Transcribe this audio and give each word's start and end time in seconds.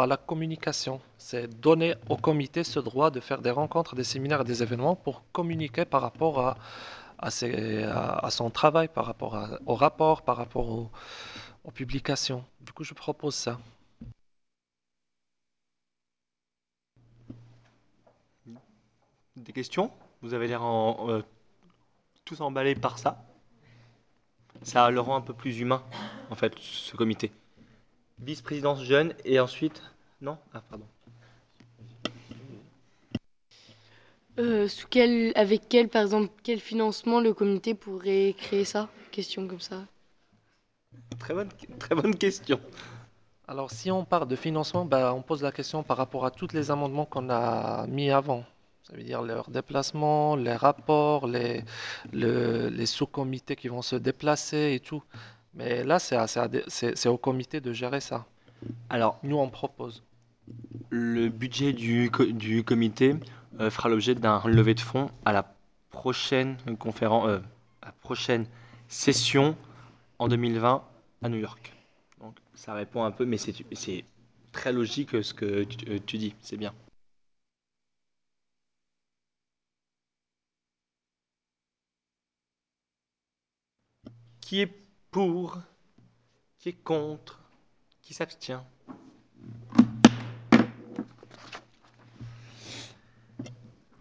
à 0.00 0.06
la 0.06 0.16
communication. 0.16 1.00
C'est 1.18 1.48
donner 1.60 1.94
au 2.08 2.16
comité 2.16 2.64
ce 2.64 2.80
droit 2.80 3.10
de 3.10 3.20
faire 3.20 3.40
des 3.40 3.50
rencontres, 3.50 3.94
des 3.96 4.04
séminaires 4.04 4.44
des 4.44 4.62
événements 4.62 4.96
pour 4.96 5.22
communiquer 5.32 5.84
par 5.84 6.02
rapport 6.02 6.40
à, 6.40 6.56
à, 7.18 8.30
son 8.30 8.50
travail, 8.50 8.88
par 8.88 9.06
rapport 9.06 9.36
à- 9.36 9.58
au 9.66 9.74
rapport, 9.74 10.22
par 10.22 10.36
rapport 10.36 10.68
au- 10.70 10.90
aux 11.64 11.70
publications. 11.72 12.44
Du 12.60 12.72
coup, 12.72 12.84
je 12.84 12.94
propose 12.94 13.34
ça. 13.34 13.58
Des 19.36 19.54
questions? 19.54 19.90
Vous 20.20 20.34
avez 20.34 20.48
l'air 20.48 20.62
euh, 20.62 21.22
tous 22.24 22.40
emballés 22.40 22.74
par 22.76 22.98
ça? 22.98 23.24
Ça 24.62 24.88
le 24.92 25.00
rend 25.00 25.16
un 25.16 25.20
peu 25.20 25.34
plus 25.34 25.58
humain, 25.58 25.82
en 26.30 26.36
fait, 26.36 26.52
ce 26.60 26.96
comité. 26.96 27.32
Vice-présidence 28.20 28.82
jeune 28.82 29.14
et 29.24 29.40
ensuite... 29.40 29.82
Non? 30.20 30.38
Ah, 30.52 30.62
pardon. 30.68 30.86
Euh, 34.38 34.68
sous 34.68 34.86
quel, 34.88 35.32
avec 35.36 35.68
quel, 35.68 35.88
par 35.88 36.02
exemple, 36.02 36.32
quel 36.42 36.60
financement 36.60 37.20
le 37.20 37.34
comité 37.34 37.74
pourrait 37.74 38.34
créer 38.38 38.64
ça? 38.64 38.88
Question 39.10 39.46
comme 39.48 39.60
ça. 39.60 39.84
Très 41.18 41.34
bonne, 41.34 41.48
très 41.78 41.94
bonne 41.94 42.16
question. 42.16 42.60
Alors, 43.46 43.70
si 43.70 43.90
on 43.90 44.04
parle 44.04 44.28
de 44.28 44.36
financement, 44.36 44.84
bah, 44.84 45.12
on 45.14 45.22
pose 45.22 45.42
la 45.42 45.52
question 45.52 45.82
par 45.82 45.96
rapport 45.96 46.24
à 46.24 46.30
tous 46.30 46.52
les 46.52 46.70
amendements 46.70 47.04
qu'on 47.06 47.30
a 47.30 47.86
mis 47.86 48.10
avant. 48.10 48.44
Ça 48.82 48.94
veut 48.96 49.02
dire 49.02 49.22
leurs 49.22 49.50
déplacements, 49.50 50.36
les 50.36 50.54
rapports, 50.54 51.26
les, 51.26 51.64
le- 52.12 52.68
les 52.68 52.86
sous-comités 52.86 53.56
qui 53.56 53.68
vont 53.68 53.82
se 53.82 53.96
déplacer 53.96 54.74
et 54.74 54.80
tout. 54.80 55.02
Mais 55.54 55.84
là, 55.84 55.98
c'est 55.98 56.16
à- 56.16 56.26
c'est 56.26 56.40
à 56.40 56.48
des- 56.48 56.64
c'est- 56.68 56.96
c'est 56.96 57.08
au 57.08 57.18
comité 57.18 57.60
de 57.60 57.72
gérer 57.72 58.00
ça. 58.00 58.26
Alors, 58.90 59.18
Nous, 59.22 59.36
on 59.38 59.50
propose. 59.50 60.02
le 60.90 61.28
budget 61.28 61.72
du, 61.72 62.10
co- 62.10 62.26
du 62.26 62.64
comité 62.64 63.14
euh, 63.60 63.70
fera 63.70 63.88
l'objet 63.88 64.14
d'un 64.14 64.42
levée 64.46 64.74
de 64.74 64.80
fonds 64.80 65.10
à 65.24 65.32
la 65.32 65.54
prochaine 65.90 66.56
conférence, 66.78 67.28
euh, 67.28 67.40
à 67.82 67.86
la 67.86 67.92
prochaine 67.92 68.46
session 68.88 69.56
en 70.18 70.28
2020 70.28 70.84
à 71.22 71.28
New 71.28 71.38
York. 71.38 71.72
Donc, 72.20 72.36
ça 72.54 72.74
répond 72.74 73.04
un 73.04 73.10
peu, 73.10 73.24
mais 73.26 73.38
c'est 73.38 73.54
c'est 73.72 74.04
très 74.52 74.72
logique 74.72 75.22
ce 75.24 75.34
que 75.34 75.64
tu, 75.64 75.90
euh, 75.90 75.98
tu 76.06 76.18
dis, 76.18 76.34
c'est 76.42 76.56
bien. 76.56 76.74
Qui 84.40 84.60
est 84.62 84.87
pour? 85.10 85.58
Qui 86.58 86.70
est 86.70 86.82
contre? 86.84 87.40
Qui 88.02 88.14
s'abstient? 88.14 88.62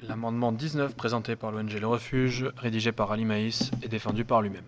L'amendement 0.02 0.52
19 0.52 0.96
présenté 0.96 1.36
par 1.36 1.52
l'ONG 1.52 1.72
Le 1.72 1.88
Refuge, 1.88 2.50
rédigé 2.58 2.92
par 2.92 3.12
Ali 3.12 3.26
Maïs 3.26 3.72
et 3.82 3.88
défendu 3.88 4.26
par 4.26 4.42
lui-même. 4.42 4.64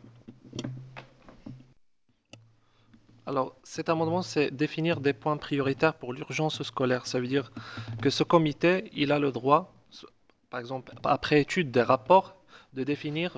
Alors, 3.25 3.55
cet 3.63 3.89
amendement, 3.89 4.23
c'est 4.23 4.49
définir 4.49 5.01
des 5.01 5.13
points 5.13 5.37
prioritaires 5.37 5.93
pour 5.93 6.13
l'urgence 6.13 6.63
scolaire. 6.63 7.05
Ça 7.05 7.19
veut 7.19 7.27
dire 7.27 7.51
que 8.01 8.09
ce 8.09 8.23
comité, 8.23 8.89
il 8.93 9.11
a 9.11 9.19
le 9.19 9.31
droit, 9.31 9.73
par 10.49 10.59
exemple, 10.59 10.93
après 11.03 11.41
étude 11.41 11.69
des 11.69 11.83
rapports, 11.83 12.35
de 12.73 12.83
définir 12.83 13.37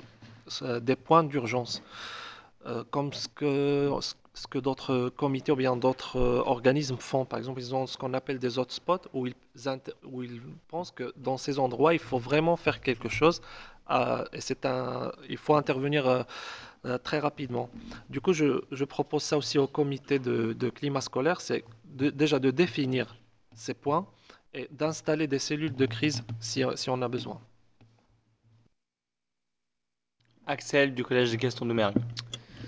euh, 0.62 0.80
des 0.80 0.96
points 0.96 1.24
d'urgence, 1.24 1.82
Euh, 1.82 2.21
comme 2.90 3.12
ce 3.12 3.28
que, 3.28 4.58
d'autres 4.58 5.10
comités 5.16 5.52
ou 5.52 5.56
bien 5.56 5.76
d'autres 5.76 6.16
euh, 6.18 6.42
organismes 6.46 6.96
font. 6.96 7.24
Par 7.24 7.38
exemple, 7.38 7.60
ils 7.60 7.74
ont 7.74 7.86
ce 7.86 7.98
qu'on 7.98 8.14
appelle 8.14 8.38
des 8.38 8.58
hotspots 8.58 9.08
où 9.12 9.26
ils, 9.26 9.34
pensent 10.68 10.90
que 10.90 11.12
dans 11.16 11.36
ces 11.36 11.58
endroits, 11.58 11.92
il 11.94 12.00
faut 12.00 12.18
vraiment 12.18 12.56
faire 12.56 12.80
quelque 12.80 13.08
chose. 13.08 13.40
euh, 13.90 14.24
et 14.32 14.40
il 15.28 15.36
faut 15.36 15.54
intervenir 15.54 16.06
euh, 16.08 16.22
euh, 16.84 16.98
très 16.98 17.18
rapidement. 17.20 17.68
Du 18.10 18.20
coup, 18.20 18.32
je, 18.32 18.84
propose 18.84 19.22
ça 19.22 19.36
aussi 19.36 19.58
au 19.58 19.66
comité 19.66 20.18
de, 20.18 20.52
de 20.52 20.68
climat 20.70 21.00
scolaire, 21.00 21.40
c'est 21.40 21.64
de- 21.84 22.10
déjà 22.10 22.38
de 22.38 22.50
définir 22.50 23.16
ces 23.54 23.74
points 23.74 24.06
et 24.54 24.68
d'installer 24.72 25.26
des 25.26 25.38
cellules 25.38 25.74
de 25.74 25.86
crise 25.86 26.22
si, 26.40 26.64
on 26.64 27.02
a 27.02 27.08
besoin. 27.08 27.40
Axel 30.46 30.94
du 30.94 31.04
collège 31.04 31.36
Gaston 31.36 31.66
de 31.66 31.72
Mergue. 31.72 31.98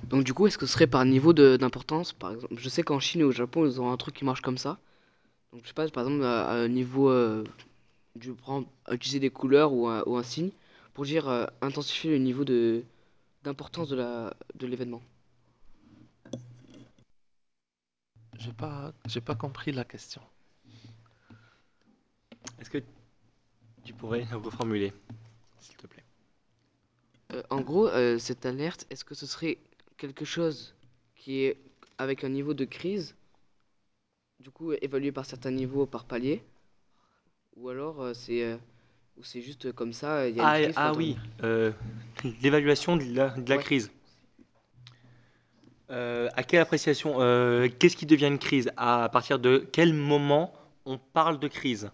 Donc 0.09 0.25
du 0.25 0.35
coup, 0.35 0.47
est-ce 0.47 0.59
que 0.59 0.67
ce 0.67 0.73
serait 0.73 0.87
par 0.87 1.05
niveau 1.05 1.33
de- 1.33 1.57
d'importance? 1.57 2.13
Par 2.13 2.33
exemple, 2.33 2.55
je 2.57 2.69
sais 2.69 2.83
qu'en 2.83 3.01
Chine 3.01 3.23
et 3.23 3.25
au 3.25 3.33
Japon, 3.33 3.67
ils 3.67 3.81
ont 3.81 3.91
un 3.91 3.97
truc 3.97 4.15
qui 4.15 4.25
marche 4.25 4.43
comme 4.43 4.59
ça. 4.59 4.79
Donc 5.53 5.63
je 5.65 5.69
sais 5.69 5.75
pas, 5.75 5.89
par 5.89 6.05
exemple, 6.05 6.25
à, 6.25 6.47
à 6.49 6.55
un 6.55 6.69
niveau, 6.69 7.09
euh, 7.11 7.45
je 8.21 8.33
prends 8.33 8.65
utiliser 8.91 9.21
des 9.21 9.31
couleurs 9.31 9.73
ou 9.73 9.89
un, 9.89 10.03
ou 10.07 10.17
un 10.17 10.23
signe 10.23 10.51
pour 10.95 11.05
dire 11.05 11.29
euh, 11.29 11.47
intensifier 11.63 12.11
le 12.13 12.19
niveau 12.19 12.45
de 12.45 12.85
d'importance 13.45 13.89
de 13.89 13.97
la 13.97 14.35
de 14.57 14.67
l'événement. 14.67 15.03
J'ai 18.39 18.53
pas, 18.53 18.93
j'ai 19.07 19.21
pas 19.21 19.35
compris 19.35 19.73
la 19.73 19.85
question. 19.85 20.21
Est-ce 22.61 22.71
que 22.71 22.79
tu 23.85 23.93
pourrais 23.95 24.25
reformuler, 24.33 24.93
s'il 25.61 25.77
te 25.77 25.87
plaît? 25.87 26.05
Euh, 27.33 27.43
en 27.51 27.61
gros, 27.61 27.89
euh, 27.89 28.19
cette 28.19 28.47
alerte, 28.47 28.87
est-ce 28.91 29.05
que 29.05 29.15
ce 29.15 29.27
serait 29.27 29.59
quelque 29.97 30.25
chose 30.25 30.75
qui 31.17 31.43
est 31.45 31.57
avec 31.99 32.25
un 32.25 32.29
niveau 32.29 32.55
de 32.55 32.65
crise, 32.65 33.17
du 34.39 34.49
coup 34.53 34.73
évalué 34.75 35.11
par 35.11 35.27
certains 35.27 35.51
niveaux 35.51 35.87
par 35.87 36.05
palier, 36.05 36.45
ou 37.57 37.69
alors 37.69 38.03
euh, 38.03 38.15
c'est 38.15 38.43
euh, 38.45 38.57
ou 39.17 39.25
c'est 39.25 39.43
juste 39.43 39.73
comme 39.73 39.93
ça, 39.93 40.29
il 40.29 40.37
y 40.37 40.41
a 40.41 40.45
Ah, 40.45 40.45
une 40.45 40.53
crise, 40.55 40.79
faut 40.79 40.91
ah 40.91 40.95
oui, 40.95 41.17
euh, 41.43 41.73
l'évaluation 42.43 42.97
de 42.97 43.05
la, 43.15 43.31
de 43.31 43.49
la 43.51 43.57
Ouais. 43.57 43.65
crise. 43.65 43.91
Euh, 45.91 46.29
à 46.35 46.43
quelle 46.43 46.61
appréciation, 46.61 47.17
euh, 47.21 47.69
qu'est-ce 47.79 47.97
qui 47.97 48.07
devient 48.07 48.27
une 48.27 48.39
crise? 48.39 48.71
À 48.77 49.09
partir 49.13 49.39
de 49.39 49.67
quel 49.73 49.93
moment 49.93 50.53
on 50.87 50.99
parle 50.99 51.39
de 51.39 51.49
crise? 51.49 51.91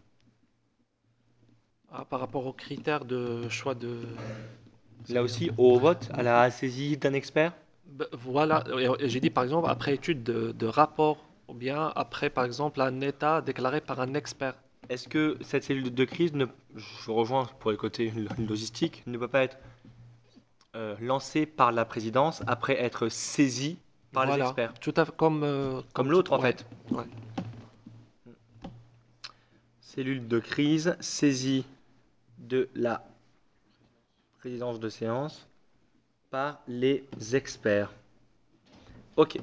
Ah, 1.90 2.04
par 2.06 2.20
rapport 2.20 2.46
aux 2.46 2.52
critères 2.54 3.04
de 3.04 3.48
choix 3.48 3.74
de... 3.74 4.02
Là 5.10 5.22
aussi, 5.22 5.50
au 5.58 5.78
vote, 5.78 6.08
à 6.14 6.22
la 6.22 6.50
saisie 6.50 6.96
d'un 6.96 7.12
expert? 7.12 7.52
Voilà, 8.12 8.64
j'ai 9.00 9.20
dit 9.20 9.30
par 9.30 9.44
exemple 9.44 9.68
après 9.68 9.94
étude 9.94 10.22
de, 10.22 10.52
de 10.52 10.66
rapport 10.66 11.18
ou 11.48 11.54
bien 11.54 11.92
après 11.96 12.30
par 12.30 12.44
exemple 12.44 12.80
un 12.80 13.00
état 13.00 13.40
déclaré 13.40 13.80
par 13.80 14.00
un 14.00 14.14
expert. 14.14 14.54
Est-ce 14.88 15.08
que 15.08 15.36
cette 15.40 15.64
cellule 15.64 15.94
de 15.94 16.04
crise, 16.04 16.32
ne, 16.34 16.46
je 16.76 17.10
rejoins 17.10 17.46
pour 17.58 17.70
le 17.70 17.76
côté 17.76 18.10
lo- 18.10 18.28
logistique, 18.46 19.02
ne 19.06 19.18
peut 19.18 19.28
pas 19.28 19.42
être 19.42 19.56
euh, 20.76 20.94
lancée 21.00 21.46
par 21.46 21.72
la 21.72 21.84
présidence 21.84 22.42
après 22.46 22.80
être 22.80 23.08
saisie 23.08 23.78
par 24.12 24.26
les 24.26 24.40
experts? 24.40 24.72
tout 24.80 24.94
à 24.96 25.04
fait 25.04 25.16
comme, 25.16 25.42
euh, 25.42 25.80
Comme 25.92 26.10
l'autre, 26.10 26.32
en 26.32 26.40
fait. 26.40 26.64
ouais. 26.92 27.04
Cellule 29.80 30.28
de 30.28 30.38
crise, 30.38 30.96
saisie 31.00 31.64
de 32.38 32.68
la 32.74 33.04
présidence 34.38 34.80
de 34.80 34.88
séance 34.88 35.46
par 36.30 36.60
les 36.68 37.04
experts. 37.32 37.92
Ok. 39.16 39.38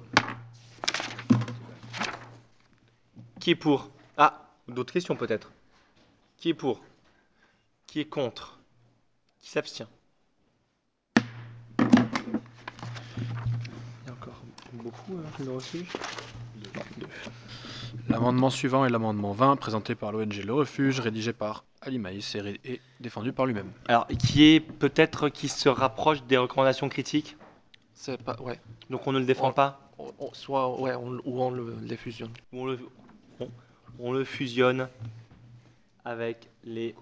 Qui 3.40 3.52
est 3.52 3.56
pour? 3.56 3.90
Ah, 4.18 4.50
d'autres 4.68 4.94
questions 4.94 5.16
peut-être. 5.16 5.52
Qui 6.38 6.50
est 6.50 6.54
pour? 6.54 6.82
Qui 7.86 8.00
est 8.00 8.06
contre? 8.06 8.60
Qui 9.40 9.50
s'abstient? 9.50 9.88
Il 11.18 11.24
y 14.06 14.10
a 14.10 14.14
encore 14.14 14.42
beaucoup 14.74 15.18
euh, 15.18 15.44
le 15.44 15.52
refuge? 15.52 15.88
L'amendement 18.10 18.50
suivant 18.50 18.86
est 18.86 18.90
l'amendement 18.90 19.34
20 19.34 19.58
présenté 19.58 19.96
par 19.96 20.12
l'ONG 20.12 20.42
Le 20.44 20.54
Refuge, 20.54 21.00
rédigé 21.00 21.34
par 21.34 21.66
Ali 21.82 22.00
Maïs 22.00 22.36
et 22.36 22.82
défendu 23.00 23.32
par 23.34 23.46
lui-même. 23.46 23.72
Alors, 23.88 24.08
qui 24.08 24.44
est 24.46 24.60
peut-être 24.60 25.30
qui 25.30 25.48
se 25.48 25.70
rapproche 25.70 26.24
des 26.24 26.38
recommandations 26.38 26.90
critiques? 26.90 27.38
C'est 27.94 28.22
pas, 28.22 28.36
ouais. 28.42 28.60
Donc 28.90 29.06
on 29.08 29.12
ne 29.12 29.20
le 29.20 29.26
défend 29.26 29.50
On- 29.50 29.54
pas? 29.54 29.80
On- 30.00 30.12
on- 30.20 30.34
soit, 30.34 30.80
ouais, 30.80 30.94
on, 30.96 31.14
ou 31.26 31.42
on 31.42 31.50
le, 31.52 31.76
les 31.84 31.98
fusionne. 31.98 32.32
on 32.54 32.66
le, 32.66 32.80
on, 33.40 33.50
on 34.00 34.12
le 34.12 34.24
fusionne 34.24 34.88
avec 36.06 36.50
les 36.64 36.96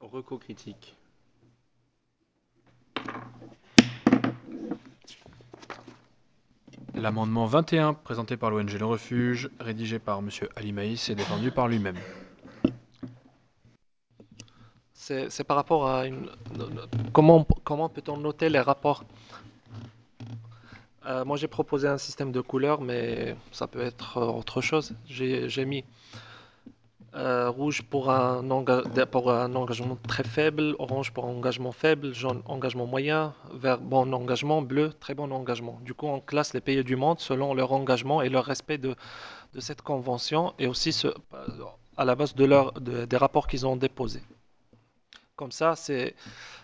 recos 0.00 0.40
critiques. 0.40 0.94
L'amendement 6.94 7.46
21 7.46 7.94
présenté 7.94 8.36
par 8.36 8.50
l'ONG 8.50 8.70
Le 8.78 8.84
Refuge, 8.84 9.50
rédigé 9.60 9.98
par 9.98 10.20
Monsieur 10.22 10.48
Ali 10.56 10.72
Maïs 10.72 11.08
et 11.10 11.14
défendu 11.14 11.50
par 11.50 11.68
lui-même. 11.68 11.96
C'est 15.28 15.44
par 15.44 15.56
rapport 15.56 15.88
à 15.88 16.06
une... 16.06 16.28
Comment, 17.12 17.46
comment 17.64 17.88
peut-on 17.88 18.18
noter 18.18 18.48
les 18.48 18.60
rapports? 18.60 19.04
Euh, 21.06 21.24
moi, 21.24 21.38
j'ai 21.38 21.48
proposé 21.48 21.88
un 21.88 21.96
système 21.96 22.32
de 22.32 22.40
couleurs, 22.42 22.82
mais 22.82 23.34
ça 23.50 23.66
peut 23.66 23.80
être 23.80 24.18
euh, 24.18 24.26
autre 24.26 24.60
chose. 24.60 24.92
J'ai 25.06 25.64
mis 25.64 25.84
euh, 27.14 27.48
rouge 27.48 27.80
pour 27.82 28.10
un, 28.10 28.50
engagement 28.50 29.96
très 30.06 30.24
faible, 30.24 30.76
orange 30.78 31.12
pour 31.12 31.24
un 31.24 31.30
engagement 31.30 31.72
faible, 31.72 32.12
jaune 32.12 32.42
engagement 32.44 32.86
moyen, 32.86 33.32
vert 33.54 33.78
bon 33.78 34.12
engagement, 34.12 34.60
bleu 34.60 34.92
très 34.92 35.14
bon 35.14 35.32
engagement. 35.32 35.80
Du 35.82 35.94
coup, 35.94 36.06
on 36.06 36.20
classe 36.20 36.52
les 36.52 36.60
pays 36.60 36.84
du 36.84 36.96
monde 36.96 37.20
selon 37.20 37.54
leur 37.54 37.72
engagement 37.72 38.20
et 38.20 38.28
leur 38.28 38.44
respect 38.44 38.76
de, 38.76 38.94
cette 39.58 39.80
convention 39.80 40.52
et 40.58 40.66
aussi 40.66 40.94
à 41.96 42.04
la 42.04 42.14
base 42.14 42.34
des 42.34 43.16
rapports 43.16 43.46
qu'ils 43.46 43.66
ont 43.66 43.76
déposés. 43.76 44.22
Comme 45.38 45.52
ça, 45.52 45.74
c'est, 45.74 46.14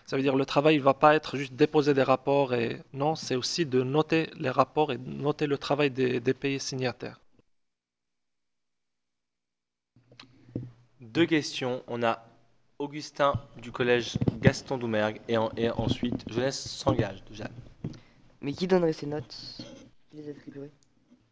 ça 0.05 0.17
veut 0.17 0.21
dire 0.21 0.35
le 0.35 0.45
travail 0.45 0.77
ne 0.77 0.83
va 0.83 0.93
pas 0.93 1.15
être 1.15 1.35
juste 1.37 1.53
déposer 1.55 1.95
des 1.95 2.03
rapports 2.03 2.53
et 2.53 2.81
non, 2.93 3.15
c'est 3.15 3.35
aussi 3.35 3.65
de 3.65 3.81
noter 3.81 4.29
les 4.37 4.51
rapports 4.51 4.91
et 4.91 4.99
de 4.99 5.09
noter 5.09 5.47
le 5.47 5.57
travail 5.57 5.89
des, 5.89 6.19
des 6.19 6.33
pays 6.35 6.59
signataires. 6.59 7.19
Deux 10.99 11.25
questions. 11.25 11.83
On 11.87 12.03
a 12.03 12.23
Augustin 12.79 13.33
du 13.61 13.71
collège 13.71 14.17
Gaston 14.41 14.77
Doumergue 14.77 15.21
et, 15.29 15.37
en- 15.37 15.51
et 15.55 15.69
ensuite 15.69 16.25
Jeunesse 16.29 16.59
s'engage 16.59 17.23
de 17.29 17.33
Jeanne. 17.33 17.53
Mais 18.41 18.53
qui 18.53 18.67
donnerait 18.67 18.93
ces 18.93 19.07
notes? 19.07 19.35
Qui 20.09 20.17
les 20.17 20.29
attribuerait? 20.29 20.71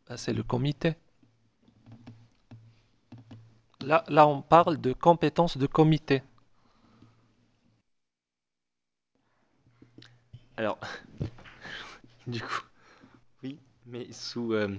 Ben, 0.08 0.16
c'est 0.18 0.34
le 0.34 0.44
comité. 0.44 0.96
Là, 3.82 4.04
là, 4.08 4.26
on 4.28 4.42
parle 4.42 4.82
de 4.82 4.94
compétences 4.94 5.58
de 5.60 5.68
comité. 5.68 6.24
Alors, 10.58 10.78
du 12.28 12.42
coup, 12.42 12.62
oui, 13.44 13.60
mais 13.88 14.08
sous... 14.14 14.54
euh, 14.54 14.78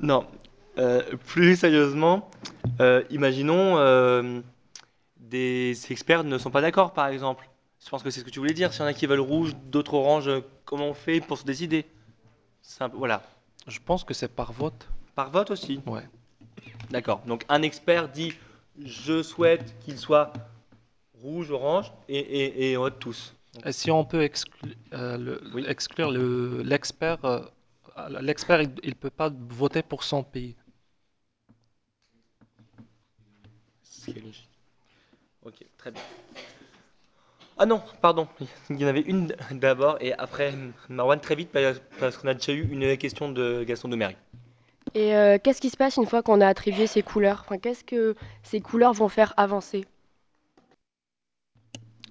Non, 0.00 0.26
euh, 0.78 1.02
plus 1.26 1.56
sérieusement, 1.56 2.30
euh, 2.80 3.02
imaginons 3.10 3.76
des 5.36 5.92
experts 5.92 6.24
ne 6.24 6.38
sont 6.38 6.50
pas 6.50 6.60
d'accord, 6.60 6.92
par 6.92 7.08
exemple. 7.08 7.48
Je 7.84 7.88
pense 7.90 8.02
que 8.02 8.10
c'est 8.10 8.20
ce 8.20 8.24
que 8.24 8.30
tu 8.30 8.38
voulais 8.38 8.54
dire. 8.54 8.72
S'il 8.72 8.82
y 8.82 8.84
en 8.84 8.88
a 8.88 8.94
qui 8.94 9.06
veulent 9.06 9.20
rouge, 9.20 9.52
d'autres 9.66 9.94
orange, 9.94 10.30
comment 10.64 10.88
on 10.88 10.94
fait 10.94 11.20
pour 11.20 11.38
se 11.38 11.44
décider? 11.44 11.84
C'est 12.62 12.82
un 12.82 12.88
peu- 12.88 12.96
voilà. 12.96 13.22
Je 13.66 13.78
pense 13.88 14.02
que 14.04 14.14
c'est 14.14 14.28
par 14.28 14.52
vote. 14.52 14.88
Par 15.14 15.30
vote 15.30 15.50
aussi. 15.50 15.80
Ouais. 15.86 16.08
D'accord. 16.90 17.20
Donc 17.26 17.44
un 17.48 17.62
expert 17.62 18.08
dit 18.08 18.32
je 18.78 19.22
souhaite 19.22 19.74
qu'il 19.80 19.98
soit 19.98 20.32
rouge, 21.22 21.50
orange 21.50 21.92
et, 22.08 22.18
et, 22.18 22.70
et 22.70 22.76
on 22.76 22.82
vote 22.82 22.98
tous. 22.98 23.34
Et 23.64 23.72
si 23.72 23.90
on 23.90 24.04
peut 24.04 24.28
euh, 24.92 25.16
le- 25.16 25.40
Oui. 25.54 25.64
exclure 25.66 26.10
le- 26.10 26.62
l'expert, 26.62 27.24
euh, 27.24 27.40
l'expert, 28.20 28.60
il 28.62 28.70
ne 28.84 28.94
peut 28.94 29.10
pas 29.22 29.30
voter 29.62 29.82
pour 29.82 30.02
son 30.04 30.22
pays. 30.22 30.54
Logique. 34.08 34.45
Ok, 35.46 35.64
très 35.78 35.92
bien. 35.92 36.02
Ah 37.56 37.66
non, 37.66 37.80
pardon, 38.02 38.26
il 38.70 38.80
y 38.80 38.84
en 38.84 38.88
avait 38.88 39.00
une 39.02 39.32
d'abord 39.52 39.96
et 40.00 40.12
après 40.14 40.52
Marwan 40.88 41.20
très 41.20 41.36
vite 41.36 41.50
parce 41.52 41.80
parce 42.00 42.16
qu'on 42.16 42.26
a 42.28 42.34
déjà 42.34 42.52
eu 42.52 42.68
une 42.68 42.96
question 42.96 43.30
de 43.30 43.62
Gaston 43.62 43.88
de 43.88 43.96
Mergue. 43.96 44.16
Et 44.94 45.14
euh, 45.14 45.38
qu'est-ce 45.42 45.60
qui 45.60 45.70
se 45.70 45.76
passe 45.76 45.98
une 45.98 46.06
fois 46.06 46.22
qu'on 46.22 46.40
a 46.40 46.48
attribué 46.48 46.88
ces 46.88 47.02
couleurs? 47.02 47.42
Enfin, 47.44 47.58
qu'est-ce 47.58 47.84
que 47.84 48.16
ces 48.42 48.60
couleurs 48.60 48.92
vont 48.92 49.08
faire 49.08 49.34
avancer? 49.36 49.84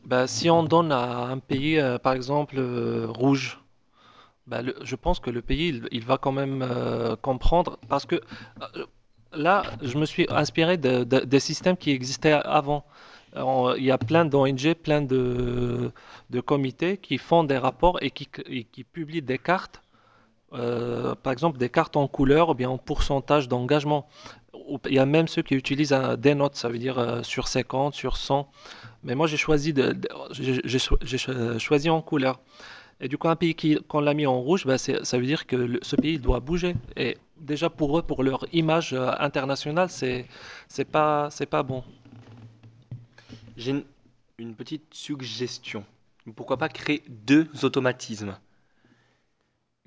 Ben, 0.06 0.28
si 0.28 0.50
on 0.50 0.64
donne 0.64 0.92
à 0.92 1.26
un 1.26 1.40
pays, 1.40 1.80
euh, 1.80 1.98
par 1.98 2.14
exemple, 2.14 2.56
euh, 2.58 3.08
rouge, 3.10 3.60
le- 4.52 4.76
je 4.84 4.96
pense 4.96 5.20
que 5.20 5.30
le 5.32 5.42
pays, 5.42 5.70
il, 5.70 5.88
il 5.92 6.04
va 6.06 6.18
quand 6.18 6.32
même 6.32 6.62
euh, 6.62 7.16
comprendre, 7.16 7.80
parce 7.90 8.06
que 8.06 8.16
euh, 8.16 8.86
là, 9.34 9.64
je 9.82 9.98
me 9.98 10.06
suis 10.06 10.28
inspiré 10.30 10.78
de- 10.78 11.04
de- 11.04 11.22
des 11.26 11.40
systèmes 11.40 11.78
qui 11.78 11.92
existaient 11.92 12.34
avant. 12.34 12.86
En- 13.36 13.74
il 13.76 13.84
y 13.84 13.92
a 13.92 13.98
plein 13.98 14.26
d'ONG, 14.26 14.74
plein 14.76 15.02
de, 15.02 15.92
comités 16.46 16.98
qui 16.98 17.18
font 17.18 17.44
des 17.44 17.58
rapports 17.58 17.98
et 18.02 18.12
qui, 18.12 18.28
publient 18.84 19.22
des 19.22 19.38
cartes 19.38 19.82
euh, 20.54 21.16
par 21.16 21.34
exemple 21.34 21.58
des 21.58 21.70
cartes 21.70 21.98
en 21.98 22.08
couleur 22.08 22.50
ou 22.50 22.54
bien 22.54 22.70
en 22.70 22.78
pourcentage 22.78 23.48
d'engagement. 23.50 24.08
Il 24.88 24.94
y 24.94 25.00
a 25.00 25.06
même 25.06 25.28
ceux 25.28 25.42
qui 25.42 25.56
utilisent 25.56 25.96
des 26.20 26.36
notes, 26.36 26.56
ça 26.56 26.70
veut 26.70 26.78
dire 26.80 26.98
euh, 27.00 27.24
sur 27.24 27.48
50, 27.48 27.94
sur 27.96 28.18
100. 28.18 28.50
Mais 29.04 29.16
moi 29.16 29.28
j'ai 29.28 29.38
choisi 29.38 29.74
de, 29.74 29.96
j'ai 30.32 30.62
j'ai 30.64 30.80
cho- 30.80 30.98
j'ai 31.04 31.18
cho- 31.18 31.60
choisi 31.60 31.90
en 31.90 32.02
couleur. 32.02 32.40
Et 33.02 33.08
du 33.10 33.18
coup 33.18 33.30
un 33.30 33.36
pays 33.36 33.56
qui 33.56 33.78
qu'on 33.90 34.02
l'a 34.02 34.14
mis 34.14 34.28
en 34.28 34.40
rouge, 34.42 34.66
c'est- 34.78 35.04
ça 35.06 35.18
veut 35.20 35.26
dire 35.26 35.48
que 35.48 35.80
ce 35.84 35.96
pays 35.98 36.20
doit 36.20 36.40
bouger. 36.42 36.76
Et 36.98 37.18
déjà 37.38 37.70
pour 37.70 37.98
eux, 38.00 38.04
pour 38.04 38.24
leur 38.24 38.46
image 38.54 38.94
euh, 38.94 39.12
internationale, 39.20 39.90
c'est 39.90 40.26
c'est 40.70 40.86
pas 40.86 41.30
c'est 41.32 41.46
pas 41.48 41.64
bon. 41.64 41.84
J'ai 43.58 43.72
une, 43.72 43.86
une 44.38 44.56
petite 44.56 44.94
suggestion. 44.94 45.86
Pourquoi 46.36 46.58
pas 46.58 46.70
créer 46.70 47.04
deux 47.08 47.48
automatismes? 47.64 48.38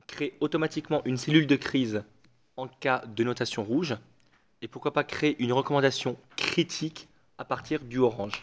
Créer 0.06 0.34
automatiquement 0.40 1.02
une 1.04 1.18
cellule 1.18 1.46
de 1.46 1.56
crise 1.56 2.02
en 2.56 2.66
cas 2.66 3.04
de 3.06 3.24
notation 3.24 3.62
rouge 3.62 3.96
et 4.62 4.68
pourquoi 4.68 4.92
pas 4.92 5.04
créer 5.04 5.36
une 5.42 5.52
recommandation 5.52 6.16
critique 6.36 7.08
à 7.36 7.44
partir 7.44 7.80
du 7.84 7.98
orange? 7.98 8.42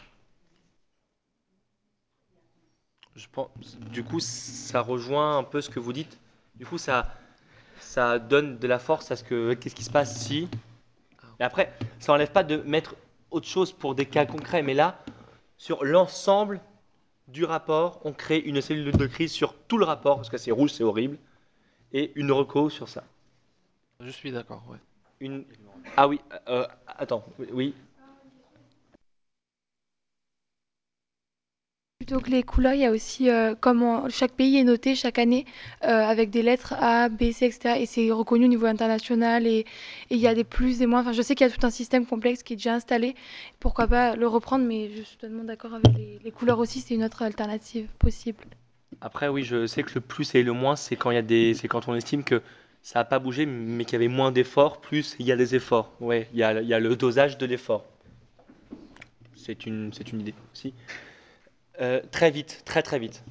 Je 3.16 3.26
pense, 3.32 3.48
du 3.90 4.04
coup, 4.04 4.20
ça 4.20 4.80
rejoint 4.80 5.38
un 5.38 5.42
peu 5.42 5.60
ce 5.60 5.70
que 5.70 5.80
vous 5.80 5.92
dites. 5.92 6.18
Du 6.54 6.66
coup, 6.66 6.78
ça, 6.78 7.14
ça 7.80 8.18
donne 8.18 8.58
de 8.58 8.66
la 8.68 8.78
force 8.78 9.10
à 9.10 9.16
ce 9.16 9.24
que 9.24 9.54
qu'est-ce 9.54 9.74
qui 9.74 9.84
se 9.84 9.90
passe 9.90 10.20
si? 10.20 10.48
Et 11.40 11.42
après, 11.42 11.72
ça 11.98 12.12
n'enlève 12.12 12.30
pas 12.30 12.44
de 12.44 12.58
mettre 12.58 12.94
autre 13.30 13.48
chose 13.48 13.72
pour 13.72 13.94
des 13.94 14.06
cas 14.06 14.26
concrets, 14.26 14.62
mais 14.62 14.74
là, 14.74 15.02
sur 15.58 15.84
l'ensemble 15.84 16.60
du 17.28 17.44
rapport, 17.44 18.00
on 18.04 18.12
crée 18.12 18.38
une 18.38 18.60
cellule 18.60 18.92
de 18.92 19.06
crise 19.06 19.32
sur 19.32 19.54
tout 19.54 19.78
le 19.78 19.84
rapport, 19.84 20.16
parce 20.16 20.30
que 20.30 20.38
c'est 20.38 20.50
rouge, 20.50 20.72
c'est 20.72 20.84
horrible, 20.84 21.18
et 21.92 22.12
une 22.14 22.30
reco 22.30 22.70
sur 22.70 22.88
ça. 22.88 23.04
Je 24.00 24.10
suis 24.10 24.30
d'accord, 24.30 24.62
ouais. 24.68 24.78
Une... 25.20 25.44
Ah 25.96 26.08
oui, 26.08 26.20
euh, 26.48 26.66
attends, 26.86 27.24
oui, 27.52 27.74
Plutôt 32.06 32.20
que 32.20 32.30
les 32.30 32.44
couleurs, 32.44 32.74
il 32.74 32.82
y 32.82 32.84
a 32.84 32.92
aussi 32.92 33.28
euh, 33.30 33.56
comment 33.60 34.08
chaque 34.08 34.30
pays 34.30 34.58
est 34.58 34.62
noté 34.62 34.94
chaque 34.94 35.18
année 35.18 35.44
euh, 35.82 35.88
avec 35.88 36.30
des 36.30 36.42
lettres 36.42 36.72
A, 36.78 37.08
B, 37.08 37.32
C, 37.32 37.46
etc. 37.46 37.80
Et 37.80 37.86
c'est 37.86 38.12
reconnu 38.12 38.44
au 38.44 38.48
niveau 38.48 38.66
international 38.66 39.44
et 39.44 39.66
il 40.10 40.18
y 40.18 40.28
a 40.28 40.34
des 40.36 40.44
plus 40.44 40.82
et 40.82 40.86
moins. 40.86 41.00
Enfin, 41.00 41.10
je 41.10 41.20
sais 41.20 41.34
qu'il 41.34 41.44
y 41.44 41.50
a 41.50 41.52
tout 41.52 41.66
un 41.66 41.70
système 41.70 42.06
complexe 42.06 42.44
qui 42.44 42.52
est 42.52 42.56
déjà 42.56 42.74
installé. 42.74 43.16
Pourquoi 43.58 43.88
pas 43.88 44.14
le 44.14 44.28
reprendre, 44.28 44.64
mais 44.64 44.88
je 44.96 45.02
suis 45.02 45.16
totalement 45.16 45.42
d'accord 45.42 45.74
avec 45.74 45.88
les, 46.22 46.30
couleurs 46.30 46.60
aussi, 46.60 46.80
c'est 46.80 46.94
une 46.94 47.02
autre 47.02 47.22
alternative 47.22 47.88
possible. 47.98 48.44
Après, 49.00 49.26
oui, 49.26 49.42
je 49.42 49.66
sais 49.66 49.82
que 49.82 49.90
le 49.96 50.00
plus 50.00 50.32
et 50.36 50.44
le 50.44 50.52
moins, 50.52 50.76
c'est 50.76 50.94
quand 50.94 51.10
il 51.10 51.56
quand 51.68 51.88
on 51.88 51.96
estime 51.96 52.22
que 52.22 52.40
ça 52.82 53.00
n'a 53.00 53.04
pas 53.04 53.18
bougé, 53.18 53.46
mais 53.46 53.84
qu'il 53.84 53.94
y 53.94 53.96
avait 53.96 54.06
moins 54.06 54.30
d'efforts, 54.30 54.80
plus 54.80 55.16
il 55.18 55.26
y 55.26 55.32
a 55.32 55.36
des 55.36 55.56
efforts. 55.56 55.90
Ouais, 55.98 56.28
il 56.32 56.38
y 56.38 56.44
a, 56.44 56.62
il 56.62 56.68
y 56.68 56.74
a 56.74 56.78
le 56.78 56.94
dosage 56.94 57.36
de 57.36 57.46
l'effort. 57.46 57.84
C'est 59.34 59.66
une, 59.66 59.92
c'est 59.92 60.12
une 60.12 60.20
idée 60.20 60.34
aussi. 60.52 60.72
Euh, 61.80 62.00
très 62.10 62.30
vite, 62.30 62.62
très 62.64 62.82
très 62.82 62.98
vite. 62.98 63.22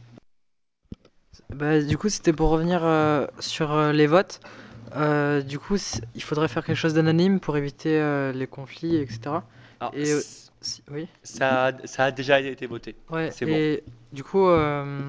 Bah, 1.54 1.82
du 1.82 1.98
coup, 1.98 2.10
c'était 2.10 2.34
pour 2.34 2.50
revenir 2.50 2.84
euh, 2.84 3.28
sur 3.40 3.72
euh, 3.74 3.92
les 3.92 4.08
votes. 4.08 4.40
Euh, 4.96 5.42
du 5.42 5.60
coup, 5.60 5.78
il 6.16 6.24
faudrait 6.24 6.48
faire 6.48 6.64
quelque 6.66 6.78
chose 6.78 6.94
d'anonyme 6.94 7.40
pour 7.40 7.58
éviter 7.58 8.00
euh, 8.00 8.32
les 8.32 8.48
conflits, 8.48 8.96
etc. 8.96 9.44
Alors, 9.80 9.94
Et 9.96 10.06
si- 10.06 10.84
oui. 10.92 11.08
ça, 11.24 11.66
a- 11.68 11.88
ça 11.88 12.06
a 12.06 12.12
déjà 12.12 12.40
été 12.40 12.66
voté. 12.66 12.96
Ouais, 13.10 13.30
C'est 13.32 13.46
bon. 13.46 13.56
et 13.56 13.84
du 14.14 14.24
coup, 14.24 14.48
euh, 14.48 15.02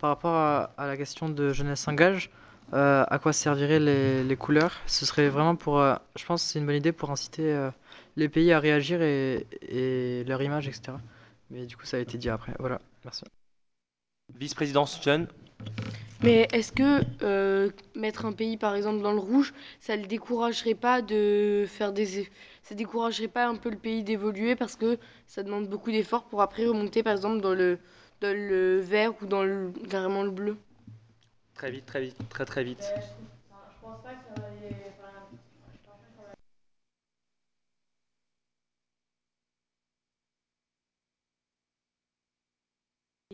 par 0.00 0.10
rapport 0.10 0.34
à, 0.34 0.70
à 0.76 0.86
la 0.86 0.96
question 0.96 1.28
de 1.28 1.52
jeunesse 1.52 1.80
s'engage, 1.80 2.30
euh, 2.74 3.04
à 3.08 3.18
quoi 3.18 3.32
serviraient 3.32 3.80
les, 3.80 4.24
les 4.24 4.36
couleurs? 4.36 4.72
Ce 4.86 5.06
serait 5.06 5.28
vraiment 5.28 5.56
pour, 5.56 5.78
euh, 5.80 5.94
je 6.16 6.24
pense 6.24 6.42
que 6.44 6.50
c'est 6.50 6.58
une 6.58 6.66
bonne 6.66 6.76
idée 6.76 6.92
pour 6.92 7.10
inciter 7.10 7.52
euh, 7.52 7.70
les 8.16 8.28
pays 8.28 8.52
à 8.52 8.60
réagir 8.60 9.02
et, 9.02 9.46
et 9.62 10.24
leur 10.24 10.42
image, 10.42 10.68
etc. 10.68 10.98
Mais 11.52 11.66
du 11.66 11.76
coup, 11.76 11.84
ça 11.84 11.98
a 11.98 12.00
été 12.00 12.16
dit 12.18 12.30
après. 12.30 12.54
Voilà, 12.58 12.80
merci. 13.04 13.24
Vice-présidence 14.34 15.02
jeune, 15.02 15.28
Mais 16.22 16.48
est-ce 16.52 16.72
que 16.72 17.02
euh, 17.22 17.70
mettre 17.94 18.24
un 18.24 18.32
pays 18.32 18.56
par 18.56 18.74
exemple 18.74 19.02
dans 19.02 19.12
le 19.12 19.18
rouge, 19.18 19.52
ça 19.80 19.96
le 19.96 20.06
découragerait 20.06 20.74
pas 20.74 21.02
de 21.02 21.66
faire 21.68 21.92
des 21.92 22.28
ça 22.62 22.74
découragerait 22.74 23.28
pas 23.28 23.46
un 23.48 23.56
peu 23.56 23.70
le 23.70 23.76
pays 23.76 24.02
d'évoluer 24.02 24.56
parce 24.56 24.76
que 24.76 24.98
ça 25.26 25.42
demande 25.42 25.68
beaucoup 25.68 25.90
d'efforts 25.90 26.24
pour 26.24 26.40
après 26.40 26.66
remonter 26.66 27.02
par 27.02 27.12
exemple 27.12 27.40
dans 27.42 27.54
le 27.54 27.78
Dans 28.20 28.34
le 28.36 28.80
vert 28.80 29.12
ou 29.20 29.26
dans 29.26 29.42
le, 29.42 29.72
carrément 29.90 30.22
le 30.22 30.30
bleu? 30.30 30.56
Très 31.54 31.70
vite, 31.70 31.86
très 31.86 32.00
vite, 32.02 32.28
très 32.28 32.44
très 32.44 32.64
vite. 32.64 32.84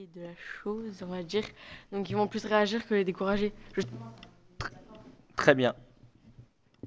De 0.06 0.20
la 0.22 0.34
chose, 0.62 1.02
on 1.02 1.06
va 1.06 1.22
dire. 1.22 1.44
Donc 1.92 2.08
ils 2.10 2.16
vont 2.16 2.26
plus 2.26 2.44
réagir 2.44 2.86
que 2.86 2.94
les 2.94 3.04
décourager. 3.04 3.52
Je- 3.76 3.82
Très 5.36 5.54
bien. 5.54 5.74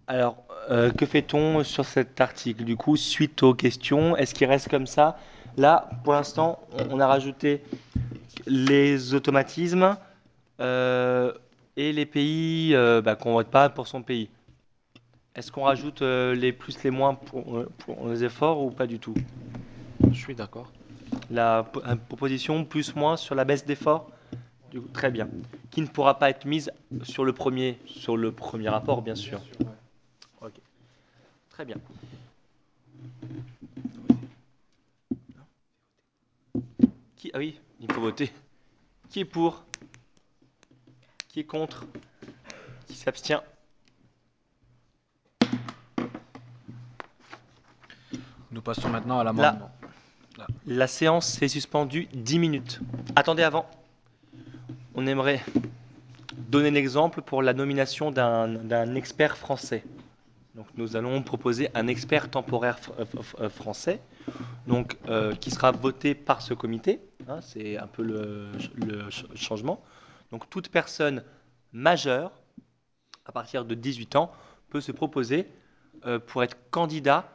Alors, 0.08 0.44
euh, 0.70 0.91
que 0.91 1.06
fait-on 1.06 1.63
sur 1.63 1.86
cet 1.86 2.20
article? 2.22 2.63
Du 2.63 2.75
coup, 2.75 2.96
suite 2.98 3.44
aux 3.44 3.53
questions, 3.53 4.15
est-ce 4.18 4.34
qu'il 4.34 4.48
reste 4.48 4.70
comme 4.70 4.88
ça? 4.88 5.18
Là, 5.58 5.89
pour 6.03 6.13
l'instant, 6.13 6.60
on, 6.74 6.98
on 6.98 7.00
a 7.00 7.08
rajouté 7.08 7.62
les 8.46 9.13
automatismes 9.13 9.98
euh, 10.60 11.34
et 11.77 11.94
les 11.94 12.06
pays 12.06 12.75
euh, 12.75 13.01
bah, 13.01 13.15
qu'on 13.15 13.34
vote 13.34 13.48
pas 13.48 13.70
pour 13.70 13.88
son 13.88 14.01
pays. 14.01 14.30
Est-ce 15.36 15.51
qu'on 15.51 15.63
rajoute 15.63 16.01
euh, 16.01 16.36
les 16.36 16.51
plus, 16.51 16.84
les 16.84 16.91
moins 16.91 17.13
pour, 17.15 17.58
euh, 17.58 17.70
pour 17.80 18.08
les 18.10 18.24
efforts 18.24 18.62
ou 18.62 18.70
pas 18.70 18.86
du 18.88 19.00
tout? 19.00 19.13
Je 20.12 20.18
suis 20.18 20.36
d'accord. 20.36 20.72
La 21.30 21.63
proposition 22.10 22.65
plus-moins 22.65 23.18
sur 23.18 23.36
la 23.36 23.46
baisse 23.46 23.65
coup, 23.65 24.88
Très 24.94 25.12
bien. 25.12 25.27
Qui 25.70 25.82
ne 25.82 25.88
pourra 25.88 26.18
pas 26.18 26.30
être 26.30 26.46
mise 26.46 26.72
sur 27.03 27.25
le 27.25 27.34
premier, 27.34 27.77
sur 27.86 28.18
le 28.18 28.32
premier 28.32 28.70
rapport, 28.70 29.01
bien 29.01 29.15
sûr. 29.15 29.41
Ok. 30.41 30.53
Très 31.50 31.65
bien. 31.65 31.75
Qui, 37.15 37.32
ah 37.34 37.38
oui, 37.38 37.60
il 37.80 37.91
faut 37.91 38.01
voter. 38.01 38.32
Qui 39.10 39.22
est 39.22 39.25
pour? 39.25 39.63
Qui 41.27 41.41
est 41.41 41.46
contre? 41.46 41.86
Qui 42.88 42.96
s'abstient? 42.96 43.41
Nous 48.51 48.62
passons 48.62 48.89
maintenant 48.89 49.20
à 49.20 49.24
l'amendement. 49.24 49.72
La 50.65 50.88
séance 50.88 51.41
est 51.41 51.48
suspendue 51.48 52.07
10 52.13 52.39
minutes. 52.39 52.79
Attendez 53.15 53.43
avant. 53.43 53.69
On 54.95 55.07
aimerait 55.07 55.41
donner 56.38 56.71
l'exemple 56.71 57.21
pour 57.21 57.41
la 57.41 57.53
nomination 57.53 58.12
d'un 58.12 58.95
expert 58.95 59.38
français. 59.38 59.83
Donc 60.55 60.67
nous 60.75 60.98
allons 60.98 61.21
proposer 61.24 61.69
un 61.75 61.88
expert 61.88 62.29
temporaire 62.29 62.77
euh, 63.00 63.05
euh, 63.39 63.50
français, 63.50 64.01
donc 64.67 64.98
euh, 65.07 65.33
qui 65.33 65.50
sera 65.50 65.71
voté 65.71 66.13
par 66.13 66.41
ce 66.41 66.53
comité. 66.53 67.00
hein, 67.29 67.39
C'est 67.41 67.77
un 67.77 67.88
peu 67.88 68.03
le, 68.03 68.50
le 68.75 69.10
ch- 69.10 69.25
changement. 69.36 69.81
Donc 70.29 70.50
toute 70.50 70.67
personne 70.67 71.24
majeure 71.71 72.31
à 73.25 73.31
partir 73.31 73.63
de 73.63 73.75
18 73.75 74.17
ans 74.17 74.31
peut 74.69 74.81
se 74.81 74.91
proposer 74.91 75.48
pour 76.27 76.43
être 76.43 76.57
candidat 76.71 77.29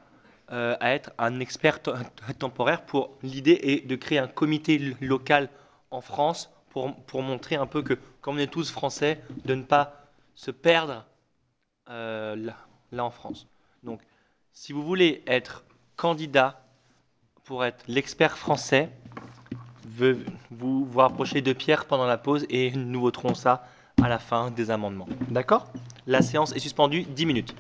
euh, 0.52 0.76
à 0.80 0.94
être 0.94 1.10
un 1.18 1.40
expert 1.40 1.82
te- 1.82 1.90
temporaire 2.38 2.82
pour 2.82 3.10
l'idée 3.22 3.58
est 3.62 3.86
de 3.86 3.96
créer 3.96 4.18
un 4.18 4.28
comité 4.28 4.78
local 5.00 5.48
en 5.90 6.00
France 6.00 6.50
pour, 6.70 6.94
pour 6.94 7.22
montrer 7.22 7.56
un 7.56 7.66
peu 7.66 7.82
que 7.82 7.94
comme 8.20 8.36
on 8.36 8.38
est 8.38 8.46
tous 8.46 8.70
français 8.70 9.20
de 9.44 9.54
ne 9.54 9.62
pas 9.62 9.94
se 10.34 10.50
perdre 10.50 11.04
euh, 11.88 12.36
là, 12.36 12.56
là 12.92 13.04
en 13.04 13.10
France. 13.10 13.46
Donc 13.82 14.00
si 14.52 14.72
vous 14.72 14.82
voulez 14.84 15.22
être 15.26 15.64
candidat 15.96 16.60
pour 17.44 17.64
être 17.64 17.84
l'expert 17.88 18.36
français, 18.36 18.90
ve- 19.88 20.24
vous 20.50 20.84
vous 20.84 20.98
rapprochez 21.00 21.40
de 21.42 21.52
Pierre 21.52 21.86
pendant 21.86 22.06
la 22.06 22.18
pause 22.18 22.46
et 22.50 22.70
nous 22.72 23.00
voterons 23.00 23.34
ça 23.34 23.66
à 24.02 24.08
la 24.08 24.18
fin 24.18 24.50
des 24.50 24.70
amendements. 24.70 25.08
D'accord? 25.30 25.66
La 26.06 26.22
séance 26.22 26.54
est 26.54 26.58
suspendue 26.60 27.02
10 27.04 27.26
minutes. 27.26 27.54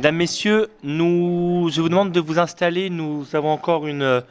Mesdames, 0.00 0.16
Messieurs, 0.16 0.70
je 0.82 1.80
vous 1.82 1.88
demande 1.90 2.10
de 2.10 2.20
vous 2.20 2.38
installer. 2.38 2.88
Nous 2.88 3.26
avons 3.34 3.50
encore 3.50 3.86
une 3.86 4.00
euh, 4.00 4.22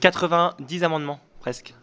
90 0.00 0.84
amendements, 0.84 1.20
presque. 1.40 1.74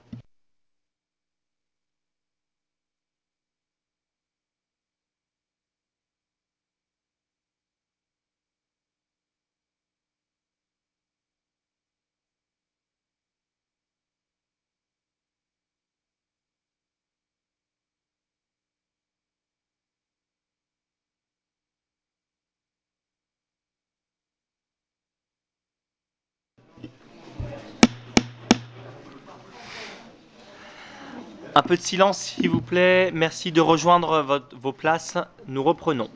Un 31.58 31.62
peu 31.62 31.78
de 31.78 31.82
silence, 31.82 32.18
s'il 32.20 32.50
vous 32.50 32.60
plaît. 32.60 33.12
Merci 33.14 33.54
de 33.54 33.62
rejoindre 33.62 34.44
vos 34.62 34.74
places. 34.74 35.18
Nous 35.48 35.64
reprenons. 35.64 36.10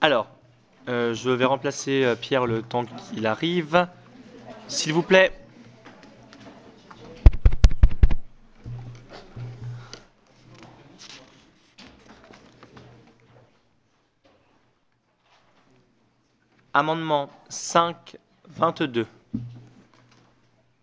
Alors, 0.00 0.28
euh, 0.88 1.14
je 1.14 1.30
vais 1.30 1.44
remplacer 1.44 2.04
euh, 2.04 2.14
Pierre 2.14 2.46
le 2.46 2.62
temps 2.62 2.84
qu'il 2.84 3.26
arrive. 3.26 3.88
S'il 4.68 4.92
vous 4.92 5.02
plaît. 5.02 5.32
Amendement 16.72 17.30
5, 17.48 18.16
22. 18.50 19.08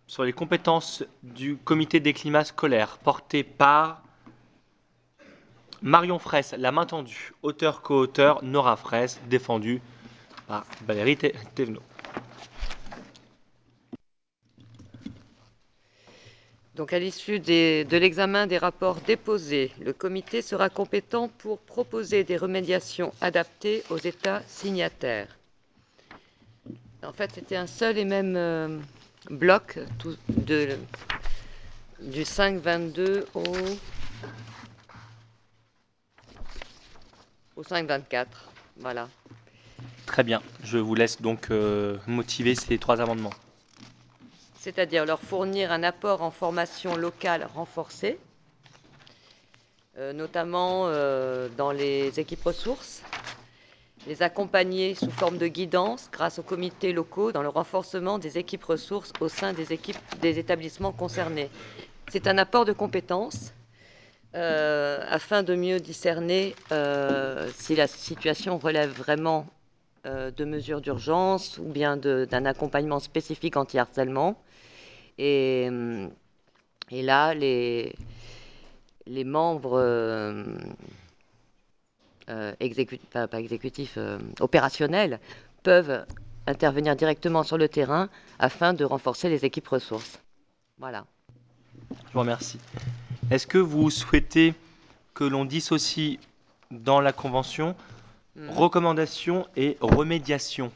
Sur 0.07 0.23
les 0.23 0.33
compétences 0.33 1.03
du 1.23 1.57
comité 1.57 1.99
des 1.99 2.13
climats 2.13 2.45
scolaires, 2.45 2.97
porté 2.99 3.43
par 3.43 4.03
Marion 5.81 6.19
Fraisse, 6.19 6.53
la 6.57 6.71
main 6.71 6.85
tendue, 6.85 7.33
auteur 7.41 7.81
co-auteur 7.81 8.43
Nora 8.43 8.75
Fraisse, 8.75 9.19
défendu 9.29 9.81
par 10.47 10.65
Valérie 10.85 11.17
Thévenot. 11.17 11.81
Donc, 16.75 16.91
à 16.91 16.99
l'issue 16.99 17.39
de 17.39 17.97
l'examen 17.97 18.47
des 18.47 18.57
rapports 18.57 18.97
déposés, 19.07 19.71
le 19.79 19.93
comité 19.93 20.41
sera 20.41 20.69
compétent 20.69 21.29
pour 21.37 21.59
proposer 21.59 22.25
des 22.25 22.35
remédiations 22.35 23.13
adaptées 23.21 23.81
aux 23.89 23.97
États 23.97 24.41
signataires. 24.47 25.29
En 27.01 27.13
fait, 27.13 27.31
c'était 27.33 27.55
un 27.55 27.67
seul 27.67 27.97
et 27.97 28.03
même 28.03 28.35
euh, 28.35 28.77
bloc 29.29 29.79
tout- 29.99 30.17
de, 30.29 30.77
du 32.01 32.23
5-22 32.23 33.25
au, 33.33 33.43
au 37.55 37.63
5-24. 37.63 38.25
Voilà. 38.77 39.07
Très 40.05 40.23
bien, 40.23 40.41
je 40.63 40.77
vous 40.77 40.95
laisse 40.95 41.21
donc 41.21 41.49
euh, 41.51 41.97
motiver 42.07 42.55
ces 42.55 42.77
trois 42.77 43.01
amendements. 43.01 43.33
c'est-à-dire 44.59 45.05
leur 45.05 45.19
fournir 45.21 45.71
un 45.71 45.83
apport 45.83 46.23
en 46.23 46.31
formation 46.31 46.95
locale 46.95 47.47
renforcée, 47.53 48.17
euh, 49.97 50.11
notamment 50.11 50.87
euh, 50.87 51.49
dans 51.55 51.71
les 51.71 52.19
équipes 52.19 52.43
ressources, 52.43 53.01
les 54.07 54.21
accompagner 54.21 54.93
sous 54.93 55.11
forme 55.11 55.37
de 55.37 55.47
guidance 55.47 56.09
grâce 56.11 56.37
aux 56.39 56.43
comités 56.43 56.93
locaux 56.93 57.31
dans 57.31 57.41
le 57.41 57.49
renforcement 57.49 58.19
des 58.19 58.37
équipes 58.37 58.63
ressources 58.63 59.13
au 59.19 59.27
sein 59.27 59.53
des 59.53 59.73
équipes 59.73 59.97
des 60.21 60.37
établissements 60.37 60.91
concernés. 60.91 61.49
C'est 62.07 62.27
un 62.27 62.37
apport 62.37 62.65
de 62.65 62.73
compétences 62.73 63.53
euh, 64.35 64.99
afin 65.07 65.43
de 65.43 65.55
mieux 65.55 65.79
discerner 65.79 66.57
euh, 66.71 67.49
si 67.53 67.75
la 67.75 67.87
situation 67.87 68.57
relève 68.57 68.91
vraiment 68.91 69.47
euh, 70.05 70.29
de 70.29 70.45
mesures 70.45 70.81
d'urgence 70.81 71.57
ou 71.57 71.63
bien 71.63 71.97
d'un 71.97 72.45
accompagnement 72.45 72.99
spécifique 72.99 73.57
anti-harcèlement. 73.57 74.39
Et, 75.17 75.69
là, 76.91 77.33
les 77.33 77.95
membres 79.07 79.79
euh, 82.29 82.53
exécu- 82.59 82.99
enfin, 83.09 83.27
pas 83.27 83.39
exécutifs, 83.39 83.95
euh, 83.97 84.17
opérationnels 84.39 85.19
peuvent 85.63 86.05
intervenir 86.47 86.95
directement 86.95 87.43
sur 87.43 87.57
le 87.57 87.67
terrain 87.69 88.09
afin 88.39 88.73
de 88.73 88.83
renforcer 88.85 89.29
les 89.29 89.45
équipes 89.45 89.67
ressources. 89.67 90.19
Voilà. 90.77 91.05
Je 92.07 92.13
vous 92.13 92.19
remercie. 92.19 92.59
Est-ce 93.31 93.47
que 93.47 93.57
vous 93.57 93.89
souhaitez 93.89 94.53
que 95.13 95.23
l'on 95.23 95.45
dissocie 95.45 96.19
dans 96.71 96.99
la 97.01 97.13
convention 97.13 97.75
Mhm. 98.35 98.49
recommandation 98.49 99.47
et 99.55 99.77
remédiation? 99.81 100.71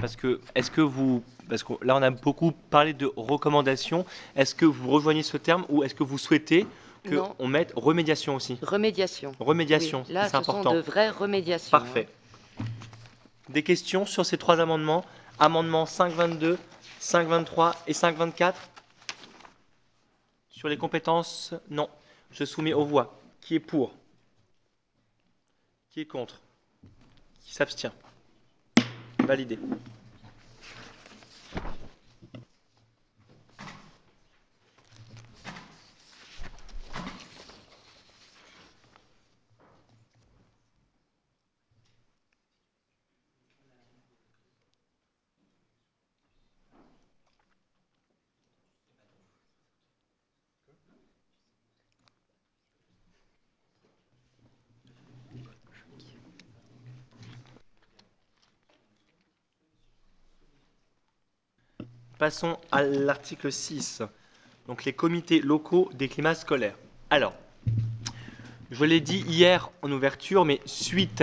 Parce 0.00 0.16
que, 0.16 0.40
est-ce 0.54 0.70
que 0.70 0.80
vous, 0.80 1.22
parce 1.48 1.62
que 1.62 1.72
là 1.84 1.96
on 1.96 2.02
a 2.02 2.10
beaucoup 2.10 2.52
parlé 2.70 2.92
de 2.92 3.10
recommandation, 3.16 4.04
est-ce 4.36 4.54
que 4.54 4.64
vous 4.64 4.90
rejoignez 4.90 5.22
ce 5.22 5.36
terme 5.36 5.64
ou 5.68 5.82
est-ce 5.84 5.94
que 5.94 6.02
vous 6.04 6.18
souhaitez. 6.18 6.66
Qu'on 7.08 7.48
mette 7.48 7.72
remédiation 7.76 8.34
aussi 8.36 8.58
Remédiation. 8.62 9.32
Remédiation, 9.38 10.04
Oui, 10.08 10.12
là, 10.14 10.28
c'est 10.28 10.36
ce 10.38 10.42
sont 10.42 10.50
important. 10.52 10.74
de 10.74 10.80
vraies 10.80 11.10
remédiations. 11.10 11.70
Parfait. 11.70 12.08
Des 13.50 13.62
questions 13.62 14.06
sur 14.06 14.24
ces 14.24 14.38
trois 14.38 14.60
amendements? 14.60 15.04
Amendements 15.38 15.84
522, 15.86 16.58
523 17.00 17.74
et 17.86 17.92
524 17.92 18.58
Sur 20.48 20.68
les 20.68 20.78
compétences 20.78 21.52
Non. 21.70 21.88
Je 22.30 22.44
soumets 22.44 22.72
aux 22.72 22.84
voix. 22.84 23.18
Qui 23.40 23.56
est 23.56 23.60
pour? 23.60 23.92
Qui 25.90 26.00
est 26.00 26.06
contre? 26.06 26.40
Qui 27.44 27.52
s'abstient? 27.52 27.92
Validé. 29.20 29.58
Passons 62.24 62.56
à 62.72 62.82
l'article 62.82 63.52
6. 63.52 64.00
Donc 64.66 64.86
les 64.86 64.94
comités 64.94 65.40
locaux 65.42 65.90
des 65.92 66.08
climats 66.08 66.34
scolaires. 66.34 66.78
Alors, 67.10 67.34
je 68.70 68.82
l'ai 68.86 69.02
dit 69.02 69.22
hier 69.28 69.68
en 69.82 69.92
ouverture, 69.92 70.46
mais 70.46 70.62
suite 70.64 71.22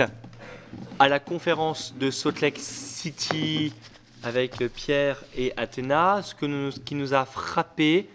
à 1.00 1.08
la 1.08 1.18
conférence 1.18 1.92
de 1.96 2.12
Salt 2.12 2.40
Lake 2.40 2.60
City 2.60 3.74
avec 4.22 4.58
Pierre 4.76 5.24
et 5.34 5.52
Athéna, 5.56 6.22
ce, 6.22 6.36
qui 6.78 6.94
nous 6.94 7.14
a 7.14 7.24
frappé, 7.24 8.08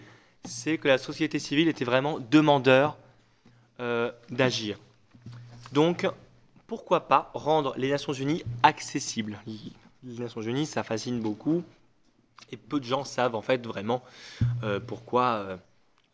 c'est 0.45 0.77
que 0.77 0.87
la 0.87 0.97
société 0.97 1.39
civile 1.39 1.67
était 1.67 1.83
vraiment 1.83 2.19
demandeur 2.31 2.95
euh, 3.81 4.13
d'agir. 4.29 4.79
Donc, 5.73 6.07
pourquoi 6.67 7.09
pas 7.09 7.31
rendre 7.33 7.73
les 7.75 7.89
Nations 7.89 8.13
Unies 8.13 8.45
accessibles? 8.63 9.37
Les 9.45 10.19
Nations 10.19 10.41
Unies, 10.41 10.67
ça 10.67 10.83
fascine 10.83 11.19
beaucoup. 11.19 11.65
Et 12.51 12.57
peu 12.57 12.79
de 12.79 12.85
gens 12.85 13.03
savent 13.03 13.35
en 13.35 13.41
fait 13.41 13.65
vraiment 13.65 14.03
euh, 14.63 14.79
pourquoi, 14.79 15.23
euh, 15.23 15.57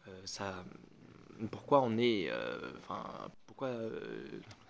euh, 0.08 0.22
ça, 0.26 0.64
pourquoi 1.52 1.82
on 1.82 1.98
est, 1.98 2.32
enfin, 2.80 3.04
pourquoi, 3.46 3.72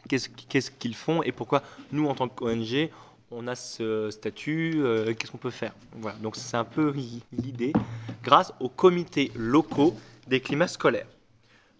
qu'est-ce 0.10 0.72
qu'ils 0.72 0.96
font 0.96 1.24
et 1.24 1.32
pourquoi 1.32 1.62
nous 1.92 2.08
en 2.08 2.16
tant 2.16 2.28
qu'ONG 2.28 2.90
on 3.36 3.48
a 3.48 3.56
ce 3.56 4.12
statut, 4.12 4.84
qu'est-ce 5.18 5.32
qu'on 5.32 5.40
peut 5.40 5.50
faire. 5.50 5.74
Voilà, 5.94 6.18
donc 6.20 6.36
c'est 6.36 6.56
un 6.56 6.66
peu 6.66 6.94
l'idée, 7.32 7.74
grâce 8.22 8.54
aux 8.60 8.70
comités 8.70 9.32
locaux 9.34 9.96
des 10.28 10.40
climats 10.40 10.68
scolaires. 10.68 11.08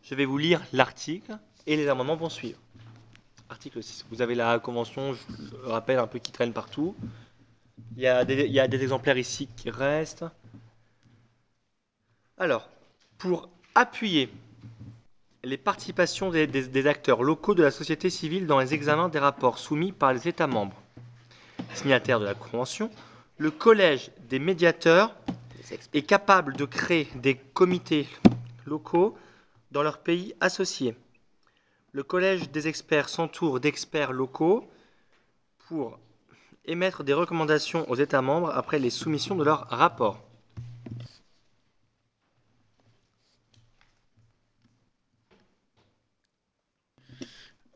Je 0.02 0.16
vais 0.16 0.26
vous 0.26 0.40
lire 0.40 0.62
l'article 0.74 1.38
et 1.68 1.78
les 1.78 1.88
amendements 1.88 2.16
vont 2.16 2.30
suivre. 2.30 2.58
Article 3.50 3.84
6. 3.84 4.06
Vous 4.10 4.24
avez 4.24 4.34
la 4.34 4.58
convention, 4.58 5.14
je 5.14 5.20
le 5.64 5.70
rappelle, 5.70 6.00
un 6.00 6.08
peu 6.08 6.18
qui 6.18 6.32
traîne 6.32 6.54
partout. 6.54 6.96
Il 7.96 8.04
y, 8.04 8.08
a 8.08 8.26
des, 8.26 8.82
exemplaires 8.84 9.18
ici 9.18 9.48
qui 9.56 9.70
restent. 9.70 10.26
Alors, 12.38 12.70
pour 13.18 13.50
appuyer 13.76 14.30
les 15.44 15.58
participations 15.58 16.30
des, 16.30 16.48
des- 16.48 16.68
des 16.68 16.88
acteurs 16.88 17.24
locaux 17.24 17.54
de 17.54 17.64
la 17.64 17.72
société 17.72 18.10
civile 18.10 18.48
dans 18.48 18.60
les 18.60 18.74
examens 18.74 19.10
des 19.10 19.20
rapports 19.20 19.60
soumis 19.60 19.92
par 19.92 20.14
les 20.14 20.28
États 20.28 20.48
membres, 20.48 20.82
signataires 21.74 22.20
de 22.20 22.26
la 22.26 22.34
Convention, 22.34 22.90
le 23.38 23.52
Collège 23.52 24.12
des 24.30 24.40
médiateurs 24.40 25.16
est 25.94 26.04
capable 26.04 26.56
de 26.56 26.66
créer 26.66 27.08
des 27.16 27.36
comités 27.36 28.08
locaux 28.66 29.18
dans 29.72 29.84
leurs 29.84 30.00
pays 30.00 30.36
associés. 30.40 30.96
Le 31.92 32.04
Collège 32.04 32.50
des 32.52 32.68
experts 32.68 33.10
s'entoure 33.10 33.60
d'experts 33.60 34.12
locaux 34.14 34.68
pour 35.68 36.00
émettre 36.66 37.04
des 37.04 37.14
recommandations 37.14 37.90
aux 37.90 37.96
États 37.96 38.22
membres 38.22 38.50
après 38.52 38.80
les 38.80 38.90
soumissions 38.90 39.36
de 39.36 39.44
leurs 39.44 39.68
rapports. 39.70 40.24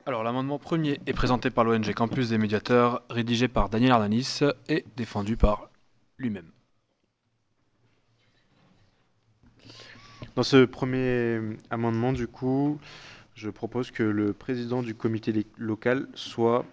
Alors, 0.05 0.23
l'amendement 0.23 0.57
premier 0.57 1.01
est 1.05 1.11
présenté 1.11 1.49
par 1.49 1.65
l'ONG 1.65 1.93
Campus 1.93 2.29
des 2.29 2.37
médiateurs, 2.37 3.03
rédigé 3.09 3.49
par 3.49 3.67
Daniel 3.67 3.91
Arnanis 3.91 4.39
et 4.69 4.85
défendu 4.95 5.35
par 5.35 5.69
lui-même. 6.17 6.49
Dans 10.35 10.43
ce 10.43 10.63
premier 10.63 11.41
amendement, 11.71 12.13
du 12.13 12.27
coup, 12.27 12.79
je 13.35 13.49
propose 13.49 13.91
que 13.91 14.03
le 14.03 14.31
président 14.31 14.81
du 14.81 14.95
comité 14.95 15.45
local 15.57 16.07
soit 16.13 16.63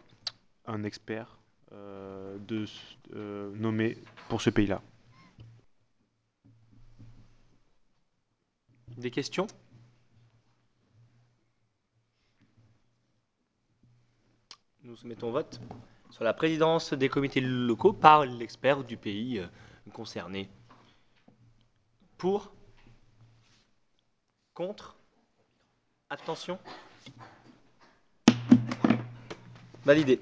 un 0.66 0.84
expert 0.84 1.33
de, 2.38 2.66
ce- 2.66 2.96
euh, 3.14 3.50
nommé 3.56 3.98
pour 4.28 4.40
ce 4.40 4.50
pays-là. 4.50 4.80
Des 8.96 9.10
questions? 9.10 9.46
Nous 14.82 14.96
mettons 15.04 15.30
vote 15.30 15.60
sur 16.10 16.24
la 16.24 16.32
présidence 16.34 16.92
des 16.92 17.08
comités 17.08 17.40
locaux 17.40 17.92
par 17.92 18.24
l'expert 18.24 18.84
du 18.84 18.96
pays 18.96 19.38
euh, 19.38 19.46
concerné. 19.92 20.48
Pour? 22.18 22.52
Contre? 24.54 24.94
Abstention? 26.10 26.58
Validé. 29.84 30.20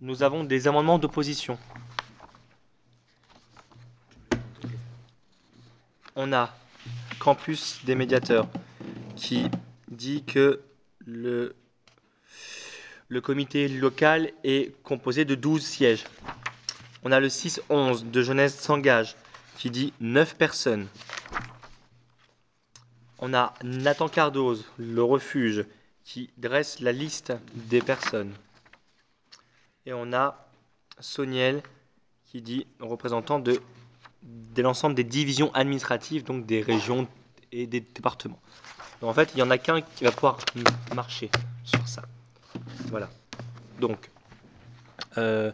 Nous 0.00 0.22
avons 0.22 0.44
des 0.44 0.68
amendements 0.68 1.00
d'opposition. 1.00 1.58
On 6.14 6.32
a 6.32 6.54
Campus 7.18 7.80
des 7.84 7.96
médiateurs 7.96 8.48
qui 9.16 9.48
dit 9.90 10.22
que 10.22 10.60
le, 11.04 11.56
comité 13.20 13.66
local 13.66 14.30
est 14.44 14.72
composé 14.84 15.24
de 15.24 15.34
12 15.34 15.64
sièges. 15.64 16.04
On 17.02 17.10
a 17.10 17.18
le 17.18 17.26
6-11 17.26 18.08
de 18.08 18.22
Jeunesse 18.22 18.56
s'engage 18.56 19.16
qui 19.56 19.68
dit 19.70 19.92
9 19.98 20.36
personnes. 20.36 20.86
On 23.18 23.34
a 23.34 23.52
Nathan 23.64 24.08
Cardoz, 24.08 24.64
le 24.76 25.02
refuge, 25.02 25.64
qui 26.04 26.30
dresse 26.38 26.78
la 26.78 26.92
liste 26.92 27.32
des 27.54 27.80
personnes. 27.82 28.32
Et 29.86 29.92
on 29.92 30.12
a 30.12 30.48
Soniel 31.00 31.62
qui 32.24 32.42
dit 32.42 32.66
représentant 32.80 33.38
de, 33.38 33.60
de 34.22 34.62
l'ensemble 34.62 34.94
des 34.94 35.04
divisions 35.04 35.52
administratives, 35.54 36.24
donc 36.24 36.46
des 36.46 36.60
régions 36.60 37.08
et 37.52 37.66
des 37.66 37.80
départements. 37.80 38.40
Donc 39.00 39.10
en 39.10 39.14
fait, 39.14 39.30
il 39.32 39.36
n'y 39.36 39.42
en 39.42 39.50
a 39.50 39.58
qu'un 39.58 39.80
qui 39.80 40.04
va 40.04 40.12
pouvoir 40.12 40.38
marcher 40.94 41.30
sur 41.64 41.86
ça. 41.88 42.02
Voilà. 42.86 43.08
Donc, 43.80 44.10
euh, 45.16 45.52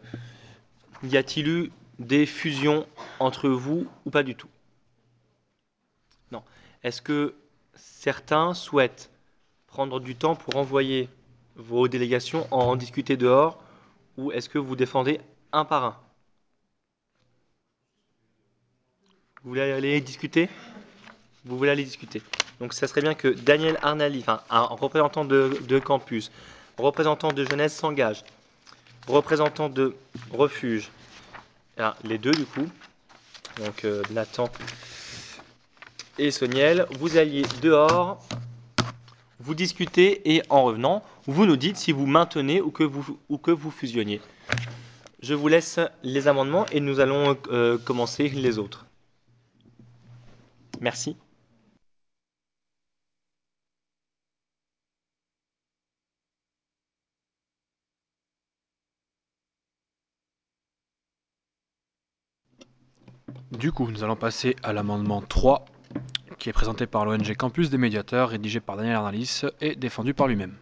y 1.02 1.16
a-t-il 1.16 1.48
eu 1.48 1.72
des 1.98 2.26
fusions 2.26 2.86
entre 3.20 3.48
vous 3.48 3.86
ou 4.04 4.10
pas 4.10 4.22
du 4.22 4.34
tout? 4.34 4.48
Non. 6.32 6.42
Est-ce 6.82 7.02
que 7.02 7.34
certains 7.74 8.54
souhaitent 8.54 9.10
prendre 9.66 10.00
du 10.00 10.16
temps 10.16 10.34
pour 10.34 10.56
envoyer 10.56 11.08
vos 11.56 11.86
délégations 11.88 12.46
en 12.50 12.76
discuter 12.76 13.16
dehors 13.16 13.62
ou 14.16 14.32
est-ce 14.32 14.48
que 14.48 14.58
vous 14.58 14.76
défendez 14.76 15.20
un 15.52 15.64
par 15.64 15.84
un? 15.84 15.96
Vous 19.42 19.50
voulez 19.50 19.72
aller 19.72 20.00
discuter? 20.00 20.48
Vous 21.44 21.58
voulez 21.58 21.70
aller 21.70 21.84
discuter. 21.84 22.22
Donc 22.60 22.72
ça 22.72 22.86
serait 22.86 23.02
bien 23.02 23.14
que 23.14 23.28
Daniel 23.28 23.78
Arnali, 23.82 24.20
enfin 24.20 24.40
un 24.48 24.62
représentant 24.62 25.24
de, 25.24 25.78
campus, 25.78 26.30
représentant 26.78 27.32
de 27.32 27.44
jeunesse 27.44 27.74
s'engage, 27.74 28.24
représentant 29.06 29.68
de 29.68 29.94
refuge, 30.30 30.90
ah, 31.78 31.96
les 32.04 32.18
deux 32.18 32.30
du 32.30 32.46
coup, 32.46 32.66
donc 33.58 33.84
euh, 33.84 34.02
Nathan 34.10 34.48
et 36.18 36.30
Soniel, 36.30 36.86
vous 36.98 37.16
alliez 37.16 37.42
dehors, 37.60 38.24
vous 39.40 39.54
discutez 39.54 40.34
et 40.34 40.42
en 40.48 40.64
revenant, 40.64 41.04
vous 41.26 41.46
nous 41.46 41.56
dites 41.56 41.76
si 41.76 41.92
vous 41.92 42.06
maintenez 42.06 42.60
ou 42.60 42.70
que 42.70 42.84
vous, 42.84 43.18
ou 43.28 43.38
que 43.38 43.50
vous 43.50 43.70
fusionniez. 43.70 44.20
Je 45.20 45.34
vous 45.34 45.48
laisse 45.48 45.80
les 46.02 46.28
amendements 46.28 46.66
et 46.66 46.80
nous 46.80 47.00
allons 47.00 47.36
euh, 47.48 47.78
commencer 47.78 48.28
les 48.28 48.58
autres. 48.58 48.86
Merci. 50.80 51.16
Du 63.50 63.72
coup, 63.72 63.88
nous 63.90 64.02
allons 64.02 64.16
passer 64.16 64.56
à 64.62 64.72
l'amendement 64.72 65.22
3, 65.22 65.64
qui 66.38 66.48
est 66.50 66.52
présenté 66.52 66.86
par 66.86 67.04
l'ONG 67.04 67.34
Campus 67.36 67.70
des 67.70 67.78
médiateurs, 67.78 68.30
rédigé 68.30 68.60
par 68.60 68.76
Daniel 68.76 68.96
Arnalis 68.96 69.42
et 69.60 69.76
défendu 69.76 70.12
par 70.12 70.26
lui-même. 70.26 70.56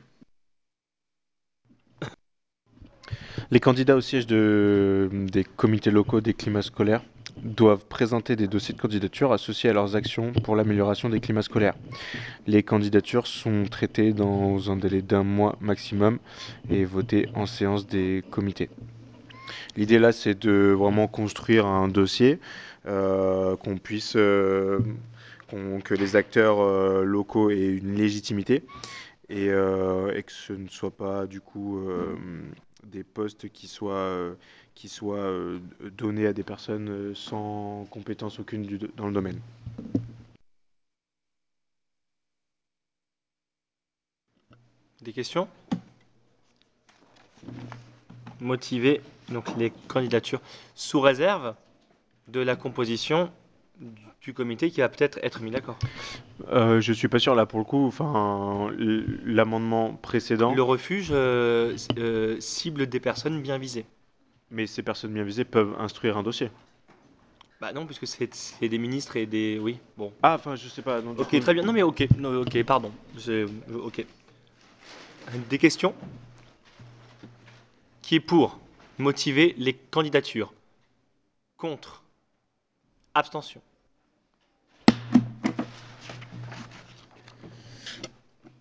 Les 3.52 3.60
candidats 3.60 3.96
au 3.96 4.00
siège 4.00 4.26
de, 4.26 5.10
des 5.12 5.44
comités 5.44 5.90
locaux 5.90 6.22
des 6.22 6.32
climats 6.32 6.62
scolaires 6.62 7.02
doivent 7.42 7.84
présenter 7.84 8.34
des 8.34 8.48
dossiers 8.48 8.74
de 8.74 8.80
candidature 8.80 9.30
associés 9.30 9.68
à 9.68 9.74
leurs 9.74 9.94
actions 9.94 10.32
pour 10.32 10.56
l'amélioration 10.56 11.10
des 11.10 11.20
climats 11.20 11.42
scolaires. 11.42 11.74
Les 12.46 12.62
candidatures 12.62 13.26
sont 13.26 13.64
traitées 13.70 14.14
dans 14.14 14.70
un 14.70 14.76
délai 14.76 15.02
d'un 15.02 15.22
mois 15.22 15.58
maximum 15.60 16.18
et 16.70 16.86
votées 16.86 17.28
en 17.34 17.44
séance 17.44 17.86
des 17.86 18.24
comités. 18.30 18.70
L'idée 19.76 19.98
là, 19.98 20.12
c'est 20.12 20.40
de 20.40 20.74
vraiment 20.74 21.06
construire 21.06 21.66
un 21.66 21.88
dossier, 21.88 22.38
euh, 22.86 23.54
qu'on 23.56 23.76
puisse, 23.76 24.14
euh, 24.16 24.78
que 25.84 25.92
les 25.92 26.16
acteurs 26.16 26.62
euh, 26.62 27.04
locaux 27.04 27.50
aient 27.50 27.68
une 27.68 27.96
légitimité 27.96 28.64
et, 29.28 29.48
que 29.48 30.32
ce 30.32 30.54
ne 30.54 30.68
soit 30.68 30.90
pas 30.90 31.26
du 31.26 31.42
coup 31.42 31.78
des 32.84 33.04
postes 33.04 33.48
qui 33.50 33.68
soient, 33.68 33.92
euh, 33.94 34.34
qui 34.74 34.88
soient 34.88 35.16
euh, 35.18 35.58
donnés 35.96 36.26
à 36.26 36.32
des 36.32 36.42
personnes 36.42 36.88
euh, 36.88 37.14
sans 37.14 37.86
compétence 37.90 38.38
aucune 38.38 38.66
dans 38.96 39.06
le 39.06 39.12
domaine. 39.12 39.40
Des 45.02 45.12
questions? 45.12 45.48
Motiver 48.40 49.00
donc 49.30 49.56
les 49.56 49.72
candidatures 49.88 50.40
sous 50.74 51.00
réserve 51.00 51.54
de 52.28 52.40
la 52.40 52.56
composition 52.56 53.30
du 54.22 54.32
comité 54.34 54.70
qui 54.70 54.80
va 54.80 54.88
peut-être 54.88 55.18
être 55.22 55.40
mis 55.40 55.50
d'accord. 55.50 55.78
Euh, 56.50 56.80
je 56.80 56.92
suis 56.92 57.08
pas 57.08 57.18
sûr 57.18 57.34
là 57.34 57.44
pour 57.44 57.58
le 57.58 57.64
coup. 57.64 57.86
Enfin, 57.86 58.70
l'amendement 58.78 59.94
précédent. 59.94 60.54
Le 60.54 60.62
refuge 60.62 61.08
euh, 61.10 61.76
euh, 61.98 62.36
cible 62.40 62.86
des 62.86 63.00
personnes 63.00 63.42
bien 63.42 63.58
visées. 63.58 63.84
Mais 64.50 64.66
ces 64.66 64.82
personnes 64.82 65.12
bien 65.12 65.24
visées 65.24 65.44
peuvent 65.44 65.74
instruire 65.78 66.16
un 66.16 66.22
dossier. 66.22 66.50
Bah 67.60 67.72
non, 67.72 67.86
puisque 67.86 68.06
c'est 68.06 68.68
des 68.68 68.78
ministres 68.78 69.16
et 69.16 69.24
des... 69.26 69.58
Oui, 69.60 69.78
bon. 69.96 70.12
Ah, 70.22 70.34
enfin, 70.34 70.56
je 70.56 70.68
sais 70.68 70.82
pas. 70.82 71.00
non, 71.00 71.12
Ok, 71.12 71.28
coup- 71.30 71.38
très 71.40 71.54
bien. 71.54 71.62
Non 71.62 71.72
mais 71.72 71.82
ok, 71.82 72.06
non, 72.18 72.42
ok, 72.42 72.62
pardon. 72.64 72.92
Ok. 73.72 74.04
Des 75.48 75.58
questions? 75.58 75.94
Qui 78.02 78.16
est 78.16 78.20
pour 78.20 78.58
motiver 78.98 79.54
les 79.58 79.74
candidatures? 79.74 80.52
Contre? 81.56 82.02
Abstention? 83.14 83.62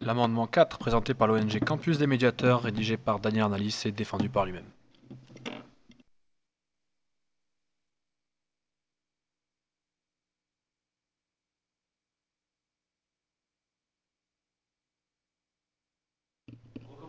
L'amendement 0.04 0.48
4, 0.48 0.80
présenté 0.80 1.14
par 1.14 1.28
l'ONG 1.28 1.60
Campus 1.64 2.00
des 2.00 2.08
médiateurs, 2.08 2.64
rédigé 2.64 2.98
par 2.98 3.20
Daniel 3.20 3.44
Arnalis 3.44 3.84
et 3.86 3.92
défendu 3.92 4.30
par 4.30 4.46
lui-même. 4.46 4.66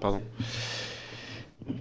Pardon. 0.00 0.20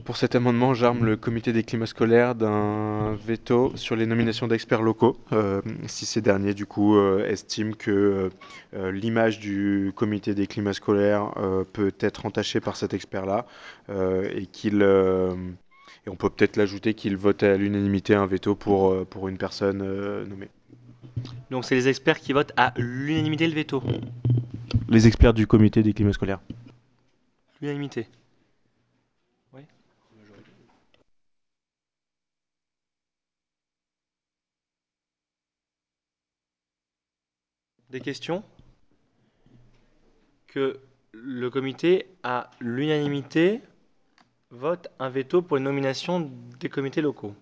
Pour 0.06 0.18
cet 0.18 0.36
amendement, 0.36 0.74
j'arme 0.74 1.06
le 1.06 1.16
comité 1.16 1.54
des 1.54 1.64
climats 1.64 1.86
scolaires 1.86 2.36
d'un 2.36 3.14
veto 3.14 3.72
sur 3.76 3.96
les 3.96 4.06
nominations 4.06 4.48
d'experts 4.48 4.82
locaux, 4.82 5.18
euh, 5.32 5.62
si 5.88 6.06
ces 6.06 6.22
derniers, 6.22 6.54
du 6.54 6.66
coup, 6.66 6.96
euh, 6.98 7.26
estiment 7.28 7.74
que 7.74 8.30
euh, 8.74 8.92
l'image 8.92 9.40
du 9.40 9.94
comité 9.96 10.34
des 10.34 10.48
climats 10.48 10.74
scolaires 10.74 11.32
euh, 11.38 11.64
peut 11.72 11.94
être 12.00 12.26
entachée 12.26 12.60
par 12.60 12.76
cet 12.76 12.94
expert-là, 12.94 13.46
euh, 13.90 14.30
et 14.36 14.48
qu'il... 14.48 14.82
euh, 14.82 15.34
et 16.06 16.10
on 16.10 16.16
peut 16.16 16.30
peut-être 16.30 16.58
l'ajouter 16.58 16.94
qu'il 16.96 17.16
vote 17.16 17.44
à 17.44 17.56
l'unanimité 17.56 18.16
un 18.16 18.26
veto 18.26 18.56
pour, 18.56 19.06
pour 19.06 19.28
une 19.28 19.38
personne 19.38 19.82
euh, 19.84 20.26
nommée. 20.26 20.50
Donc 21.52 21.64
c'est 21.64 21.76
les 21.76 21.88
experts 21.88 22.20
qui 22.20 22.34
votent 22.34 22.54
à 22.58 22.74
l'unanimité 22.78 23.48
le 23.48 23.54
veto. 23.54 23.84
Les 24.90 25.08
experts 25.08 25.34
du 25.34 25.46
comité 25.46 25.84
des 25.84 25.94
climats 25.94 26.14
scolaires. 26.14 26.40
L'unanimité. 27.62 28.08
Des 37.92 38.00
questions 38.00 38.42
Que 40.48 40.80
le 41.12 41.50
comité, 41.50 42.08
à 42.24 42.50
l'unanimité, 42.62 43.62
vote 44.50 44.88
un 45.00 45.10
veto 45.10 45.42
pour 45.42 45.58
une 45.58 45.64
nomination 45.66 46.32
des 46.60 46.70
comités 46.70 47.02
locaux. 47.02 47.36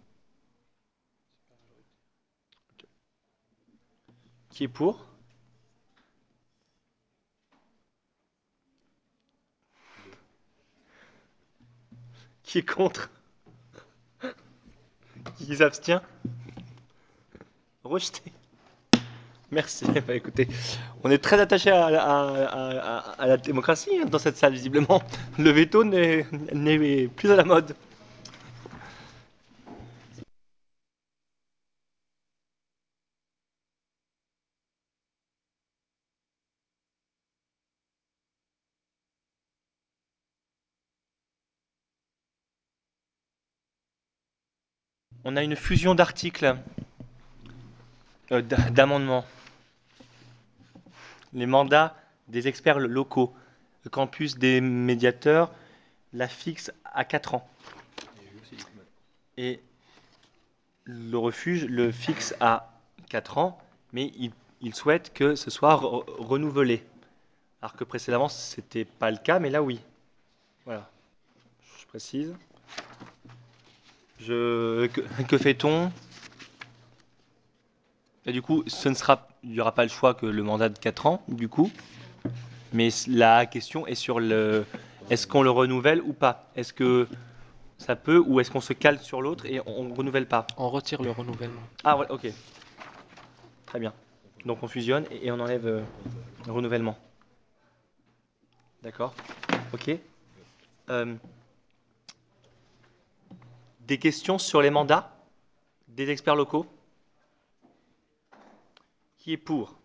Qui 4.49 4.63
est 4.63 4.67
pour? 4.67 5.05
Qui 12.43 12.57
est 12.57 12.67
contre? 12.67 13.11
Qui 15.37 15.55
s'abstient? 15.55 16.01
Rejeté. 17.83 18.31
Merci. 19.51 19.85
Bah, 20.07 20.15
écoutez, 20.15 20.47
on 21.03 21.11
est 21.11 21.17
très 21.17 21.39
attaché 21.39 21.71
à, 21.71 23.15
la 23.19 23.37
démocratie 23.37 23.91
hein, 24.01 24.05
dans 24.05 24.19
cette 24.19 24.37
salle, 24.37 24.53
visiblement. 24.53 25.01
Le 25.37 25.49
veto 25.51 25.83
n'est 25.83 27.07
plus 27.07 27.31
à 27.31 27.35
la 27.35 27.43
mode. 27.43 27.75
On 45.25 45.35
a 45.35 45.43
une 45.43 45.55
fusion 45.55 45.95
d'articles, 45.95 46.55
euh, 48.31 48.41
d'amendements. 48.41 49.25
Les 51.33 51.45
mandats 51.45 51.95
des 52.27 52.47
experts 52.47 52.79
locaux. 52.79 53.33
Le 53.83 53.89
campus 53.89 54.37
des 54.37 54.61
médiateurs 54.61 55.51
la 56.13 56.27
fixe 56.27 56.71
à 56.85 57.05
4 57.05 57.35
ans. 57.35 57.47
Et 59.37 59.61
le 60.83 61.17
refuge 61.17 61.65
le 61.65 61.91
fixe 61.91 62.35
à 62.39 62.71
4 63.09 63.37
ans, 63.37 63.61
mais 63.93 64.11
il, 64.61 64.75
souhaite 64.75 65.13
que 65.13 65.35
ce 65.35 65.49
soit 65.49 65.75
re- 65.75 66.03
renouvelé. 66.17 66.83
Alors 67.61 67.75
que 67.75 67.83
précédemment, 67.83 68.27
ce 68.27 68.59
n'était 68.59 68.85
pas 68.85 69.11
le 69.11 69.17
cas, 69.17 69.39
mais 69.39 69.49
là, 69.49 69.61
oui. 69.61 69.79
Voilà. 70.65 70.89
Je 71.79 71.85
précise. 71.85 72.35
Je, 74.19 74.87
que 75.27 75.37
fait-on? 75.37 75.91
Et 78.25 78.31
du 78.31 78.41
coup, 78.41 78.63
ce 78.67 78.89
ne 78.89 78.93
sera, 78.93 79.27
il 79.43 79.51
n'y 79.51 79.59
aura 79.61 79.73
pas 79.73 79.83
le 79.83 79.89
choix 79.89 80.13
que 80.13 80.25
le 80.25 80.43
mandat 80.43 80.69
de 80.69 80.77
4 80.77 81.05
ans, 81.05 81.23
du 81.27 81.47
coup. 81.47 81.71
Mais 82.73 82.89
la 83.07 83.45
question 83.45 83.87
est 83.87 83.95
sur 83.95 84.19
le, 84.19 84.65
est-ce 85.09 85.25
qu'on 85.25 85.41
le 85.41 85.49
renouvelle 85.49 86.01
ou 86.01 86.13
pas? 86.13 86.49
Est-ce 86.55 86.73
que 86.73 87.07
ça 87.77 87.95
peut 87.95 88.21
ou 88.25 88.39
est-ce 88.39 88.51
qu'on 88.51 88.61
se 88.61 88.73
cale 88.73 88.99
sur 88.99 89.21
l'autre 89.21 89.45
et 89.45 89.61
on 89.65 89.83
ne 89.85 89.93
renouvelle 89.93 90.27
pas? 90.27 90.45
On 90.57 90.69
retire 90.69 91.01
le 91.01 91.11
renouvellement. 91.11 91.61
Ah 91.83 91.97
ouais, 91.97 92.05
ok. 92.09 92.27
Très 93.65 93.79
bien. 93.79 93.93
Donc 94.45 94.61
on 94.61 94.67
fusionne 94.67 95.05
et, 95.11 95.27
et 95.27 95.31
on 95.31 95.39
enlève 95.39 95.65
euh, 95.65 95.81
le 96.45 96.51
renouvellement. 96.51 96.97
D'accord 98.83 99.13
Ok. 99.73 99.91
Euh, 100.89 101.15
des 103.81 103.97
questions 103.97 104.37
sur 104.37 104.61
les 104.61 104.69
mandats 104.69 105.11
des 105.87 106.09
experts 106.11 106.35
locaux? 106.35 106.65
Qui 109.19 109.33
est 109.33 109.37
pour 109.37 109.77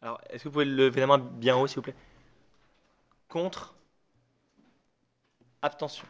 Alors, 0.00 0.20
est-ce 0.30 0.44
que 0.44 0.48
vous 0.48 0.52
pouvez 0.52 0.64
lever 0.64 1.00
la 1.00 1.06
main 1.06 1.18
bien 1.18 1.56
haut, 1.56 1.66
s'il 1.66 1.76
vous 1.76 1.82
plaît? 1.82 1.94
Contre 3.28 3.74
Abstention. 5.62 6.06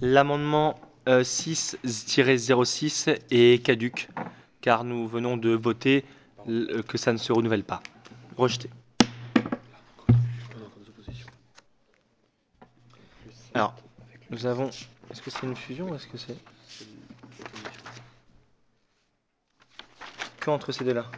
L'amendement 0.00 0.78
euh, 1.08 1.22
6-06 1.22 3.08
est 3.30 3.64
caduc, 3.64 4.08
car 4.60 4.84
nous 4.84 5.06
venons 5.08 5.36
de 5.36 5.50
voter 5.50 6.04
l- 6.46 6.82
que 6.86 6.98
ça 6.98 7.12
ne 7.12 7.18
se 7.18 7.32
renouvelle 7.32 7.64
pas. 7.64 7.82
Rejeté. 8.38 8.70
Alors, 13.52 13.74
nous 14.30 14.46
avons... 14.46 14.70
Est-ce 15.10 15.20
que 15.20 15.30
c'est 15.30 15.42
une 15.42 15.56
fusion 15.56 15.90
ou 15.90 15.94
est-ce 15.96 16.06
que 16.06 16.16
c'est... 16.16 16.36
Que 20.38 20.50
entre 20.50 20.70
ces 20.70 20.84
deux-là? 20.84 21.10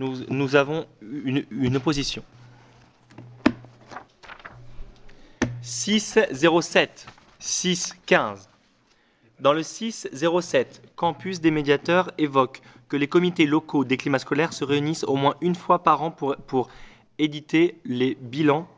Nous, 0.00 0.24
nous 0.28 0.56
avons 0.56 0.88
une, 1.00 1.46
une 1.52 1.76
opposition. 1.76 2.24
607, 5.62 7.06
615. 7.38 8.48
Dans 9.38 9.52
le 9.52 9.62
607, 9.62 10.82
Campus 10.96 11.40
des 11.40 11.52
médiateurs 11.52 12.10
évoque 12.18 12.62
que 12.88 12.96
les 12.96 13.08
comités 13.08 13.46
locaux 13.46 13.84
des 13.84 13.96
climats 13.96 14.18
scolaires 14.18 14.52
se 14.52 14.64
réunissent 14.64 15.04
au 15.04 15.16
moins 15.16 15.36
une 15.40 15.54
fois 15.54 15.82
par 15.82 16.02
an 16.02 16.10
pour, 16.10 16.36
pour 16.36 16.70
éditer 17.18 17.78
les 17.84 18.14
bilans 18.14 18.68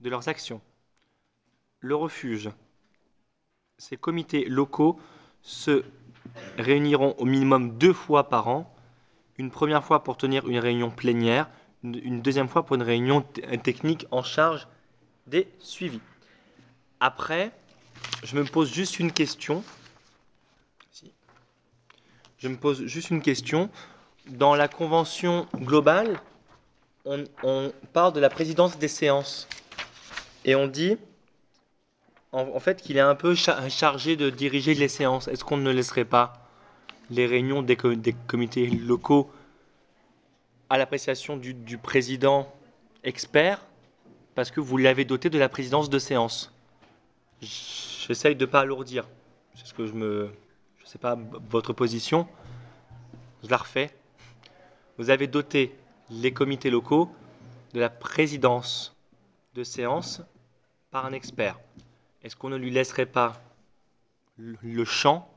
de 0.00 0.10
leurs 0.10 0.28
actions. 0.28 0.60
Le 1.80 1.94
refuge. 1.94 2.50
Ces 3.78 3.96
comités 3.96 4.44
locaux 4.44 4.98
se 5.42 5.84
réuniront 6.56 7.14
au 7.18 7.24
minimum 7.24 7.78
deux 7.78 7.92
fois 7.92 8.28
par 8.28 8.48
an. 8.48 8.74
Une 9.38 9.50
première 9.50 9.84
fois 9.84 10.02
pour 10.02 10.16
tenir 10.16 10.48
une 10.48 10.58
réunion 10.58 10.90
plénière, 10.90 11.48
une, 11.84 12.20
deuxième 12.20 12.48
fois 12.48 12.64
pour 12.64 12.74
une 12.74 12.82
réunion 12.82 13.22
technique 13.62 14.06
en 14.10 14.22
charge 14.22 14.66
des 15.26 15.46
suivis. 15.60 16.00
Après, 16.98 17.52
je 18.24 18.36
me 18.36 18.44
pose 18.44 18.72
juste 18.72 18.98
une 18.98 19.12
question. 19.12 19.62
Je 22.38 22.48
me 22.48 22.56
pose 22.56 22.84
juste 22.86 23.10
une 23.10 23.22
question. 23.22 23.68
Dans 24.28 24.54
la 24.54 24.68
convention 24.68 25.46
globale, 25.56 26.20
on, 27.04 27.72
parle 27.92 28.12
de 28.12 28.20
la 28.20 28.28
présidence 28.28 28.78
des 28.78 28.88
séances. 28.88 29.48
Et 30.44 30.54
on 30.54 30.66
dit, 30.66 30.96
en, 32.32 32.60
fait, 32.60 32.82
qu'il 32.82 32.96
est 32.96 33.00
un 33.00 33.14
peu 33.14 33.34
cha- 33.34 33.68
chargé 33.68 34.16
de 34.16 34.30
diriger 34.30 34.74
les 34.74 34.88
séances. 34.88 35.28
Est-ce 35.28 35.44
qu'on 35.44 35.56
ne 35.56 35.70
laisserait 35.70 36.04
pas 36.04 36.34
les 37.10 37.26
réunions 37.26 37.62
des 37.62 37.76
comités 38.26 38.66
locaux 38.66 39.30
à 40.70 40.76
l'appréciation 40.76 41.36
du, 41.36 41.54
du 41.54 41.78
président 41.78 42.52
expert? 43.02 43.64
Parce 44.34 44.50
que 44.50 44.60
vous 44.60 44.76
l'avez 44.76 45.04
doté 45.04 45.30
de 45.30 45.38
la 45.38 45.48
présidence 45.48 45.90
de 45.90 45.98
séance 45.98 46.52
J'essaye 47.40 48.36
de 48.36 48.44
ne 48.46 48.50
pas 48.50 48.60
alourdir. 48.60 49.06
C'est 49.54 49.66
ce 49.66 49.74
que 49.74 49.86
je 49.86 49.92
me. 49.92 50.30
Sais 50.88 50.96
pas 50.96 51.18
votre 51.50 51.74
position. 51.74 52.26
Je 53.44 53.50
la 53.50 53.58
refais. 53.58 53.94
Vous 54.96 55.10
avez 55.10 55.26
doté 55.26 55.76
les 56.08 56.32
comités 56.32 56.70
locaux 56.70 57.10
de 57.74 57.80
la 57.80 57.90
présidence 57.90 58.96
de 59.54 59.64
séance 59.64 60.22
par 60.90 61.04
un 61.04 61.12
expert. 61.12 61.60
Est-ce 62.22 62.36
qu'on 62.36 62.48
ne 62.48 62.56
lui 62.56 62.70
laisserait 62.70 63.04
pas 63.04 63.34
le 64.38 64.84
champ 64.86 65.30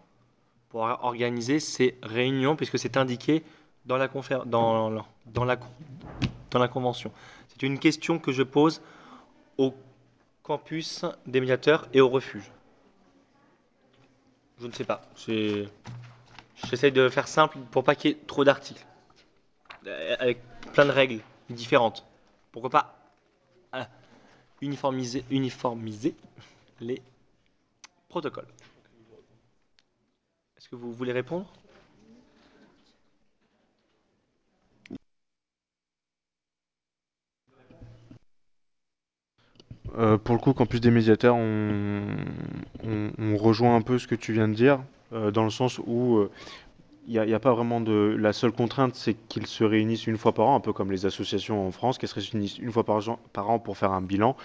pour 0.70 0.84
organiser 0.84 1.60
ces 1.60 1.98
réunions, 2.02 2.56
puisque 2.56 2.80
c'est 2.80 2.96
indiqué 2.96 3.44
dans 3.86 3.98
la, 3.98 4.08
dans 5.26 6.60
la 6.60 6.68
convention? 6.70 7.12
C'est 7.50 7.64
une 7.64 7.78
question 7.78 8.20
que 8.20 8.32
je 8.32 8.44
pose 8.44 8.82
au 9.58 9.74
campus 10.44 11.04
des 11.26 11.42
médiateurs 11.42 11.90
et 11.94 12.00
au 12.00 12.08
refuge. 12.08 12.50
Je 14.62 14.68
ne 14.68 14.72
sais 14.72 14.84
pas. 14.84 15.02
C'est- 15.16 15.66
J'essaye 16.70 16.92
de 16.92 17.10
faire 17.10 17.28
simple 17.28 17.58
pour 17.72 17.84
pas 17.84 17.96
qu'il 17.96 18.12
y 18.12 18.14
ait 18.14 18.18
trop 18.28 18.44
d'articles. 18.44 18.86
Euh, 19.88 20.16
Avec 20.20 20.38
plein 20.74 20.86
de 20.86 20.92
règles 20.92 21.22
différentes. 21.50 22.06
Pourquoi 22.52 22.70
pas 22.70 22.96
euh, 23.74 23.84
uniformiser, 24.62 25.26
uniformiser 25.32 26.16
les 26.80 27.02
protocoles 28.10 28.46
Est-ce 30.58 30.70
que 30.70 30.76
vous 30.76 30.94
voulez 30.94 31.14
répondre? 31.14 31.52
Euh, 39.98 40.18
pour 40.18 40.36
le 40.36 40.42
coup, 40.42 40.54
Campus 40.54 40.80
des 40.82 40.92
médiateurs, 40.92 41.36
on, 41.36 42.04
on- 42.86 43.12
on 43.20 43.38
rejoint 43.38 43.76
un 43.76 43.82
peu 43.82 44.00
ce 44.00 44.08
que 44.08 44.16
tu 44.16 44.34
viens 44.34 44.48
de 44.48 44.54
dire, 44.54 44.80
euh, 45.14 45.32
dans 45.32 45.44
le 45.44 45.50
sens 45.50 45.80
où 45.86 46.18
euh, 46.18 46.32
il 47.08 47.20
n'y 47.20 47.34
a, 47.34 47.40
pas 47.40 47.54
vraiment 47.54 47.82
de... 47.82 48.16
La 48.18 48.32
seule 48.32 48.52
contrainte, 48.52 48.96
c'est 48.96 49.16
qu'ils 49.28 49.48
se 49.48 49.64
réunissent 49.64 50.08
une 50.08 50.18
fois 50.18 50.34
par 50.34 50.48
an, 50.48 50.56
un 50.56 50.60
peu 50.60 50.72
comme 50.72 50.92
les 50.92 51.06
associations 51.06 51.68
en 51.68 51.72
France, 51.72 51.98
qui 51.98 52.08
se 52.08 52.14
réunissent 52.32 52.60
une 52.60 52.72
fois 52.72 52.84
par, 52.86 53.50
an 53.50 53.60
pour 53.60 53.78
faire 53.78 53.92
un 53.92 54.02
bilan. 54.02 54.38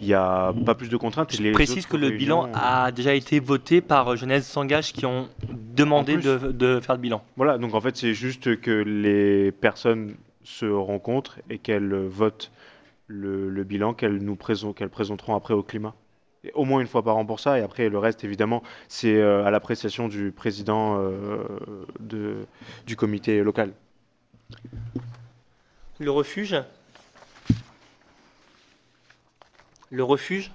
Il 0.00 0.06
n'y 0.06 0.14
a 0.14 0.54
pas 0.64 0.74
plus 0.74 0.88
de 0.88 0.96
contraintes. 0.96 1.36
Je 1.36 1.42
les 1.42 1.52
précise 1.52 1.86
que 1.86 1.96
le 1.96 2.10
bilan 2.10 2.50
a 2.54 2.92
déjà 2.92 3.14
été 3.14 3.40
voté 3.40 3.80
par 3.80 4.16
Genèse 4.16 4.46
S'engage 4.46 4.92
qui 4.92 5.04
ont 5.06 5.28
demandé 5.52 6.16
de 6.16 6.80
faire 6.80 6.94
le 6.96 7.00
bilan. 7.00 7.22
Voilà, 7.36 7.58
donc 7.58 7.74
en 7.74 7.80
fait, 7.80 7.96
c'est 7.96 8.14
juste 8.14 8.60
que 8.60 8.70
les 8.70 9.52
personnes 9.52 10.14
se 10.44 10.64
rencontrent 10.66 11.38
et 11.50 11.58
qu'elles 11.58 11.94
votent 11.94 12.50
le, 13.08 13.64
bilan 13.64 13.94
qu'elles 13.94 14.18
nous 14.18 14.36
présenteront 14.36 15.34
après 15.34 15.54
au 15.54 15.62
climat. 15.62 15.94
Et 16.44 16.52
au 16.54 16.64
moins 16.64 16.80
une 16.80 16.86
fois 16.86 17.02
par 17.02 17.16
an 17.16 17.26
pour 17.26 17.40
ça, 17.40 17.58
et 17.58 17.62
après 17.62 17.88
le 17.88 17.98
reste, 17.98 18.22
évidemment, 18.22 18.62
c'est 18.86 19.16
euh, 19.16 19.44
à 19.44 19.50
l'appréciation 19.50 20.06
du 20.06 20.30
président 20.30 20.98
euh, 21.00 22.44
du 22.86 22.96
comité 22.96 23.42
local. 23.42 23.72
Le 25.98 26.10
refuge? 26.12 26.56
Le 29.90 30.04
refuge? 30.04 30.52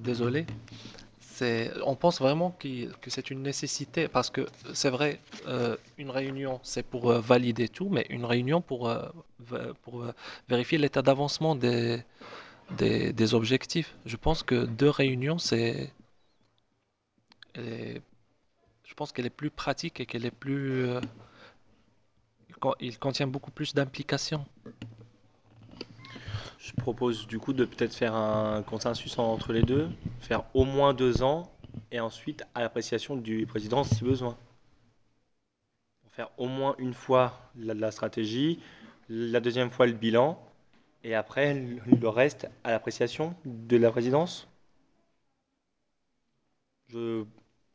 Désolé. 0.00 0.46
On 1.84 1.96
pense 1.96 2.20
vraiment 2.20 2.56
que 2.60 3.10
c'est 3.10 3.30
une 3.30 3.42
nécessité 3.42 4.06
parce 4.08 4.30
que 4.30 4.46
c'est 4.74 4.90
vrai, 4.90 5.20
euh, 5.48 5.76
une 5.98 6.10
réunion, 6.10 6.60
c'est 6.62 6.84
pour 6.84 7.10
euh, 7.10 7.20
valider 7.20 7.68
tout, 7.68 7.88
mais 7.88 8.06
une 8.10 8.24
réunion 8.24 8.60
pour, 8.60 8.88
euh, 8.88 9.08
vérifier 10.48 10.78
l'état 10.78 11.02
d'avancement 11.02 11.56
des, 11.56 12.04
objectifs. 13.34 13.94
Je 14.06 14.16
pense 14.16 14.42
que 14.42 14.66
deux 14.66 14.90
réunions, 14.90 15.38
c'est, 15.38 15.92
je 17.56 18.94
pense 18.94 19.12
qu'elle 19.12 19.26
est 19.26 19.30
plus 19.30 19.50
pratique 19.50 20.00
et 20.00 20.06
qu'elle 20.06 20.26
est 20.26 20.30
plus, 20.30 20.86
il 22.48 22.54
con- 22.56 22.74
il 22.80 22.98
contient 22.98 23.26
beaucoup 23.26 23.50
plus 23.50 23.74
d'implication. 23.74 24.44
Je 26.62 26.72
propose 26.74 27.26
du 27.26 27.40
coup 27.40 27.52
de 27.52 27.64
peut-être 27.64 27.92
faire 27.92 28.14
un 28.14 28.62
consensus 28.62 29.18
entre 29.18 29.52
les 29.52 29.62
deux, 29.62 29.88
faire 30.20 30.44
au 30.54 30.64
moins 30.64 30.94
deux 30.94 31.24
ans, 31.24 31.50
et 31.90 31.98
ensuite 31.98 32.44
à 32.54 32.60
l'appréciation 32.60 33.16
du 33.16 33.46
président 33.46 33.82
si 33.82 34.04
besoin. 34.04 34.36
Faire 36.12 36.30
au 36.38 36.46
moins 36.46 36.76
une 36.78 36.94
fois 36.94 37.50
la, 37.56 37.90
stratégie, 37.90 38.60
la 39.08 39.40
deuxième 39.40 39.70
fois 39.70 39.86
le 39.86 39.92
bilan, 39.92 40.38
et 41.02 41.16
après 41.16 41.54
le 41.54 41.80
le 42.00 42.08
reste 42.08 42.48
à 42.62 42.70
l'appréciation 42.70 43.34
de 43.44 43.76
la 43.76 43.90
présidence. 43.90 44.46
Je, 46.90 47.24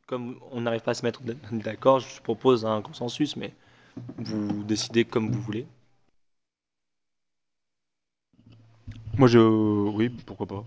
comme 0.06 0.40
on 0.50 0.62
n'arrive 0.62 0.80
pas 0.80 0.92
à 0.92 0.94
se 0.94 1.04
mettre 1.04 1.20
d'accord, 1.52 2.00
je 2.00 2.22
propose 2.22 2.64
un 2.64 2.80
consensus, 2.80 3.36
mais 3.36 3.52
vous 4.16 4.64
décidez 4.64 5.04
comme 5.04 5.30
vous 5.30 5.42
voulez. 5.42 5.66
Moi, 9.18 9.28
je, 9.28 9.38
oui, 9.38 10.08
pourquoi 10.26 10.46
pas. 10.46 10.64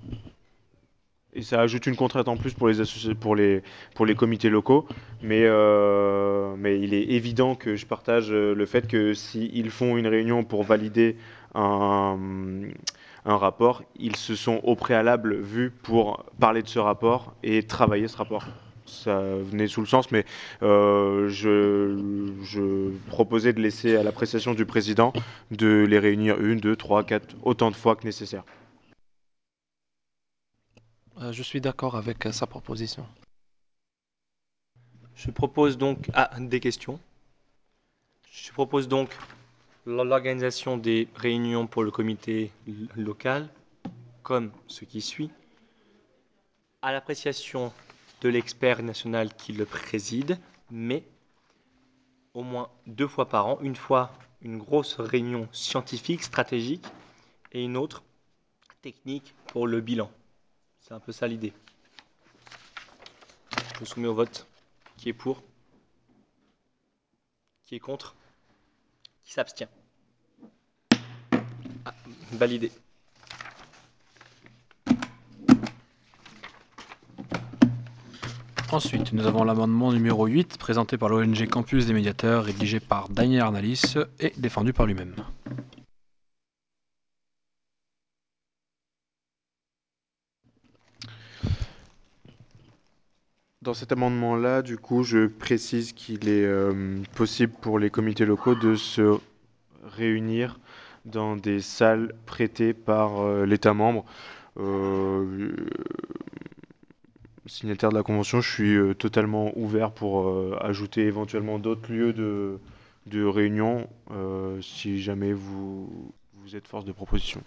Et 1.33 1.43
ça 1.43 1.61
ajoute 1.61 1.85
une 1.87 1.95
contrainte 1.95 2.27
en 2.27 2.35
plus 2.35 2.53
pour 2.53 2.67
les, 2.67 2.75
pour 3.19 3.35
les, 3.35 3.63
pour 3.95 4.05
les 4.05 4.15
comités 4.15 4.49
locaux. 4.49 4.85
Mais, 5.21 5.43
euh, 5.45 6.55
il 6.81 6.93
est 6.93 7.03
évident 7.11 7.55
que 7.55 7.75
je 7.75 7.85
partage 7.85 8.31
euh, 8.31 8.53
le 8.53 8.65
fait 8.65 8.87
que 8.87 9.13
s'ils 9.13 9.69
font 9.71 9.95
une 9.97 10.07
réunion 10.07 10.43
pour 10.43 10.63
valider 10.63 11.15
un 11.53 13.37
rapport, 13.37 13.83
ils 13.99 14.15
se 14.15 14.35
sont 14.35 14.59
au 14.63 14.75
préalable 14.75 15.35
vus 15.39 15.71
pour 15.71 16.25
parler 16.39 16.61
de 16.63 16.67
ce 16.67 16.79
rapport 16.79 17.33
et 17.43 17.63
travailler 17.63 18.07
ce 18.07 18.17
rapport. 18.17 18.45
Ça 18.91 19.19
venait 19.21 19.67
sous 19.67 19.79
le 19.79 19.87
sens, 19.87 20.11
mais 20.11 20.25
euh, 20.61 21.29
je, 21.29 22.37
je 22.43 22.91
proposais 23.07 23.53
de 23.53 23.61
laisser 23.61 23.95
à 23.95 24.03
l'appréciation 24.03 24.53
du 24.53 24.65
président 24.65 25.13
de 25.49 25.85
les 25.89 25.97
réunir 25.97 26.39
une, 26.39 26.59
deux, 26.59 26.75
trois, 26.75 27.03
quatre, 27.03 27.35
autant 27.43 27.71
de 27.71 27.75
fois 27.75 27.95
que 27.95 28.03
nécessaire. 28.03 28.43
Euh, 31.21 31.31
je 31.31 31.41
suis 31.41 31.61
d'accord 31.61 31.95
avec 31.95 32.25
euh, 32.25 32.31
sa 32.31 32.47
proposition. 32.47 33.05
Je 35.15 35.31
propose 35.31 35.77
donc 35.77 36.09
ah, 36.13 36.29
des 36.39 36.59
questions. 36.59 36.99
Je 38.29 38.51
propose 38.51 38.87
donc 38.87 39.09
l'organisation 39.85 40.77
des 40.77 41.07
réunions 41.15 41.65
pour 41.65 41.83
le 41.83 41.91
comité 41.91 42.51
local 42.95 43.47
comme 44.21 44.51
ce 44.67 44.85
qui 44.85 45.01
suit. 45.01 45.31
À 46.81 46.91
l'appréciation 46.91 47.71
de 48.21 48.29
l'expert 48.29 48.81
national 48.83 49.33
qui 49.33 49.51
le 49.51 49.65
préside, 49.65 50.39
mais 50.69 51.03
au 52.33 52.43
moins 52.43 52.69
deux 52.87 53.07
fois 53.07 53.27
par 53.27 53.47
an, 53.47 53.59
une 53.61 53.75
fois 53.75 54.11
une 54.41 54.57
grosse 54.57 54.99
réunion 54.99 55.47
scientifique, 55.51 56.23
stratégique, 56.23 56.85
et 57.51 57.63
une 57.63 57.77
autre 57.77 58.03
technique 58.81 59.35
pour 59.47 59.67
le 59.67 59.81
bilan. 59.81 60.09
C'est 60.79 60.93
un 60.93 60.99
peu 60.99 61.11
ça 61.11 61.27
l'idée. 61.27 61.53
Je 63.79 63.85
soumets 63.85 64.07
au 64.07 64.13
vote. 64.13 64.47
Qui 64.97 65.09
est 65.09 65.13
pour? 65.13 65.43
Qui 67.65 67.75
est 67.75 67.79
contre? 67.79 68.15
Qui 69.23 69.33
s'abstient? 69.33 69.67
Ah, 71.85 71.93
Validé. 72.33 72.71
Ensuite, 78.71 79.11
nous 79.11 79.27
avons 79.27 79.43
l'amendement 79.43 79.91
numéro 79.91 80.27
8, 80.27 80.57
présenté 80.57 80.97
par 80.97 81.09
l'ONG 81.09 81.45
Campus 81.49 81.87
des 81.87 81.93
médiateurs, 81.93 82.45
rédigé 82.45 82.79
par 82.79 83.09
Daniel 83.09 83.41
Arnalis 83.41 83.95
et 84.21 84.31
défendu 84.37 84.71
par 84.71 84.85
lui-même. 84.85 85.13
Dans 93.61 93.73
cet 93.73 93.91
amendement-là, 93.91 94.61
du 94.61 94.77
coup, 94.77 95.03
je 95.03 95.27
précise 95.27 95.91
qu'il 95.91 96.29
est 96.29 96.45
euh, 96.45 97.03
possible 97.15 97.51
pour 97.59 97.77
les 97.77 97.89
comités 97.89 98.25
locaux 98.25 98.55
de 98.55 98.75
se 98.75 99.17
réunir 99.83 100.61
dans 101.03 101.35
des 101.35 101.59
salles 101.59 102.15
prêtées 102.25 102.73
par 102.73 103.19
euh, 103.19 103.45
l'État 103.45 103.73
membre. 103.73 104.05
Euh, 104.57 105.51
signataire 107.51 107.89
de 107.89 107.95
la 107.97 108.03
convention, 108.03 108.39
je 108.39 108.49
suis 108.49 108.75
euh, 108.75 108.93
totalement 108.93 109.51
ouvert 109.57 109.91
pour 109.91 110.29
euh, 110.29 110.57
ajouter 110.61 111.01
éventuellement 111.01 111.59
d'autres 111.59 111.91
lieux 111.91 112.13
de, 112.13 112.59
réunion 113.25 113.89
euh, 114.11 114.61
si 114.61 115.01
jamais 115.01 115.33
vous, 115.33 116.13
vous 116.35 116.55
êtes 116.55 116.67
force 116.67 116.85
de 116.85 116.93
proposition. 116.93 117.43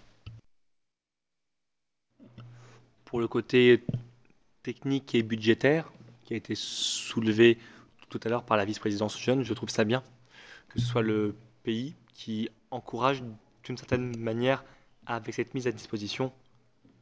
Pour 3.05 3.19
le 3.19 3.27
côté 3.27 3.83
technique 4.61 5.15
et 5.15 5.23
budgétaire, 5.23 5.91
qui 6.23 6.33
a 6.33 6.37
été 6.37 6.53
soulevé 6.55 7.57
tout 8.09 8.19
à 8.23 8.29
l'heure 8.29 8.43
par 8.43 8.57
la 8.57 8.65
vice-présidence 8.65 9.19
jeune, 9.19 9.43
je 9.43 9.53
trouve 9.53 9.69
ça 9.69 9.85
bien 9.85 10.03
que 10.69 10.79
ce 10.79 10.85
soit 10.85 11.01
le 11.01 11.35
pays 11.63 11.95
qui 12.13 12.49
encourage 12.69 13.23
d'une 13.63 13.77
certaine 13.77 14.15
manière 14.17 14.63
avec 15.07 15.33
cette 15.33 15.53
mise 15.55 15.67
à 15.67 15.71
disposition 15.71 16.31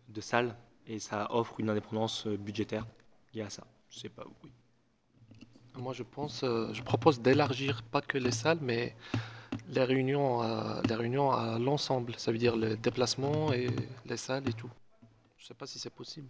de 0.09 0.21
salles 0.21 0.55
et 0.87 0.99
ça 0.99 1.27
offre 1.31 1.59
une 1.59 1.69
indépendance 1.69 2.27
euh, 2.27 2.37
budgétaire 2.37 2.85
liée 3.33 3.41
à 3.43 3.49
ça. 3.49 3.63
Je 3.89 3.99
sais 3.99 4.09
pas, 4.09 4.25
oui. 4.43 4.51
Moi, 5.77 5.93
je 5.93 6.03
pense, 6.03 6.43
euh, 6.43 6.71
je 6.73 6.81
propose 6.83 7.19
d'élargir 7.21 7.81
pas 7.83 8.01
que 8.01 8.17
les 8.17 8.31
salles, 8.31 8.59
mais 8.61 8.95
les 9.69 9.83
réunions, 9.83 10.41
à, 10.41 10.81
les 10.87 10.95
réunions 10.95 11.31
à 11.31 11.59
l'ensemble. 11.59 12.15
Ça 12.17 12.31
veut 12.31 12.37
dire 12.39 12.55
les 12.57 12.77
déplacements 12.77 13.53
et 13.53 13.67
les 14.05 14.17
salles 14.17 14.47
et 14.49 14.53
tout. 14.53 14.71
Je 15.37 15.47
sais 15.47 15.55
pas 15.55 15.67
si 15.67 15.79
c'est 15.79 15.93
possible. 15.93 16.29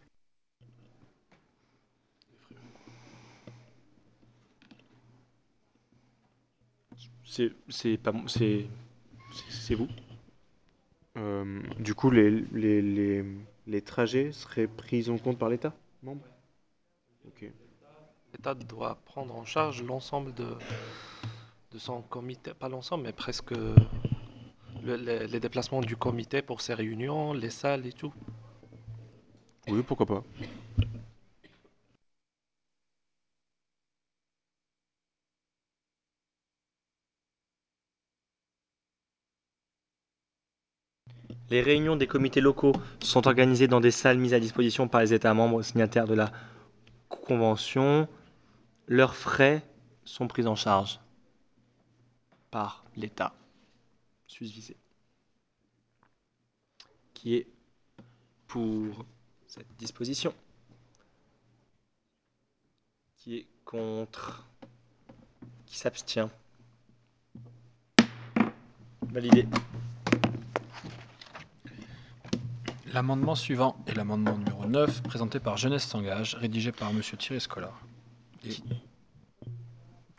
C'est 7.26 7.52
c'est 7.70 7.98
pas 7.98 8.14
c'est 8.28 8.66
c'est- 9.34 9.52
c'est 9.52 9.76
vous? 9.76 9.88
Euh, 11.18 11.62
du 11.80 11.94
coup, 11.96 12.10
les, 12.10 12.30
les, 12.52 12.82
les, 12.82 13.24
les 13.68 13.82
trajets 13.82 14.32
seraient 14.32 14.68
pris 14.68 15.10
en 15.10 15.18
compte 15.18 15.38
par 15.38 15.50
l'État? 15.50 15.74
Membre 16.04 16.28
Ok. 17.28 17.44
L'État 18.34 18.54
doit 18.54 19.00
prendre 19.06 19.34
en 19.34 19.46
charge 19.46 19.82
l'ensemble 19.82 20.34
de, 20.34 20.58
de 21.72 21.78
son 21.78 22.02
comité, 22.04 22.54
pas 22.54 22.70
l'ensemble, 22.70 23.04
mais 23.04 23.12
presque 23.14 23.52
le- 23.52 24.96
les, 24.98 25.26
les 25.28 25.40
déplacements 25.40 25.82
du 25.82 25.96
comité 25.98 26.44
pour 26.44 26.62
ses 26.62 26.76
réunions, 26.76 27.34
les 27.34 27.50
salles 27.50 27.88
et 27.88 27.94
tout. 27.94 28.14
Oui, 29.68 29.84
pourquoi 29.84 30.06
pas. 30.06 30.24
Les 41.54 41.62
réunions 41.62 41.96
des 41.96 42.08
comités 42.08 42.42
locaux 42.42 42.74
sont 43.00 43.28
organisées 43.28 43.68
dans 43.68 43.80
des 43.80 43.92
salles 43.92 44.18
mises 44.18 44.34
à 44.34 44.40
disposition 44.40 44.88
par 44.88 45.02
les 45.02 45.14
États 45.14 45.36
membres 45.36 45.62
signataires 45.62 46.08
de 46.08 46.16
la 46.16 46.32
Convention. 47.10 48.08
Leurs 48.88 49.16
frais 49.16 49.64
sont 50.04 50.28
pris 50.28 50.48
en 50.48 50.56
charge 50.56 51.00
par 52.50 52.84
l'État 52.96 53.36
susvisé. 54.26 54.76
Qui 57.14 57.36
est 57.36 57.48
pour 58.48 59.06
cette 59.46 59.72
disposition? 59.78 60.34
Qui 63.18 63.36
est 63.36 63.48
contre? 63.64 64.44
Qui 65.68 65.78
s'abstient? 65.78 66.32
Validé. 69.04 69.46
L'amendement 72.94 73.34
suivant 73.34 73.76
est 73.88 73.96
l'amendement 73.96 74.38
numéro 74.38 74.66
9, 74.66 75.02
présenté 75.02 75.40
par 75.40 75.58
Jeunesse 75.58 75.84
s'engage, 75.84 76.36
rédigé 76.36 76.72
par 76.72 76.92
M. 76.92 77.02
Thierry 77.02 77.42
Scolar. 77.42 77.74
Qui, 78.40 78.64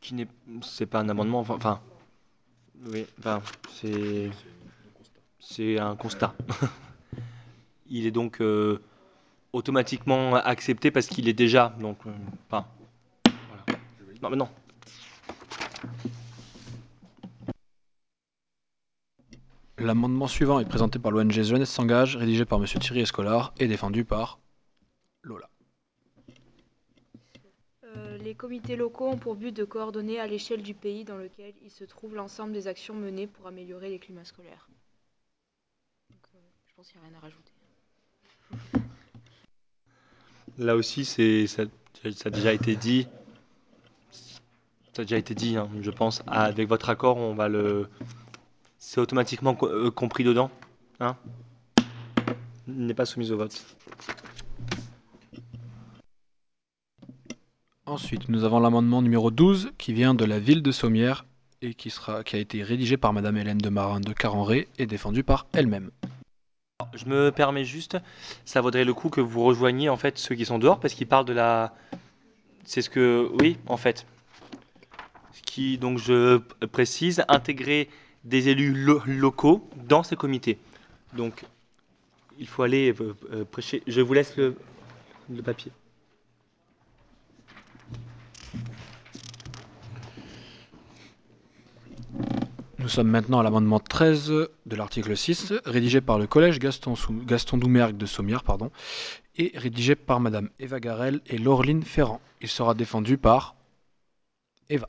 qui 0.00 0.14
n'est 0.14 0.26
c'est 0.62 0.86
pas 0.86 0.98
un 0.98 1.08
amendement 1.08 1.40
enfin, 1.40 1.54
enfin 1.54 1.80
oui 2.86 3.06
enfin 3.18 3.42
c'est 3.70 4.30
c'est 5.38 5.78
un 5.78 5.94
constat 5.94 6.34
il 7.88 8.06
est 8.06 8.10
donc 8.10 8.40
euh, 8.40 8.82
automatiquement 9.52 10.34
accepté 10.36 10.90
parce 10.90 11.06
qu'il 11.06 11.28
est 11.28 11.34
déjà 11.34 11.74
donc 11.80 11.98
euh, 12.06 12.10
enfin 12.48 12.66
voilà. 13.48 13.78
non 14.22 14.30
mais 14.30 14.36
non 14.36 14.48
L'amendement 19.84 20.28
suivant 20.28 20.60
est 20.60 20.64
présenté 20.64 20.98
par 20.98 21.12
l'ONG 21.12 21.30
Jeunesse 21.30 21.68
s'engage, 21.68 22.16
rédigé 22.16 22.46
par 22.46 22.58
M. 22.58 22.64
Thierry 22.64 23.00
Escolar 23.00 23.52
et 23.58 23.66
défendu 23.66 24.06
par 24.06 24.38
Lola. 25.22 25.50
Euh, 27.84 28.16
les 28.16 28.34
comités 28.34 28.76
locaux 28.76 29.08
ont 29.08 29.18
pour 29.18 29.34
but 29.36 29.54
de 29.54 29.62
coordonner 29.64 30.18
à 30.18 30.26
l'échelle 30.26 30.62
du 30.62 30.72
pays 30.72 31.04
dans 31.04 31.18
lequel 31.18 31.52
il 31.62 31.70
se 31.70 31.84
trouve 31.84 32.14
l'ensemble 32.14 32.54
des 32.54 32.66
actions 32.66 32.94
menées 32.94 33.26
pour 33.26 33.46
améliorer 33.46 33.90
les 33.90 33.98
climats 33.98 34.24
scolaires. 34.24 34.70
Donc, 36.08 36.30
euh, 36.34 36.38
je 36.66 36.74
pense 36.76 36.90
qu'il 36.90 36.98
n'y 37.02 37.06
a 37.06 37.10
rien 37.10 37.18
à 37.18 37.20
rajouter. 37.20 37.52
là 40.56 40.76
aussi 40.76 41.04
c'est 41.04 41.46
ça, 41.46 41.64
ça 42.14 42.28
a 42.28 42.30
déjà 42.30 42.54
été 42.54 42.74
dit 42.74 43.06
ça 44.94 45.02
a 45.02 45.04
déjà 45.04 45.18
été 45.18 45.34
dit 45.34 45.58
hein, 45.58 45.68
je 45.82 45.90
pense 45.90 46.22
Ah, 46.26 46.44
avec 46.44 46.70
votre 46.70 46.88
accord 46.88 47.18
on 47.18 47.34
va 47.34 47.48
le 47.48 47.90
c'est 48.86 49.00
automatiquement 49.00 49.54
co- 49.54 49.66
euh, 49.66 49.90
compris 49.90 50.24
dedans 50.24 50.50
hein? 51.00 51.16
Il 52.68 52.86
n'est 52.86 52.94
pas 52.94 53.06
soumis 53.06 53.30
au 53.30 53.36
vote 53.38 53.64
Ensuite, 57.86 58.28
nous 58.28 58.44
avons 58.44 58.60
l'amendement 58.60 59.02
numéro 59.02 59.30
12 59.30 59.72
qui 59.78 59.92
vient 59.92 60.14
de 60.14 60.24
la 60.24 60.38
ville 60.38 60.62
de 60.62 60.72
Sommières 60.72 61.26
et 61.60 61.74
qui, 61.74 61.90
sera, 61.90 62.24
qui 62.24 62.36
a 62.36 62.38
été 62.38 62.62
rédigé 62.62 62.96
par 62.96 63.12
Madame 63.12 63.36
Hélène 63.36 63.58
de 63.58 63.68
Marin 63.68 64.00
de 64.00 64.12
Carenré 64.12 64.68
et 64.78 64.86
défendu 64.86 65.22
par 65.22 65.46
elle-même. 65.52 65.90
je 66.94 67.04
me 67.06 67.30
permets 67.30 67.64
juste, 67.64 67.98
ça 68.44 68.60
vaudrait 68.60 68.84
le 68.84 68.94
coup 68.94 69.08
que 69.10 69.20
vous 69.20 69.42
rejoigniez 69.44 69.88
en 69.90 69.96
fait 69.96 70.18
ceux 70.18 70.34
qui 70.34 70.44
sont 70.46 70.58
dehors 70.58 70.80
parce 70.80 70.94
qu'ils 70.94 71.06
parlent 71.06 71.26
de 71.26 71.32
la. 71.34 71.74
C'est 72.64 72.80
ce 72.82 72.88
que. 72.90 73.30
Oui, 73.40 73.58
en 73.66 73.76
fait. 73.76 74.06
Ce 75.32 75.42
qui, 75.42 75.76
donc 75.78 75.98
je 75.98 76.38
précise, 76.66 77.22
intégrer 77.28 77.88
des 78.24 78.48
élus 78.48 78.72
lo- 78.72 79.02
locaux 79.06 79.68
dans 79.86 80.02
ces 80.02 80.16
comités. 80.16 80.58
Donc, 81.14 81.44
il 82.38 82.48
faut 82.48 82.62
aller 82.62 82.92
euh, 83.00 83.14
euh, 83.32 83.44
prêcher. 83.44 83.82
Je 83.86 84.00
vous 84.00 84.14
laisse 84.14 84.36
le, 84.36 84.56
papier. 85.44 85.70
Nous 92.78 92.88
sommes 92.88 93.08
maintenant 93.08 93.38
à 93.38 93.42
l'amendement 93.42 93.80
13 93.80 94.28
de 94.28 94.76
l'article 94.76 95.16
6, 95.16 95.54
rédigé 95.64 96.02
par 96.02 96.18
le 96.18 96.26
collège 96.26 96.58
Gaston, 96.58 96.94
Doumergue 97.56 97.96
de 97.96 98.04
Sommières 98.04 98.42
pardon, 98.42 98.70
et 99.36 99.52
rédigé 99.54 99.94
par 99.94 100.20
Madame 100.20 100.50
Eva 100.58 100.80
Garel 100.80 101.20
et 101.26 101.38
Laureline 101.38 101.82
Ferrand. 101.82 102.20
Il 102.42 102.48
sera 102.48 102.74
défendu 102.74 103.16
par 103.16 103.54
Eva. 104.68 104.88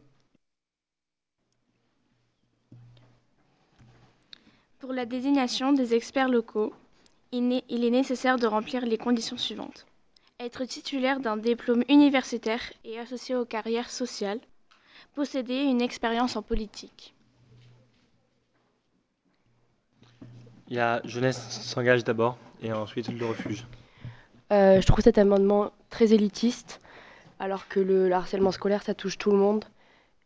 Pour 4.85 4.93
la 4.93 5.07
désignation 5.07 5.73
des 5.73 5.95
experts 5.95 6.29
locaux, 6.29 6.71
il 7.31 7.51
est 7.51 7.89
nécessaire 7.89 8.37
de 8.37 8.45
remplir 8.45 8.85
les 8.85 8.99
conditions 8.99 9.35
suivantes. 9.35 9.87
Être 10.39 10.63
titulaire 10.65 11.19
d'un 11.19 11.37
diplôme 11.37 11.83
universitaire 11.89 12.61
et 12.83 12.99
associé 12.99 13.33
aux 13.35 13.45
carrières 13.45 13.89
sociales. 13.89 14.39
Posséder 15.15 15.55
une 15.55 15.81
expérience 15.81 16.35
en 16.35 16.43
politique. 16.43 17.15
Il 20.67 20.75
y 20.75 20.79
a 20.79 21.01
Jeunesse 21.03 21.39
s'engage 21.49 22.03
d'abord 22.03 22.37
et 22.61 22.71
ensuite 22.71 23.07
le 23.07 23.25
refuge. 23.25 23.65
Euh, 24.51 24.79
je 24.81 24.85
trouve 24.85 25.03
cet 25.03 25.17
amendement 25.17 25.71
très 25.89 26.13
élitiste, 26.13 26.79
alors 27.39 27.67
que 27.67 27.79
le, 27.79 28.07
le 28.07 28.13
harcèlement 28.13 28.51
scolaire, 28.51 28.83
ça 28.83 28.93
touche 28.93 29.17
tout 29.17 29.31
le 29.31 29.37
monde. 29.37 29.65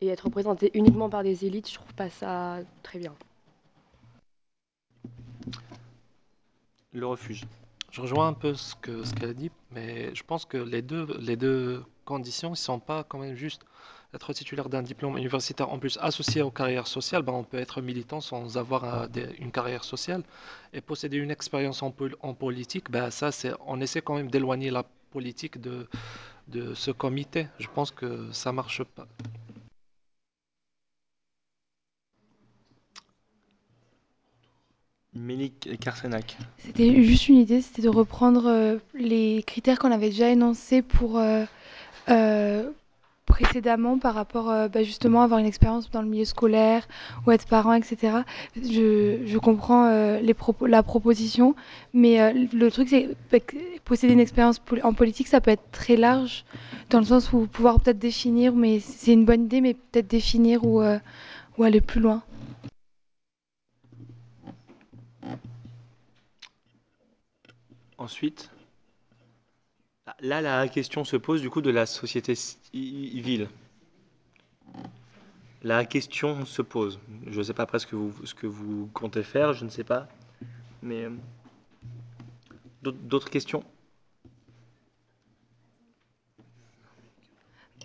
Et 0.02 0.08
être 0.08 0.26
représenté 0.26 0.70
uniquement 0.74 1.08
par 1.08 1.22
des 1.22 1.46
élites, 1.46 1.70
je 1.70 1.76
trouve 1.76 1.94
pas 1.94 2.10
ça 2.10 2.58
très 2.82 2.98
bien. 2.98 3.14
Le 6.92 7.06
refuge. 7.06 7.44
Je 7.92 8.00
rejoins 8.00 8.28
un 8.28 8.32
peu 8.32 8.54
ce 8.54 8.74
que 8.76 9.04
ce 9.04 9.14
qu'elle 9.14 9.30
a 9.30 9.34
dit, 9.34 9.50
mais 9.72 10.14
je 10.14 10.22
pense 10.22 10.44
que 10.44 10.56
les 10.56 10.82
deux, 10.82 11.06
les 11.18 11.36
deux 11.36 11.82
conditions 12.04 12.50
ne 12.50 12.56
sont 12.56 12.78
pas 12.80 13.04
quand 13.04 13.18
même 13.18 13.34
justes. 13.34 13.62
Être 14.12 14.32
titulaire 14.32 14.68
d'un 14.68 14.82
diplôme 14.82 15.16
universitaire 15.16 15.70
en 15.70 15.78
plus 15.78 15.96
associé 16.00 16.42
aux 16.42 16.50
carrières 16.50 16.88
sociales, 16.88 17.22
ben 17.22 17.32
on 17.32 17.44
peut 17.44 17.58
être 17.58 17.80
militant 17.80 18.20
sans 18.20 18.58
avoir 18.58 19.08
une 19.38 19.52
carrière 19.52 19.84
sociale. 19.84 20.24
Et 20.72 20.80
posséder 20.80 21.16
une 21.18 21.30
expérience 21.30 21.80
en, 21.82 21.92
pol- 21.92 22.16
en 22.20 22.34
politique, 22.34 22.90
ben 22.90 23.10
ça, 23.10 23.30
c'est, 23.30 23.52
on 23.66 23.80
essaie 23.80 24.02
quand 24.02 24.16
même 24.16 24.28
d'éloigner 24.30 24.70
la 24.70 24.84
politique 25.12 25.60
de, 25.60 25.86
de 26.48 26.74
ce 26.74 26.90
comité. 26.90 27.46
Je 27.60 27.68
pense 27.72 27.92
que 27.92 28.32
ça 28.32 28.50
marche 28.50 28.82
pas. 28.82 29.06
C'était 36.58 37.02
juste 37.02 37.28
une 37.28 37.38
idée, 37.38 37.62
c'était 37.62 37.82
de 37.82 37.88
reprendre 37.88 38.46
euh, 38.46 38.76
les 38.94 39.42
critères 39.44 39.78
qu'on 39.80 39.90
avait 39.90 40.10
déjà 40.10 40.28
énoncés 40.28 40.82
pour 40.82 41.18
euh, 41.18 41.44
euh, 42.10 42.70
précédemment 43.26 43.98
par 43.98 44.14
rapport 44.14 44.46
bah, 44.68 44.82
justement 44.84 45.22
à 45.22 45.24
avoir 45.24 45.40
une 45.40 45.46
expérience 45.46 45.90
dans 45.90 46.02
le 46.02 46.08
milieu 46.08 46.24
scolaire 46.24 46.86
ou 47.26 47.32
être 47.32 47.46
parent, 47.46 47.72
etc. 47.72 48.18
Je, 48.56 49.38
comprends 49.38 49.88
la 50.66 50.82
proposition, 50.82 51.54
mais 51.92 52.32
le 52.32 52.70
truc 52.70 52.88
c'est 52.88 53.08
posséder 53.84 54.12
une 54.12 54.20
expérience 54.20 54.60
en 54.82 54.94
politique, 54.94 55.28
ça 55.28 55.40
peut 55.40 55.52
être 55.52 55.70
très 55.70 55.96
large 55.96 56.44
dans 56.90 56.98
le 56.98 57.04
sens 57.04 57.32
où 57.32 57.46
pouvoir 57.46 57.80
peut-être 57.80 58.00
définir, 58.00 58.52
mais 58.52 58.80
c'est 58.80 59.12
une 59.12 59.24
bonne 59.24 59.44
idée, 59.44 59.60
mais 59.60 59.74
peut-être 59.74 60.08
définir 60.08 60.64
ou 60.64 60.80
aller 61.62 61.80
plus 61.80 62.00
loin. 62.00 62.22
Ensuite, 68.00 68.50
là, 70.20 70.40
la 70.40 70.66
question 70.68 71.04
se 71.04 71.18
pose 71.18 71.42
du 71.42 71.50
coup 71.50 71.60
de 71.60 71.70
la 71.70 71.84
société 71.84 72.34
civile. 72.34 73.46
La 75.62 75.84
question 75.84 76.46
se 76.46 76.62
pose. 76.62 76.98
Je 77.26 77.36
ne 77.36 77.42
sais 77.42 77.52
pas 77.52 77.64
après 77.64 77.78
ce 77.78 77.86
que 77.86 78.46
vous, 78.46 78.88
comptez 78.94 79.22
faire, 79.22 79.52
je 79.52 79.66
ne 79.66 79.68
sais 79.68 79.84
pas. 79.84 80.08
Mais 80.82 81.04
euh, 81.04 81.10
d'autres 82.80 82.96
d'autres 83.02 83.28
questions? 83.28 83.62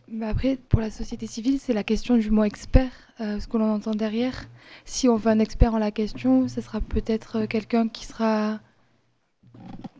Bah 0.07 0.29
après, 0.29 0.55
pour 0.69 0.79
la 0.79 0.91
société 0.91 1.27
civile, 1.27 1.59
c'est 1.59 1.73
la 1.73 1.83
question 1.83 2.15
du 2.15 2.31
mot 2.31 2.45
expert, 2.45 2.93
euh, 3.19 3.41
ce 3.41 3.47
que 3.49 3.57
l'on 3.57 3.69
entend 3.69 3.95
derrière. 3.95 4.45
Si 4.85 5.09
on 5.09 5.17
veut 5.17 5.31
un 5.31 5.39
expert 5.39 5.73
en 5.73 5.79
la 5.79 5.91
question, 5.91 6.47
ce 6.47 6.61
sera 6.61 6.79
peut-être 6.79 7.39
euh, 7.39 7.47
quelqu'un 7.47 7.89
qui 7.89 8.05
sera 8.05 8.61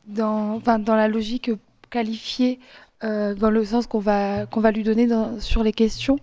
dans, 0.08 0.62
la 0.88 1.08
logique 1.08 1.51
qualifiée, 1.89 2.60
euh, 3.03 3.36
dans 3.36 3.49
le 3.49 3.66
sens 3.66 3.88
qu'on 3.88 3.99
va, 3.99 4.45
qu'on 4.45 4.62
va 4.62 4.72
lui 4.72 4.84
donner 4.84 5.08
sur 5.39 5.64
les 5.64 5.74
questions, 5.74 6.18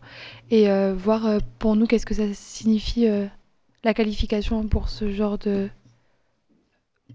et 0.50 0.70
euh, 0.70 0.94
voir 0.94 1.26
euh, 1.26 1.38
pour 1.58 1.76
nous 1.76 1.86
qu'est-ce 1.86 2.06
que 2.06 2.14
ça 2.14 2.32
signifie 2.32 3.06
la 3.84 3.94
qualification 3.94 4.66
pour 4.66 4.88
ce 4.88 5.10
genre 5.10 5.38
de, 5.38 5.68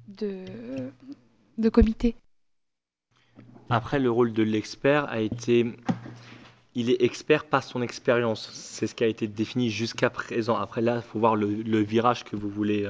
de, 0.07 1.69
comité. 1.69 2.15
Après, 3.69 3.99
le 3.99 4.09
rôle 4.09 4.33
de 4.33 4.43
l'expert 4.43 5.05
a 5.09 5.19
été. 5.19 5.65
Il 6.75 6.91
est 6.91 7.01
expert 7.01 7.45
par 7.45 7.63
son 7.63 7.81
expérience. 7.81 8.51
C'est 8.53 8.85
ce 8.85 8.93
qui 8.93 9.03
a 9.03 9.07
été 9.07 9.27
défini 9.27 9.71
jusqu'à 9.71 10.11
présent. 10.11 10.55
Après, 10.55 10.81
là, 10.81 10.97
il 10.97 11.01
faut 11.01 11.17
voir 11.17 11.35
le, 11.35 11.79
virage 11.79 12.23
que 12.23 12.35
vous 12.35 12.49
voulez 12.49 12.87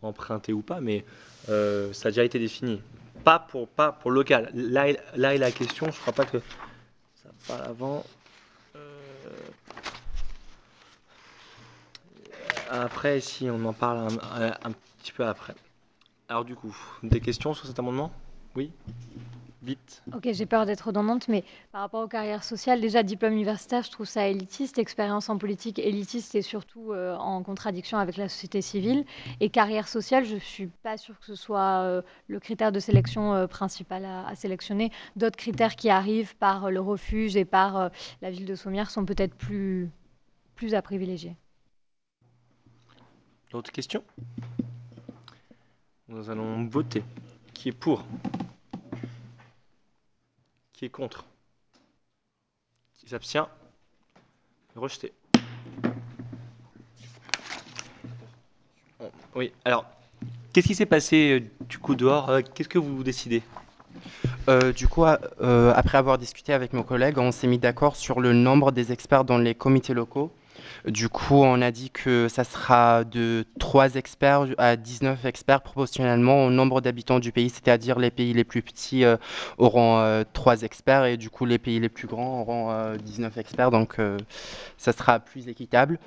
emprunter 0.00 0.54
ou 0.54 0.62
pas, 0.62 0.80
mais 0.80 1.04
ça 1.46 2.08
a 2.08 2.10
déjà 2.10 2.24
été 2.24 2.38
défini. 2.38 2.80
Pas 3.24 3.38
pour, 3.38 3.68
pas 3.68 3.92
pour 3.92 4.10
local. 4.10 4.50
Là, 4.54 4.86
là 5.14 5.34
est 5.34 5.38
la 5.38 5.50
question. 5.50 5.90
Je 5.90 6.00
crois 6.00 6.12
pas 6.12 6.24
que 6.24 6.38
ça 7.22 7.30
parle 7.46 7.62
avant. 7.62 8.04
Euh, 8.76 8.80
Après, 12.70 13.20
si 13.20 13.50
on 13.50 13.64
en 13.64 13.72
parle 13.72 14.18
un 14.62 14.72
petit 15.00 15.12
peu 15.12 15.26
après. 15.26 15.54
Alors, 16.28 16.44
du 16.44 16.54
coup, 16.54 16.76
des 17.02 17.20
questions 17.20 17.54
sur 17.54 17.66
cet 17.66 17.78
amendement? 17.80 18.12
Oui? 18.54 18.70
Vite. 19.62 20.02
Ok, 20.14 20.26
j'ai 20.32 20.46
peur 20.46 20.64
d'être 20.64 20.86
redondante, 20.86 21.28
mais 21.28 21.44
par 21.70 21.82
rapport 21.82 22.02
aux 22.02 22.08
carrières 22.08 22.44
sociales, 22.44 22.80
déjà 22.80 23.02
diplôme 23.02 23.34
universitaire, 23.34 23.82
je 23.82 23.90
trouve 23.90 24.06
ça 24.06 24.26
élitiste. 24.26 24.78
Expérience 24.78 25.28
en 25.28 25.36
politique 25.36 25.78
élitiste 25.78 26.34
et 26.34 26.40
surtout 26.40 26.92
euh, 26.92 27.14
en 27.16 27.42
contradiction 27.42 27.98
avec 27.98 28.16
la 28.16 28.30
société 28.30 28.62
civile. 28.62 29.04
Et 29.40 29.50
carrière 29.50 29.86
sociale, 29.86 30.24
je 30.24 30.36
suis 30.36 30.68
pas 30.82 30.96
sûre 30.96 31.18
que 31.20 31.26
ce 31.26 31.34
soit 31.34 31.82
euh, 31.82 32.00
le 32.26 32.40
critère 32.40 32.72
de 32.72 32.80
sélection 32.80 33.34
euh, 33.34 33.46
principal 33.46 34.06
à, 34.06 34.26
à 34.26 34.34
sélectionner. 34.34 34.90
D'autres 35.16 35.36
critères 35.36 35.76
qui 35.76 35.90
arrivent 35.90 36.34
par 36.36 36.64
euh, 36.64 36.70
le 36.70 36.80
refuge 36.80 37.36
et 37.36 37.44
par 37.44 37.76
euh, 37.76 37.88
la 38.22 38.30
ville 38.30 38.46
de 38.46 38.54
Sommières 38.54 38.90
sont 38.90 39.04
peut-être 39.04 39.34
plus, 39.34 39.90
plus 40.54 40.74
à 40.74 40.80
privilégier. 40.80 41.36
D'autres 43.50 43.72
questions? 43.72 44.02
Nous 46.08 46.30
allons 46.30 46.64
voter. 46.66 47.04
Qui 47.52 47.68
est 47.68 47.72
pour? 47.72 48.06
Qui 50.80 50.86
est 50.86 50.88
contre 50.88 51.26
Qui 52.94 53.06
s'abstient 53.10 53.48
Rejeté. 54.74 55.12
Oui, 59.36 59.52
alors, 59.66 59.84
qu'est-ce 60.54 60.66
qui 60.66 60.74
s'est 60.74 60.86
passé 60.86 61.42
euh, 61.42 61.66
du 61.68 61.76
coup 61.76 61.94
dehors 61.94 62.30
Euh, 62.30 62.40
Qu'est-ce 62.54 62.70
que 62.70 62.78
vous 62.78 63.04
décidez? 63.04 63.42
Euh, 64.48 64.72
du 64.72 64.88
coup, 64.88 65.04
après 65.04 65.98
avoir 65.98 66.16
discuté 66.16 66.54
avec 66.54 66.72
mes 66.72 66.82
collègues, 66.82 67.18
on 67.18 67.30
s'est 67.30 67.46
mis 67.46 67.58
d'accord 67.58 67.94
sur 67.94 68.18
le 68.18 68.32
nombre 68.32 68.72
des 68.72 68.90
experts 68.90 69.26
dans 69.26 69.36
les 69.36 69.54
comités 69.54 69.92
locaux. 69.92 70.32
Du 70.86 71.08
coup, 71.08 71.36
on 71.42 71.60
a 71.62 71.70
dit 71.70 71.90
que 71.90 72.28
ça 72.28 72.44
sera 72.44 73.04
de 73.04 73.44
3 73.58 73.94
experts 73.96 74.46
à 74.58 74.76
19 74.76 75.24
experts 75.24 75.62
proportionnellement 75.62 76.46
au 76.46 76.50
nombre 76.50 76.80
d'habitants 76.80 77.18
du 77.18 77.32
pays, 77.32 77.50
c'est-à-dire 77.50 77.98
les 77.98 78.10
pays 78.10 78.32
les 78.32 78.44
plus 78.44 78.62
petits 78.62 79.04
euh, 79.04 79.16
auront 79.58 79.98
euh, 79.98 80.24
3 80.32 80.62
experts 80.62 81.04
et 81.04 81.16
du 81.16 81.30
coup 81.30 81.44
les 81.44 81.58
pays 81.58 81.80
les 81.80 81.88
plus 81.88 82.06
grands 82.06 82.40
auront 82.40 82.70
euh, 82.70 82.96
19 82.96 83.36
experts, 83.38 83.70
donc 83.70 83.98
euh, 83.98 84.16
ça 84.78 84.92
sera 84.92 85.20
plus 85.20 85.48
équitable. 85.48 85.98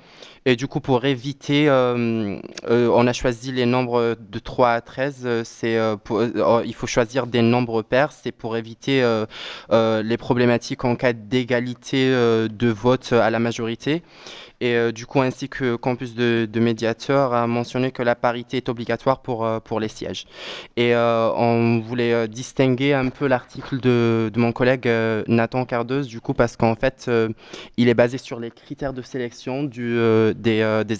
Et 0.46 0.56
du 0.56 0.66
coup, 0.66 0.80
pour 0.80 1.04
éviter, 1.04 1.68
euh, 1.68 2.38
on 2.68 3.06
a 3.06 3.12
choisi 3.12 3.52
les 3.52 3.66
nombres 3.66 4.16
de 4.18 4.38
3 4.38 4.72
à 4.72 4.80
13, 4.80 5.22
euh, 5.24 5.42
c'est, 5.44 5.76
euh, 5.76 5.96
pour- 5.96 6.18
euh, 6.20 6.62
il 6.66 6.74
faut 6.74 6.86
choisir 6.86 7.26
des 7.26 7.42
nombres 7.42 7.82
pairs, 7.82 8.12
c'est 8.12 8.32
pour 8.32 8.56
éviter 8.56 9.02
les 9.70 10.16
problématiques 10.16 10.84
en 10.84 10.96
cas 10.96 11.12
d'égalité 11.12 12.10
de 12.10 12.68
vote 12.68 13.12
à 13.12 13.30
la 13.30 13.38
majorité. 13.38 14.02
Et 14.64 14.76
euh, 14.76 14.92
du 14.92 15.04
coup, 15.04 15.20
ainsi 15.20 15.50
que 15.50 15.76
Campus 15.76 16.14
de, 16.14 16.48
de 16.50 16.58
Médiateur 16.58 17.34
a 17.34 17.46
mentionné 17.46 17.90
que 17.90 18.02
la 18.02 18.14
parité 18.14 18.56
est 18.56 18.70
obligatoire 18.70 19.20
pour, 19.20 19.44
euh, 19.44 19.60
pour 19.60 19.78
les 19.78 19.88
sièges. 19.88 20.24
Et 20.76 20.94
euh, 20.94 21.30
on 21.36 21.80
voulait 21.80 22.26
distinguer 22.28 22.94
un 22.94 23.10
peu 23.10 23.26
l'article 23.26 23.78
de, 23.78 24.30
de 24.32 24.40
mon 24.40 24.52
collègue 24.52 24.88
Nathan 25.28 25.66
Cardeuse, 25.66 26.06
du 26.06 26.22
coup, 26.22 26.32
parce 26.32 26.56
qu'en 26.56 26.76
fait, 26.76 27.10
il 27.76 27.90
est 27.90 27.94
basé 27.94 28.16
sur 28.16 28.40
les 28.40 28.50
critères 28.50 28.94
de 28.94 29.02
sélection 29.02 29.64
des, 29.64 30.34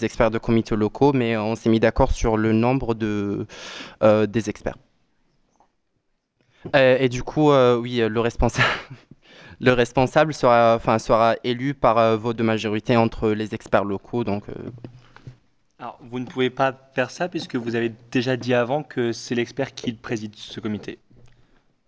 experts 0.03 0.29
de 0.29 0.37
comités 0.37 0.75
locaux, 0.75 1.11
mais 1.13 1.35
on 1.35 1.55
s'est 1.55 1.69
mis 1.69 1.79
d'accord 1.79 2.11
sur 2.11 2.37
le 2.37 2.51
nombre 2.51 2.93
de, 2.93 3.47
des 4.27 4.47
experts. 4.47 4.77
Et 6.75 7.09
du 7.09 7.23
coup, 7.23 7.51
oui, 7.51 7.97
le 8.07 8.19
responsable, 8.19 8.67
le 9.59 9.71
responsable 9.73 10.33
sera, 10.33 10.75
enfin, 10.75 10.99
sera 10.99 11.35
élu 11.43 11.73
par 11.73 11.97
euh, 11.97 12.17
vote 12.17 12.37
de 12.37 12.43
majorité 12.43 12.97
entre 12.97 13.29
les 13.31 13.53
experts 13.55 13.83
locaux. 13.85 14.23
Donc, 14.23 14.49
euh, 14.49 14.53
Alors, 15.79 15.97
vous 16.01 16.19
ne 16.19 16.25
pouvez 16.25 16.49
pas 16.49 16.73
faire 16.95 17.11
ça 17.11 17.29
puisque 17.29 17.55
vous 17.55 17.75
avez 17.75 17.89
déjà 18.11 18.35
dit 18.37 18.53
avant 18.53 18.83
que 18.83 19.11
c'est 19.13 19.35
l'expert 19.35 19.73
qui 19.73 19.93
préside 19.93 20.35
ce 20.35 20.59
comité. 20.59 20.99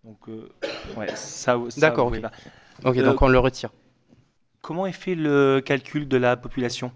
Donc, 0.04 0.30
euh, 0.30 0.50
ouais, 0.96 1.16
ça, 1.16 1.58
ça 1.70 1.80
D'accord, 1.82 2.08
ok. 2.08 2.22
pas. 2.22 2.32
Ok, 2.86 3.00
Euh, 3.00 3.04
donc 3.04 3.22
on 3.22 3.28
le 3.28 3.40
retire. 3.40 3.72
Comment 4.62 4.86
est 4.86 4.92
fait 4.92 5.16
le 5.16 5.62
calcul 5.66 6.08
de 6.08 6.16
la 6.18 6.38
population? 6.38 6.92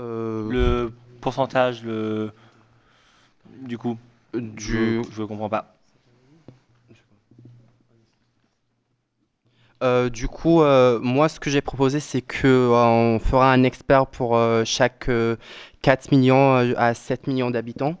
Euh, 0.00 0.48
Le 0.50 0.92
pourcentage, 1.20 1.82
le... 1.82 2.32
Du 3.62 3.78
coup, 3.78 3.98
du, 4.34 5.02
je 5.10 5.22
ne 5.22 5.26
comprends 5.26 5.48
pas. 5.48 5.75
Euh, 9.82 10.08
du 10.08 10.28
coup, 10.28 10.62
euh, 10.62 10.98
moi, 11.00 11.28
ce 11.28 11.38
que 11.40 11.50
j'ai 11.50 11.60
proposé, 11.60 12.00
c'est 12.00 12.22
que 12.22 12.46
euh, 12.46 12.74
on 12.74 13.18
fera 13.18 13.52
un 13.52 13.62
expert 13.62 14.06
pour 14.06 14.36
euh, 14.36 14.64
chaque 14.64 15.08
euh, 15.08 15.36
4 15.82 16.10
millions 16.12 16.54
à 16.76 16.94
7 16.94 17.26
millions 17.26 17.50
d'habitants. 17.50 17.96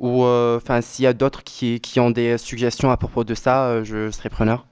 Ou, 0.00 0.24
enfin, 0.24 0.80
s'il 0.82 1.04
y 1.04 1.06
a 1.06 1.12
d'autres 1.14 1.42
qui, 1.44 1.80
ont 2.00 2.10
des 2.10 2.36
suggestions 2.38 2.90
à 2.90 2.96
propos 2.96 3.24
de 3.24 3.34
ça, 3.34 3.82
je 3.84 4.10
serai 4.10 4.28
preneur. 4.30 4.66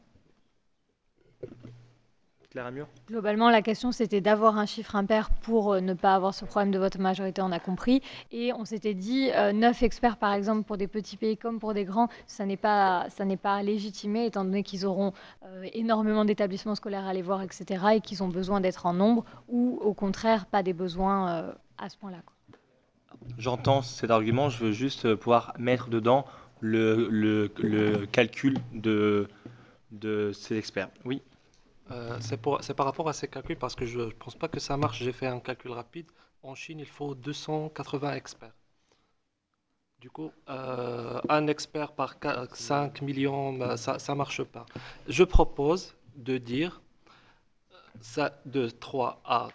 Claire 2.51 2.67
Amur 2.67 2.89
Globalement, 3.07 3.49
la 3.49 3.63
question, 3.63 3.93
c'était 3.93 4.21
d'avoir 4.21 4.59
un 4.59 4.67
chiffre 4.67 4.97
impair 4.97 5.31
pour 5.31 5.73
euh, 5.73 5.81
ne 5.81 5.95
pas 5.95 6.17
avoir 6.17 6.35
ce 6.35 6.45
problème 6.45 6.73
de 6.73 6.81
vote 6.81 6.99
majorité, 6.99 7.41
on 7.43 7.53
a 7.53 7.61
compris. 7.61 8.03
Et 8.33 8.53
on 8.53 8.65
s'était 8.65 8.95
dit, 8.95 9.31
euh, 9.37 9.53
9 9.53 9.81
experts, 9.85 10.17
par 10.17 10.33
exemple, 10.33 10.65
pour 10.65 10.77
des 10.77 10.89
petits 10.89 11.17
pays 11.17 11.37
comme 11.37 11.61
pour 11.61 11.75
des 11.75 11.85
grands, 11.85 12.09
ça 12.27 12.47
n'est 12.47 12.57
pas, 12.57 13.07
ça 13.11 13.25
n'est 13.25 13.37
pas 13.37 13.63
légitimé, 13.63 14.27
étant 14.27 14.45
donné 14.45 14.65
qu'ils 14.65 14.85
auront 14.85 15.13
euh, 15.45 15.65
énormément 15.75 16.25
d'établissements 16.25 16.75
scolaires 16.75 17.05
à 17.05 17.11
aller 17.11 17.23
voir, 17.23 17.41
etc., 17.43 17.85
et 17.95 18.01
qu'ils 18.01 18.25
ont 18.25 18.29
besoin 18.29 18.61
d'être 18.61 18.85
en 18.85 18.95
nombre, 18.95 19.25
ou 19.49 19.79
au 19.81 19.95
contraire, 19.95 20.47
pas 20.47 20.65
des 20.65 20.73
besoins 20.73 21.31
euh, 21.31 21.53
à 21.79 21.89
ce 21.89 21.97
point-là. 21.99 22.19
J'entends 23.39 23.83
cet 23.83 24.11
argument, 24.11 24.49
je 24.49 24.65
veux 24.65 24.73
juste 24.73 25.15
pouvoir 25.15 25.55
mettre 25.57 25.89
dedans 25.89 26.25
le, 26.59 27.09
le, 27.11 27.53
le 27.59 28.07
calcul 28.07 28.59
de, 28.75 29.29
de 29.93 30.33
ces 30.33 30.57
experts. 30.57 30.89
Oui, 31.05 31.23
Euh, 31.91 32.17
c'est 32.21 32.37
pour- 32.37 32.63
c'est 32.63 32.75
par 32.75 32.87
rapport 32.87 33.09
à 33.09 33.13
ces 33.13 33.29
calculs 33.29 33.57
parce 33.59 33.75
que 33.75 33.85
je 33.87 34.01
ne 34.01 34.11
pense 34.11 34.35
pas 34.37 34.49
que 34.49 34.61
ça 34.61 34.77
marche. 34.77 35.03
J'ai 35.03 35.13
fait 35.13 35.27
un 35.27 35.41
calcul 35.41 35.73
rapide. 35.73 36.07
En 36.43 36.55
Chine, 36.55 36.79
il 36.81 36.87
faut 36.87 37.15
280 37.15 38.15
experts. 38.15 38.55
Du 40.01 40.09
coup, 40.11 40.33
euh, 40.49 41.21
un 41.29 41.47
expert 41.47 41.93
par 41.93 42.17
5 42.55 43.03
millions, 43.03 43.53
bah, 43.53 43.77
ça 43.77 43.99
ne 44.09 44.15
marche 44.15 44.43
pas. 44.45 44.65
Je 45.09 45.25
propose 45.25 45.95
de 46.17 46.39
dire 46.39 46.81
ça 48.01 48.41
de 48.47 48.69
3 48.69 49.21
à, 49.25 49.49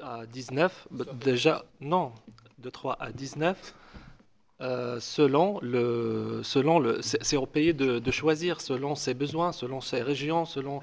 à 0.00 0.26
19. 0.26 0.88
bah, 0.90 1.04
Déjà, 1.12 1.64
non, 1.80 2.12
de 2.58 2.70
3 2.70 2.96
à 3.00 3.12
19. 3.12 3.74
Euh, 4.62 5.00
selon 5.00 5.58
le, 5.60 6.40
selon 6.42 6.78
le, 6.78 7.00
c'est 7.02 7.36
au 7.36 7.46
pays 7.46 7.74
de, 7.74 7.98
de 7.98 8.10
choisir 8.10 8.60
selon 8.60 8.94
ses 8.94 9.12
besoins, 9.12 9.52
selon 9.52 9.80
ses 9.80 10.02
régions, 10.02 10.44
selon 10.44 10.80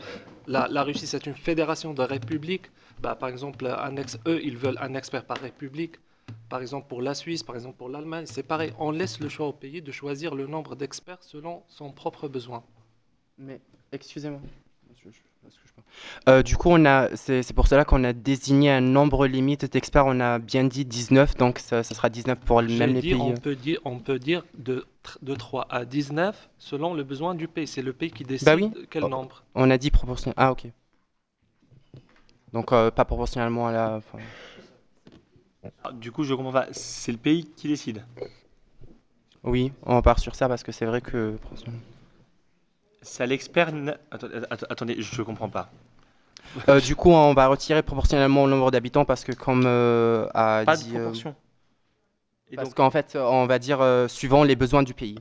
la, 0.48 0.68
la 0.68 0.84
Russie, 0.84 1.08
c'est 1.08 1.26
une 1.26 1.36
fédération 1.36 1.94
de 1.94 2.02
républiques. 2.02 2.70
Bah, 3.02 3.16
par 3.16 3.30
exemple, 3.30 3.66
un 3.66 3.96
ex, 3.96 4.20
eux, 4.28 4.42
ils 4.44 4.58
veulent 4.58 4.78
un 4.82 4.94
expert 4.96 5.24
par 5.24 5.38
république. 5.38 5.96
Par 6.50 6.62
exemple, 6.62 6.88
pour 6.88 7.02
la 7.02 7.16
Suisse, 7.16 7.44
par 7.44 7.56
exemple, 7.56 7.78
pour 7.78 7.90
l'Allemagne, 7.90 8.26
c'est 8.26 8.44
pareil. 8.44 8.74
On 8.78 8.92
laisse 8.92 9.20
le 9.20 9.30
choix 9.30 9.48
au 9.48 9.54
pays 9.54 9.82
de 9.82 9.92
choisir 9.92 10.36
le 10.36 10.46
nombre 10.46 10.76
d'experts 10.76 11.24
selon 11.24 11.64
son 11.68 11.92
propre 11.92 12.28
besoin. 12.28 12.64
Mais, 13.38 13.62
excusez-moi. 13.92 14.42
Euh, 16.28 16.44
du 16.44 16.58
coup, 16.58 16.70
on 16.72 16.86
a, 16.86 17.16
c'est 17.16 17.44
c'est 17.44 17.54
pour 17.54 17.68
cela 17.68 17.86
qu'on 17.86 18.04
a 18.04 18.14
désigné 18.14 18.72
un 18.72 18.82
nombre 18.82 19.28
limite 19.28 19.66
d'experts. 19.72 20.06
On 20.06 20.20
a 20.20 20.40
bien 20.40 20.64
dit 20.64 20.86
19, 20.86 21.36
donc 21.38 21.60
ça, 21.60 21.84
ça 21.84 21.96
sera 21.96 22.10
19 22.10 22.40
pour 22.40 22.62
J'ai 22.62 22.68
même 22.78 22.94
les 22.94 23.02
dit, 23.02 23.14
pays. 23.14 23.20
on 23.22 23.34
peut 23.34 23.56
dire, 23.56 23.80
on 23.86 24.00
peut 24.00 24.20
dire 24.20 24.44
de, 24.58 24.86
tr- 25.04 25.18
de 25.22 25.36
3 25.36 25.68
à 25.70 25.86
19 25.86 26.50
selon 26.58 26.94
le 26.94 27.04
besoin 27.04 27.36
du 27.36 27.48
pays. 27.48 27.68
C'est 27.68 27.82
le 27.82 27.94
pays 27.94 28.12
qui 28.12 28.24
décide 28.24 28.46
Bah 28.48 28.56
oui. 28.56 28.72
quel 28.90 29.04
Oh, 29.04 29.10
nombre. 29.10 29.44
On 29.56 29.70
a 29.72 29.78
dit 29.78 29.92
proportionnel. 29.92 30.36
Ah, 30.38 30.52
ok. 30.52 30.68
Donc, 32.54 32.72
euh, 32.74 32.92
pas 32.92 33.06
proportionnellement 33.06 33.68
à 33.68 33.72
la. 33.72 33.96
enfin, 33.98 34.18
Ah, 35.84 35.92
du 35.92 36.12
coup, 36.12 36.24
je 36.24 36.34
comprends 36.34 36.54
pas. 36.54 36.68
C'est 36.72 37.12
le 37.12 37.18
pays 37.18 37.46
qui 37.58 37.68
décide. 37.68 38.04
Oui, 39.44 39.72
on 39.86 40.02
part 40.02 40.20
sur 40.20 40.36
ça 40.36 40.48
parce 40.48 40.64
que 40.64 40.72
c'est 40.72 40.86
vrai 40.86 41.02
que. 41.02 41.38
À 43.20 43.26
l'expert. 43.26 43.72
na- 43.72 43.98
Attends- 44.12 44.28
att- 44.50 44.66
Attendez, 44.70 44.96
je 45.02 45.22
comprends 45.22 45.50
pas. 45.50 45.70
Euh, 46.68 46.80
du 46.80 46.96
coup, 46.96 47.12
on 47.12 47.34
va 47.34 47.48
retirer 47.48 47.84
proportionnellement 47.84 48.44
au 48.44 48.48
nombre 48.48 48.72
d'habitants 48.72 49.06
parce 49.06 49.24
que, 49.24 49.32
comme 49.32 49.64
euh, 49.66 50.28
a 50.34 50.64
Pas 50.66 50.76
de 50.78 50.82
dit. 50.84 50.92
euh, 50.96 51.00
proportion. 51.00 51.36
Et 52.52 52.56
parce 52.56 52.74
qu'en 52.74 52.90
fait, 52.90 53.16
on 53.16 53.46
va 53.46 53.60
dire 53.60 53.82
euh, 53.82 54.08
suivant 54.08 54.44
les 54.44 54.56
besoins 54.56 54.82
du 54.84 54.94
pays. 54.94 55.20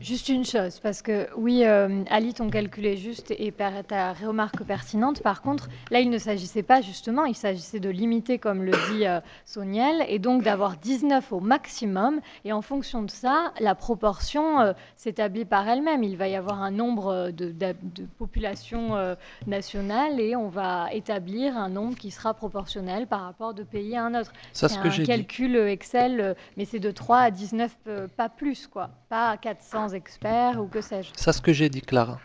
Juste 0.00 0.30
une 0.30 0.46
chose, 0.46 0.80
parce 0.80 1.02
que 1.02 1.28
oui, 1.36 1.62
euh, 1.66 2.04
Ali, 2.08 2.32
ton 2.32 2.48
calcul 2.48 2.86
est 2.86 2.96
juste 2.96 3.32
et 3.32 3.52
ta 3.86 4.14
remarque 4.14 4.64
pertinente. 4.64 5.22
Par 5.22 5.42
contre, 5.42 5.68
là, 5.90 6.00
il 6.00 6.08
ne 6.08 6.16
s'agissait 6.16 6.62
pas 6.62 6.80
justement, 6.80 7.26
il 7.26 7.34
s'agissait 7.36 7.80
de 7.80 7.90
limiter, 7.90 8.38
comme 8.38 8.62
le 8.62 8.72
dit 8.90 9.06
euh, 9.06 9.20
Soniel, 9.44 10.02
et 10.08 10.18
donc 10.18 10.42
d'avoir 10.42 10.78
19 10.78 11.32
au 11.34 11.40
maximum. 11.40 12.20
Et 12.46 12.52
en 12.54 12.62
fonction 12.62 13.02
de 13.02 13.10
ça, 13.10 13.52
la 13.60 13.74
proportion 13.74 14.60
euh, 14.60 14.72
s'établit 14.96 15.44
par 15.44 15.68
elle-même. 15.68 16.02
Il 16.02 16.16
va 16.16 16.28
y 16.28 16.34
avoir 16.34 16.62
un 16.62 16.70
nombre 16.70 17.08
euh, 17.08 17.30
de, 17.30 17.50
d'hab- 17.52 17.76
de 17.92 18.04
population 18.18 18.96
euh, 18.96 19.14
nationale 19.46 20.18
et 20.18 20.34
on 20.34 20.48
va 20.48 20.88
établir 20.94 21.58
un 21.58 21.68
nombre 21.68 21.94
qui 21.94 22.10
sera 22.10 22.32
proportionnel 22.32 23.06
par 23.06 23.20
rapport 23.20 23.52
de 23.52 23.64
pays 23.64 23.96
à 23.96 24.04
un 24.04 24.18
autre. 24.18 24.32
Ça, 24.54 24.68
C'est 24.68 24.76
ce 24.76 24.80
que 24.80 24.88
un 24.88 24.90
dit. 24.90 25.02
calcul 25.02 25.56
euh, 25.56 25.68
Excel, 25.70 26.34
mais 26.56 26.64
c'est 26.64 26.78
de 26.80 26.90
3 26.90 27.18
à 27.18 27.30
19, 27.30 27.76
euh, 27.86 28.08
pas 28.16 28.30
plus, 28.30 28.66
quoi. 28.66 28.88
Pas 29.10 29.36
400 29.36 29.89
experts 29.94 30.60
ou 30.60 30.66
que 30.68 30.80
sais-je. 30.80 31.10
C'est 31.16 31.32
ce 31.32 31.40
que 31.42 31.52
j'ai 31.52 31.68
dit, 31.68 31.82
Clara. 31.82 32.18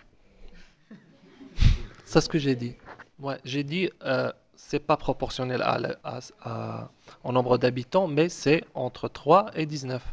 C'est 2.06 2.22
ce 2.22 2.30
que 2.30 2.38
j'ai 2.38 2.56
dit. 2.56 2.76
Ouais, 3.20 3.38
j'ai 3.44 3.64
dit, 3.64 3.90
euh, 4.04 4.32
c'est 4.56 4.80
pas 4.80 4.98
proportionnel 4.98 5.62
à 5.62 5.78
la- 5.80 5.96
à- 6.04 6.20
à- 6.44 6.90
au 7.24 7.32
nombre 7.32 7.58
d'habitants, 7.58 8.08
mais 8.08 8.30
c'est 8.30 8.64
entre 8.74 9.08
3 9.08 9.48
et 9.56 9.66
19. 9.66 10.04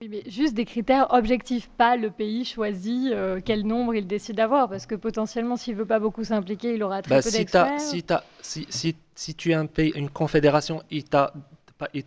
Oui, 0.00 0.08
mais 0.08 0.22
juste 0.26 0.54
des 0.54 0.64
critères 0.64 1.12
objectifs, 1.12 1.68
pas 1.70 1.96
le 1.96 2.10
pays 2.10 2.44
choisit 2.44 3.12
euh, 3.12 3.40
quel 3.44 3.66
nombre 3.66 3.94
il 3.94 4.06
décide 4.06 4.36
d'avoir, 4.36 4.68
parce 4.68 4.86
que 4.86 4.94
potentiellement, 4.94 5.56
s'il 5.56 5.76
veut 5.76 5.86
pas 5.86 6.00
beaucoup 6.00 6.24
s'impliquer, 6.24 6.74
il 6.74 6.82
aura 6.82 7.00
très 7.00 7.14
Bah, 7.16 7.22
peu 7.22 7.30
si, 7.30 7.38
d'experts. 7.38 7.80
si, 7.80 8.02
t'as- 8.02 8.24
si, 8.40 8.66
si, 8.70 8.96
si 9.14 9.34
tu 9.34 9.50
es 9.50 9.54
un 9.54 9.66
pays, 9.66 9.92
une 9.94 10.10
confédération, 10.10 10.82
il 10.90 11.04
t'a 11.04 11.32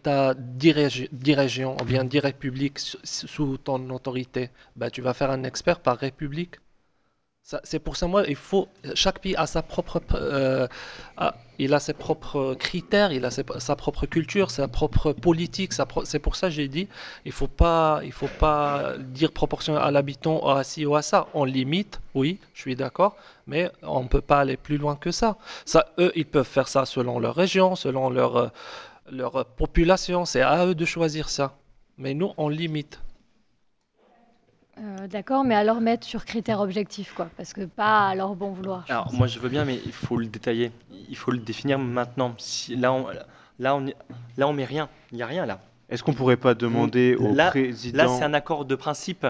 t'a 0.02 0.34
10, 0.36 0.72
régi- 0.72 1.10
10 1.12 1.34
régions 1.36 1.76
ou 1.82 1.86
bien 1.86 2.04
10 2.06 2.20
républiques 2.20 2.80
sous, 3.04 3.58
ton 3.58 3.90
autorité, 3.90 4.50
bah, 4.76 4.90
tu 4.90 5.02
vas 5.02 5.14
faire 5.14 5.32
un 5.32 5.44
expert 5.44 5.80
par 5.82 5.98
république. 5.98 6.56
C'est 7.64 7.80
pour 7.80 7.96
ça, 7.96 8.08
moi, 8.08 8.24
il 8.28 8.36
faut, 8.36 8.68
chaque 8.94 9.20
pays 9.22 9.34
a 9.38 9.48
sa 9.48 9.62
propre, 9.64 10.02
euh, 10.16 10.68
a- 11.16 11.36
il 11.60 11.74
a 11.74 11.80
ses 11.80 11.94
propres 11.94 12.56
critères, 12.60 13.14
il 13.14 13.24
a 13.24 13.32
ses- 13.32 13.46
sa 13.60 13.78
propre 13.78 14.06
culture, 14.06 14.52
sa 14.52 14.68
propre 14.68 15.14
politique. 15.14 15.72
pro- 15.88 16.04
c'est 16.04 16.20
pour 16.20 16.36
ça 16.36 16.48
que 16.48 16.54
j'ai 16.56 16.68
dit, 16.68 16.90
il 17.24 17.32
faut 17.32 17.48
pas, 17.48 18.02
il 18.04 18.12
faut 18.12 18.28
pas 18.28 18.96
dire 19.00 19.32
proportionnel 19.32 19.82
à 19.82 19.92
l'habitant 19.92 20.46
à 20.46 20.64
ci 20.66 20.86
ou 20.86 20.96
à 20.98 21.02
ça. 21.02 21.30
On 21.34 21.46
limite, 21.46 22.02
oui, 22.16 22.40
je 22.54 22.60
suis 22.62 22.76
d'accord, 22.76 23.16
mais 23.48 23.72
on 23.82 24.04
ne 24.04 24.10
peut 24.10 24.22
pas 24.22 24.40
aller 24.42 24.58
plus 24.58 24.78
loin 24.78 24.98
que 24.98 25.12
ça. 25.12 25.38
Ça, 25.66 25.86
eux, 26.00 26.12
ils 26.16 26.26
peuvent 26.26 26.46
faire 26.46 26.68
ça 26.68 26.86
selon 26.86 27.18
leur 27.18 27.36
région, 27.36 27.76
selon 27.78 28.10
leur, 28.10 28.36
euh, 28.36 28.48
leur 29.12 29.46
population. 29.46 30.26
C'est 30.26 30.42
à 30.42 30.66
eux 30.66 30.76
de 30.76 30.86
choisir 30.86 31.30
ça. 31.30 31.58
Mais 31.98 32.14
nous, 32.14 32.32
on 32.38 32.50
limite. 32.50 33.02
Euh, 34.80 35.08
D'accord, 35.08 35.44
mais 35.44 35.56
alors 35.56 35.82
mettre 35.82 36.06
sur 36.06 36.24
critères 36.26 36.60
objectifs, 36.60 37.14
quoi, 37.16 37.30
parce 37.36 37.54
que 37.54 37.66
pas 37.66 38.10
à 38.10 38.16
leur 38.16 38.36
bon 38.36 38.52
vouloir. 38.52 38.86
alors 38.90 39.06
pense. 39.06 39.14
moi 39.14 39.26
je 39.26 39.40
veux 39.40 39.50
bien, 39.50 39.66
mais 39.66 39.80
il 39.84 39.92
faut 39.92 40.18
le 40.18 40.28
détailler. 40.28 40.72
Il 41.10 41.16
faut 41.16 41.32
le 41.32 41.40
définir 41.40 41.80
maintenant. 41.80 42.36
Si, 42.38 42.76
là, 42.76 42.94
on, 42.94 43.08
là, 43.58 43.76
on, 43.76 43.86
là, 44.38 44.48
on 44.48 44.54
met 44.54 44.66
rien. 44.66 44.88
Il 45.12 45.16
n'y 45.16 45.24
a 45.24 45.28
rien 45.28 45.48
là. 45.48 45.62
Est-ce 45.90 46.04
qu'on 46.04 46.14
pourrait 46.14 46.38
pas 46.38 46.54
demander 46.54 47.16
au 47.16 47.34
là, 47.34 47.50
président 47.50 47.98
Là, 48.04 48.08
c'est 48.08 48.24
un 48.24 48.34
accord 48.34 48.66
de 48.66 48.76
principe. 48.76 49.26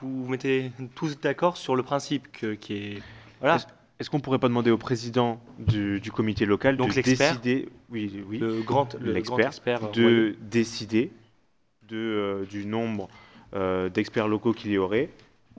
Vous 0.00 0.24
vous 0.24 0.30
mettez 0.30 0.70
tous 0.94 1.18
d'accord 1.18 1.56
sur 1.56 1.74
le 1.74 1.82
principe 1.82 2.30
que, 2.30 2.54
qui 2.54 2.74
est. 2.74 3.02
Voilà. 3.40 3.56
Est-ce- 4.02 4.10
qu'on 4.10 4.20
pourrait 4.20 4.38
pas 4.40 4.48
demander 4.48 4.70
au 4.72 4.78
président 4.78 5.40
du, 5.58 6.00
du 6.00 6.10
comité 6.10 6.44
local 6.44 6.76
Donc 6.76 6.88
de 6.94 7.00
décider, 7.00 7.68
oui, 7.88 8.22
oui, 8.28 8.38
Le 8.38 8.60
grand, 8.62 8.94
le 9.00 9.12
grand 9.20 9.36
l'expert, 9.38 9.46
expert. 9.46 9.84
euh, 9.84 9.92
de 9.92 10.36
décider 10.40 11.12
de, 11.88 11.96
euh, 11.96 12.44
du 12.44 12.66
nombre 12.66 13.08
euh, 13.54 13.88
d'experts 13.88 14.26
locaux 14.28 14.52
qu'il 14.52 14.72
y 14.72 14.78
aurait 14.78 15.08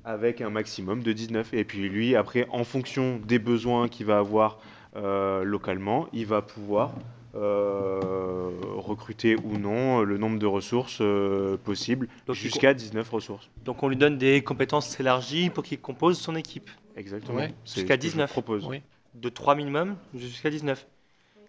avec 0.03 0.41
un 0.41 0.49
maximum 0.49 1.01
de 1.03 1.13
19. 1.13 1.53
Et 1.53 1.63
puis 1.63 1.87
lui, 1.87 2.15
après, 2.17 2.45
en 2.51 2.65
fonction 2.65 3.21
des 3.25 3.39
besoins 3.39 3.87
qu'il 3.87 4.07
va 4.07 4.17
avoir 4.19 4.59
euh, 4.97 5.43
localement, 5.45 6.07
il 6.11 6.25
va 6.25 6.41
pouvoir 6.41 6.93
euh, 7.35 8.49
recruter 8.75 9.35
ou 9.37 9.57
non 9.57 10.01
le 10.03 10.17
nombre 10.17 10.37
de 10.39 10.45
ressources 10.45 10.99
euh, 11.01 11.57
possibles 11.57 12.07
jusqu'à 12.31 12.73
19 12.73 13.09
ressources. 13.09 13.49
Donc 13.63 13.81
on 13.83 13.87
lui 13.87 13.95
donne 13.95 14.17
des 14.17 14.41
compétences 14.43 14.99
élargies 14.99 15.49
pour 15.49 15.63
qu'il 15.63 15.79
compose 15.79 16.19
son 16.19 16.35
équipe. 16.35 16.69
Exactement. 16.95 17.37
Ouais. 17.37 17.53
Jusqu'à 17.65 17.81
ce 17.81 17.83
que 17.87 17.93
je 17.93 17.99
19. 17.99 18.31
propose. 18.31 18.65
Oui. 18.67 18.81
De 19.15 19.29
3 19.29 19.55
minimum 19.55 19.97
jusqu'à 20.15 20.49
19. 20.49 20.87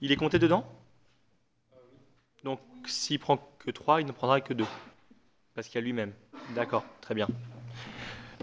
Il 0.00 0.12
est 0.12 0.16
compté 0.16 0.38
dedans? 0.38 0.66
Donc 2.42 2.60
s'il 2.86 3.18
prend 3.18 3.38
que 3.58 3.70
3, 3.70 4.00
il 4.00 4.06
ne 4.06 4.12
prendra 4.12 4.40
que 4.40 4.52
2. 4.52 4.64
Parce 5.54 5.68
qu'il 5.68 5.76
y 5.76 5.78
a 5.78 5.84
lui-même. 5.84 6.12
D'accord, 6.54 6.84
très 7.00 7.14
bien. 7.14 7.28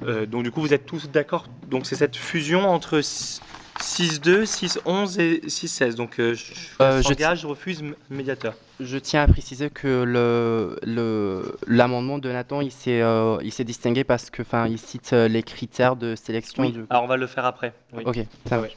Euh, 0.04 0.26
donc 0.26 0.44
du 0.44 0.52
coup, 0.52 0.62
vous 0.62 0.74
êtes 0.74 0.86
tous 0.86 1.10
d'accord? 1.10 1.46
Donc 1.70 1.86
c'est 1.86 1.96
cette 1.96 2.16
fusion 2.16 2.70
entre 2.70 3.00
6-2, 3.00 4.44
6-11 4.46 5.20
et 5.20 5.40
6-16. 5.48 5.96
Donc 5.96 6.20
euh, 6.20 6.34
je, 6.34 6.54
Euh, 6.82 7.02
je 7.02 7.36
je 7.36 7.48
refuse 7.48 7.84
médiateur. 8.10 8.56
Je 8.80 8.98
tiens 8.98 9.22
à 9.24 9.28
préciser 9.28 9.70
que 9.70 10.04
le, 10.04 10.78
le, 10.84 11.56
l'amendement 11.68 12.18
de 12.18 12.32
Nathan, 12.32 12.62
il 12.62 12.72
s'est, 12.72 13.02
euh, 13.02 13.38
il 13.44 13.52
s'est 13.52 13.64
distingué 13.64 14.04
parce 14.04 14.30
que, 14.30 14.42
enfin, 14.42 14.68
il 14.68 14.80
cite 14.80 15.12
les 15.12 15.44
critères 15.44 15.96
de 15.96 16.16
sélection 16.16 16.64
Oui, 16.64 16.72
du. 16.72 16.86
alors 16.90 17.04
on 17.04 17.08
va 17.08 17.18
le 17.18 17.28
faire 17.28 17.46
après. 17.46 17.74
oui. 17.94 18.04
Ok, 18.06 18.20
ça 18.48 18.58
va. 18.60 18.68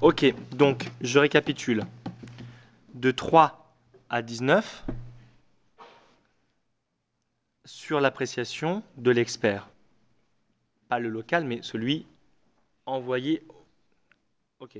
Ok, 0.00 0.24
donc 0.52 0.90
je 1.02 1.18
récapitule. 1.18 1.84
De 2.94 3.10
3 3.10 3.74
à 4.10 4.22
19 4.22 4.84
sur 7.64 8.00
l'appréciation 8.00 8.82
de 8.96 9.10
l'expert. 9.10 9.68
Pas 10.88 10.98
le 10.98 11.08
local, 11.08 11.44
mais 11.44 11.60
celui 11.62 12.06
envoyé. 12.86 13.42
Ok. 14.60 14.78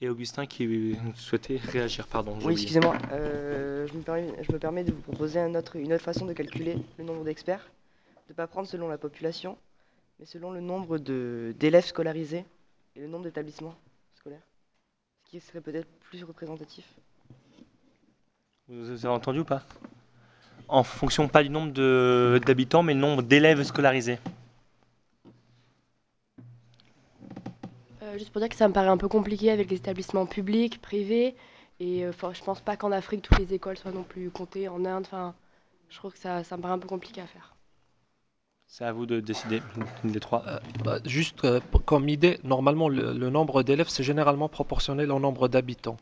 Et 0.00 0.08
Augustin 0.08 0.46
qui 0.46 0.96
souhaitait 1.14 1.56
réagir, 1.56 2.06
pardon. 2.06 2.38
Oui, 2.42 2.52
excusez-moi. 2.52 2.96
euh, 3.12 3.86
je, 3.86 3.94
me 3.94 4.02
permets, 4.02 4.42
je 4.42 4.52
me 4.52 4.58
permets 4.58 4.84
de 4.84 4.92
vous 4.92 5.00
proposer 5.00 5.40
un 5.40 5.54
autre, 5.54 5.76
une 5.76 5.92
autre 5.92 6.04
façon 6.04 6.26
de 6.26 6.32
calculer 6.32 6.76
le 6.98 7.04
nombre 7.04 7.24
d'experts. 7.24 7.70
De 8.26 8.32
ne 8.32 8.34
pas 8.34 8.46
prendre 8.46 8.68
selon 8.68 8.88
la 8.88 8.98
population, 8.98 9.56
mais 10.18 10.26
selon 10.26 10.50
le 10.50 10.60
nombre 10.60 10.98
d'élèves 10.98 11.84
scolarisés 11.84 12.44
et 12.96 13.00
le 13.00 13.06
nombre 13.06 13.24
d'établissements 13.24 13.74
scolaires. 14.14 14.42
Ce 15.24 15.30
qui 15.30 15.40
serait 15.40 15.60
peut-être 15.60 15.88
plus 16.00 16.22
représentatif. 16.24 16.86
Vous 18.68 18.90
avez 18.90 19.14
entendu 19.14 19.40
ou 19.40 19.44
pas? 19.44 19.62
En 20.68 20.82
fonction 20.82 21.28
pas 21.28 21.42
du 21.42 21.50
nombre 21.50 21.72
de- 21.72 22.40
d'habitants, 22.44 22.82
mais 22.82 22.94
le 22.94 23.00
nombre 23.00 23.22
d'élèves 23.22 23.62
scolarisés. 23.62 24.18
Euh, 28.02 28.18
juste 28.18 28.30
pour 28.30 28.40
dire 28.40 28.48
que 28.48 28.56
ça 28.56 28.66
me 28.68 28.72
paraît 28.72 28.88
un 28.88 28.96
peu 28.96 29.08
compliqué 29.08 29.50
avec 29.50 29.70
les 29.70 29.76
établissements 29.76 30.26
publics, 30.26 30.80
privés. 30.80 31.34
Et 31.80 32.04
euh, 32.04 32.12
je 32.32 32.42
pense 32.42 32.60
pas 32.60 32.76
qu'en 32.76 32.92
Afrique, 32.92 33.22
toutes 33.22 33.38
les 33.38 33.52
écoles 33.52 33.76
soient 33.76 33.92
non 33.92 34.04
plus 34.04 34.30
comptées, 34.30 34.68
en 34.68 34.84
Inde. 34.84 35.04
Enfin, 35.06 35.34
je 35.90 35.96
trouve 35.96 36.12
que 36.12 36.18
ça, 36.18 36.44
ça 36.44 36.56
me 36.56 36.62
paraît 36.62 36.74
un 36.74 36.78
peu 36.78 36.88
compliqué 36.88 37.20
à 37.20 37.26
faire. 37.26 37.54
C'est 38.66 38.84
à 38.84 38.92
vous 38.92 39.06
de 39.06 39.20
décider, 39.20 39.60
les 40.02 40.20
trois. 40.20 40.44
Euh, 40.48 40.58
bah, 40.84 40.98
juste 41.04 41.44
euh, 41.44 41.60
comme 41.84 42.08
idée, 42.08 42.38
normalement, 42.42 42.88
le, 42.88 43.12
le 43.12 43.30
nombre 43.30 43.62
d'élèves, 43.62 43.88
c'est 43.88 44.02
généralement 44.02 44.48
proportionnel 44.48 45.12
au 45.12 45.20
nombre 45.20 45.48
d'habitants. 45.48 45.96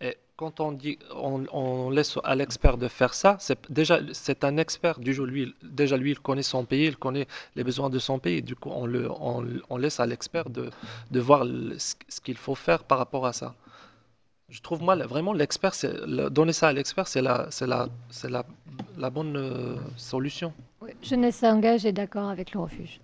Et 0.00 0.16
quand 0.36 0.60
on 0.60 0.72
dit, 0.72 0.98
on, 1.14 1.44
on 1.52 1.90
laisse 1.90 2.18
à 2.24 2.34
l'expert 2.34 2.76
de 2.76 2.88
faire 2.88 3.14
ça, 3.14 3.36
c'est 3.40 3.58
déjà, 3.70 4.00
c'est 4.12 4.44
un 4.44 4.58
expert 4.58 4.98
du 4.98 5.14
jeu. 5.14 5.24
Lui, 5.24 5.54
déjà, 5.62 5.96
lui, 5.96 6.10
il 6.10 6.20
connaît 6.20 6.42
son 6.42 6.64
pays, 6.64 6.86
il 6.86 6.96
connaît 6.96 7.26
les 7.56 7.64
besoins 7.64 7.88
de 7.88 7.98
son 7.98 8.18
pays. 8.18 8.42
Du 8.42 8.54
coup, 8.54 8.70
on, 8.70 8.86
le, 8.86 9.08
on, 9.20 9.76
laisse 9.78 9.98
à 9.98 10.06
l'expert 10.06 10.50
de, 10.50 10.70
de 11.10 11.20
voir 11.20 11.44
le- 11.44 11.78
ce, 11.78 11.94
qu'il 12.20 12.36
faut 12.36 12.54
faire 12.54 12.84
par 12.84 12.98
rapport 12.98 13.26
à 13.26 13.32
ça. 13.32 13.54
Je 14.50 14.60
trouve, 14.60 14.82
moi, 14.82 14.94
vraiment, 14.96 15.32
l'expert, 15.32 15.74
c'est, 15.74 15.92
le- 16.06 16.28
donner 16.28 16.52
ça 16.52 16.68
à 16.68 16.72
l'expert, 16.72 17.08
c'est 17.08 17.22
la, 17.22 17.46
c'est 17.50 17.66
la, 17.66 17.88
c'est 18.10 18.30
la, 18.30 18.44
la 18.98 19.10
bonne 19.10 19.36
euh, 19.36 19.76
solution. 19.96 20.52
Jeunesse 21.02 21.36
s'engage 21.36 21.86
est 21.86 21.92
d'accord 21.92 22.28
avec 22.28 22.52
le 22.52 22.60
refuge. 22.60 23.00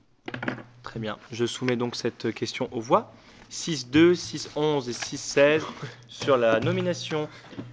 Très 0.82 1.00
bien. 1.00 1.16
Je 1.30 1.46
soumets 1.46 1.76
donc 1.76 1.96
cette 1.96 2.32
question 2.34 2.68
aux 2.72 2.80
voix. 2.80 3.10
6-2, 3.52 4.14
6-11 4.14 4.88
et 4.88 4.92
6-16 4.92 5.60
sur 6.08 6.38
la 6.38 6.58
nomination 6.58 7.28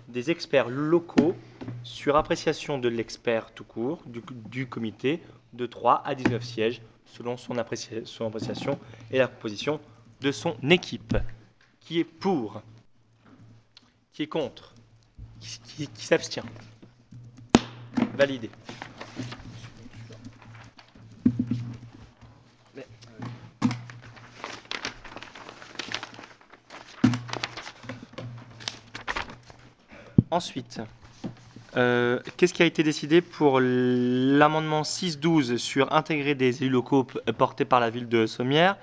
des 0.09 0.29
experts 0.29 0.67
locaux 0.67 1.35
sur 1.83 2.17
appréciation 2.17 2.77
de 2.79 2.89
l'expert 2.89 3.53
tout 3.53 3.63
court 3.63 4.01
du, 4.05 4.67
comité 4.67 5.21
de 5.53 5.65
3 5.65 6.01
à 6.05 6.15
19 6.15 6.43
sièges 6.43 6.81
selon 7.05 7.37
son, 7.37 7.57
apprécia- 7.57 8.05
son 8.05 8.27
appréciation 8.27 8.77
et 9.09 9.19
la 9.19 9.27
composition 9.27 9.79
de 10.19 10.33
son 10.33 10.57
équipe. 10.69 11.15
Qui 11.79 11.99
est 11.99 12.03
pour? 12.03 12.61
Qui 14.11 14.23
est 14.23 14.27
contre? 14.27 14.73
Qui 15.39 15.87
s'abstient? 15.95 16.43
Validé. 18.17 18.49
Ensuite, 30.31 30.81
euh, 31.75 32.19
qu'est-ce 32.37 32.53
qui 32.53 32.61
a 32.61 32.65
été 32.65 32.83
décidé 32.83 33.21
pour 33.21 33.59
l'amendement 33.59 34.83
6-12 34.83 35.57
sur 35.57 35.91
intégrer 35.93 36.35
des 36.35 36.61
élus 36.63 36.69
locaux 36.71 37.03
portés 37.37 37.65
par 37.65 37.79
la 37.79 37.89
ville 37.89 38.07
de 38.07 38.25
Sommières 38.27 38.77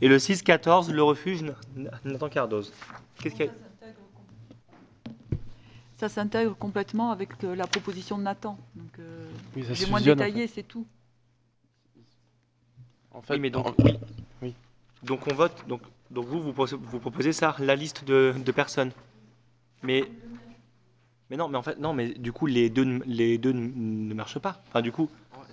et 0.00 0.08
le 0.08 0.18
6-14, 0.18 0.92
le 0.92 1.02
refuge 1.02 1.44
Nathan 2.04 2.28
Cardoz? 2.28 2.72
Qu'est-ce 3.20 3.34
qui 3.34 3.42
a- 3.44 3.46
Ça 5.96 6.08
s'intègre 6.08 6.54
complètement 6.56 7.10
avec 7.12 7.30
euh, 7.44 7.54
la 7.54 7.66
proposition 7.66 8.18
de 8.18 8.22
Nathan. 8.24 8.58
Donc, 8.74 8.98
euh, 8.98 9.26
Oui, 9.56 9.64
j'ai 9.72 9.86
moins 9.86 10.00
en 10.00 10.04
détaillé, 10.04 10.46
c'est 10.48 10.64
tout. 10.64 10.84
En 13.12 13.22
fait, 13.22 13.34
Oui, 13.34 13.40
mais 13.40 13.50
donc, 13.50 13.66
en- 13.68 13.74
oui. 13.84 13.98
oui. 14.42 14.54
donc 15.04 15.20
on 15.30 15.34
vote. 15.34 15.64
Donc, 15.68 15.80
donc 16.10 16.26
vous, 16.26 16.42
vous, 16.42 16.52
proposez- 16.52 16.76
vous 16.76 16.98
proposez 16.98 17.32
ça, 17.32 17.54
la 17.60 17.76
liste 17.76 18.04
de, 18.04 18.34
de 18.36 18.52
personnes. 18.52 18.90
Mais, 19.84 20.04
mais 21.30 21.36
non, 21.36 21.48
mais 21.48 21.58
en 21.58 21.62
fait, 21.62 21.78
non, 21.78 21.92
mais 21.94 22.08
du 22.14 22.32
coup, 22.32 22.46
les 22.46 22.70
deux, 22.70 22.84
ne- 22.84 23.02
les 23.06 23.38
deux 23.38 23.52
ne 23.52 24.14
marchent 24.14 24.38
pas. 24.38 24.62
Enfin, 24.68 24.82
du 24.82 24.92
coup, 24.92 25.08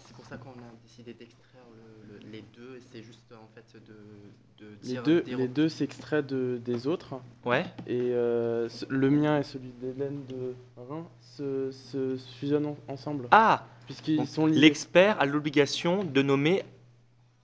C'est 0.05 0.13
pour 0.15 0.25
ça 0.25 0.37
qu'on 0.37 0.51
a 0.51 0.71
décidé 0.83 1.13
d'extraire 1.13 1.61
le- 2.07 2.19
le- 2.25 2.31
les 2.31 2.43
deux, 2.55 2.79
c'est 2.91 3.01
juste 3.03 3.31
en 3.33 3.47
fait 3.55 3.79
de, 3.79 4.63
de 4.65 4.77
Les 4.83 4.97
deux, 5.01 5.23
les 5.27 5.47
deux 5.47 5.67
s'extraient 5.69 6.23
de, 6.23 6.61
des 6.63 6.87
autres. 6.87 7.19
Ouais. 7.45 7.65
Et 7.87 8.11
euh, 8.13 8.69
le 8.89 9.09
mien 9.09 9.39
et 9.39 9.43
celui 9.43 9.69
d'Hélène 9.81 10.23
de 10.27 10.53
Rhin 10.77 11.05
se, 11.21 11.71
se 11.71 12.17
fusionnent 12.39 12.67
en- 12.67 12.77
ensemble. 12.87 13.27
Ah 13.31 13.65
Puisqu'ils 13.85 14.25
sont 14.27 14.45
liés. 14.45 14.59
L'expert 14.59 15.19
a 15.19 15.25
l'obligation 15.25 16.03
de 16.03 16.21
nommer 16.21 16.63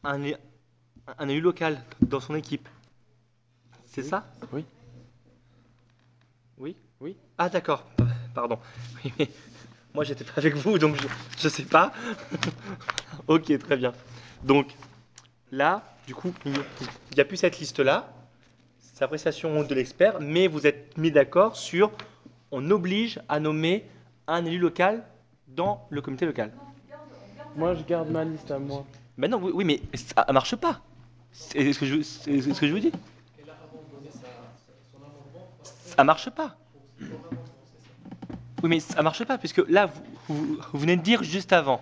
un, 0.03 0.21
un 1.17 1.27
élu 1.27 1.41
local 1.41 1.81
dans 2.01 2.19
son 2.19 2.35
équipe. 2.35 2.67
C'est 3.87 4.03
ça? 4.03 4.27
Oui. 4.53 4.63
Oui? 6.57 6.75
Oui. 7.01 7.15
Ah 7.37 7.49
d'accord, 7.49 7.85
pardon. 8.37 8.59
Oui, 9.03 9.11
mais 9.17 9.29
moi 9.93 10.03
j'étais 10.03 10.23
pas 10.23 10.33
avec 10.37 10.55
vous, 10.55 10.77
donc 10.77 10.95
je, 11.01 11.07
je 11.39 11.49
sais 11.49 11.63
pas. 11.63 11.91
ok, 13.27 13.57
très 13.57 13.77
bien. 13.77 13.93
Donc 14.43 14.67
là, 15.51 15.83
du 16.05 16.13
coup, 16.13 16.31
il 16.45 16.53
n'y 17.15 17.19
a 17.19 17.25
plus 17.25 17.37
cette 17.37 17.57
liste-là. 17.59 18.13
C'est 18.79 19.03
appréciation 19.03 19.63
de 19.63 19.75
l'expert, 19.75 20.19
mais 20.19 20.47
vous 20.47 20.67
êtes 20.67 20.97
mis 20.97 21.11
d'accord 21.11 21.55
sur 21.55 21.91
on 22.51 22.69
oblige 22.71 23.19
à 23.27 23.39
nommer 23.39 23.85
un 24.27 24.45
élu 24.45 24.59
local 24.59 25.03
dans 25.47 25.87
le 25.89 26.01
comité 26.01 26.25
local. 26.25 26.51
Moi, 27.55 27.73
je 27.73 27.83
garde 27.83 28.09
ma 28.09 28.23
liste 28.23 28.51
à 28.51 28.59
moi. 28.59 28.85
Mais 29.17 29.27
non, 29.27 29.39
oui, 29.41 29.65
mais 29.65 29.81
ça 29.95 30.25
marche 30.31 30.55
pas. 30.55 30.81
C'est 31.31 31.73
ce 31.73 31.79
que 31.79 31.85
je, 31.85 32.01
c'est 32.03 32.41
ce 32.41 32.59
que 32.59 32.67
je 32.67 32.73
vous 32.73 32.79
dis. 32.79 32.91
Ça 35.97 36.03
marche 36.03 36.29
pas. 36.29 36.55
Mais 38.67 38.79
ça 38.79 39.01
marche 39.01 39.23
pas, 39.25 39.37
puisque 39.37 39.61
là, 39.69 39.87
vous, 40.27 40.57
vous- 40.71 40.77
venez 40.77 40.97
de 40.97 41.01
dire 41.01 41.23
juste 41.23 41.53
avant 41.53 41.81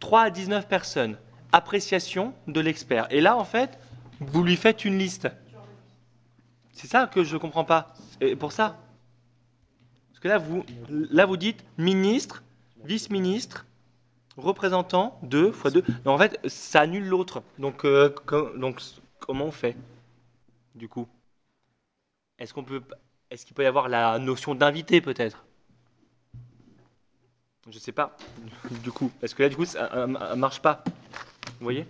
3 0.00 0.22
à 0.22 0.30
19 0.30 0.68
personnes, 0.68 1.16
appréciation 1.52 2.34
de 2.46 2.60
l'expert. 2.60 3.06
Et 3.10 3.20
là, 3.20 3.36
en 3.36 3.44
fait, 3.44 3.78
vous 4.20 4.42
lui 4.42 4.56
faites 4.56 4.84
une 4.84 4.98
liste. 4.98 5.28
C'est 6.72 6.86
ça 6.88 7.06
que 7.06 7.22
je 7.24 7.36
comprends 7.36 7.64
pas. 7.64 7.94
Et 8.20 8.34
pour 8.36 8.52
ça. 8.52 8.78
Parce 10.10 10.20
que 10.20 10.28
là, 10.28 10.38
vous, 10.38 10.64
là, 10.88 11.26
vous 11.26 11.36
dites 11.36 11.64
ministre, 11.78 12.42
vice-ministre, 12.84 13.66
Représentant 14.38 15.18
2 15.24 15.52
fois 15.52 15.70
2. 15.70 15.84
Non, 16.06 16.12
en 16.14 16.18
fait, 16.18 16.40
ça 16.48 16.80
annule 16.80 17.04
l'autre. 17.06 17.42
Donc, 17.58 17.84
euh, 17.84 18.14
donc, 18.56 18.80
comment 19.18 19.44
on 19.44 19.50
fait 19.50 19.76
Du 20.74 20.88
coup? 20.88 21.06
Est-ce 22.38 22.54
qu'on 22.54 22.64
peut. 22.64 22.82
Est-ce 23.30 23.44
qu'il 23.44 23.54
peut 23.54 23.62
y 23.62 23.66
avoir 23.66 23.90
la 23.90 24.18
notion 24.18 24.54
d'invité 24.54 25.02
peut-être? 25.02 25.44
Je 27.70 27.78
sais 27.78 27.92
pas. 27.92 28.16
Du 28.82 28.90
coup. 28.90 29.10
Parce 29.20 29.34
que 29.34 29.42
là, 29.42 29.48
du 29.48 29.56
coup, 29.56 29.64
ça 29.64 29.92
euh, 29.94 30.06
euh, 30.20 30.36
marche 30.36 30.60
pas. 30.60 30.82
Vous 31.58 31.64
voyez? 31.64 31.86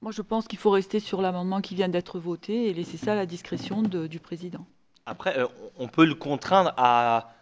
Moi, 0.00 0.12
je 0.12 0.22
pense 0.22 0.46
qu'il 0.46 0.58
faut 0.58 0.70
rester 0.70 1.00
sur 1.00 1.20
l'amendement 1.20 1.60
qui 1.60 1.74
vient 1.74 1.88
d'être 1.88 2.18
voté 2.18 2.68
et 2.68 2.74
laisser 2.74 2.96
ça 2.96 3.12
à 3.12 3.16
la 3.16 3.26
discrétion 3.26 3.82
de- 3.82 4.06
du 4.06 4.20
président. 4.20 4.64
Après, 5.06 5.38
euh, 5.38 5.46
on 5.76 5.88
peut 5.88 6.06
le 6.06 6.14
contraindre 6.14 6.72
à, 6.76 7.32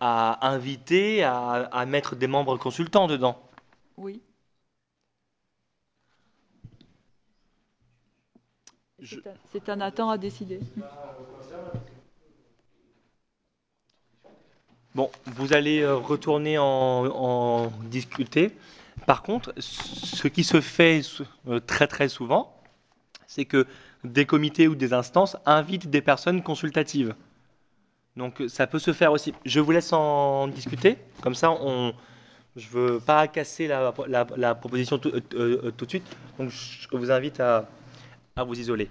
à 0.00 0.48
inviter, 0.48 1.22
à, 1.22 1.68
à 1.72 1.86
mettre 1.86 2.16
des 2.16 2.26
membres 2.26 2.56
consultants 2.56 3.06
dedans. 3.06 3.40
Oui. 3.96 4.20
C'est 9.02 9.26
à- 9.26 9.34
C'est 9.52 9.68
à 9.68 9.76
Nathan 9.76 10.10
à 10.10 10.18
décider. 10.18 10.60
Bon, 14.94 15.10
vous 15.26 15.52
allez 15.52 15.82
euh, 15.82 15.94
retourner 15.94 16.58
en, 16.58 17.70
discuter. 17.84 18.50
Par 19.06 19.22
contre, 19.22 19.54
ce 19.58 20.26
qui 20.26 20.42
se 20.42 20.60
fait 20.60 21.02
euh, 21.48 21.60
très 21.60 21.86
très 21.86 22.08
souvent, 22.08 22.60
c'est 23.26 23.44
que 23.44 23.66
des 24.02 24.26
comités 24.26 24.66
ou 24.66 24.74
des 24.74 24.92
instances 24.92 25.36
invitent 25.46 25.88
des 25.90 26.00
personnes 26.00 26.42
consultatives. 26.42 27.14
Donc 28.16 28.42
ça 28.48 28.66
peut 28.66 28.80
se 28.80 28.92
faire 28.92 29.12
aussi. 29.12 29.32
Je 29.44 29.60
vous 29.60 29.70
laisse 29.70 29.92
en 29.92 30.48
discuter. 30.48 30.98
Comme 31.22 31.36
ça, 31.36 31.52
on, 31.52 31.94
je 32.56 32.68
veux 32.68 32.98
pas 32.98 33.28
casser 33.28 33.68
la, 33.68 33.94
la- 34.36 34.54
proposition 34.56 34.98
tout, 34.98 35.12
euh, 35.34 35.70
tout 35.76 35.84
de 35.84 35.90
suite. 35.90 36.16
Donc 36.38 36.50
je 36.50 36.88
vous 36.96 37.12
invite 37.12 37.38
à 37.38 37.68
vous 38.44 38.58
isoler. 38.58 38.88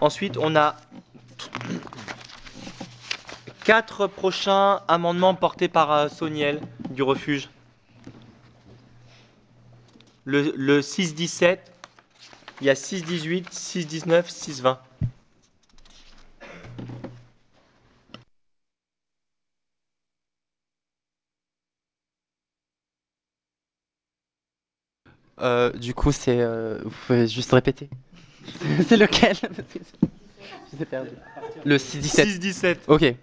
Ensuite, 0.00 0.36
on 0.36 0.56
a 0.56 0.76
quatre 3.64 4.06
prochains 4.06 4.80
amendements 4.88 5.34
portés 5.34 5.68
par 5.68 5.90
euh, 5.90 6.08
Soniel 6.08 6.60
du 6.90 7.02
refuge. 7.02 7.48
Le, 10.24 10.52
le 10.56 10.80
6-17, 10.82 11.58
il 12.60 12.66
y 12.66 12.70
a 12.70 12.74
6-18, 12.74 13.44
6-19, 13.50 14.30
6-20. 14.30 14.78
Euh, 25.40 25.70
du 25.72 25.94
coup, 25.94 26.12
c'est. 26.12 26.40
euh, 26.40 26.78
vous 26.84 26.90
pouvez 27.06 27.26
juste 27.26 27.52
répéter. 27.52 27.88
c'est 28.88 28.96
lequel? 28.96 29.36
perdu. 30.88 31.10
Le 31.64 31.76
6-17. 31.76 32.38
6-17. 32.40 32.76
Ok. 32.88 33.14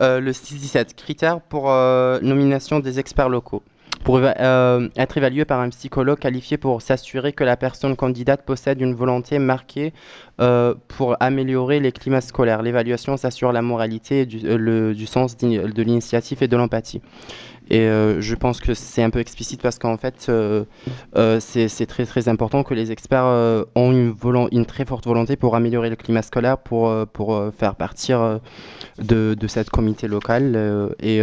Euh, 0.00 0.20
le 0.20 0.32
6-17. 0.32 0.94
Critères 0.94 1.40
pour 1.40 1.70
euh, 1.70 2.18
nomination 2.20 2.80
des 2.80 2.98
experts 2.98 3.28
locaux. 3.28 3.62
Pour 4.02 4.20
euh, 4.22 4.88
être 4.98 5.16
évalué 5.16 5.46
par 5.46 5.60
un 5.60 5.70
psychologue 5.70 6.18
qualifié 6.18 6.58
pour 6.58 6.82
s'assurer 6.82 7.32
que 7.32 7.42
la 7.42 7.56
personne 7.56 7.96
candidate 7.96 8.42
possède 8.44 8.78
une 8.82 8.94
volonté 8.94 9.38
marquée 9.38 9.94
euh, 10.42 10.74
pour 10.88 11.16
améliorer 11.20 11.80
les 11.80 11.90
climats 11.90 12.20
scolaires. 12.20 12.60
L'évaluation 12.60 13.16
s'assure 13.16 13.50
la 13.50 13.62
moralité, 13.62 14.20
et 14.22 14.26
du, 14.26 14.46
euh, 14.46 14.58
le- 14.58 14.94
du 14.94 15.06
sens 15.06 15.38
de 15.38 15.82
l'initiative 15.82 16.42
et 16.42 16.48
de 16.48 16.56
l'empathie. 16.56 17.00
Et 17.70 17.80
euh, 17.80 18.20
je 18.20 18.34
pense 18.34 18.60
que 18.60 18.74
c'est 18.74 19.02
un 19.02 19.10
peu 19.10 19.20
explicite 19.20 19.62
parce 19.62 19.78
qu'en 19.78 19.96
fait, 19.96 20.26
euh, 20.28 20.64
euh, 21.16 21.40
c'est 21.40 21.86
très 21.86 22.04
très 22.04 22.28
important 22.28 22.62
que 22.62 22.74
les 22.74 22.92
experts 22.92 23.24
ont 23.74 23.92
une, 23.92 24.14
une 24.52 24.66
très 24.66 24.84
forte 24.84 25.06
volonté 25.06 25.36
pour 25.36 25.56
améliorer 25.56 25.90
le 25.90 25.96
climat 25.96 26.22
scolaire, 26.22 26.58
pour, 26.58 26.92
pour 27.08 27.42
faire 27.58 27.74
partir 27.76 28.40
de, 28.98 29.34
de 29.38 29.46
cette 29.46 29.70
comité 29.70 30.08
locale. 30.08 30.94
et. 31.00 31.20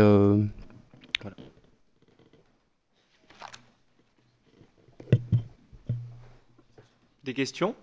Des 7.24 7.34
questions 7.36 7.76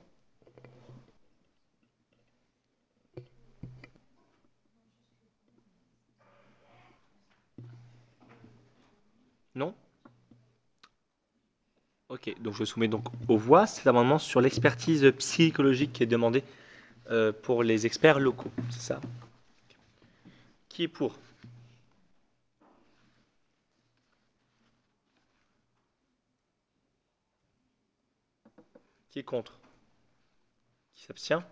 Non 9.54 9.74
Ok, 12.08 12.34
donc 12.40 12.54
je 12.54 12.64
soumets 12.64 12.88
donc 12.88 13.04
aux 13.28 13.36
voix 13.36 13.66
cet 13.66 13.86
amendement 13.86 14.18
sur 14.18 14.40
l'expertise 14.40 15.12
psychologique 15.18 15.92
qui 15.92 16.02
est 16.02 16.06
demandée 16.06 16.42
euh, 17.10 17.32
pour 17.42 17.62
les 17.62 17.84
experts 17.84 18.18
locaux, 18.18 18.50
c'est 18.70 18.80
ça? 18.80 19.00
Qui 20.70 20.84
est 20.84 20.88
pour? 20.88 21.14
Qui 29.10 29.18
est 29.18 29.22
contre? 29.22 29.58
Qui 30.94 31.04
s'abstient? 31.04 31.42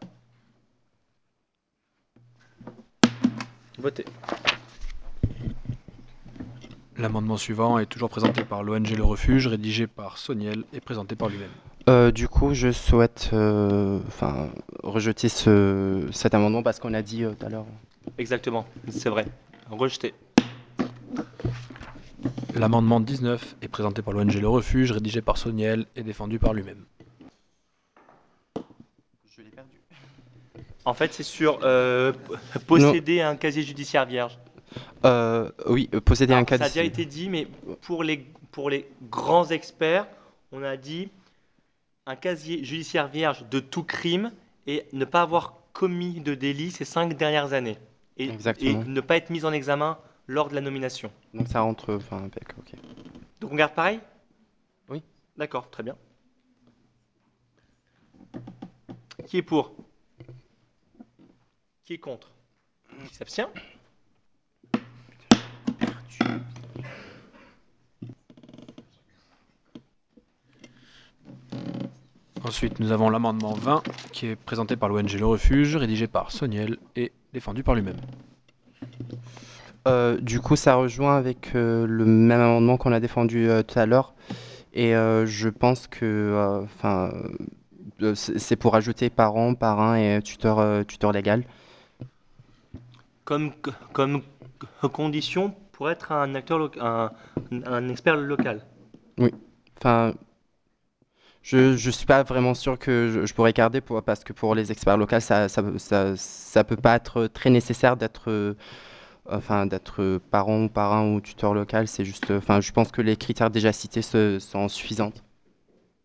Votez. 3.78 4.06
L'amendement 6.98 7.36
suivant 7.36 7.78
est 7.78 7.86
toujours 7.86 8.08
présenté 8.08 8.42
par 8.42 8.62
l'ONG 8.62 8.88
Le 8.96 9.04
Refuge, 9.04 9.46
rédigé 9.48 9.86
par 9.86 10.16
Soniel 10.16 10.64
et 10.72 10.80
présenté 10.80 11.14
par 11.14 11.28
lui-même. 11.28 11.50
Euh, 11.88 12.10
du 12.10 12.26
coup, 12.26 12.54
je 12.54 12.72
souhaite 12.72 13.30
euh, 13.34 14.00
enfin, 14.08 14.48
rejeter 14.82 15.28
ce, 15.28 16.08
cet 16.10 16.34
amendement 16.34 16.62
parce 16.62 16.80
qu'on 16.80 16.94
a 16.94 17.02
dit 17.02 17.22
euh, 17.24 17.32
tout 17.38 17.46
à 17.46 17.48
l'heure. 17.50 17.66
Exactement, 18.16 18.66
c'est 18.88 19.10
vrai. 19.10 19.26
Rejeté. 19.70 20.14
L'amendement 22.54 23.00
19 23.00 23.56
est 23.60 23.68
présenté 23.68 24.00
par 24.00 24.14
l'ONG 24.14 24.32
Le 24.32 24.48
Refuge, 24.48 24.90
rédigé 24.90 25.20
par 25.20 25.36
Soniel 25.36 25.84
et 25.96 26.02
défendu 26.02 26.38
par 26.38 26.54
lui-même. 26.54 26.82
Je 29.36 29.42
l'ai 29.42 29.50
perdu. 29.50 29.76
En 30.86 30.94
fait, 30.94 31.12
c'est 31.12 31.22
sur 31.22 31.60
euh, 31.62 32.14
posséder 32.66 33.20
un 33.20 33.36
casier 33.36 33.62
judiciaire 33.62 34.06
vierge. 34.06 34.38
Euh, 35.04 35.50
oui, 35.68 35.88
euh, 35.94 36.00
posséder 36.00 36.34
un 36.34 36.44
cas 36.44 36.58
Ça 36.58 36.64
a 36.64 36.68
déjà 36.68 36.82
été 36.82 37.04
dit, 37.04 37.28
mais 37.28 37.46
pour 37.82 38.02
les, 38.02 38.26
pour 38.50 38.70
les 38.70 38.88
grands 39.10 39.48
experts, 39.48 40.06
on 40.52 40.62
a 40.62 40.76
dit 40.76 41.10
un 42.06 42.16
casier 42.16 42.64
judiciaire 42.64 43.08
vierge 43.08 43.44
de 43.48 43.60
tout 43.60 43.82
crime 43.82 44.32
et 44.66 44.86
ne 44.92 45.04
pas 45.04 45.22
avoir 45.22 45.58
commis 45.72 46.20
de 46.20 46.34
délit 46.34 46.70
ces 46.70 46.84
cinq 46.84 47.16
dernières 47.16 47.52
années. 47.52 47.78
Et, 48.16 48.30
et 48.60 48.74
ne 48.74 49.00
pas 49.00 49.16
être 49.16 49.30
mis 49.30 49.44
en 49.44 49.52
examen 49.52 49.98
lors 50.26 50.48
de 50.48 50.54
la 50.54 50.60
nomination. 50.60 51.12
Donc 51.34 51.48
ça 51.48 51.60
rentre, 51.60 51.94
enfin, 51.94 52.18
avec, 52.18 52.56
ok. 52.58 52.72
Donc 53.40 53.52
on 53.52 53.56
garde 53.56 53.74
pareil? 53.74 54.00
Oui. 54.88 55.02
D'accord, 55.36 55.70
très 55.70 55.82
bien. 55.82 55.96
Qui 59.26 59.38
est 59.38 59.42
pour? 59.42 59.74
Qui 61.84 61.94
est 61.94 61.98
contre? 61.98 62.30
Qui 63.08 63.14
s'abstient? 63.14 63.48
Ensuite, 72.46 72.78
nous 72.78 72.92
avons 72.92 73.10
l'amendement 73.10 73.54
20 73.54 73.82
qui 74.12 74.26
est 74.28 74.36
présenté 74.36 74.76
par 74.76 74.88
l'ONG 74.88 75.12
Le 75.18 75.26
Refuge, 75.26 75.74
rédigé 75.74 76.06
par 76.06 76.30
Soniel 76.30 76.78
et 76.94 77.10
défendu 77.32 77.64
par 77.64 77.74
lui-même. 77.74 77.96
Euh, 79.88 80.16
du 80.20 80.40
coup, 80.40 80.54
ça 80.54 80.76
rejoint 80.76 81.16
avec 81.16 81.56
euh, 81.56 81.86
le 81.88 82.04
même 82.04 82.40
amendement 82.40 82.76
qu'on 82.76 82.92
a 82.92 83.00
défendu 83.00 83.48
euh, 83.48 83.62
tout 83.64 83.76
à 83.78 83.86
l'heure. 83.86 84.14
Et 84.74 84.94
euh, 84.94 85.26
je 85.26 85.48
pense 85.48 85.88
que 85.88 86.04
euh, 86.04 86.62
enfin, 86.62 87.12
euh, 88.02 88.14
c'est 88.14 88.54
pour 88.56 88.76
ajouter 88.76 89.10
parents, 89.10 89.54
parrain 89.54 89.96
et 89.96 90.22
tuteur, 90.22 90.60
euh, 90.60 90.84
tuteur 90.84 91.10
légal. 91.10 91.44
comme, 93.24 93.50
comme 93.92 94.22
condition 94.92 95.52
pour 95.72 95.90
être 95.90 96.12
un 96.12 96.34
acteur 96.36 96.58
loca- 96.60 96.80
un, 97.50 97.62
un 97.66 97.88
expert 97.88 98.16
local. 98.16 98.60
Oui. 99.18 99.30
Enfin, 99.78 100.14
je 101.46 101.76
je 101.76 101.90
suis 101.90 102.06
pas 102.06 102.22
vraiment 102.24 102.54
sûr 102.54 102.78
que 102.78 103.08
je, 103.08 103.26
je 103.26 103.34
pourrais 103.34 103.52
garder 103.52 103.80
pour, 103.80 104.02
parce 104.02 104.24
que 104.24 104.32
pour 104.32 104.54
les 104.54 104.72
experts 104.72 104.96
locaux, 104.98 105.20
ça 105.20 105.48
ça, 105.48 105.62
ça, 105.78 106.16
ça 106.16 106.64
peut 106.64 106.76
pas 106.76 106.96
être 106.96 107.26
très 107.28 107.50
nécessaire 107.50 107.96
d'être 107.96 108.30
euh, 108.30 108.54
enfin 109.30 109.66
d'être 109.66 110.20
parent 110.30 110.64
ou 110.64 110.68
parrain 110.68 111.04
ou 111.12 111.20
tuteur 111.20 111.54
local. 111.54 111.86
C'est 111.88 112.04
juste, 112.04 112.30
enfin, 112.30 112.60
je 112.60 112.72
pense 112.72 112.90
que 112.90 113.02
les 113.02 113.16
critères 113.16 113.50
déjà 113.50 113.72
cités 113.72 114.02
se- 114.02 114.38
sont 114.40 114.68
suffisants. 114.68 115.12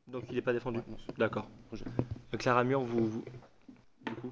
Donc 0.07 0.23
il 0.29 0.35
n'est 0.35 0.41
pas 0.41 0.53
défendu. 0.53 0.79
D'accord. 1.17 1.47
Euh, 1.73 2.37
Clara 2.37 2.63
Mur, 2.63 2.81
vous, 2.81 3.05
vous- 3.05 3.25
du 4.05 4.13
coup. 4.15 4.31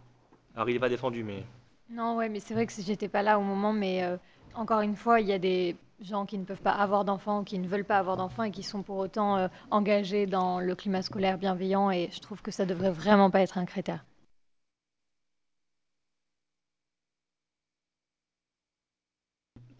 Alors 0.55 0.69
il 0.69 0.73
n'est 0.73 0.79
pas 0.79 0.89
défendu, 0.89 1.23
mais 1.23 1.43
Non, 1.89 2.17
ouais, 2.17 2.29
mais 2.29 2.39
c'est 2.39 2.53
vrai 2.53 2.65
que 2.67 2.73
si 2.73 2.83
j'étais 2.83 3.07
pas 3.09 3.23
là 3.23 3.39
au 3.39 3.43
moment, 3.43 3.73
mais 3.73 4.03
euh, 4.03 4.17
encore 4.53 4.81
une 4.81 4.95
fois, 4.95 5.21
il 5.21 5.27
y 5.27 5.33
a 5.33 5.39
des 5.39 5.75
gens 6.01 6.25
qui 6.25 6.37
ne 6.37 6.45
peuvent 6.45 6.61
pas 6.61 6.71
avoir 6.71 7.05
d'enfants, 7.05 7.43
qui 7.43 7.59
ne 7.59 7.67
veulent 7.67 7.85
pas 7.85 7.97
avoir 7.97 8.17
d'enfants 8.17 8.43
et 8.43 8.51
qui 8.51 8.63
sont 8.63 8.83
pour 8.83 8.97
autant 8.97 9.37
euh, 9.37 9.47
engagés 9.71 10.25
dans 10.25 10.59
le 10.59 10.75
climat 10.75 11.01
scolaire 11.01 11.37
bienveillant 11.37 11.91
et 11.91 12.09
je 12.11 12.19
trouve 12.19 12.41
que 12.41 12.51
ça 12.51 12.65
devrait 12.65 12.91
vraiment 12.91 13.29
pas 13.29 13.41
être 13.41 13.57
un 13.57 13.65
critère. 13.65 14.05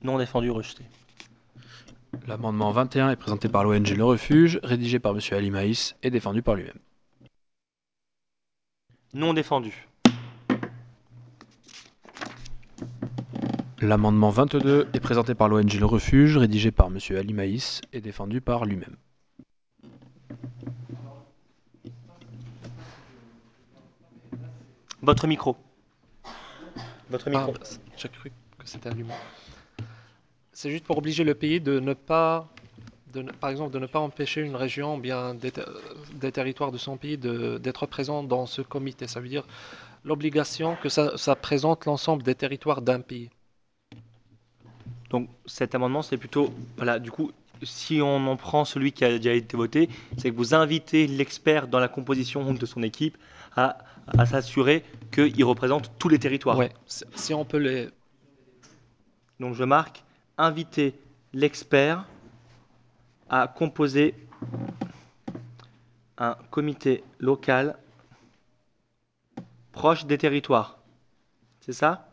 Non 0.02 0.18
défendu, 0.18 0.50
rejeté. 0.50 0.86
L'amendement 2.26 2.72
21 2.72 3.12
est 3.12 3.16
présenté 3.16 3.50
par 3.50 3.64
l'ONG 3.64 3.90
Le 3.90 4.06
Refuge, 4.06 4.60
rédigé 4.64 5.00
par 5.00 5.14
Monsieur 5.14 5.36
Ali 5.36 5.52
Maïs 5.52 5.96
et 6.04 6.10
défendu 6.10 6.42
par 6.42 6.56
lui-même. 6.56 6.80
Non 9.14 9.34
défendu. 9.34 9.89
L'amendement 13.82 14.30
22 14.30 14.88
est 14.94 15.00
présenté 15.00 15.36
par 15.36 15.48
l'ONG 15.48 15.74
Le 15.80 15.86
Refuge, 15.86 16.38
rédigé 16.38 16.72
par 16.72 16.90
Monsieur 16.90 17.18
Ali 17.18 17.34
Maïs 17.34 17.82
et 17.94 18.02
défendu 18.02 18.42
par 18.42 18.66
lui-même. 18.66 18.98
Votre 25.02 25.28
micro. 25.28 25.56
Votre 27.10 27.30
micro. 27.30 27.54
Ah, 27.56 27.66
j'ai 27.98 28.10
cru 28.10 28.32
que 28.58 28.68
c'était 28.68 28.90
allumé. 28.90 29.14
C'est 30.52 30.70
juste 30.72 30.84
pour 30.84 30.98
obliger 30.98 31.24
le 31.24 31.34
pays 31.34 31.62
de 31.62 31.80
ne 31.80 31.94
pas, 31.94 32.50
de 33.14 33.22
ne- 33.22 33.32
par 33.32 33.50
exemple, 33.50 33.72
de 33.74 33.80
ne 33.80 33.86
pas 33.88 34.00
empêcher 34.00 34.42
une 34.42 34.58
région, 34.58 34.98
ou 34.98 35.00
bien 35.00 35.34
des, 35.34 35.52
ter- 35.52 35.70
des 36.16 36.34
territoires 36.34 36.72
de 36.74 36.78
son 36.78 36.98
pays 36.98 37.18
de- 37.18 37.58
d'être 37.58 37.86
présent 37.86 38.24
dans 38.24 38.46
ce 38.46 38.62
comité. 38.62 39.08
Ça 39.08 39.22
veut 39.22 39.30
dire 39.30 39.48
l'obligation 40.04 40.76
que 40.76 40.90
ça, 40.90 41.18
ça 41.18 41.36
présente 41.38 41.86
l'ensemble 41.86 42.24
des 42.24 42.36
territoires 42.36 42.82
d'un 42.82 43.00
pays. 43.00 43.30
Donc 45.10 45.30
cet 45.46 45.76
amendement, 45.76 46.02
c'est 46.02 46.18
plutôt, 46.18 46.54
voilà, 46.78 47.00
du 47.00 47.12
coup, 47.12 47.32
si 47.64 48.02
on 48.02 48.28
en 48.28 48.38
prend 48.38 48.64
celui 48.66 48.92
qui 48.92 49.04
a 49.04 49.18
déjà 49.18 49.34
été 49.34 49.58
voté, 49.58 49.90
c'est 50.18 50.32
que 50.32 50.36
vous 50.36 50.54
invitez 50.54 51.08
l'expert 51.08 51.68
dans 51.68 51.80
la 51.80 51.88
composition 51.88 52.54
de 52.54 52.66
son 52.66 52.84
équipe 52.84 53.18
à, 53.56 53.80
à 54.08 54.26
s'assurer 54.26 54.84
qu'il 55.12 55.44
représente 55.44 55.92
tous 56.00 56.10
les 56.10 56.20
territoires. 56.20 56.58
Ouais, 56.58 56.72
si 56.86 57.04
si 57.16 57.34
on 57.34 57.44
peut 57.46 57.58
les, 57.58 57.90
Donc 59.40 59.56
je 59.56 59.64
marque 59.64 60.04
inviter 60.38 60.96
l'expert 61.34 62.06
à 63.30 63.48
composer 63.48 64.16
un 66.18 66.36
comité 66.50 67.04
local 67.20 67.78
proche 69.72 70.06
des 70.06 70.18
territoires. 70.18 70.80
C'est 71.62 71.74
ça? 71.74 72.09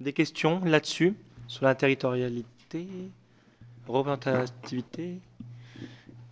Des 0.00 0.12
questions 0.12 0.64
là-dessus 0.64 1.14
Sur 1.48 1.64
la 1.64 1.74
territorialité 1.74 2.86
Représentativité. 3.86 5.18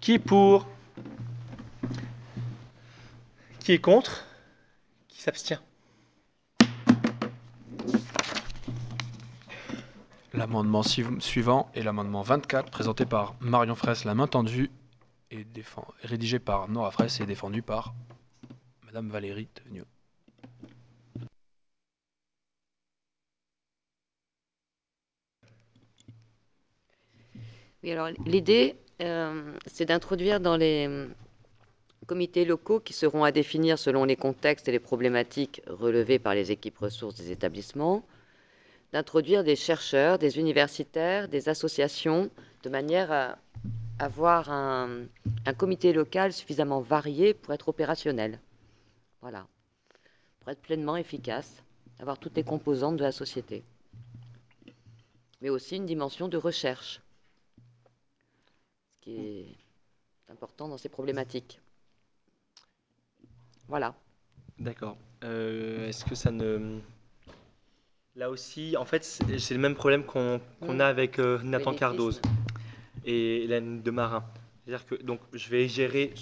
Qui 0.01 0.13
est 0.13 0.19
pour? 0.19 0.69
Qui 3.61 3.73
est 3.73 3.79
contre? 3.81 4.27
Qui 5.09 5.23
s'abstient? 5.23 5.61
L'amendement 10.35 10.83
suiv- 10.83 11.19
suivant 11.21 11.71
est 11.75 11.83
l'amendement 11.83 12.21
24, 12.21 12.71
présenté 12.71 13.07
par 13.07 13.35
Marion 13.41 13.75
Fraisse, 13.75 14.05
la 14.05 14.15
main 14.15 14.27
tendue, 14.27 14.71
et 15.31 15.47
rédigé 16.03 16.39
par 16.39 16.69
Nora 16.69 16.91
Fraisse 16.91 17.21
et 17.21 17.27
défendu 17.27 17.63
par 17.63 17.95
Madame 18.85 19.09
Valérie 19.09 19.47
Teugnot. 19.47 19.87
L'idée, 28.25 28.75
euh, 29.01 29.53
c'est 29.67 29.85
d'introduire 29.85 30.41
dans 30.41 30.57
les 30.57 30.89
euh, 30.89 31.07
comités 32.07 32.45
locaux 32.45 32.81
qui 32.81 32.93
seront 32.93 33.23
à 33.23 33.31
définir 33.31 33.79
selon 33.79 34.05
les 34.05 34.17
contextes 34.17 34.67
et 34.67 34.73
les 34.73 34.81
problématiques 34.81 35.63
relevées 35.69 36.19
par 36.19 36.35
les 36.35 36.51
équipes 36.51 36.79
ressources 36.79 37.15
des 37.15 37.31
établissements, 37.31 38.05
d'introduire 38.93 39.45
des 39.45 39.55
chercheurs, 39.55 40.19
des 40.19 40.37
universitaires, 40.39 41.29
des 41.29 41.49
associations, 41.49 42.29
de 42.65 42.69
manière 42.69 43.13
à 43.13 43.39
avoir 44.01 44.51
un, 44.51 45.07
comité 45.57 45.93
local 45.93 46.33
suffisamment 46.33 46.81
varié 46.81 47.35
pour 47.35 47.55
être 47.55 47.69
opérationnel. 47.69 48.41
Voilà. 49.21 49.47
Pour 50.41 50.51
être 50.51 50.61
pleinement 50.61 50.97
efficace, 50.97 51.63
avoir 52.01 52.19
toutes 52.19 52.37
les 52.37 52.43
composantes 52.43 52.97
de 52.97 53.05
la 53.05 53.13
société. 53.13 53.63
Mais 55.41 55.51
aussi 55.51 55.77
une 55.77 55.87
dimension 55.87 56.27
de 56.27 56.37
recherche 56.37 57.01
qui 59.07 59.21
est 60.29 60.33
important 60.33 60.69
dans 60.69 60.79
ces 60.79 60.89
problématiques. 60.89 61.61
Voilà. 63.69 63.95
D'accord. 64.59 64.97
Euh, 65.25 65.89
Est-ce 65.89 66.05
que 66.05 66.15
ça 66.15 66.31
ne... 66.31 66.81
Là 68.17 68.31
aussi, 68.31 68.77
en 68.77 68.85
fait, 68.85 69.05
c'est 69.05 69.55
le 69.55 69.61
même 69.61 69.75
problème 69.75 70.05
qu'on 70.05 70.41
Mm. 70.63 70.81
a 70.81 70.87
avec 70.89 71.19
euh, 71.19 71.39
Nathan. 71.43 71.75
Cardoz 71.75 72.21
et 73.05 73.45
Hélène 73.45 73.83
de 73.83 73.91
Marin. 73.91 74.25
C'est-à-dire 74.65 74.87
que 74.87 74.95
donc, 74.97 75.21
je 75.35 75.49
vais 75.51 75.69
gérer 75.69 76.13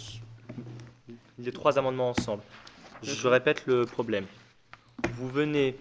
les 1.38 1.52
trois 1.52 1.78
amendements 1.78 2.10
ensemble. 2.10 2.42
Je 3.02 3.28
répète 3.28 3.66
le 3.66 3.86
problème. 3.86 4.26
Vous 5.12 5.28
venez 5.28 5.76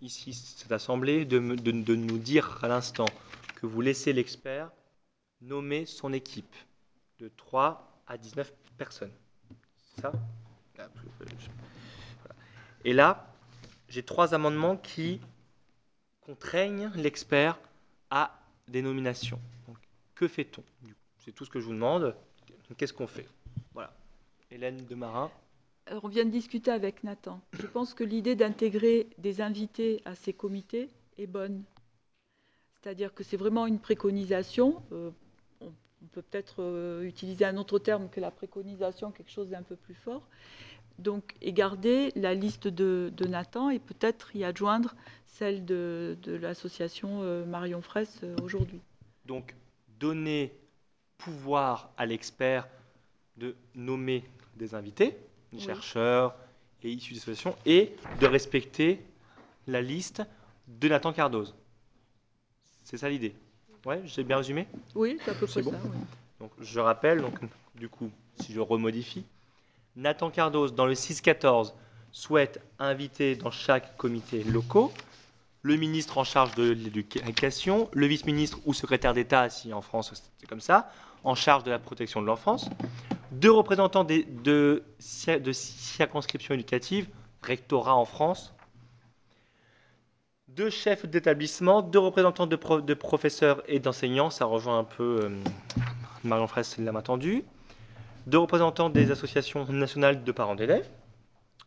ici, 0.00 0.32
cette 0.32 0.70
assemblée, 0.72 1.24
de, 1.24 1.38
me- 1.40 1.56
de- 1.56 1.72
de 1.72 1.94
nous 1.96 2.18
dire 2.18 2.58
à 2.62 2.68
l'instant 2.68 3.06
que 3.56 3.66
vous 3.66 3.80
laissez 3.80 4.12
l'expert 4.12 4.70
nommer 5.40 5.86
son 5.86 6.12
équipe 6.12 6.54
de 7.18 7.28
3 7.28 8.02
à 8.06 8.18
19 8.18 8.52
personnes. 8.76 9.12
C'est 9.94 10.02
ça? 10.02 10.12
Euh. 10.78 10.86
Et 12.84 12.92
là, 12.92 13.32
j'ai 13.88 14.02
trois 14.02 14.34
amendements 14.34 14.76
qui 14.76 15.20
contraignent 16.20 16.90
l'expert 16.94 17.58
à 18.10 18.38
des 18.68 18.82
nominations. 18.82 19.40
Que 20.14 20.28
fait-on 20.28 20.62
C'est 21.18 21.32
tout 21.32 21.44
ce 21.44 21.50
que 21.50 21.60
je 21.60 21.66
vous 21.66 21.72
demande. 21.74 22.14
Qu'est-ce 22.76 22.92
qu'on 22.92 23.06
fait? 23.06 23.26
Voilà. 23.72 23.92
Hélène 24.50 24.84
Demarin. 24.86 25.30
Alors, 25.86 26.04
on 26.04 26.08
vient 26.08 26.24
de 26.24 26.30
discuter 26.30 26.70
avec 26.70 27.02
Nathan. 27.02 27.40
Je 27.52 27.66
pense 27.66 27.94
que 27.94 28.04
l'idée 28.04 28.36
d'intégrer 28.36 29.08
des 29.18 29.40
invités 29.40 30.02
à 30.04 30.14
ces 30.14 30.32
comités 30.32 30.90
est 31.16 31.26
bonne. 31.26 31.62
C'est-à-dire 32.74 33.14
que 33.14 33.24
c'est 33.24 33.36
vraiment 33.36 33.66
une 33.66 33.78
préconisation. 33.80 34.82
euh, 34.92 35.10
on 36.02 36.06
peut 36.06 36.22
peut-être 36.22 36.56
euh, 36.62 37.02
utiliser 37.02 37.44
un 37.44 37.56
autre 37.56 37.78
terme 37.78 38.08
que 38.08 38.20
la 38.20 38.30
préconisation, 38.30 39.10
quelque 39.10 39.30
chose 39.30 39.48
d'un 39.50 39.62
peu 39.62 39.76
plus 39.76 39.94
fort. 39.94 40.22
Donc, 40.98 41.34
et 41.40 41.52
garder 41.52 42.10
la 42.16 42.34
liste 42.34 42.66
de, 42.66 43.12
de 43.16 43.26
Nathan 43.26 43.70
et 43.70 43.78
peut-être 43.78 44.34
y 44.34 44.44
adjoindre 44.44 44.94
celle 45.26 45.64
de, 45.64 46.16
de 46.22 46.34
l'association 46.34 47.22
euh, 47.22 47.44
Marion 47.44 47.82
Fraisse 47.82 48.20
euh, 48.24 48.34
aujourd'hui. 48.42 48.80
Donc, 49.26 49.54
donner 50.00 50.52
pouvoir 51.18 51.90
à 51.96 52.06
l'expert 52.06 52.68
de 53.36 53.54
nommer 53.74 54.24
des 54.56 54.74
invités, 54.74 55.10
des 55.52 55.58
Oui. 55.58 55.60
chercheurs 55.60 56.34
et 56.82 56.90
issus 56.90 57.14
des 57.14 57.20
associations, 57.20 57.56
et 57.66 57.94
de 58.20 58.26
respecter 58.26 59.00
la 59.66 59.80
liste 59.82 60.22
de 60.66 60.88
Nathan 60.88 61.12
Cardoz. 61.12 61.54
C'est 62.84 62.96
ça 62.96 63.08
l'idée. 63.08 63.34
Ouais, 63.88 64.02
j'ai 64.04 64.22
bien 64.22 64.36
résumé? 64.36 64.66
Oui, 64.94 65.18
c'est 65.24 65.30
à 65.30 65.34
peu 65.34 65.46
près 65.46 65.62
bon 65.62 65.70
ça. 65.70 65.78
oui. 65.82 65.96
Donc, 66.40 66.50
je 66.60 66.78
rappelle, 66.78 67.22
donc, 67.22 67.38
du 67.74 67.88
coup, 67.88 68.10
si 68.36 68.52
je 68.52 68.60
remodifie, 68.60 69.24
Nathan 69.96 70.28
Cardoz, 70.28 70.74
dans 70.74 70.84
le 70.84 70.92
6-14, 70.92 71.72
souhaite 72.12 72.60
inviter 72.78 73.34
dans 73.34 73.50
chaque 73.50 73.96
comité 73.96 74.44
locaux 74.44 74.92
le 75.62 75.76
ministre 75.76 76.18
en 76.18 76.24
charge 76.24 76.54
de 76.54 76.64
l'éducation, 76.70 77.88
le 77.94 78.04
vice-ministre 78.06 78.58
ou 78.66 78.74
secrétaire 78.74 79.14
d'État, 79.14 79.48
si 79.48 79.72
en 79.72 79.80
France 79.80 80.12
c'est 80.38 80.46
comme 80.46 80.60
ça, 80.60 80.92
en 81.24 81.34
charge 81.34 81.64
de 81.64 81.70
la 81.70 81.78
protection 81.78 82.20
de 82.20 82.26
l'enfance, 82.26 82.68
deux 83.32 83.50
représentants 83.50 84.04
des- 84.04 84.24
de, 84.44 84.82
de 85.26 85.52
circonscriptions 85.52 86.52
éducatives, 86.52 87.08
rectorat 87.42 87.94
en 87.96 88.04
France, 88.04 88.52
deux 90.58 90.70
chefs 90.70 91.06
d'établissement, 91.06 91.82
deux 91.82 92.00
représentants 92.00 92.48
de, 92.48 92.56
pro- 92.56 92.80
de 92.80 92.94
professeurs 92.94 93.62
et 93.68 93.78
d'enseignants, 93.78 94.28
ça 94.28 94.44
rejoint 94.44 94.80
un 94.80 94.84
peu 94.84 95.20
euh, 95.22 95.30
Marion 96.24 96.48
Fraisse 96.48 96.78
l'a 96.78 96.92
entendu, 96.92 97.44
deux 98.26 98.38
représentants 98.38 98.90
des 98.90 99.12
associations 99.12 99.64
nationales 99.66 100.24
de 100.24 100.32
parents 100.32 100.56
d'élèves, 100.56 100.88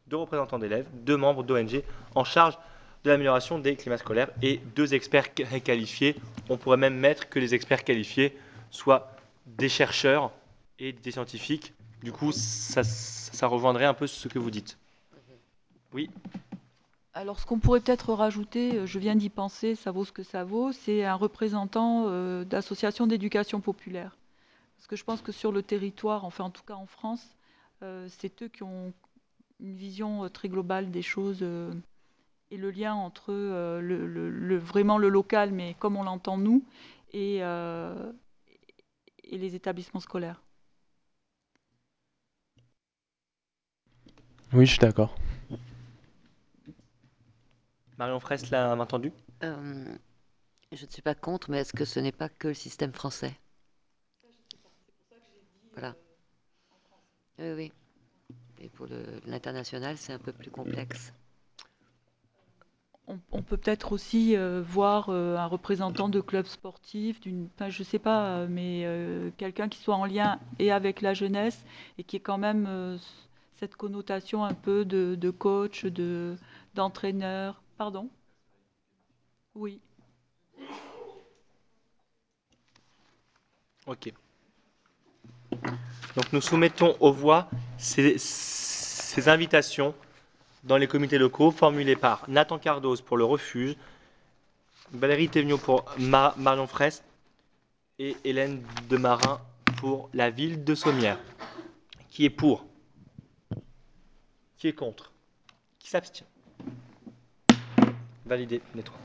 deux 0.08 0.18
représentants 0.18 0.60
d'élèves, 0.60 0.88
deux 0.94 1.16
membres 1.16 1.42
d'ONG 1.44 1.84
en 2.16 2.26
charge 2.26 2.60
de 3.06 3.10
l'amélioration 3.12 3.60
des 3.60 3.78
climats 3.78 3.98
scolaires 3.98 4.30
et 4.42 4.58
deux 4.76 4.94
experts 4.94 5.34
qua- 5.34 5.62
qualifiés. 5.62 6.18
On 6.50 6.58
pourrait 6.58 6.76
même 6.76 6.96
mettre 6.98 7.30
que 7.30 7.40
les 7.40 7.56
experts 7.56 7.86
qualifiés 7.86 8.38
soient 8.72 9.10
des 9.46 9.70
chercheurs 9.70 10.32
et 10.80 10.92
des 10.92 11.12
scientifiques. 11.12 11.74
Du 12.04 12.12
coup, 12.12 12.34
ça, 12.34 12.84
ça 12.84 13.48
rejoindrait 13.48 13.86
un 13.86 13.94
peu 13.94 14.06
ce 14.06 14.28
que 14.28 14.38
vous 14.38 14.52
dites. 14.52 14.78
Oui 15.94 16.10
Alors, 17.14 17.40
ce 17.42 17.46
qu'on 17.46 17.60
pourrait 17.60 17.82
peut-être 17.82 18.14
rajouter, 18.14 18.78
euh, 18.78 18.86
je 18.86 18.98
viens 18.98 19.16
d'y 19.16 19.30
penser, 19.30 19.76
ça 19.76 19.92
vaut 19.92 20.06
ce 20.06 20.14
que 20.14 20.24
ça 20.24 20.46
vaut, 20.46 20.72
c'est 20.72 21.04
un 21.04 21.16
représentant 21.16 22.06
euh, 22.08 22.46
d'associations 22.46 23.06
d'éducation 23.06 23.60
populaire. 23.60 24.18
Parce 24.78 24.88
que 24.88 24.96
je 24.96 25.04
pense 25.04 25.22
que 25.22 25.34
sur 25.34 25.52
le 25.52 25.62
territoire, 25.62 26.24
enfin 26.24 26.46
en 26.46 26.50
tout 26.50 26.64
cas 26.64 26.76
en 26.76 26.86
France, 26.86 27.36
euh, 27.84 28.08
c'est 28.10 28.42
eux 28.44 28.48
qui 28.48 28.64
ont 28.64 28.94
une 29.60 29.76
vision 29.76 30.30
très 30.30 30.48
globale 30.48 30.90
des 30.90 31.02
choses 31.04 31.44
et 32.50 32.58
le 32.58 32.72
lien 32.72 32.96
entre 32.96 33.32
le, 33.32 34.58
vraiment 34.58 34.98
le 34.98 35.08
local, 35.08 35.52
mais 35.52 35.76
comme 35.78 35.98
on 35.98 36.04
l'entend 36.04 36.36
nous, 36.40 36.64
et 37.14 37.42
les 39.32 39.56
établissements 39.56 40.00
scolaires. 40.00 40.42
Oui, 44.54 44.66
je 44.66 44.72
suis 44.72 44.80
d'accord. 44.80 45.16
Marion 48.02 48.20
Fraisse 48.20 48.50
l'a 48.50 48.76
entendu? 48.76 49.14
Euh, 49.44 49.86
je 50.72 50.86
ne 50.88 50.90
suis 50.90 51.04
pas 51.04 51.14
contre, 51.14 51.52
mais 51.52 51.60
est-ce 51.60 51.72
que 51.72 51.86
ce 51.86 52.00
n'est 52.00 52.12
pas 52.12 52.30
que 52.30 52.48
le 52.48 52.56
système 52.56 52.92
français? 52.94 53.32
Voilà. 55.74 55.94
Oui, 57.38 57.52
oui. 57.52 57.72
Et 58.60 58.70
pour 58.70 58.88
l'international, 59.28 59.98
c'est 59.98 60.14
un 60.14 60.18
peu 60.18 60.34
plus 60.34 60.50
complexe. 60.50 61.14
On, 63.06 63.20
on 63.32 63.44
peut 63.44 63.58
peut-être 63.58 63.92
aussi 63.92 64.36
euh, 64.36 64.64
voir 64.66 65.10
euh, 65.10 65.38
un 65.38 65.46
représentant 65.46 66.10
de 66.10 66.22
club 66.22 66.48
sportif, 66.48 67.22
d'une, 67.22 67.50
enfin, 67.54 67.70
je 67.70 67.84
sais 67.84 68.00
pas, 68.00 68.48
mais 68.48 68.82
euh, 68.86 69.30
quelqu'un 69.38 69.70
qui 69.70 69.78
soit 69.78 69.96
en 69.96 70.06
lien 70.06 70.40
et 70.58 70.72
avec 70.72 71.02
la 71.02 71.14
jeunesse 71.14 71.64
et 72.00 72.04
qui 72.04 72.16
ait 72.16 72.20
quand 72.20 72.40
même 72.40 72.66
euh, 72.68 72.98
cette 73.58 73.76
connotation 73.76 74.44
un 74.44 74.56
peu 74.56 74.86
de, 74.86 75.14
de 75.14 75.30
coach, 75.30 75.86
de, 75.86 76.36
d'entraîneur. 76.74 77.61
Pardon? 77.82 78.12
Oui. 79.56 79.82
Ok. 83.88 84.14
Donc 86.16 86.32
nous 86.32 86.42
soumettons 86.42 86.96
aux 87.00 87.12
voix 87.12 87.50
ces, 87.80 88.18
invitations 89.28 89.96
dans 90.64 90.78
les 90.78 90.88
comités 90.88 91.18
locaux 91.18 91.50
formulées 91.50 91.96
par 91.96 92.24
Nathan 92.30 92.60
Cardoz 92.60 93.02
pour 93.02 93.18
le 93.18 93.24
refuge, 93.24 93.76
Valérie 94.92 95.30
Thévenot 95.30 95.58
pour 95.58 95.84
Ma- 95.98 96.36
Marion 96.38 96.68
Fraisse 96.68 97.02
et 97.98 98.16
Hélène 98.24 98.64
Demarin 98.90 99.42
pour 99.78 100.12
la 100.14 100.30
ville 100.30 100.64
de 100.64 100.76
Sommières. 100.76 101.18
Qui 102.12 102.26
est 102.26 102.30
pour? 102.30 102.64
Qui 104.60 104.68
est 104.68 104.74
contre? 104.74 105.12
Qui 105.80 105.90
s'abstient? 105.90 106.31
Validé 108.32 108.62
les 108.76 108.82
trois. 108.82 108.98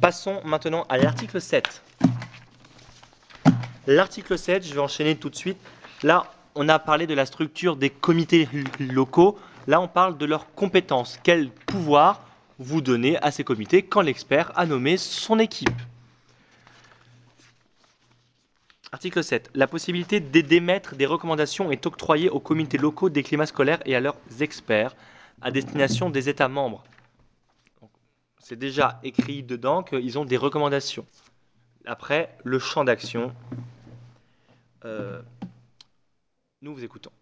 Passons 0.00 0.40
maintenant 0.44 0.86
à 0.88 0.96
l'article 0.96 1.40
7. 1.40 1.82
L'article 3.88 4.38
7, 4.38 4.64
je 4.64 4.72
vais 4.72 4.78
enchaîner 4.78 5.16
tout 5.16 5.28
de 5.28 5.34
suite. 5.34 5.58
Là, 6.04 6.30
on 6.54 6.68
a 6.68 6.78
parlé 6.78 7.08
de 7.08 7.14
la 7.14 7.26
structure 7.26 7.74
des 7.74 7.90
comités 7.90 8.48
locaux. 8.78 9.36
Là, 9.66 9.80
on 9.80 9.88
parle 9.88 10.16
de 10.18 10.24
leurs 10.24 10.54
compétences. 10.54 11.18
Quel 11.24 11.50
pouvoir 11.50 12.22
vous 12.60 12.80
donnez 12.80 13.20
à 13.24 13.32
ces 13.32 13.42
comités 13.42 13.82
quand 13.82 14.02
l'expert 14.02 14.52
a 14.54 14.66
nommé 14.66 14.96
son 14.98 15.40
équipe? 15.40 15.68
Article 18.92 19.24
7. 19.24 19.50
La 19.56 19.66
possibilité 19.66 20.20
d'é- 20.20 20.44
d'émettre 20.44 20.94
des 20.94 21.06
recommandations 21.06 21.72
est 21.72 21.86
octroyée 21.86 22.30
aux 22.30 22.38
comités 22.38 22.78
locaux 22.78 23.10
des 23.10 23.24
climats 23.24 23.46
scolaires 23.46 23.80
et 23.84 23.96
à 23.96 24.00
leurs 24.00 24.14
experts 24.38 24.94
à 25.42 25.50
destination 25.50 26.08
des 26.08 26.28
États 26.28 26.46
membres. 26.46 26.84
C'est 28.50 28.56
déjà 28.56 28.98
écrit 29.04 29.44
dedans 29.44 29.84
qu'ils 29.84 30.18
ont 30.18 30.24
des 30.24 30.36
recommandations. 30.36 31.06
Après, 31.84 32.36
le 32.42 32.58
champ 32.58 32.82
d'action, 32.82 33.32
euh, 34.84 35.22
nous 36.60 36.74
vous 36.74 36.82
écoutons. 36.82 37.12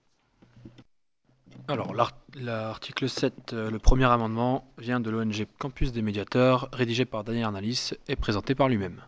Alors, 1.69 1.93
l'art- 1.93 2.17
l'article 2.35 3.11
7, 3.11 3.53
euh, 3.53 3.71
le 3.71 3.79
premier 3.79 4.07
amendement, 4.07 4.73
vient 4.79 5.01
de 5.01 5.11
l'ONG 5.11 5.47
Campus 5.59 5.93
des 5.93 6.01
médiateurs, 6.01 6.71
rédigé 6.73 7.05
par 7.05 7.25
Daniel 7.25 7.45
Arnalis 7.45 7.91
et 8.09 8.17
présenté 8.17 8.55
par 8.55 8.71
lui-même. 8.71 9.03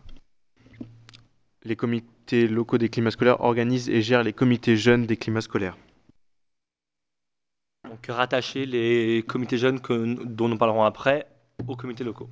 Les 1.63 1.75
comités 1.75 2.47
locaux 2.47 2.77
des 2.77 2.89
climats 2.89 3.09
scolaires 3.09 3.41
organisent 3.41 3.89
et 3.89 4.03
gèrent 4.03 4.21
les 4.21 4.33
comités 4.33 4.77
jeunes 4.77 5.07
des 5.07 5.17
climats 5.17 5.41
scolaires. 5.41 5.75
Donc 7.89 8.05
rattacher 8.05 8.67
les 8.67 9.23
comités 9.27 9.57
jeunes 9.57 9.81
que- 9.81 10.23
dont 10.23 10.47
nous 10.47 10.57
parlerons 10.59 10.83
après 10.83 11.25
aux 11.67 11.75
comités 11.75 12.03
locaux. 12.03 12.29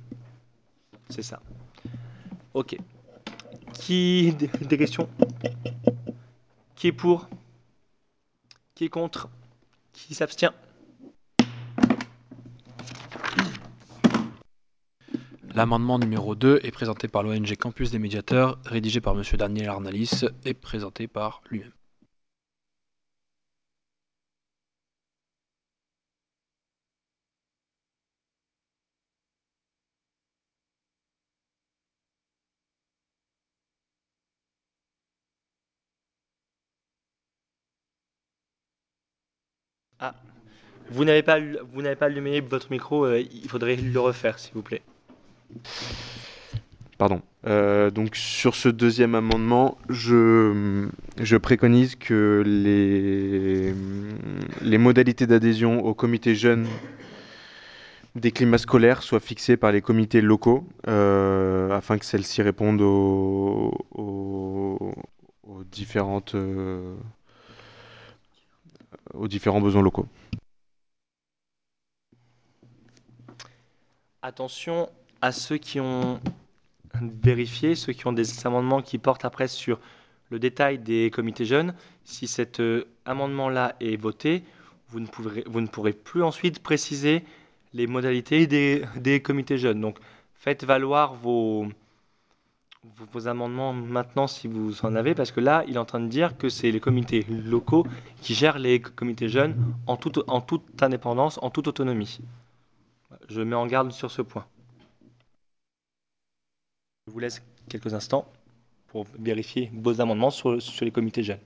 C'est 1.08 1.22
ça. 1.22 1.40
Ok. 2.54 2.76
Qui 3.74 4.34
des, 4.34 4.78
questions? 4.78 5.08
Qui 6.74 6.88
est 6.88 6.92
pour? 6.92 7.28
Qui 8.74 8.84
est 8.84 8.88
contre? 8.88 9.28
Qui 9.92 10.14
s'abstient? 10.14 10.52
L'amendement 15.54 15.98
numéro 15.98 16.34
2 16.36 16.60
est 16.62 16.70
présenté 16.70 17.08
par 17.08 17.22
l'ONG 17.22 17.56
Campus 17.56 17.90
des 17.90 17.98
médiateurs, 17.98 18.58
rédigé 18.64 19.00
par 19.00 19.14
M. 19.18 19.24
Daniel 19.36 19.68
Arnalis 19.68 20.24
et 20.44 20.54
présenté 20.54 21.08
par 21.08 21.42
lui-même. 21.50 21.72
Ah, 40.00 40.14
vous 40.90 41.04
n'avez 41.04 41.22
pas, 41.22 41.38
vous 41.38 41.82
allumé 42.00 42.40
votre 42.40 42.70
micro. 42.70 43.04
euh, 43.04 43.20
il 43.20 43.48
faudrait 43.48 43.76
le 43.76 44.00
refaire, 44.00 44.38
s'il 44.38 44.54
vous 44.54 44.62
plaît. 44.62 44.82
Pardon. 46.98 47.22
Euh, 47.46 47.90
donc 47.90 48.16
sur 48.16 48.54
ce 48.54 48.68
deuxième 48.68 49.14
amendement, 49.14 49.78
je, 49.88 51.36
préconise 51.38 51.96
que 51.96 52.42
les, 52.46 53.72
modalités 54.78 55.26
d'adhésion 55.26 55.82
au 55.84 55.94
comité 55.94 56.34
jeunes 56.34 56.66
des 58.16 58.32
climats 58.32 58.58
scolaires 58.58 59.02
soient 59.02 59.20
fixées 59.20 59.56
par 59.56 59.72
les 59.72 59.80
comités 59.80 60.20
locaux 60.20 60.66
euh, 60.88 61.70
afin 61.70 61.96
que 61.96 62.04
celles-ci 62.04 62.42
répondent 62.42 62.82
aux, 62.82 63.72
différentes, 65.72 66.34
aux 69.14 69.28
différents 69.28 69.60
besoins 69.60 69.82
locaux. 69.82 70.06
Attention 74.22 74.88
à 75.20 75.32
ceux 75.32 75.56
qui 75.56 75.80
ont 75.80 76.20
vérifié, 77.00 77.74
ceux 77.74 77.92
qui 77.92 78.06
ont 78.06 78.12
des 78.12 78.46
amendements 78.46 78.82
qui 78.82 78.98
portent 78.98 79.24
après 79.24 79.48
sur 79.48 79.78
le 80.30 80.38
détail 80.38 80.78
des 80.78 81.10
comités 81.10 81.44
jeunes. 81.44 81.74
Si 82.04 82.26
cet 82.26 82.60
euh, 82.60 82.86
amendement-là 83.04 83.76
est 83.80 83.96
voté, 83.96 84.44
vous 84.88 85.00
ne, 85.00 85.06
pourrez, 85.66 85.92
plus 85.92 86.22
ensuite 86.22 86.62
préciser 86.62 87.24
les 87.72 87.86
modalités 87.86 88.46
des, 88.46 88.84
des 88.96 89.20
comités 89.22 89.58
jeunes. 89.58 89.80
Donc 89.80 89.98
faites 90.34 90.64
valoir 90.64 91.14
vos, 91.14 91.66
vos, 93.12 93.28
amendements 93.28 93.72
maintenant 93.72 94.26
si 94.26 94.48
vous 94.48 94.84
en 94.84 94.94
avez, 94.94 95.14
parce 95.14 95.32
que 95.32 95.40
là, 95.40 95.64
il 95.68 95.74
est 95.74 95.78
en 95.78 95.84
train 95.84 96.00
de 96.00 96.08
dire 96.08 96.36
que 96.36 96.48
c'est 96.48 96.70
les 96.70 96.80
comités 96.80 97.24
locaux 97.28 97.86
qui 98.22 98.34
gèrent 98.34 98.58
les 98.58 98.80
comités 98.80 99.28
jeunes 99.28 99.54
en 99.86 99.96
toute, 99.96 100.20
en 100.26 100.40
toute 100.40 100.82
indépendance, 100.82 101.38
en 101.42 101.50
toute 101.50 101.68
autonomie. 101.68 102.20
Je 103.28 103.42
mets 103.42 103.56
en 103.56 103.66
garde 103.66 103.92
sur 103.92 104.10
ce 104.10 104.22
point. 104.22 104.46
Je 107.06 107.12
vous 107.12 107.18
laisse 107.18 107.42
quelques 107.68 107.92
instants 107.94 108.26
pour 108.88 109.06
vérifier 109.18 109.70
vos 109.74 110.00
amendements 110.00 110.30
sur, 110.30 110.60
sur 110.60 110.84
les 110.84 110.90
comités 110.90 111.22
jeunes. 111.22 111.40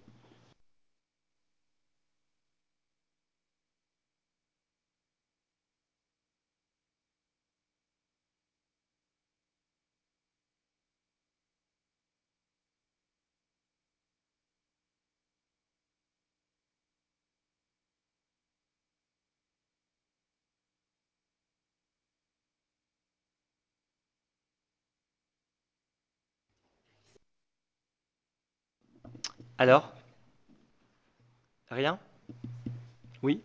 Alors? 29.64 29.90
Rien? 31.70 31.98
Oui? 33.22 33.40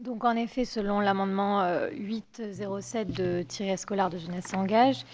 Donc 0.00 0.24
en 0.24 0.34
effet, 0.34 0.64
selon 0.64 1.00
l'amendement 1.00 1.60
euh, 1.60 1.90
807 1.92 3.12
de 3.12 3.42
Thierry 3.42 3.76
Scolaire 3.76 4.08
de 4.08 4.16
Jeunesse 4.16 4.46
s'engage, 4.46 5.04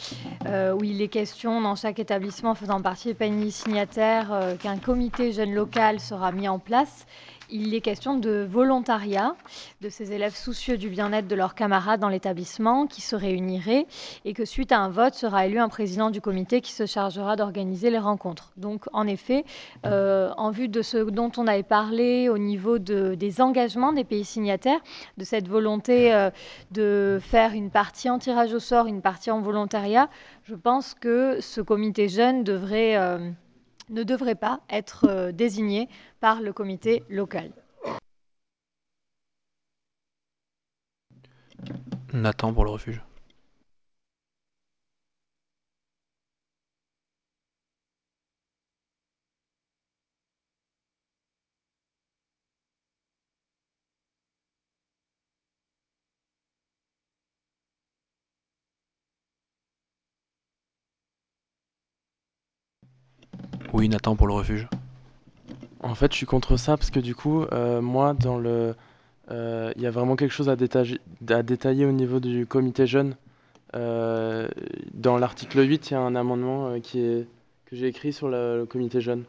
euh, 0.47 0.74
où 0.74 0.84
il 0.84 1.03
est 1.03 1.09
question 1.09 1.61
dans 1.61 1.74
chaque 1.74 1.99
établissement 1.99 2.55
faisant 2.55 2.80
partie 2.80 3.09
des 3.09 3.14
pays 3.14 3.51
signataires 3.51 4.32
euh, 4.32 4.55
qu'un 4.55 4.78
comité 4.78 5.32
jeune 5.32 5.55
local 5.55 5.99
sera 5.99 6.30
mis 6.30 6.49
en 6.49 6.61
place 6.61 7.05
il 7.51 7.75
est 7.75 7.81
question 7.81 8.19
de 8.19 8.47
volontariat 8.49 9.37
de 9.81 9.89
ces 9.89 10.13
élèves 10.13 10.35
soucieux 10.35 10.77
du 10.77 10.89
bien-être 10.89 11.29
de 11.29 11.35
leurs 11.35 11.55
camarades 11.55 12.01
dans 12.01 12.09
l'établissement 12.09 12.87
qui 12.87 13.01
se 13.01 13.15
réuniraient 13.15 13.87
et 14.25 14.33
que 14.33 14.45
suite 14.45 14.73
à 14.73 14.79
un 14.81 14.89
vote 14.89 15.15
sera 15.15 15.47
élu 15.47 15.59
un 15.59 15.69
président 15.69 16.11
du 16.11 16.21
comité 16.21 16.61
qui 16.61 16.73
se 16.73 16.87
chargera 16.87 17.37
d'organiser 17.37 17.91
les 17.91 17.99
rencontres. 17.99 18.53
Donc 18.57 18.87
en 18.93 19.07
effet, 19.07 19.45
euh, 19.85 20.33
en 20.37 20.51
vue 20.51 20.69
de 20.69 20.83
ce 20.83 20.99
dont 20.99 21.31
on 21.37 21.47
avait 21.47 21.63
parlé 21.63 22.29
au 22.29 22.39
niveau 22.39 22.79
de, 22.79 23.15
des 23.15 23.41
engagements 23.41 23.93
des 23.93 24.05
pays 24.05 24.25
signataires, 24.25 24.81
de 25.17 25.25
cette 25.25 25.49
volonté 25.49 26.13
euh, 26.13 26.31
de 26.73 27.19
faire 27.23 27.53
une 27.53 27.71
partie 27.71 28.11
en 28.11 28.19
tirage 28.19 28.53
au 28.53 28.61
sort, 28.61 28.87
une 28.87 29.03
partie 29.03 29.31
en 29.31 29.41
volontariat, 29.41 30.09
je 30.45 30.55
pense 30.55 30.95
que 30.95 31.41
ce 31.41 31.61
comité 31.61 32.09
jeune 32.09 32.45
devrait... 32.45 32.97
Euh, 32.97 33.31
ne 33.91 34.03
devrait 34.03 34.34
pas 34.34 34.61
être 34.70 35.07
euh, 35.09 35.32
désigné 35.32 35.89
par 36.20 36.41
le 36.41 36.53
comité 36.53 37.03
local. 37.09 37.51
Nathan 42.12 42.53
pour 42.53 42.64
le 42.64 42.70
refuge. 42.70 43.03
Oui, 63.77 63.91
Nathan 63.91 64.16
pour 64.16 64.27
le 64.27 64.33
refuge. 64.33 64.68
En 65.81 65.95
fait, 65.95 66.11
je 66.11 66.16
suis 66.16 66.24
contre 66.24 66.57
ça 66.57 66.79
parce 66.79 66.91
que 66.91 66.99
du 66.99 67.14
coup, 67.14 67.43
euh, 67.53 67.83
moi, 67.83 68.14
dans 68.14 68.39
le, 68.39 68.74
euh, 69.31 69.70
il 69.77 69.83
y 69.83 69.87
a 69.87 69.91
vraiment 69.91 70.16
quelque 70.16 70.33
chose 70.33 70.49
à 70.49 70.57
détailler, 70.57 70.99
à 71.29 71.43
détailler 71.43 71.85
au 71.85 71.93
niveau 71.93 72.18
du 72.18 72.47
comité 72.47 72.87
jeune. 72.87 73.16
Euh, 73.74 74.49
dans 74.95 75.18
l'article 75.18 75.61
8, 75.61 75.91
il 75.91 75.93
y 75.93 75.97
a 75.97 76.01
un 76.01 76.14
amendement 76.14 76.68
euh, 76.68 76.81
qui 76.81 77.01
est, 77.01 77.29
que 77.66 77.77
j'ai 77.77 77.87
écrit 77.89 78.14
sur 78.14 78.29
le, 78.31 78.61
le 78.61 78.64
comité 78.64 79.03
jeune. 79.03 79.24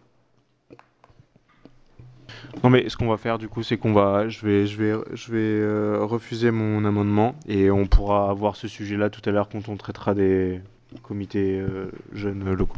Non 2.63 2.69
mais 2.69 2.87
ce 2.87 2.95
qu'on 2.95 3.09
va 3.09 3.17
faire 3.17 3.37
du 3.37 3.49
coup 3.49 3.63
c'est 3.63 3.77
qu'on 3.77 3.93
va 3.93 4.29
je 4.29 4.45
vais 4.45 4.65
je 4.65 4.77
vais 4.77 4.99
je 5.13 5.31
vais 5.31 5.37
euh, 5.37 5.99
refuser 6.03 6.51
mon 6.51 6.85
amendement 6.85 7.35
et 7.47 7.69
on 7.71 7.85
pourra 7.85 8.29
avoir 8.29 8.55
ce 8.55 8.67
sujet-là 8.67 9.09
tout 9.09 9.21
à 9.25 9.31
l'heure 9.31 9.49
quand 9.49 9.69
on 9.69 9.75
traitera 9.75 10.13
des 10.13 10.61
comités 11.03 11.59
euh, 11.59 11.91
jeunes 12.13 12.49
locaux. 12.53 12.77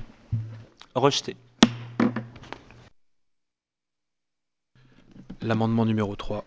Rejeté. 0.96 1.36
L'amendement 5.42 5.86
numéro 5.86 6.16
3 6.16 6.46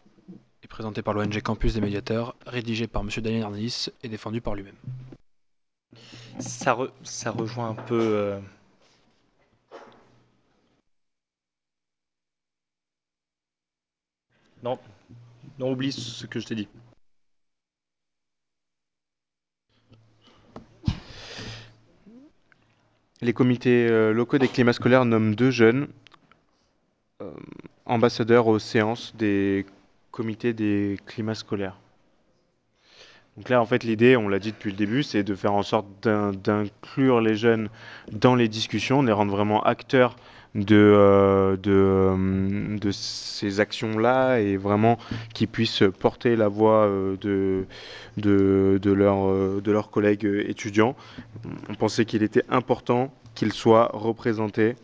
est 0.62 0.68
présenté 0.68 1.02
par 1.02 1.14
l'ONG 1.14 1.40
Campus 1.40 1.74
des 1.74 1.80
médiateurs, 1.80 2.36
rédigé 2.46 2.86
par 2.86 3.02
M. 3.02 3.08
Daniel 3.22 3.42
Arnalys 3.44 3.90
et 4.02 4.08
défendu 4.08 4.40
par 4.40 4.54
lui-même. 4.54 4.76
Ça, 6.38 6.74
re- 6.74 6.90
ça 7.02 7.30
rejoint 7.30 7.70
un 7.70 7.74
peu. 7.74 7.98
euh, 8.00 8.40
Non, 14.62 14.78
non, 15.58 15.72
oublie 15.72 15.92
ce 15.92 16.26
que 16.26 16.38
je 16.38 16.46
t'ai 16.46 16.54
dit. 16.54 16.68
Les 23.20 23.32
comités 23.32 23.86
euh, 23.88 24.12
locaux 24.12 24.38
des 24.38 24.48
climats 24.48 24.72
scolaires 24.72 25.04
nomment 25.04 25.34
deux 25.34 25.50
jeunes 25.50 25.88
euh, 27.20 27.30
ambassadeurs 27.86 28.46
aux 28.46 28.58
séances 28.58 29.14
des 29.16 29.66
comités 30.10 30.52
des 30.52 30.98
climats 31.06 31.34
scolaires. 31.34 31.76
Donc 33.36 33.48
là, 33.48 33.62
en 33.62 33.66
fait, 33.66 33.82
l'idée, 33.82 34.16
on 34.16 34.28
l'a 34.28 34.38
dit 34.38 34.52
depuis 34.52 34.70
le 34.70 34.76
début, 34.76 35.02
c'est 35.02 35.22
de 35.22 35.34
faire 35.34 35.54
en 35.54 35.62
sorte 35.62 35.86
d'in- 36.02 36.32
d'inclure 36.32 37.22
les 37.22 37.34
jeunes 37.34 37.70
dans 38.10 38.34
les 38.34 38.46
discussions, 38.46 39.02
de 39.02 39.06
les 39.06 39.12
rendre 39.12 39.32
vraiment 39.32 39.62
acteurs 39.62 40.16
de, 40.54 40.76
euh, 40.76 41.56
euh, 41.66 42.92
ces 42.92 43.60
actions-là 43.60 44.38
et 44.40 44.58
vraiment 44.58 44.98
qu'ils 45.32 45.48
puissent 45.48 45.82
porter 45.98 46.36
la 46.36 46.48
voix 46.48 46.86
euh, 46.86 47.16
de, 48.16 48.90
leurs, 48.92 49.90
collègues 49.90 50.28
étudiants. 50.46 50.94
On 51.70 51.74
pensait 51.74 52.04
qu'il 52.04 52.22
était 52.22 52.44
important 52.50 53.10
qu'ils 53.34 53.54
soient 53.54 53.90
représentés 53.94 54.76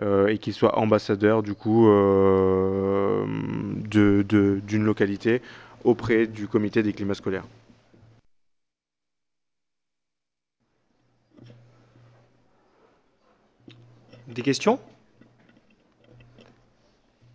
et 0.00 0.38
qu'ils 0.38 0.54
soient 0.54 0.78
ambassadeurs 0.78 1.42
du 1.42 1.54
coup 1.54 1.88
euh, 1.88 3.24
d'une 3.90 4.84
localité 4.84 5.42
auprès 5.84 6.26
du 6.26 6.48
comité 6.48 6.82
des 6.82 6.92
climats 6.92 7.14
scolaires. 7.14 7.44
Des 14.28 14.42
questions? 14.42 14.78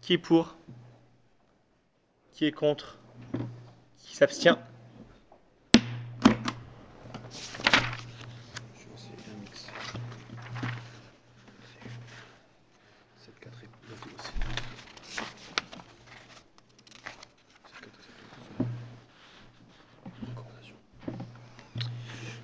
Qui 0.02 0.14
est 0.14 0.18
pour? 0.18 0.56
Qui 2.32 2.46
est 2.46 2.52
contre? 2.52 2.98
Qui 3.98 4.16
s'abstient? 4.16 4.58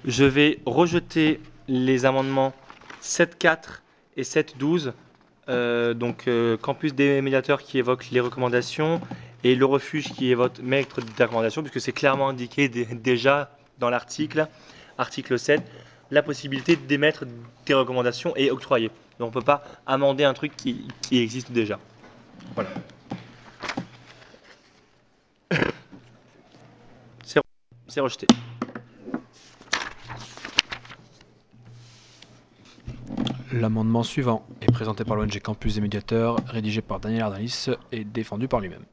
Je 0.06 0.24
vais 0.24 0.60
rejeter 0.66 1.40
les 1.68 2.06
amendements 2.06 2.54
7.4 3.04 3.82
et 4.18 4.24
7.12. 4.24 4.94
Euh, 5.50 5.94
donc 5.94 6.28
euh, 6.28 6.56
campus 6.56 6.94
des 6.94 7.22
médiateurs 7.22 7.62
qui 7.62 7.78
évoque 7.80 8.10
les 8.12 8.20
recommandations 8.20 9.02
et 9.44 9.56
le 9.56 9.66
refuge 9.66 10.12
qui 10.12 10.30
évoque 10.30 10.60
maître 10.62 11.02
des 11.02 11.24
recommandations 11.24 11.64
puisque 11.64 11.82
c'est 11.82 11.92
clairement 11.92 12.30
indiqué 12.30 12.70
dé- 12.70 12.86
déjà 12.86 13.52
dans 13.80 13.90
l'article, 13.90 14.48
article 15.00 15.40
7, 15.40 15.62
la 16.12 16.22
possibilité 16.22 16.76
d'émettre 16.76 17.26
des 17.66 17.74
recommandations 17.74 18.34
et 18.36 18.52
octroyer. 18.52 18.90
Donc 19.20 19.28
on 19.28 19.28
ne 19.28 19.32
peut 19.34 19.42
pas 19.42 19.64
amender 19.88 20.24
un 20.24 20.34
truc 20.36 20.56
qui, 20.56 20.88
qui 21.02 21.20
existe 21.20 21.52
déjà. 21.52 21.80
Voilà. 22.54 22.70
C'est 27.88 28.00
rejeté. 28.00 28.26
L'amendement 33.54 34.04
suivant 34.04 34.46
est 34.62 34.72
présenté 34.72 35.04
par 35.04 35.16
l'ONG 35.16 35.40
Campus 35.42 35.76
des 35.76 35.82
médiateurs, 35.82 36.38
rédigé 36.48 36.82
par 36.82 37.00
Daniel 37.00 37.24
Arnalys 37.24 37.70
et 37.92 38.04
défendu 38.04 38.48
par 38.48 38.60
lui-même. 38.60 38.84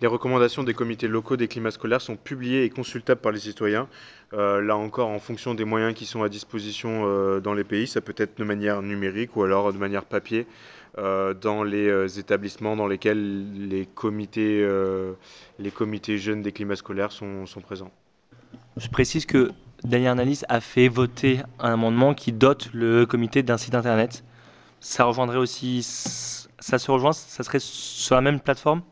Les 0.00 0.08
recommandations 0.08 0.64
des 0.64 0.74
comités 0.74 1.08
locaux 1.08 1.36
des 1.36 1.48
climats 1.48 1.70
scolaires 1.70 2.00
sont 2.00 2.16
publiées 2.16 2.64
et 2.64 2.70
consultables 2.70 3.20
par 3.20 3.32
les 3.32 3.38
citoyens. 3.38 3.88
Euh, 4.32 4.60
là 4.60 4.76
encore, 4.76 5.08
en 5.08 5.18
fonction 5.18 5.54
des 5.54 5.64
moyens 5.64 5.94
qui 5.94 6.04
sont 6.04 6.22
à 6.22 6.28
disposition 6.28 7.04
euh, 7.04 7.40
dans 7.40 7.54
les 7.54 7.64
pays, 7.64 7.86
ça 7.86 8.00
peut 8.00 8.14
être 8.16 8.36
de 8.36 8.44
manière 8.44 8.82
numérique 8.82 9.36
ou 9.36 9.44
alors 9.44 9.72
de 9.72 9.78
manière 9.78 10.04
papier 10.04 10.46
euh, 10.98 11.34
dans 11.34 11.64
les 11.64 11.88
euh, 11.88 12.06
établissements 12.06 12.76
dans 12.76 12.86
lesquels 12.86 13.68
les 13.68 13.84
comités, 13.84 14.60
euh, 14.62 15.14
les 15.58 15.72
comités 15.72 16.18
jeunes 16.18 16.40
des 16.42 16.52
climats 16.52 16.76
scolaires 16.76 17.10
sont, 17.10 17.46
sont 17.46 17.60
présents. 17.60 17.90
Je 18.76 18.88
précise 18.88 19.26
que 19.26 19.50
Daniel 19.84 20.08
Arnalys 20.10 20.44
a 20.48 20.60
fait 20.60 20.88
voter 20.88 21.40
un 21.58 21.72
amendement 21.74 22.14
qui 22.14 22.32
dote 22.32 22.70
le 22.72 23.04
comité 23.06 23.42
d'un 23.42 23.58
site 23.58 23.74
internet. 23.74 24.24
Ça 24.80 25.04
rejoindrait 25.04 25.36
aussi. 25.38 25.82
Ça 25.82 26.78
se 26.78 26.90
rejoint 26.90 27.12
Ça 27.12 27.42
serait 27.42 27.58
sur 27.60 28.14
la 28.14 28.22
même 28.22 28.40
plateforme? 28.40 28.82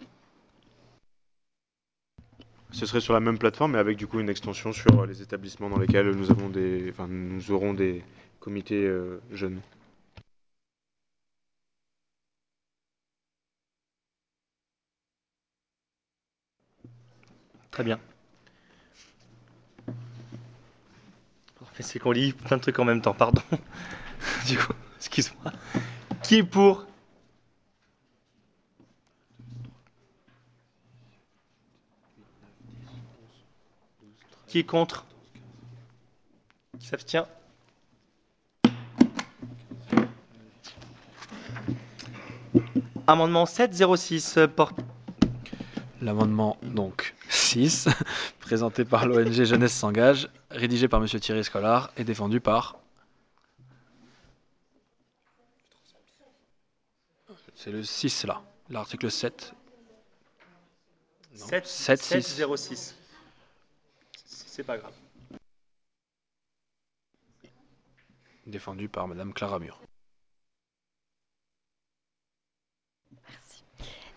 Ce 2.72 2.86
serait 2.86 3.00
sur 3.00 3.12
la 3.14 3.20
même 3.20 3.38
plateforme, 3.38 3.72
mais 3.72 3.78
avec 3.78 3.96
du 3.98 4.06
coup 4.06 4.18
une 4.20 4.28
extension 4.30 4.72
sur 4.72 5.06
les 5.06 5.20
établissements 5.22 5.68
dans 5.68 5.78
lesquels 5.78 6.10
nous 6.10 6.30
avons 6.30 6.48
des, 6.48 6.88
enfin, 6.90 7.06
nous 7.08 7.50
aurons 7.50 7.74
des 7.74 8.02
comités 8.40 8.84
euh, 8.86 9.20
jeunes. 9.30 9.60
Très 17.70 17.84
bien. 17.84 17.98
C'est 21.80 21.98
qu'on 21.98 22.12
lit 22.12 22.32
plein 22.32 22.58
de 22.58 22.62
trucs 22.62 22.78
en 22.78 22.84
même 22.84 23.00
temps, 23.00 23.14
pardon. 23.14 23.42
du 24.46 24.58
coup, 24.58 24.72
excuse-moi. 24.98 25.52
Qui 26.22 26.36
est 26.36 26.42
pour? 26.42 26.86
Qui 34.46 34.58
est 34.58 34.64
contre? 34.64 35.06
Qui 36.78 36.86
s'abstient? 36.86 37.26
Amendement 43.06 43.46
706 43.46 44.36
euh, 44.36 44.46
porte. 44.46 44.76
L'amendement 46.02 46.56
donc 46.62 47.14
6, 47.52 47.88
présenté 48.40 48.86
par 48.86 49.04
l'ONG 49.04 49.44
Jeunesse 49.44 49.74
s'engage, 49.74 50.30
rédigé 50.50 50.88
par 50.88 51.00
Monsieur 51.00 51.20
Thierry 51.20 51.44
Scolar 51.44 51.92
et 51.98 52.04
défendu 52.04 52.40
par. 52.40 52.78
C'est 57.54 57.70
le 57.70 57.82
6 57.82 58.24
là, 58.24 58.42
l'article 58.70 59.10
7. 59.10 59.52
Non, 61.38 61.46
7, 61.46 61.66
7, 61.66 62.02
6. 62.02 62.22
706. 62.22 62.96
C'est 64.24 64.64
pas 64.64 64.78
grave. 64.78 64.94
Défendu 68.46 68.88
par 68.88 69.06
Madame 69.08 69.34
Clara 69.34 69.58
Mur. 69.58 69.78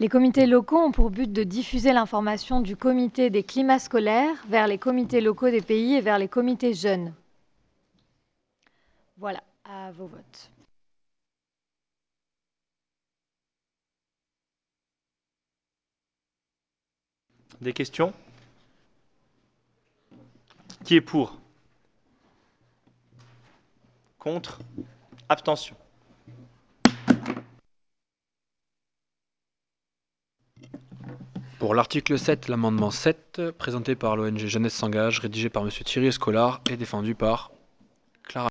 Les 0.01 0.09
comités 0.09 0.45
locaux 0.45 0.77
ont 0.77 0.91
pour 0.91 1.09
but 1.09 1.31
de 1.31 1.43
diffuser 1.43 1.93
l'information 1.93 2.59
du 2.59 2.75
comité 2.75 3.29
des 3.29 3.43
climats 3.43 3.79
scolaires 3.79 4.43
vers 4.49 4.67
les 4.67 4.77
comités 4.77 5.21
locaux 5.21 5.49
des 5.49 5.61
pays 5.61 5.93
et 5.93 6.01
vers 6.01 6.19
les 6.19 6.27
comités 6.27 6.73
jeunes. 6.73 7.13
Voilà, 9.17 9.41
à 9.63 9.91
vos 9.93 10.07
votes. 10.07 10.51
Des 17.61 17.71
questions? 17.71 18.13
Qui 20.83 20.95
est 20.95 21.01
pour? 21.01 21.39
Contre? 24.19 24.59
Abstention? 25.29 25.77
Pour 31.59 31.73
l'article 31.73 32.19
7, 32.19 32.47
l'amendement 32.49 32.91
7, 32.91 33.41
présenté 33.57 33.95
par 33.95 34.15
l'ONG 34.17 34.37
Jeunesse 34.37 34.73
s'engage, 34.73 35.19
rédigé 35.19 35.49
par 35.49 35.63
Monsieur 35.63 35.83
Thierry 35.85 36.07
Escolar 36.07 36.61
et 36.69 36.75
défendu 36.75 37.15
par 37.15 37.51
Clara. 38.23 38.49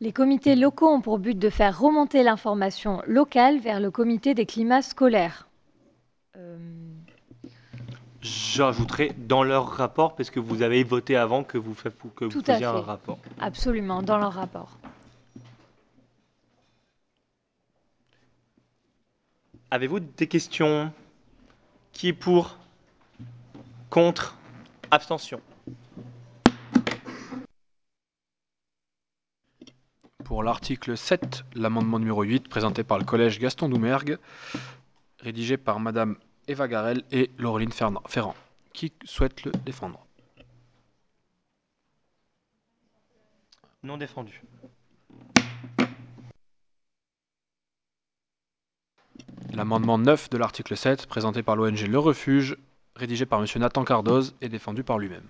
Les 0.00 0.12
comités 0.12 0.54
locaux 0.54 0.88
ont 0.88 1.00
pour 1.00 1.18
but 1.18 1.38
de 1.38 1.50
faire 1.50 1.78
remonter 1.78 2.22
l'information 2.22 3.02
locale 3.06 3.58
vers 3.58 3.80
le 3.80 3.90
comité 3.90 4.34
des 4.34 4.46
climats 4.46 4.82
scolaires. 4.82 5.48
Euh, 6.36 6.56
J'ajouterai 8.20 9.14
dans 9.18 9.42
leur 9.42 9.66
rapport, 9.68 10.14
parce 10.14 10.30
que 10.30 10.38
vous 10.40 10.62
avez 10.62 10.84
voté 10.84 11.16
avant 11.16 11.42
que 11.44 11.58
vous, 11.58 11.74
que 12.14 12.24
vous 12.26 12.30
Tout 12.30 12.42
à 12.46 12.54
faisiez 12.54 12.66
un 12.66 12.74
fait. 12.74 12.80
rapport. 12.80 13.18
absolument, 13.40 14.02
dans 14.02 14.18
leur 14.18 14.32
rapport. 14.32 14.78
Avez-vous 19.76 20.00
des 20.00 20.26
questions 20.26 20.90
Qui 21.92 22.08
est 22.08 22.12
pour 22.14 22.56
Contre 23.90 24.38
Abstention? 24.90 25.42
Pour 30.24 30.42
l'article 30.42 30.96
7, 30.96 31.44
l'amendement 31.54 31.98
numéro 31.98 32.22
8, 32.22 32.48
présenté 32.48 32.84
par 32.84 32.96
le 32.96 33.04
collège 33.04 33.38
Gaston 33.38 33.68
Doumergue, 33.68 34.16
rédigé 35.18 35.58
par 35.58 35.78
Madame 35.78 36.16
Eva 36.48 36.68
Garel 36.68 37.02
et 37.12 37.30
Laureline 37.36 37.70
Ferrand. 37.70 38.34
Qui 38.72 38.94
souhaite 39.04 39.44
le 39.44 39.52
défendre? 39.52 40.06
Non 43.82 43.98
défendu. 43.98 44.42
L'amendement 49.56 49.96
9 49.96 50.28
de 50.28 50.36
l'article 50.36 50.76
7, 50.76 51.06
présenté 51.06 51.42
par 51.42 51.56
l'ONG 51.56 51.86
Le 51.88 51.98
Refuge, 51.98 52.58
rédigé 52.94 53.24
par 53.24 53.40
Monsieur 53.40 53.58
Nathan 53.58 53.84
Cardoz 53.84 54.34
et 54.42 54.50
défendu 54.50 54.84
par 54.84 54.98
lui-même. 54.98 55.24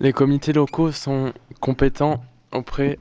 Les 0.00 0.12
comités 0.12 0.52
locaux 0.52 0.90
sont 0.90 1.32
compétents 1.60 2.24
auprès 2.50 2.98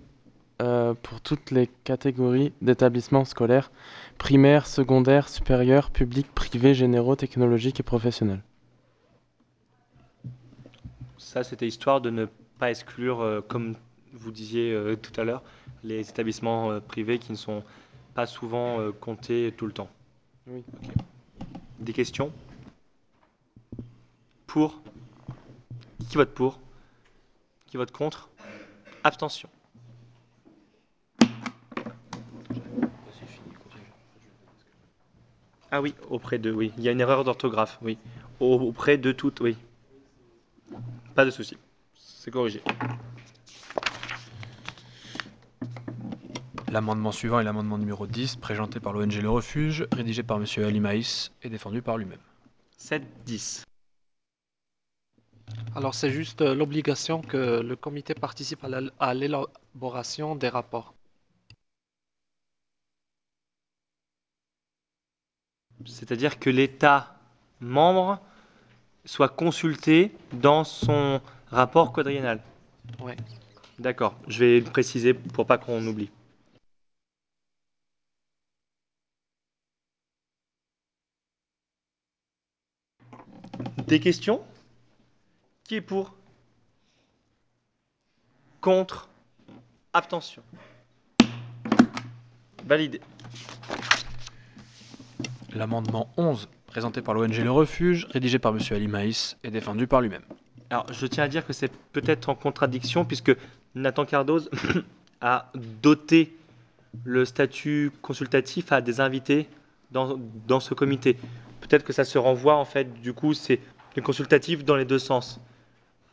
euh, 0.61 0.93
pour 0.93 1.21
toutes 1.21 1.49
les 1.49 1.65
catégories 1.83 2.53
d'établissements 2.61 3.25
scolaires, 3.25 3.71
primaires, 4.19 4.67
secondaires, 4.67 5.27
supérieurs, 5.27 5.89
publics, 5.89 6.31
privés, 6.31 6.75
généraux, 6.75 7.15
technologiques 7.15 7.79
et 7.79 7.83
professionnels. 7.83 8.43
Ça, 11.17 11.43
c'était 11.43 11.67
histoire 11.67 11.99
de 11.99 12.11
ne 12.11 12.27
pas 12.59 12.69
exclure, 12.69 13.21
euh, 13.21 13.41
comme 13.41 13.75
vous 14.13 14.31
disiez 14.31 14.71
euh, 14.71 14.95
tout 14.95 15.19
à 15.19 15.23
l'heure, 15.23 15.43
les 15.83 16.09
établissements 16.09 16.71
euh, 16.71 16.79
privés 16.79 17.19
qui 17.19 17.31
ne 17.31 17.37
sont 17.37 17.63
pas 18.15 18.25
souvent 18.25 18.79
euh, 18.79 18.91
comptés 18.91 19.53
tout 19.55 19.67
le 19.67 19.73
temps. 19.73 19.89
Oui. 20.47 20.63
Ok. 20.73 20.89
Des 21.79 21.93
questions? 21.93 22.31
Pour? 24.47 24.81
Qui 26.09 26.15
vote 26.15 26.33
pour? 26.33 26.59
Qui 27.67 27.77
vote 27.77 27.91
contre? 27.91 28.29
Abstention. 29.03 29.49
Ah 35.71 35.81
oui, 35.81 35.93
auprès 36.09 36.37
de, 36.37 36.51
oui. 36.51 36.71
Il 36.77 36.83
y 36.83 36.89
a 36.89 36.91
une 36.91 37.01
erreur 37.01 37.23
d'orthographe, 37.23 37.77
oui. 37.81 37.97
Au- 38.39 38.59
Auprès 38.59 38.97
de 38.97 39.11
toutes, 39.11 39.41
oui. 39.41 39.57
Pas 41.15 41.25
de 41.25 41.31
souci. 41.31 41.57
C'est 41.95 42.31
corrigé. 42.31 42.61
L'amendement 46.71 47.11
suivant 47.11 47.39
est 47.39 47.43
l'amendement 47.43 47.77
numéro 47.77 48.07
10, 48.07 48.35
présenté 48.37 48.79
par 48.79 48.93
l'ONG 48.93 49.13
Le 49.21 49.29
Refuge, 49.29 49.85
rédigé 49.91 50.23
par 50.23 50.39
Monsieur 50.39 50.65
Ali 50.65 50.79
Maïs 50.79 51.31
et 51.43 51.49
défendu 51.49 51.81
par 51.81 51.97
lui-même. 51.97 52.19
7, 52.77 53.03
10. 53.25 53.63
Alors 55.75 55.93
c'est 55.93 56.11
juste 56.11 56.41
euh, 56.41 56.55
l'obligation 56.55 57.21
que 57.21 57.61
le 57.61 57.75
comité 57.75 58.13
participe 58.13 58.63
à 58.63 58.69
la- 58.69 58.91
à 58.99 59.13
l'élaboration 59.13 60.35
des 60.35 60.49
rapports. 60.49 60.93
C'est-à-dire 65.85 66.39
que 66.39 66.49
l'État 66.49 67.15
membre 67.61 68.19
soit 69.05 69.29
consulté 69.29 70.11
dans 70.33 70.63
son 70.63 71.21
rapport 71.51 71.91
quadriennal. 71.93 72.41
Ouais. 72.99 73.15
D'accord, 73.77 74.15
je 74.27 74.39
vais 74.39 74.59
le 74.61 74.65
préciser 74.65 75.13
pour 75.13 75.45
pas 75.45 75.57
qu'on 75.57 75.85
oublie. 75.85 76.09
Des 83.87 83.99
questions 83.99 84.41
Qui 85.63 85.75
est 85.75 85.81
pour? 85.81 86.15
Contre? 88.59 89.07
Abstention 89.93 90.41
Validé. 92.65 92.99
L'amendement 95.53 96.09
11, 96.17 96.49
présenté 96.65 97.03
par 97.03 97.13
l'ONG 97.13 97.37
Le 97.37 97.51
Refuge, 97.51 98.07
rédigé 98.09 98.39
par 98.39 98.53
Monsieur 98.53 98.75
Ali 98.75 98.87
Maïs 98.87 99.37
et 99.43 99.51
défendu 99.51 99.85
par 99.85 100.01
lui-même. 100.01 100.23
Alors, 100.71 100.91
je 100.91 101.05
tiens 101.05 101.25
à 101.25 101.27
dire 101.27 101.45
que 101.45 101.53
c'est 101.53 101.71
peut-être 101.93 102.29
en 102.29 102.35
contradiction 102.35 103.05
puisque 103.05 103.37
Nathan 103.75 104.05
Cardoz 104.05 104.49
a 105.21 105.51
doté 105.53 106.35
le 107.03 107.23
statut 107.23 107.91
consultatif 108.01 108.71
à 108.71 108.81
des 108.81 108.99
invités 108.99 109.47
dans, 109.91 110.19
dans 110.47 110.59
ce 110.59 110.73
comité. 110.73 111.17
Peut-être 111.61 111.83
que 111.83 111.93
ça 111.93 112.03
se 112.03 112.17
renvoie, 112.17 112.55
en 112.55 112.65
fait, 112.65 112.99
du 113.01 113.13
coup, 113.13 113.33
c'est 113.33 113.59
le 113.95 114.01
consultatif 114.01 114.63
dans 114.63 114.75
les 114.75 114.85
deux 114.85 114.99
sens, 114.99 115.39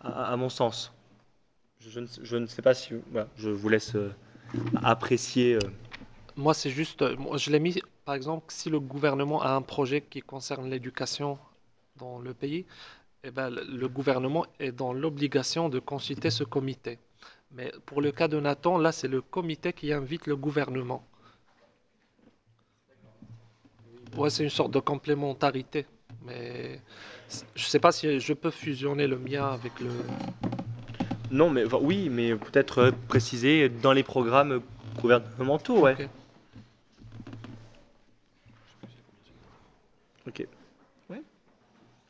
à, 0.00 0.32
à 0.32 0.36
mon 0.36 0.48
sens. 0.48 0.92
Je, 1.80 2.00
ne, 2.00 2.06
je 2.22 2.36
ne 2.36 2.46
sais 2.46 2.62
pas 2.62 2.74
si... 2.74 2.94
voilà, 3.10 3.28
je 3.36 3.50
vous 3.50 3.68
laisse 3.68 3.94
euh, 3.96 4.14
apprécier. 4.82 5.54
euh. 5.54 5.60
Moi, 6.36 6.54
c'est 6.54 6.70
juste, 6.70 7.02
euh, 7.02 7.16
moi, 7.16 7.36
je 7.36 7.50
l'ai 7.50 7.58
mis, 7.58 7.80
par 8.04 8.14
exemple, 8.14 8.46
si 8.48 8.70
le 8.70 8.78
gouvernement 8.80 9.42
a 9.42 9.50
un 9.50 9.62
projet 9.62 10.00
qui 10.00 10.20
concerne 10.20 10.70
l'éducation 10.70 11.38
dans 11.96 12.18
le 12.18 12.34
pays, 12.34 12.64
eh 13.24 13.30
ben, 13.30 13.50
le 13.50 13.88
gouvernement 13.88 14.46
est 14.58 14.72
dans 14.72 14.92
l'obligation 14.92 15.68
de 15.68 15.78
consulter 15.78 16.30
ce 16.30 16.44
comité. 16.44 16.98
Mais 17.52 17.72
pour 17.84 18.00
le 18.00 18.12
cas 18.12 18.28
de 18.28 18.40
Nathan, 18.40 18.78
là, 18.78 18.92
c'est 18.92 19.08
le 19.08 19.20
comité 19.20 19.72
qui 19.72 19.92
invite 19.92 20.26
le 20.26 20.36
gouvernement. 20.36 21.04
Ouais, 24.16 24.30
c'est 24.30 24.42
une 24.44 24.50
sorte 24.50 24.72
de 24.72 24.80
complémentarité. 24.80 25.86
Mais 26.24 26.80
je 27.54 27.64
ne 27.64 27.68
sais 27.68 27.78
pas 27.78 27.92
si 27.92 28.20
je 28.20 28.32
peux 28.32 28.50
fusionner 28.50 29.06
le 29.06 29.18
mien 29.18 29.52
avec 29.52 29.78
le. 29.80 29.90
Non, 31.30 31.48
mais 31.48 31.64
oui, 31.72 32.08
mais 32.10 32.34
peut-être 32.36 32.78
euh, 32.78 32.90
préciser 33.08 33.68
dans 33.68 33.92
les 33.92 34.02
programmes 34.02 34.60
gouvernementaux, 35.00 35.80
ouais. 35.80 36.08
Ok. 40.26 40.46
Ok. 41.10 41.20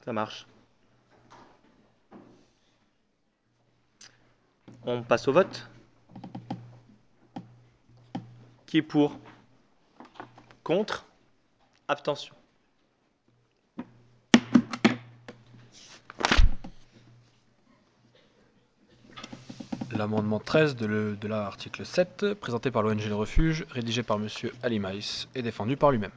Ça 0.04 0.12
marche. 0.12 0.46
On 4.84 5.02
passe 5.02 5.28
au 5.28 5.32
vote. 5.32 5.68
Qui 8.66 8.78
est 8.78 8.82
pour? 8.82 9.16
Contre? 10.64 11.06
Abstention. 11.86 12.34
L'amendement 19.96 20.40
13 20.40 20.74
de, 20.76 20.86
le- 20.86 21.16
de 21.16 21.28
l'article 21.28 21.84
7, 21.84 22.34
présenté 22.34 22.70
par 22.70 22.82
l'ONG 22.82 23.04
Le 23.08 23.14
Refuge, 23.14 23.64
rédigé 23.70 24.02
par 24.02 24.18
Monsieur 24.18 24.52
Ali 24.62 24.78
Maïs 24.78 25.28
et 25.34 25.42
défendu 25.42 25.76
par 25.76 25.90
lui-même. 25.90 26.10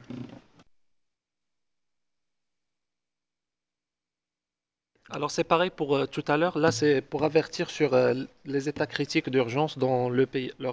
Alors 5.10 5.30
c'est 5.32 5.42
pareil 5.44 5.70
pour 5.70 5.96
euh, 5.96 6.06
tout 6.06 6.24
à 6.28 6.36
l'heure. 6.36 6.58
Là, 6.58 6.70
c'est 6.72 7.00
pour 7.00 7.24
avertir 7.24 7.70
sur 7.70 7.94
euh, 7.94 8.14
les 8.44 8.68
états 8.68 8.86
critiques 8.86 9.30
d'urgence 9.30 9.78
dans 9.78 10.08
leur 10.08 10.28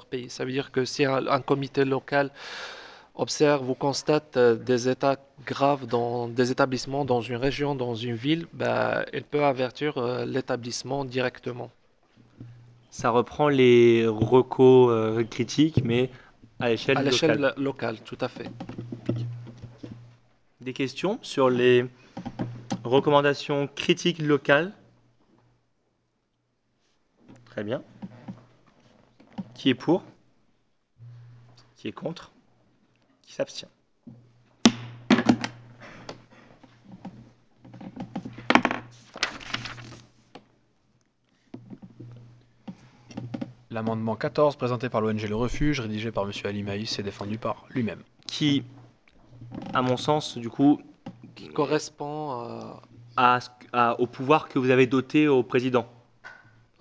pays. 0.05 0.29
Ça 0.29 0.45
veut 0.45 0.51
dire 0.51 0.71
que 0.71 0.85
si 0.85 1.03
un, 1.05 1.41
comité 1.41 1.83
local 1.85 2.31
observe 3.15 3.69
ou 3.69 3.75
constate 3.75 4.37
euh, 4.37 4.55
des 4.55 4.89
états 4.89 5.17
graves 5.45 5.87
dans 5.87 6.27
des 6.27 6.51
établissements, 6.51 7.05
dans 7.05 7.21
une 7.21 7.37
région, 7.37 7.75
dans 7.75 7.95
une 7.95 8.15
ville, 8.15 8.47
bah, 8.53 9.05
il 9.13 9.23
peut 9.23 9.43
avertir 9.45 9.99
l'établissement 10.25 11.05
directement. 11.05 11.71
Ça 12.93 13.09
reprend 13.09 13.49
les 13.49 14.05
recos 14.05 14.91
euh, 14.91 15.23
critiques, 15.23 15.83
mais 15.83 16.11
à 16.59 16.69
l'échelle 16.69 16.99
À 16.99 17.01
l'échelle 17.01 17.39
locale. 17.39 17.53
locale, 17.57 17.99
tout 18.01 18.17
à 18.21 18.27
fait. 18.27 18.51
Des 20.61 20.73
questions 20.73 21.17
sur 21.23 21.49
les 21.49 21.87
recommandations 22.83 23.67
critiques 23.67 24.19
locales? 24.19 24.73
Très 27.45 27.63
bien. 27.63 27.81
Qui 29.55 29.69
est 29.69 29.75
pour? 29.75 30.03
Qui 31.75 31.87
est 31.87 31.93
contre? 31.93 32.31
Qui 33.23 33.33
s'abstient? 33.33 33.69
L'amendement 43.77 44.15
14, 44.15 44.55
présenté 44.55 44.87
par 44.87 45.01
l'ONG 45.01 45.21
Le 45.27 45.35
Refuge, 45.35 45.79
rédigé 45.79 46.11
par 46.11 46.25
Monsieur 46.25 46.47
Ali 46.47 46.61
Maïs 46.61 46.99
et 46.99 47.03
défendu 47.03 47.39
par 47.39 47.65
lui-même. 47.71 48.03
Qui, 48.27 48.63
à 49.73 49.81
mon 49.81 49.97
sens, 49.97 50.37
du 50.37 50.47
coup, 50.47 50.79
Qui 51.33 51.49
correspond 51.49 52.43
euh, 52.51 52.61
à, 53.17 53.41
ce- 53.41 53.49
à- 53.71 53.99
au 53.99 54.05
pouvoir 54.05 54.47
que 54.47 54.59
vous 54.59 54.69
avez 54.69 54.85
doté 54.85 55.27
au 55.27 55.41
président 55.41 55.87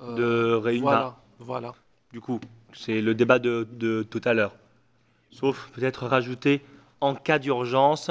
euh, 0.02 0.16
de 0.16 0.52
réunir. 0.54 0.82
Voilà, 0.82 1.16
voilà. 1.38 1.72
Du 2.12 2.20
coup, 2.20 2.40
c'est 2.74 3.00
le 3.00 3.14
débat 3.14 3.38
de, 3.38 3.66
de 3.72 4.02
tout 4.02 4.20
à 4.24 4.34
l'heure. 4.34 4.54
Sauf 5.30 5.70
peut-être 5.70 6.06
rajouter 6.06 6.62
en 7.00 7.14
cas 7.14 7.38
d'urgence, 7.38 8.10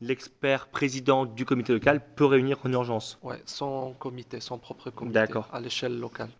l'expert 0.00 0.68
président 0.68 1.26
du 1.26 1.44
comité 1.44 1.74
local 1.74 2.00
peut 2.16 2.24
réunir 2.24 2.56
en 2.64 2.72
urgence. 2.72 3.18
Ouais, 3.22 3.42
son 3.44 3.92
comité, 3.98 4.40
son 4.40 4.56
propre 4.58 4.88
comité, 4.88 5.12
D'accord. 5.12 5.46
à 5.52 5.60
l'échelle 5.60 5.98
locale. 6.00 6.30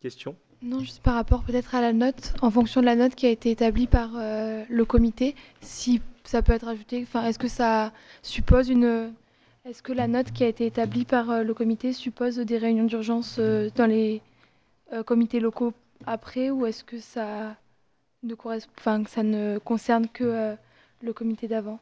Question 0.00 0.36
Non, 0.62 0.78
juste 0.78 1.02
par 1.02 1.14
rapport 1.14 1.42
peut-être 1.42 1.74
à 1.74 1.80
la 1.80 1.92
note, 1.92 2.34
en 2.40 2.52
fonction 2.52 2.80
de 2.80 2.86
la 2.86 2.94
note 2.94 3.16
qui 3.16 3.26
a 3.26 3.30
été 3.30 3.50
établie 3.50 3.88
par 3.88 4.10
euh, 4.14 4.64
le 4.68 4.84
comité, 4.84 5.34
si 5.60 6.00
ça 6.22 6.40
peut 6.40 6.52
être 6.52 6.68
ajouté, 6.68 7.02
enfin, 7.02 7.24
est-ce 7.24 7.38
que 7.38 7.48
ça 7.48 7.92
suppose 8.22 8.68
une... 8.68 9.12
Est-ce 9.64 9.82
que 9.82 9.92
la 9.92 10.06
note 10.06 10.30
qui 10.30 10.44
a 10.44 10.46
été 10.46 10.66
établie 10.66 11.04
par 11.04 11.30
euh, 11.30 11.42
le 11.42 11.52
comité 11.52 11.92
suppose 11.92 12.36
des 12.38 12.58
réunions 12.58 12.84
d'urgence 12.84 13.36
euh, 13.38 13.70
dans 13.74 13.86
les 13.86 14.22
comités 15.04 15.40
locaux 15.40 15.74
après, 16.06 16.48
ou 16.50 16.64
est-ce 16.64 16.82
que 16.82 16.98
ça 16.98 17.56
ne, 18.22 18.34
concerne 19.58 20.08
que 20.08 20.56
le 21.02 21.12
comité 21.12 21.46
d'avant? 21.46 21.78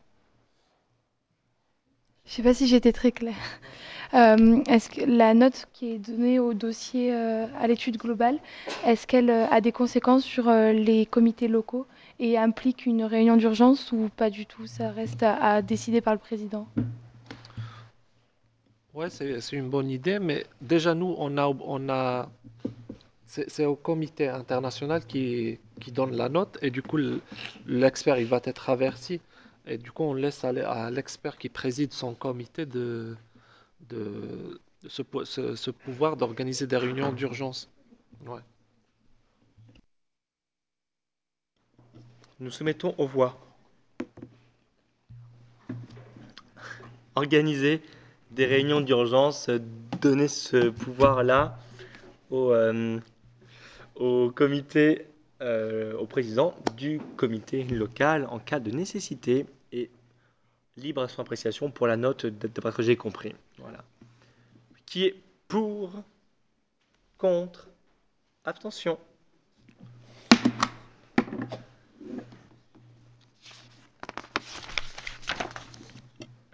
Je 2.26 2.32
sais 2.32 2.42
pas 2.42 2.54
si 2.54 2.74
été 2.74 2.92
très 2.92 3.12
claire. 3.12 3.34
Euh, 4.14 4.62
est-ce 4.68 4.88
que 4.88 5.00
la 5.04 5.34
note 5.34 5.66
qui 5.72 5.90
est 5.90 5.98
donnée 5.98 6.38
au 6.38 6.54
dossier 6.54 7.12
euh, 7.12 7.46
à 7.60 7.66
l'étude 7.66 7.96
globale, 7.96 8.38
est-ce 8.86 9.04
qu'elle 9.04 9.28
euh, 9.30 9.48
a 9.50 9.60
des 9.60 9.72
conséquences 9.72 10.22
sur 10.22 10.48
les 10.48 11.06
comités 11.06 11.48
locaux 11.48 11.86
et 12.20 12.38
implique 12.38 12.86
une 12.86 13.02
réunion 13.02 13.36
d'urgence 13.36 13.90
ou 13.90 14.08
pas 14.16 14.30
du 14.30 14.46
tout? 14.46 14.68
Ça 14.68 14.92
reste 14.92 15.24
à, 15.24 15.60
décider 15.60 16.00
par 16.00 16.14
le 16.14 16.20
président. 16.20 16.68
Ouais, 18.94 19.10
c'est 19.10 19.56
une 19.56 19.68
bonne 19.68 19.90
idée, 19.90 20.20
mais 20.20 20.46
déjà 20.60 20.94
nous, 20.94 21.16
on 21.18 21.36
a, 21.88 22.28
c'est 23.26 23.66
au 23.66 23.74
comité 23.74 24.28
international 24.28 25.04
qui, 25.04 25.58
qui 25.80 25.90
donne 25.90 26.16
la 26.16 26.28
note 26.28 26.58
et 26.62 26.70
du 26.70 26.80
coup, 26.80 26.96
le- 26.96 27.20
l'expert, 27.66 28.18
il 28.18 28.26
va 28.26 28.40
être 28.44 28.70
averti. 28.70 29.20
Et 29.66 29.78
du 29.78 29.90
coup, 29.90 30.04
on 30.04 30.14
laisse 30.14 30.44
à 30.44 30.90
l'expert 30.90 31.36
qui 31.38 31.48
préside 31.48 31.92
son 31.92 32.14
comité 32.14 32.66
de, 32.66 33.16
de, 33.88 34.60
ce, 34.88 35.02
po- 35.02 35.24
ce- 35.24 35.56
ce 35.56 35.70
pouvoir 35.70 36.16
d'organiser 36.16 36.66
des 36.66 36.76
réunions 36.76 37.12
d'urgence. 37.12 37.68
Nous 42.38 42.50
soumettons 42.50 42.94
aux 42.98 43.06
voix. 43.06 43.38
Organiser 47.16 47.80
des 48.30 48.44
réunions 48.46 48.80
d'urgence, 48.82 49.48
donner 50.00 50.28
ce 50.28 50.68
pouvoir-là 50.68 51.58
au, 52.30 52.52
euh, 52.52 52.98
au 53.96 54.30
comité, 54.30 55.06
euh, 55.40 55.96
au 55.96 56.06
président 56.06 56.54
du 56.76 57.00
comité 57.16 57.64
local 57.64 58.26
en 58.30 58.38
cas 58.38 58.60
de 58.60 58.70
nécessité 58.70 59.46
libre 60.76 61.02
à 61.02 61.08
son 61.08 61.22
appréciation 61.22 61.70
pour 61.70 61.86
la 61.86 61.96
note 61.96 62.26
d'après 62.26 62.70
ce 62.70 62.76
que 62.76 62.82
j'ai 62.82 62.96
compris. 62.96 63.34
Voilà. 63.58 63.84
Qui 64.84 65.04
est 65.04 65.14
pour, 65.48 65.92
contre, 67.18 67.68
abstention. 68.44 68.98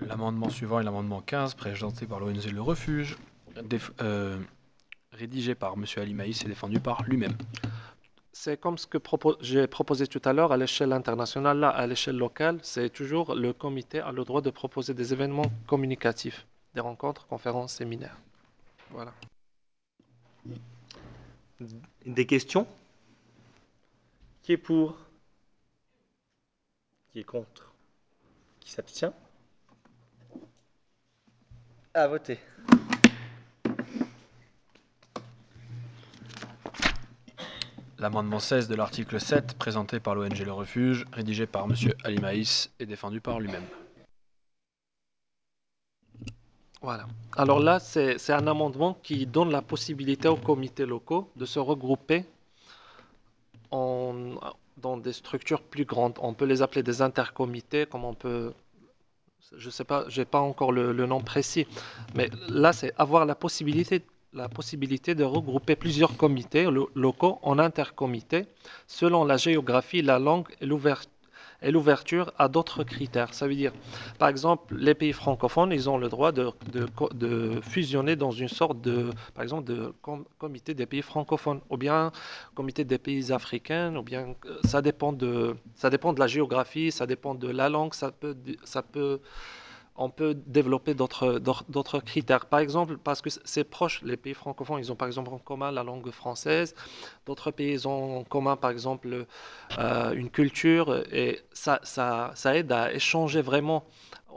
L'amendement 0.00 0.50
suivant 0.50 0.80
est 0.80 0.84
l'amendement 0.84 1.20
15, 1.20 1.54
présenté 1.54 2.06
par 2.06 2.20
l'ONG 2.20 2.44
Le 2.44 2.60
Refuge, 2.60 3.16
euh, 4.00 4.38
rédigé 5.12 5.54
par 5.54 5.76
Monsieur 5.76 6.02
Ali 6.02 6.12
Maïs 6.12 6.44
et 6.44 6.48
défendu 6.48 6.80
par 6.80 7.02
lui-même. 7.04 7.36
C'est 8.34 8.58
comme 8.58 8.78
ce 8.78 8.86
que 8.86 8.96
propo- 8.98 9.36
j'ai 9.40 9.66
proposé 9.66 10.06
tout 10.06 10.22
à 10.24 10.32
l'heure 10.32 10.52
à 10.52 10.56
l'échelle 10.56 10.92
internationale, 10.92 11.58
là, 11.58 11.68
à 11.68 11.86
l'échelle 11.86 12.16
locale, 12.16 12.58
c'est 12.62 12.88
toujours 12.90 13.34
le 13.34 13.52
comité 13.52 14.00
a 14.00 14.10
le 14.10 14.24
droit 14.24 14.40
de 14.40 14.50
proposer 14.50 14.94
des 14.94 15.12
événements 15.12 15.50
communicatifs, 15.66 16.46
des 16.74 16.80
rencontres, 16.80 17.26
conférences, 17.26 17.74
séminaires. 17.74 18.16
Voilà. 18.90 19.12
Des 22.06 22.26
questions? 22.26 22.66
Qui 24.42 24.52
est 24.52 24.56
pour? 24.56 24.96
Qui 27.12 27.20
est 27.20 27.24
contre? 27.24 27.70
Qui 28.60 28.70
s'abstient? 28.70 29.12
À 31.94 32.08
voter. 32.08 32.38
L'amendement 38.02 38.40
16 38.40 38.66
de 38.66 38.74
l'article 38.74 39.20
7, 39.20 39.56
présenté 39.56 40.00
par 40.00 40.16
l'ONG 40.16 40.36
Le 40.40 40.52
Refuge, 40.52 41.04
rédigé 41.12 41.46
par 41.46 41.68
Monsieur 41.68 41.92
Ali 42.02 42.20
Maïs 42.20 42.68
et 42.80 42.84
défendu 42.84 43.20
par 43.20 43.38
lui-même. 43.38 43.62
Voilà. 46.80 47.06
Alors 47.36 47.60
là, 47.60 47.78
c'est 47.78 48.32
un 48.32 48.48
amendement 48.48 48.98
qui 49.04 49.24
donne 49.24 49.52
la 49.52 49.62
possibilité 49.62 50.26
aux 50.26 50.34
comités 50.34 50.84
locaux 50.84 51.30
de 51.36 51.46
se 51.46 51.60
regrouper 51.60 52.24
dans 53.70 54.96
des 54.96 55.12
structures 55.12 55.62
plus 55.62 55.84
grandes. 55.84 56.14
On 56.20 56.34
peut 56.34 56.46
les 56.46 56.60
appeler 56.60 56.82
des 56.82 57.02
intercomités, 57.02 57.86
comme 57.86 58.04
on 58.04 58.14
peut. 58.14 58.52
Je 59.56 59.70
sais 59.70 59.84
pas, 59.84 60.06
j'ai 60.08 60.24
pas 60.24 60.40
encore 60.40 60.72
le, 60.72 60.90
le 60.90 61.06
nom 61.06 61.20
précis, 61.20 61.68
mais 62.16 62.30
là, 62.48 62.72
c'est 62.72 62.92
avoir 62.98 63.26
la 63.26 63.36
possibilité, 63.36 64.02
la 64.32 64.48
possibilité 64.48 65.14
de 65.14 65.24
regrouper 65.24 65.76
plusieurs 65.76 66.16
comités 66.16 66.64
lo- 66.64 66.90
locaux 66.94 67.38
en 67.42 67.58
intercomités 67.58 68.46
selon 68.86 69.24
la 69.24 69.36
géographie, 69.36 70.02
la 70.02 70.18
langue 70.18 70.48
et 70.60 71.70
l'ouverture 71.70 72.32
à 72.38 72.48
d'autres 72.48 72.82
critères. 72.82 73.34
Ça 73.34 73.46
veut 73.46 73.54
dire, 73.54 73.72
par 74.18 74.28
exemple, 74.28 74.74
les 74.76 74.94
pays 74.94 75.12
francophones, 75.12 75.70
ils 75.72 75.88
ont 75.90 75.98
le 75.98 76.08
droit 76.08 76.32
de, 76.32 76.50
de 77.14 77.60
fusionner 77.62 78.16
dans 78.16 78.30
une 78.30 78.48
sorte 78.48 78.80
de, 78.80 79.10
par 79.34 79.42
exemple, 79.42 79.64
de 79.64 79.92
com- 80.02 80.24
comité 80.38 80.74
des 80.74 80.86
pays 80.86 81.02
francophones, 81.02 81.60
ou 81.70 81.76
bien 81.76 82.10
comité 82.54 82.84
des 82.84 82.98
pays 82.98 83.32
africains, 83.32 83.94
ou 83.96 84.02
bien 84.02 84.34
euh, 84.46 84.58
ça 84.64 84.82
dépend 84.82 85.12
de, 85.12 85.56
ça 85.74 85.90
dépend 85.90 86.12
de 86.12 86.20
la 86.20 86.26
géographie, 86.26 86.90
ça 86.90 87.06
dépend 87.06 87.34
de 87.34 87.48
la 87.48 87.68
langue, 87.68 87.94
ça 87.94 88.10
peut, 88.10 88.36
ça 88.64 88.82
peut 88.82 89.20
on 89.96 90.10
peut 90.10 90.34
développer 90.46 90.94
d'autres 90.94 92.00
critères. 92.00 92.46
Par 92.46 92.60
exemple, 92.60 92.96
parce 92.96 93.20
que 93.20 93.30
c'est 93.44 93.64
proche, 93.64 94.00
les 94.02 94.16
pays 94.16 94.34
francophones, 94.34 94.78
ils 94.78 94.90
ont 94.90 94.96
par 94.96 95.08
exemple 95.08 95.30
en 95.30 95.38
commun 95.38 95.70
la 95.70 95.82
langue 95.82 96.10
française, 96.10 96.74
d'autres 97.26 97.50
pays 97.50 97.86
ont 97.86 98.18
en 98.20 98.24
commun 98.24 98.56
par 98.56 98.70
exemple 98.70 99.26
euh, 99.78 100.12
une 100.12 100.30
culture, 100.30 101.02
et 101.12 101.40
ça, 101.52 101.80
aide 102.54 102.72
à 102.72 102.92
échanger 102.92 103.42
vraiment, 103.42 103.84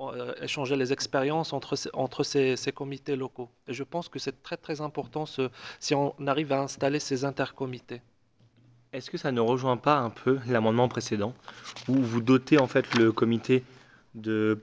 euh, 0.01 0.33
échanger 0.41 0.75
les 0.75 0.91
expériences 0.91 1.53
entre, 1.53 1.75
ces- 1.75 2.71
comités 2.73 3.15
locaux. 3.15 3.49
Et 3.67 3.73
je 3.73 3.83
pense 3.83 4.09
que 4.09 4.19
c'est 4.19 4.43
très 4.43 4.57
très 4.57 4.81
important 4.81 5.25
si 5.79 5.95
on 5.95 6.13
arrive 6.27 6.51
à 6.51 6.61
installer 6.61 6.99
ces 6.99 7.23
intercomités. 7.23 8.01
Est-ce 8.91 9.09
que 9.09 9.17
ça 9.17 9.31
ne 9.31 9.41
rejoint 9.41 9.77
pas 9.77 9.97
un 9.97 10.09
peu 10.09 10.39
l'amendement 10.47 10.87
précédent 10.87 11.33
où 11.89 11.93
vous 11.95 12.21
dotez 12.21 12.57
en 12.57 12.67
fait 12.67 12.93
le 12.95 13.11
comité 13.11 13.63
de 14.15 14.59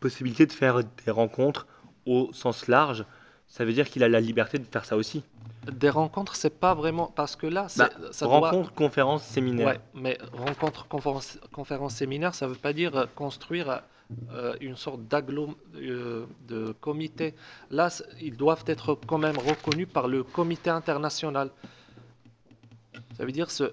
possibilité 0.00 0.46
de 0.46 0.52
faire 0.52 0.82
des 1.04 1.10
rencontres 1.10 1.66
au 2.06 2.30
sens 2.32 2.68
large? 2.68 3.04
Ça 3.48 3.64
veut 3.64 3.72
dire 3.72 3.88
qu'il 3.88 4.02
a 4.04 4.08
la 4.08 4.20
liberté 4.20 4.58
de 4.58 4.64
faire 4.64 4.84
ça 4.84 4.96
aussi. 4.96 5.22
Des 5.70 5.90
rencontres, 5.90 6.36
c'est 6.36 6.50
pas 6.60 6.74
vraiment 6.74 7.12
parce 7.14 7.34
que 7.36 7.46
là, 7.46 7.66
Bah, 7.76 7.90
ça 8.12 8.26
doit. 8.26 8.38
rencontres, 8.50 8.72
conférences, 8.72 9.24
séminaires. 9.24 9.66
Ouais, 9.66 9.80
mais 9.94 10.18
rencontre, 10.32 10.86
conférence, 10.88 11.38
conférence, 11.52 11.94
séminaire, 11.94 12.34
ça 12.34 12.46
veut 12.46 12.54
pas 12.54 12.72
dire 12.72 12.96
euh, 12.96 13.06
construire 13.16 13.82
euh, 14.32 14.54
une 14.60 14.76
sorte 14.76 15.02
d'agglom 15.08 15.54
euh, 15.76 16.26
de 16.48 16.72
comité. 16.80 17.34
Là, 17.70 17.88
ils 18.20 18.36
doivent 18.36 18.62
être 18.66 18.96
quand 19.06 19.18
même 19.18 19.38
reconnus 19.38 19.88
par 19.92 20.06
le 20.06 20.22
comité 20.22 20.70
international. 20.70 21.50
Ça 23.16 23.24
veut 23.24 23.32
dire 23.32 23.50
ce, 23.50 23.72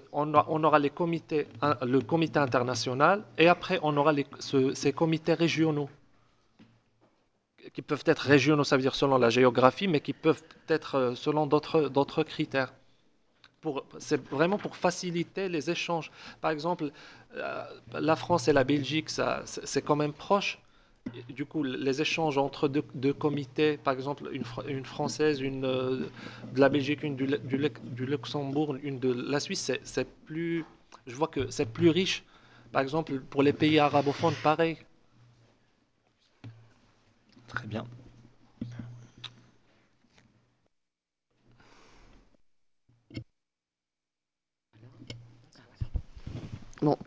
aura 0.64 0.78
le 0.78 0.88
comité 2.00 2.38
international 2.38 3.24
et 3.36 3.48
après 3.48 3.78
on 3.82 3.94
aura 3.96 4.12
ces 4.40 4.92
comités 4.92 5.34
régionaux 5.34 5.90
qui 7.74 7.82
peuvent 7.82 8.04
être 8.06 8.20
régionaux, 8.20 8.64
ça 8.64 8.76
veut 8.76 8.82
dire 8.82 8.94
selon 8.94 9.18
la 9.18 9.30
géographie, 9.30 9.88
mais 9.88 10.00
qui 10.00 10.12
peuvent 10.12 10.42
être 10.68 10.94
euh, 10.96 11.14
selon 11.14 11.46
d'autres 11.46 12.22
critères. 12.22 12.72
C'est 13.98 14.22
vraiment 14.28 14.58
pour 14.58 14.76
faciliter 14.76 15.48
les 15.48 15.70
échanges. 15.70 16.10
Par 16.42 16.50
exemple, 16.50 16.90
euh, 17.36 17.64
la 17.94 18.16
France 18.16 18.48
et 18.48 18.52
la 18.52 18.64
Belgique, 18.64 19.08
c'est 19.44 19.82
quand 19.82 19.96
même 19.96 20.12
proche. 20.12 20.58
Du 21.28 21.44
coup, 21.44 21.62
les 21.62 22.00
échanges 22.00 22.38
entre 22.38 22.66
deux, 22.68 23.12
comités, 23.12 23.76
par 23.76 23.94
exemple 23.94 24.28
une, 24.32 24.42
Fr- 24.42 24.66
une 24.68 24.84
française, 24.84 25.40
une 25.40 25.64
euh, 25.64 26.06
de 26.54 26.60
la 26.60 26.68
Belgique, 26.68 27.02
une 27.02 27.14
du, 27.16 27.26
du 27.46 28.06
Luxembourg, 28.06 28.74
une 28.82 28.98
de 28.98 29.12
la 29.12 29.38
Suisse, 29.38 29.70
c'est 29.84 30.08
plus, 30.24 30.64
je 31.06 31.14
vois 31.14 31.28
que 31.28 31.50
c'est 31.50 31.66
plus 31.72 31.90
riche. 31.90 32.24
Par 32.72 32.82
exemple, 32.82 33.20
pour 33.20 33.42
les 33.42 33.52
pays 33.52 33.78
arabophones, 33.78 34.34
pareil. 34.42 34.78
Très 37.48 37.66
bien. 37.66 37.86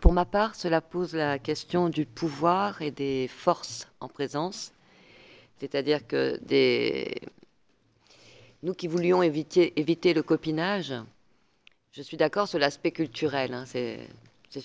Pour 0.02 0.14
ma 0.14 0.26
part, 0.26 0.56
cela 0.56 0.82
pose 0.82 1.14
la 1.14 1.38
question 1.40 1.90
du 1.90 2.06
pouvoir 2.06 2.82
et 2.82 2.91
des 2.91 3.28
forces 3.28 3.88
en 3.99 4.08
présence. 4.08 4.72
C'est-à-dire 5.60 6.08
que 6.08 6.40
des... 6.44 7.22
nous 8.64 8.74
qui 8.74 8.88
voulions 8.88 9.22
éviter, 9.22 9.74
le 9.76 10.22
copinage, 10.22 10.94
je 11.91 12.02
suis 12.02 12.18
d'accord 12.18 12.48
sur 12.48 12.60
l'aspect 12.60 12.91
culturel, 12.91 13.54
hein, 13.54 13.66
c'est 13.66 14.08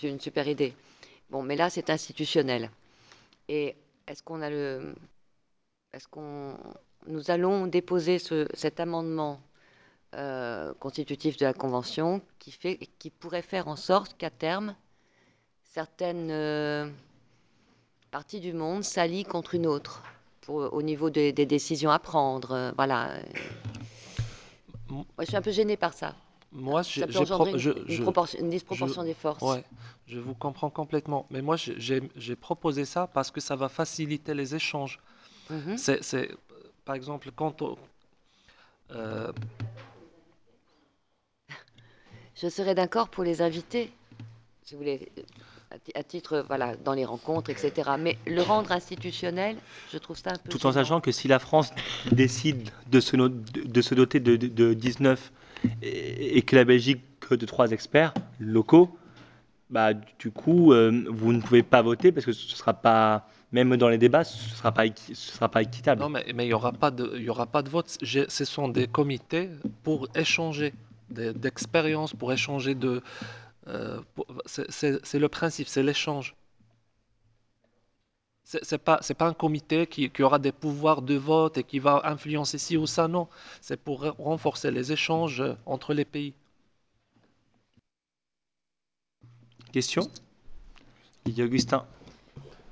une 0.02 0.20
super 0.20 0.48
idée. 0.48 0.74
Bon, 1.30 1.42
mais 1.42 1.56
là, 1.56 1.70
c'est 1.70 1.90
institutionnel. 1.90 2.70
Et 3.48 3.74
est-ce 4.06 4.22
qu'on 4.22 4.40
a 4.42 4.50
le... 4.50 4.94
Est-ce 5.92 6.08
qu'on... 6.08 6.56
Nous 7.06 7.30
allons 7.30 7.66
déposer 7.66 8.18
ce- 8.18 8.48
cet 8.54 8.80
amendement 8.80 9.40
euh, 10.14 10.72
constitutif 10.74 11.36
de 11.36 11.46
la 11.46 11.52
Convention 11.52 12.22
qui, 12.38 12.52
fait, 12.52 12.78
qui 12.98 13.10
pourrait 13.10 13.42
faire 13.42 13.68
en 13.68 13.76
sorte 13.76 14.16
qu'à 14.16 14.30
terme, 14.30 14.74
certaines 15.72 16.30
euh, 16.30 16.88
parties 18.10 18.40
du 18.40 18.52
monde 18.52 18.84
s'allient 18.84 19.24
contre 19.24 19.54
une 19.54 19.66
autre 19.66 20.02
pour, 20.42 20.72
au 20.72 20.82
niveau 20.82 21.08
des, 21.10 21.32
des 21.32 21.46
décisions 21.46 21.90
à 21.90 21.98
prendre. 21.98 22.52
euh, 22.52 22.72
voilà. 22.76 23.10
Moi, 24.88 25.04
je 25.20 25.24
suis 25.24 25.36
un 25.36 25.42
peu 25.42 25.50
gênée 25.52 25.76
par 25.78 25.94
ça. 25.94 26.14
Moi, 26.52 26.82
Ça 26.84 27.06
peut 27.06 27.18
engendrer 27.18 27.58
je- 27.58 27.70
une 27.70 27.86
je- 27.86 28.38
une 28.38 28.50
disproportion 28.50 29.02
je- 29.02 29.06
des 29.06 29.14
forces. 29.14 29.42
Ouais, 29.42 29.64
je 30.06 30.18
vous 30.18 30.34
comprends 30.34 30.68
complètement. 30.68 31.26
Mais 31.30 31.40
moi, 31.40 31.56
j'ai- 31.56 32.36
proposé 32.36 32.84
ça 32.84 33.06
parce 33.06 33.30
que 33.30 33.40
ça 33.40 33.56
va 33.56 33.70
faciliter 33.70 34.34
les 34.34 34.54
échanges. 34.54 35.00
Mhm. 35.48 35.78
C'est, 35.78 36.02
c'est- 36.04 36.30
par 36.84 36.94
exemple, 36.94 37.30
quand 37.34 37.62
on- 37.62 37.78
euh, 38.90 39.32
Je 42.34 42.48
serais 42.48 42.74
d'accord 42.74 43.08
pour 43.08 43.24
les 43.24 43.40
inviter, 43.40 43.92
si 44.64 44.74
vous 44.74 44.78
voulez, 44.80 45.10
à, 45.72 45.78
ti- 45.78 45.92
à 45.94 46.02
titre, 46.02 46.44
voilà, 46.48 46.76
dans 46.76 46.92
les 46.92 47.04
rencontres, 47.04 47.50
etc. 47.50 47.90
Mais 47.98 48.18
le 48.26 48.42
rendre 48.42 48.72
institutionnel, 48.72 49.56
je 49.92 49.98
trouve 49.98 50.16
ça 50.18 50.30
un 50.30 50.36
peu. 50.36 50.50
Tout 50.50 50.66
en 50.66 50.72
sachant 50.72 51.00
que 51.00 51.12
si 51.12 51.28
la 51.28 51.38
France 51.38 51.72
décide 52.10 52.68
de 52.90 53.00
se, 53.00 53.16
no- 53.16 53.28
de, 53.28 53.80
se 53.82 53.94
doter 53.94 54.20
de, 54.20 54.36
de- 54.36 54.48
de 54.48 54.74
19 54.74 55.32
et, 55.82 56.38
et 56.38 56.42
que 56.42 56.56
la 56.56 56.64
Belgique 56.64 57.00
que 57.20 57.34
de 57.34 57.46
3 57.46 57.70
experts 57.72 58.12
locaux, 58.38 58.96
bah, 59.70 59.94
du 59.94 60.30
coup, 60.30 60.72
euh, 60.72 61.04
vous 61.08 61.32
ne 61.32 61.40
pouvez 61.40 61.62
pas 61.62 61.80
voter 61.80 62.12
parce 62.12 62.26
que 62.26 62.32
ce 62.32 62.52
ne 62.52 62.56
sera 62.56 62.74
pas, 62.74 63.26
même 63.52 63.74
dans 63.78 63.88
les 63.88 63.96
débats, 63.98 64.24
ce 64.24 64.50
ne 64.50 64.54
sera, 64.56 64.72
pas 64.72 64.84
ce 64.94 65.14
sera 65.14 65.48
pas 65.48 65.62
équitable. 65.62 66.02
non, 66.02 66.10
mais 66.10 66.26
mais 66.34 66.44
il 66.46 66.50
y 66.50 66.54
aura 66.54 66.72
pas 66.72 66.90
de, 66.90 67.12
il 67.16 67.22
y 67.22 67.30
aura 67.30 67.46
pas 67.46 67.62
de 67.62 67.70
vote. 67.70 67.88
Ce 68.02 68.44
sont 68.44 68.68
des 68.68 68.86
comités 68.86 69.48
pour 69.82 70.08
échanger 70.14 70.74
d'expériences, 71.08 72.12
pour 72.12 72.32
échanger 72.32 72.74
de. 72.74 73.02
Euh, 73.68 74.00
c'est 74.46 75.18
le 75.18 75.28
principe, 75.28 75.68
c'est 75.68 75.82
l'échange. 75.82 76.34
C'est 78.44 78.64
c'est 78.64 78.78
pas, 78.78 79.00
un 79.20 79.34
comité 79.34 79.86
qui, 79.86 80.08
qui 80.10 80.22
aura 80.22 80.38
des 80.38 80.52
pouvoirs 80.52 81.02
de 81.02 81.14
vote 81.16 81.58
et 81.58 81.64
qui 81.64 81.78
va 81.80 82.02
influencer 82.04 82.58
ci 82.58 82.76
ou 82.76 82.86
ça, 82.86 83.08
non. 83.08 83.28
C'est 83.60 83.76
pour 83.80 84.04
re- 84.04 84.14
renforcer 84.18 84.70
les 84.70 84.92
échanges 84.92 85.40
euh, 85.40 85.54
entre 85.66 85.94
les 85.94 86.04
pays. 86.04 86.34
Question? 89.72 90.02
Didier 91.24 91.44
Augustin. 91.44 91.84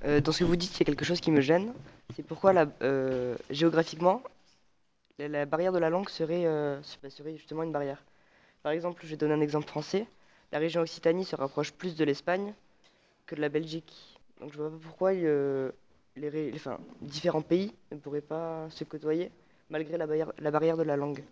Euh, 0.04 0.20
dans 0.20 0.32
ce 0.32 0.40
que 0.40 0.44
vous 0.44 0.56
dites, 0.56 0.74
il 0.76 0.80
y 0.80 0.82
a 0.82 0.86
quelque 0.86 1.04
chose 1.04 1.20
qui 1.20 1.30
me 1.30 1.40
gêne. 1.40 1.72
C'est 2.16 2.22
pourquoi 2.22 2.52
la- 2.52 2.66
euh, 2.82 3.36
géographiquement, 3.50 4.22
la, 5.18 5.28
la 5.28 5.46
barrière 5.46 5.72
de 5.72 5.78
la 5.78 5.90
langue 5.90 6.08
serait, 6.08 6.44
serait 7.08 7.36
justement 7.36 7.62
une 7.62 7.72
barrière. 7.72 8.02
Par 8.62 8.72
exemple, 8.72 9.00
je 9.04 9.10
vais 9.10 9.16
donner 9.16 9.34
un 9.34 9.40
exemple 9.40 9.68
français. 9.68 10.06
La 10.52 10.58
région 10.58 10.80
Occitanie 10.80 11.24
se 11.24 11.36
rapproche 11.36 11.72
plus 11.72 11.94
de 11.96 12.04
l'Espagne 12.04 12.54
que 13.26 13.34
de 13.34 13.40
la 13.40 13.48
Belgique. 13.48 14.18
Donc 14.40 14.52
je 14.52 14.58
vois 14.58 14.70
pas 14.70 14.78
pourquoi 14.82 15.12
euh, 15.12 15.70
les, 16.16 16.52
différents 17.02 17.42
pays 17.42 17.72
ne 17.92 17.98
pourraient 17.98 18.20
pas 18.20 18.68
se 18.70 18.84
côtoyer 18.84 19.30
malgré 19.68 19.96
la 19.96 20.06
barrière, 20.06 20.76
de 20.76 20.82
la 20.82 20.96
langue. 20.96 21.22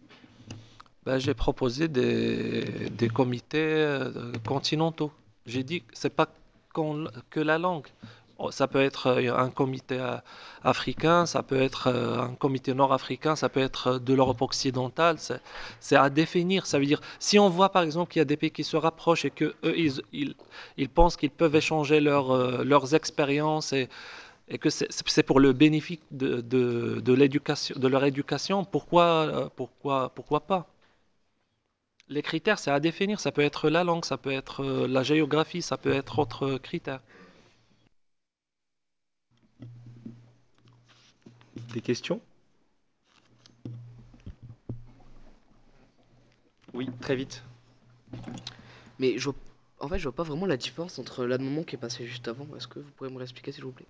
Ben, 1.04 1.18
j'ai 1.18 1.34
proposé 1.34 1.88
des, 1.88 3.08
comités 3.12 3.58
euh, 3.58 4.32
continentaux. 4.46 5.10
J'ai 5.46 5.64
dit 5.64 5.80
que 5.80 5.92
c'est 5.94 6.14
pas 6.14 6.28
que 7.30 7.40
la 7.40 7.58
langue. 7.58 7.88
Oh, 8.40 8.50
Ça 8.52 8.68
peut 8.68 8.80
être 8.80 9.08
euh, 9.08 9.36
un 9.36 9.50
comité 9.50 9.98
euh, 9.98 10.16
africain, 10.62 11.26
ça 11.26 11.42
peut 11.42 11.60
être 11.60 11.88
euh, 11.88 12.18
un 12.20 12.34
comité 12.36 12.72
nord-africain, 12.72 13.34
ça 13.34 13.48
peut 13.48 13.58
être 13.60 13.98
de 13.98 14.14
l'Europe 14.14 14.42
occidentale. 14.42 15.16
C'est 15.80 15.96
à 15.96 16.08
définir. 16.08 16.64
Ça 16.66 16.78
veut 16.78 16.86
dire, 16.86 17.00
si 17.18 17.38
on 17.40 17.48
voit 17.48 17.70
par 17.70 17.82
exemple 17.82 18.12
qu'il 18.12 18.20
y 18.20 18.22
a 18.22 18.24
des 18.24 18.36
pays 18.36 18.52
qui 18.52 18.62
se 18.64 18.76
rapprochent 18.76 19.24
et 19.24 19.30
que 19.30 19.54
eux, 19.64 19.74
ils, 19.76 20.34
ils, 20.76 20.88
pensent 20.88 21.16
qu'ils 21.16 21.30
peuvent 21.30 21.56
échanger 21.56 22.00
leurs 22.00 22.30
euh, 22.30 22.62
leurs 22.64 22.94
expériences 22.94 23.72
et, 23.72 23.88
et 24.48 24.58
que 24.58 24.70
c'est 24.70 25.22
pour 25.24 25.40
le 25.40 25.52
bénéfice 25.52 26.00
de, 26.12 26.40
de, 26.42 27.00
de 27.04 27.14
l'éducation, 27.14 27.76
de 27.78 27.88
leur 27.88 28.04
éducation, 28.04 28.64
pourquoi, 28.64 29.50
pourquoi, 29.56 30.10
pourquoi 30.14 30.40
pas? 30.40 30.68
Les 32.10 32.20
critères, 32.22 32.58
c'est 32.58 32.70
à 32.70 32.80
définir. 32.80 33.18
Ça 33.18 33.32
peut 33.32 33.40
être 33.40 33.70
la 33.70 33.82
langue, 33.84 34.04
ça 34.04 34.18
peut 34.18 34.30
être 34.32 34.62
la 34.64 35.02
géographie, 35.02 35.62
ça 35.62 35.78
peut 35.78 35.92
être 35.92 36.18
autre 36.18 36.58
critère. 36.58 37.00
Des 41.72 41.80
questions? 41.80 42.20
Oui, 46.74 46.88
très 47.00 47.16
vite. 47.16 47.42
Mais 48.98 49.18
je 49.18 49.24
vois- 49.24 49.38
en 49.80 49.88
fait, 49.88 49.98
je 49.98 50.04
vois 50.04 50.14
pas 50.14 50.22
vraiment 50.22 50.46
la 50.46 50.56
différence 50.56 50.98
entre 50.98 51.24
l'amendement 51.24 51.62
qui 51.62 51.76
est 51.76 51.78
passé 51.78 52.06
juste 52.06 52.26
avant. 52.28 52.46
Est-ce 52.56 52.66
que 52.68 52.78
vous 52.78 52.90
pourrez 52.92 53.10
me 53.10 53.18
l'expliquer, 53.18 53.52
s'il 53.52 53.64
vous 53.64 53.72
plaît? 53.72 53.86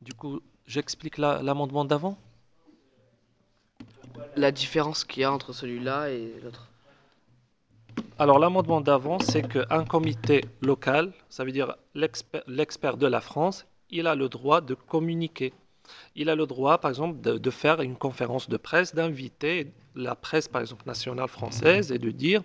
Du 0.00 0.14
coup, 0.14 0.40
j'explique 0.66 1.18
la- 1.18 1.42
l'amendement 1.42 1.84
d'avant? 1.84 2.18
La 4.36 4.52
différence 4.52 5.04
qu'il 5.04 5.22
y 5.22 5.24
a 5.24 5.32
entre 5.32 5.52
celui-là 5.52 6.10
et 6.10 6.40
l'autre. 6.42 6.68
Alors, 8.18 8.38
l'amendement 8.38 8.80
d'avant, 8.80 9.18
c'est 9.18 9.42
qu'un 9.42 9.84
comité 9.84 10.44
local, 10.60 11.12
ça 11.28 11.44
veut 11.44 11.52
dire 11.52 11.76
l'expert 11.94 12.42
l'expert 12.46 12.96
de 12.96 13.06
la 13.06 13.20
France, 13.20 13.66
il 13.94 14.08
a 14.08 14.14
le 14.16 14.28
droit 14.28 14.60
de 14.60 14.74
communiquer. 14.74 15.52
Il 16.16 16.28
a 16.28 16.34
le 16.34 16.46
droit, 16.46 16.78
par 16.78 16.90
exemple, 16.90 17.20
de, 17.20 17.50
faire 17.50 17.80
une 17.80 17.96
conférence 17.96 18.48
de 18.48 18.56
presse, 18.56 18.94
d'inviter 18.94 19.68
la 19.94 20.14
presse, 20.14 20.48
par 20.48 20.60
exemple, 20.60 20.82
nationale 20.86 21.28
française 21.28 21.92
et 21.92 21.98
de 21.98 22.10
dire 22.10 22.42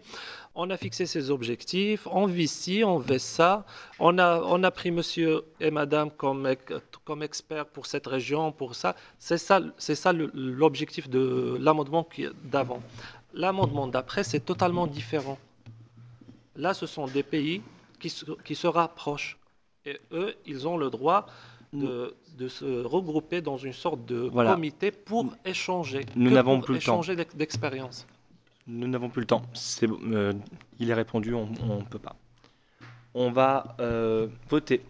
on 0.55 0.69
a 0.69 0.77
fixé 0.77 1.05
ces 1.05 1.31
objectifs, 1.31 2.07
on 2.11 2.25
vit 2.25 2.47
ci, 2.47 2.83
on 2.83 2.99
vit 2.99 3.19
ça, 3.19 3.65
on 3.97 4.17
a, 4.17 4.71
pris 4.71 4.91
monsieur 4.91 5.43
et 5.59 5.71
madame 5.71 6.11
comme, 6.11 6.45
ex- 6.45 6.73
comme 7.05 7.23
experts 7.23 7.65
pour 7.65 7.85
cette 7.85 8.07
région, 8.07 8.51
pour 8.51 8.75
ça. 8.75 8.95
C'est 9.19 9.37
ça, 9.37 10.11
l'objectif 10.33 11.09
de 11.09 11.57
l'amendement 11.59 12.07
d'avant. 12.43 12.81
L'amendement 13.33 13.87
d'après, 13.87 14.23
c'est 14.23 14.41
totalement 14.41 14.85
différent. 14.85 15.39
Là, 16.55 16.73
ce 16.73 16.85
sont 16.85 17.07
des 17.07 17.23
pays 17.23 17.61
qui 17.99 18.09
se 18.55 18.67
rapprochent. 18.67 19.38
Et 19.85 19.99
eux, 20.11 20.35
ils 20.45 20.67
ont 20.67 20.77
le 20.77 20.89
droit 20.89 21.25
de, 21.73 22.15
de 22.37 22.47
se 22.47 22.83
regrouper 22.83 23.41
dans 23.41 23.57
une 23.57 23.73
sorte 23.73 24.05
de 24.05 24.17
Voilà. 24.31 24.53
comité 24.53 24.91
pour 24.91 25.33
échanger. 25.45 26.05
Nous 26.15 26.31
n'avons 26.31 26.61
plus 26.61 26.75
le 26.75 26.79
temps. 26.79 26.93
échanger 26.93 27.15
d'ex- 27.15 27.35
d'expérience. 27.35 28.07
Nous 28.67 28.87
n'avons 28.87 29.09
plus 29.09 29.21
le 29.21 29.27
temps. 29.27 29.41
Euh, 29.83 30.33
il 30.79 30.89
est 30.89 30.93
répondu, 30.93 31.33
on 31.33 31.47
ne 31.47 31.83
peut 31.85 31.99
pas. 31.99 32.15
On 33.13 33.31
va 33.31 33.75
euh, 33.79 34.27
voter. 34.49 34.83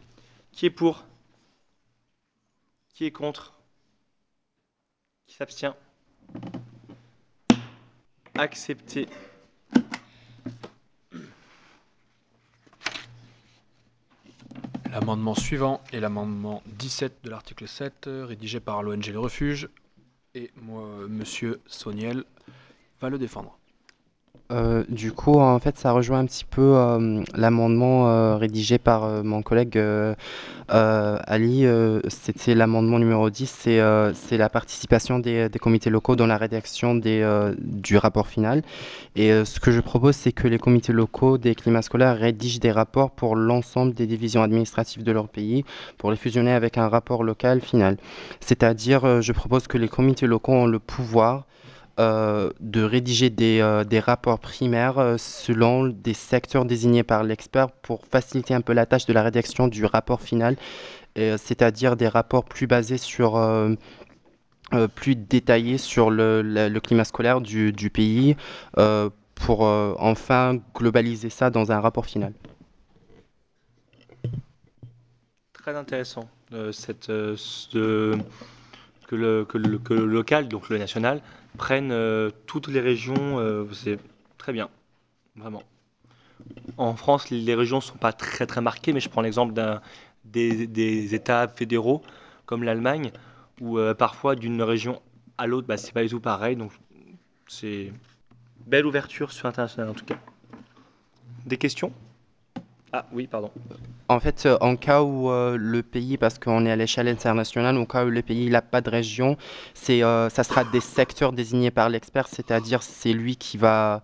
Qui 0.51 0.65
est 0.65 0.69
pour? 0.69 1.05
Qui 2.93 3.05
est 3.05 3.11
contre? 3.11 3.53
Qui 5.27 5.35
s'abstient? 5.35 5.75
Accepté. 8.35 9.07
L'amendement 14.99 15.33
suivant 15.33 15.79
est 15.93 16.01
l'amendement 16.01 16.61
17 16.77 17.23
de 17.23 17.29
l'article 17.29 17.69
7, 17.69 18.07
euh, 18.07 18.25
rédigé 18.25 18.59
par 18.59 18.83
l'ONG 18.83 19.05
Le 19.05 19.17
Refuge. 19.17 19.69
Et 20.35 20.51
moi, 20.61 20.83
monsieur 21.07 21.61
Soniel 21.67 22.25
va 22.99 23.09
le 23.09 23.17
défendre. 23.17 23.58
Euh, 24.51 24.83
du 24.89 25.11
coup, 25.11 25.39
en 25.39 25.59
fait, 25.59 25.77
ça 25.77 25.91
rejoint 25.91 26.19
un 26.19 26.25
petit 26.25 26.43
peu 26.43 26.73
euh, 26.75 27.23
l'amendement 27.35 28.09
euh, 28.09 28.35
rédigé 28.35 28.79
par 28.79 29.23
mon 29.23 29.43
collègue 29.43 29.77
Ali. 30.69 31.65
euh, 31.67 31.99
C'était 32.07 32.55
l'amendement 32.55 32.97
numéro 32.97 33.29
10, 33.29 33.47
c'est 33.47 34.37
la 34.37 34.49
participation 34.49 35.19
des, 35.19 35.49
comités 35.61 35.91
locaux 35.91 36.15
dans 36.15 36.25
la 36.25 36.37
rédaction 36.37 36.95
du 36.95 37.97
rapport 37.97 38.27
final. 38.27 38.63
Et 39.15 39.29
ce 39.45 39.59
que 39.59 39.71
je 39.71 39.81
propose, 39.81 40.15
c'est 40.15 40.31
que 40.31 40.47
les 40.47 40.57
comités 40.57 40.93
locaux 40.93 41.37
des 41.37 41.53
climats 41.53 41.83
scolaires 41.83 42.17
rédigent 42.17 42.59
des 42.59 42.71
rapports 42.71 43.11
pour 43.11 43.35
l'ensemble 43.35 43.93
des 43.93 44.07
divisions 44.07 44.41
administratives 44.41 45.03
de 45.03 45.11
leur 45.11 45.27
pays, 45.27 45.63
pour 45.99 46.09
les 46.09 46.17
fusionner 46.17 46.53
avec 46.53 46.77
un 46.79 46.87
rapport 46.87 47.23
local 47.23 47.61
final. 47.61 47.97
C'est-à-dire, 48.39 49.21
je 49.21 49.31
propose 49.31 49.67
que 49.67 49.77
les 49.77 49.89
comités 49.89 50.25
locaux 50.25 50.53
ont 50.53 50.65
le 50.65 50.79
pouvoir 50.79 51.45
euh, 51.99 52.49
de 52.61 52.81
rédiger 52.81 53.29
des, 53.29 53.59
euh, 53.59 53.83
rapports 53.99 54.39
primaires 54.39 54.99
euh, 54.99 55.17
selon 55.17 55.87
des 55.87 56.13
secteurs 56.13 56.63
désignés 56.63 57.03
par 57.03 57.23
l'expert 57.23 57.69
pour 57.69 58.05
faciliter 58.05 58.53
un 58.53 58.61
peu 58.61 58.71
la 58.71 58.85
tâche 58.85 59.05
de 59.05 59.11
la 59.11 59.21
rédaction 59.21 59.67
du 59.67 59.83
rapport 59.83 60.21
final, 60.21 60.55
c'est-à-dire 61.15 61.97
des 61.97 62.07
rapports 62.07 62.45
plus 62.45 62.65
basés 62.67 62.97
sur, 62.97 63.37
plus 64.95 65.15
détaillés 65.17 65.77
sur 65.77 66.09
le, 66.09 66.79
climat 66.79 67.03
scolaire 67.03 67.41
du, 67.41 67.89
pays, 67.89 68.37
pour 69.35 69.61
enfin 69.61 70.61
globaliser 70.73 71.29
ça 71.29 71.49
dans 71.49 71.73
un 71.73 71.81
rapport 71.81 72.05
final. 72.05 72.31
Très 75.51 75.75
intéressant. 75.75 76.29
que, 76.51 78.15
que 79.07 79.15
le 79.15 80.05
local, 80.05 80.47
donc 80.47 80.69
le 80.69 80.77
national, 80.77 81.21
prenne 81.59 81.91
euh, 81.91 82.31
toutes 82.47 82.69
les 82.69 82.79
régions. 82.79 83.39
euh, 83.39 83.65
c'est 83.73 83.99
très 84.39 84.53
bien. 84.53 84.69
Vraiment. 85.35 85.61
En 86.77 86.95
France, 86.95 87.29
les 87.29 87.55
régions 87.55 87.77
ne 87.77 87.81
sont 87.83 87.97
pas 87.97 88.13
très 88.13 88.47
très 88.47 88.61
marquées, 88.61 88.93
mais 88.93 89.01
je 89.01 89.09
prends 89.09 89.21
l'exemple 89.21 89.53
des, 90.23 90.65
des 90.65 91.13
États 91.13 91.47
fédéraux 91.47 92.01
comme 92.45 92.63
l'Allemagne, 92.63 93.11
où 93.61 93.77
euh, 93.77 93.93
parfois 93.93 94.35
d'une 94.35 94.63
région 94.63 95.01
à 95.37 95.45
l'autre, 95.45 95.67
bah, 95.67 95.77
c'est 95.77 95.93
pas 95.93 96.01
du 96.01 96.09
tout 96.09 96.21
pareil. 96.21 96.55
Donc 96.55 96.71
c'est 97.47 97.91
belle 98.65 98.85
ouverture 98.85 99.31
sur 99.31 99.47
l'international 99.47 99.89
en 99.91 99.93
tout 99.93 100.05
cas. 100.05 100.17
Des 101.45 101.57
questions? 101.57 101.91
Ah 102.91 103.05
oui, 103.11 103.27
pardon. 103.27 103.51
En 104.07 104.19
fait, 104.19 104.47
euh, 104.47 104.57
en 104.61 104.75
cas 104.75 105.03
où 105.03 105.29
euh, 105.29 105.55
le 105.55 105.83
pays, 105.83 106.17
parce 106.17 106.39
qu'on 106.39 106.65
est 106.65 106.71
à 106.71 106.75
l'échelle 106.75 107.07
internationale, 107.07 107.77
au 107.77 107.85
cas 107.85 108.05
où 108.05 108.09
le 108.09 108.23
pays 108.23 108.49
n'a 108.49 108.63
pas 108.63 108.81
de 108.81 108.89
région, 108.89 109.37
euh, 109.89 110.29
ça 110.29 110.43
sera 110.43 110.63
des 110.63 110.79
secteurs 110.79 111.31
désignés 111.31 111.69
par 111.69 111.89
l'expert, 111.89 112.27
c'est-à-dire 112.27 112.81
c'est 112.81 113.13
lui 113.13 113.35
qui 113.35 113.57
va, 113.57 114.01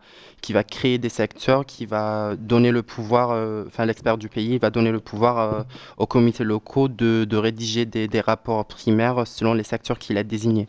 créer 0.70 1.00
des 1.00 1.10
secteurs, 1.10 1.66
qui 1.66 1.88
va 1.88 2.36
donner 2.36 2.70
le 2.70 2.84
pouvoir, 2.84 3.32
enfin 3.68 3.86
l'expert 3.86 4.20
du 4.20 4.30
pays 4.30 4.60
va 4.60 4.70
donner 4.70 4.92
le 4.92 5.00
pouvoir 5.00 5.66
aux 5.98 6.06
comités 6.06 6.44
locaux 6.44 6.88
de, 6.88 7.36
rédiger 7.36 7.86
des 7.86 8.22
rapports 8.22 8.66
primaires 8.66 9.26
selon 9.26 9.56
les 9.56 9.64
secteurs 9.64 9.98
qu'il 9.98 10.20
a 10.20 10.24
désignés. 10.24 10.68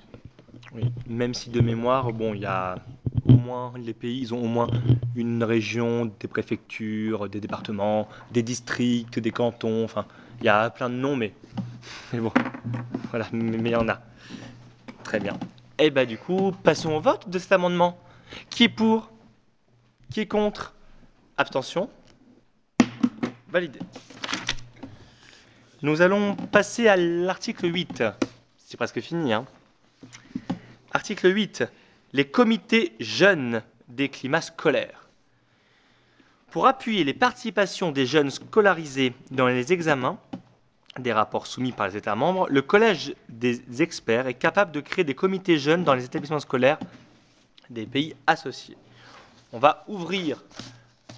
Même 1.09 1.35
si 1.35 1.51
de 1.51 1.61
mémoire, 1.61 2.13
bon, 2.13 2.35
il 2.35 2.41
y 2.41 2.47
a 2.47 2.77
au 3.27 3.37
moins, 3.37 3.73
les 3.77 3.95
pays, 3.95 4.21
ils 4.21 4.35
ont 4.35 4.43
au 4.43 4.47
moins 4.47 4.69
une 5.15 5.43
région, 5.43 6.11
des 6.21 6.29
préfectures, 6.29 7.29
des 7.29 7.41
départements, 7.41 8.09
des 8.33 8.43
districts, 8.43 9.19
des 9.19 9.31
cantons, 9.31 9.85
enfin, 9.85 10.07
il 10.41 10.47
y 10.47 10.49
a 10.49 10.71
plein 10.71 10.91
de 10.91 10.95
noms, 10.95 11.17
mais, 11.17 11.33
bon, 12.13 12.33
voilà, 13.11 13.27
mais 13.33 13.57
il 13.57 13.69
y 13.69 13.77
en 13.77 13.89
a. 13.89 14.01
Très 15.03 15.21
bien. 15.21 15.39
Et 15.79 15.91
bah 15.91 16.07
du 16.07 16.19
coup, 16.19 16.53
passons 16.63 16.93
au 16.93 17.01
vote 17.01 17.29
de 17.29 17.39
cet 17.39 17.53
amendement. 17.53 17.99
Qui 18.51 18.65
est 18.65 18.69
pour? 18.69 19.11
Qui 20.11 20.21
est 20.21 20.27
contre? 20.27 20.75
Abstention? 21.37 21.89
Validé. 23.49 23.79
Nous 25.83 26.01
allons 26.01 26.35
passer 26.35 26.89
à 26.89 26.97
l'article 26.97 27.73
8. 27.73 28.03
C'est 28.57 28.77
presque 28.77 29.01
fini, 29.01 29.33
hein 29.33 29.45
Article 30.97 31.27
8. 31.31 31.63
Les 32.15 32.25
comités 32.25 32.95
jeunes 33.01 33.63
des 33.87 34.09
climats 34.09 34.41
scolaires. 34.41 35.11
Pour 36.51 36.67
appuyer 36.67 37.05
les 37.05 37.13
participations 37.13 37.93
des 37.93 38.07
jeunes 38.07 38.31
scolarisés 38.31 39.13
dans 39.31 39.47
les 39.47 39.75
examens 39.75 40.19
des 40.99 41.13
rapports 41.13 41.47
soumis 41.47 41.73
par 41.73 41.89
les 41.89 41.99
États 41.99 42.15
membres, 42.15 42.49
le 42.49 42.63
Collège 42.63 43.15
des 43.29 43.83
experts 43.83 44.27
est 44.27 44.41
capable 44.41 44.73
de 44.73 44.81
créer 44.81 45.05
des 45.05 45.15
comités 45.15 45.59
jeunes 45.59 45.85
dans 45.85 45.93
les 45.93 46.07
établissements 46.07 46.41
scolaires 46.41 46.79
des 47.69 47.85
pays 47.85 48.17
associés. 48.27 48.79
On 49.53 49.59
va 49.59 49.85
ouvrir 49.89 50.43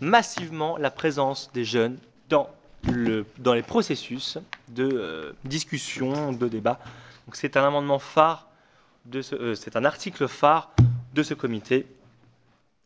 massivement 0.00 0.76
la 0.76 0.90
présence 0.90 1.52
des 1.55 1.64
jeunes 1.64 1.98
dans, 2.28 2.50
le, 2.82 3.26
dans 3.38 3.55
les 3.55 3.62
processus 3.62 4.38
de 4.70 4.88
euh, 4.92 5.32
discussion, 5.44 6.32
de 6.32 6.48
débat. 6.48 6.80
C'est 7.32 7.56
un 7.56 7.64
amendement 7.64 8.00
phare 8.00 8.47
de 9.06 9.22
ce, 9.22 9.34
euh, 9.34 9.54
c'est 9.54 9.76
un 9.76 9.84
article 9.84 10.28
phare 10.28 10.72
de 11.14 11.22
ce 11.22 11.34
comité. 11.34 11.86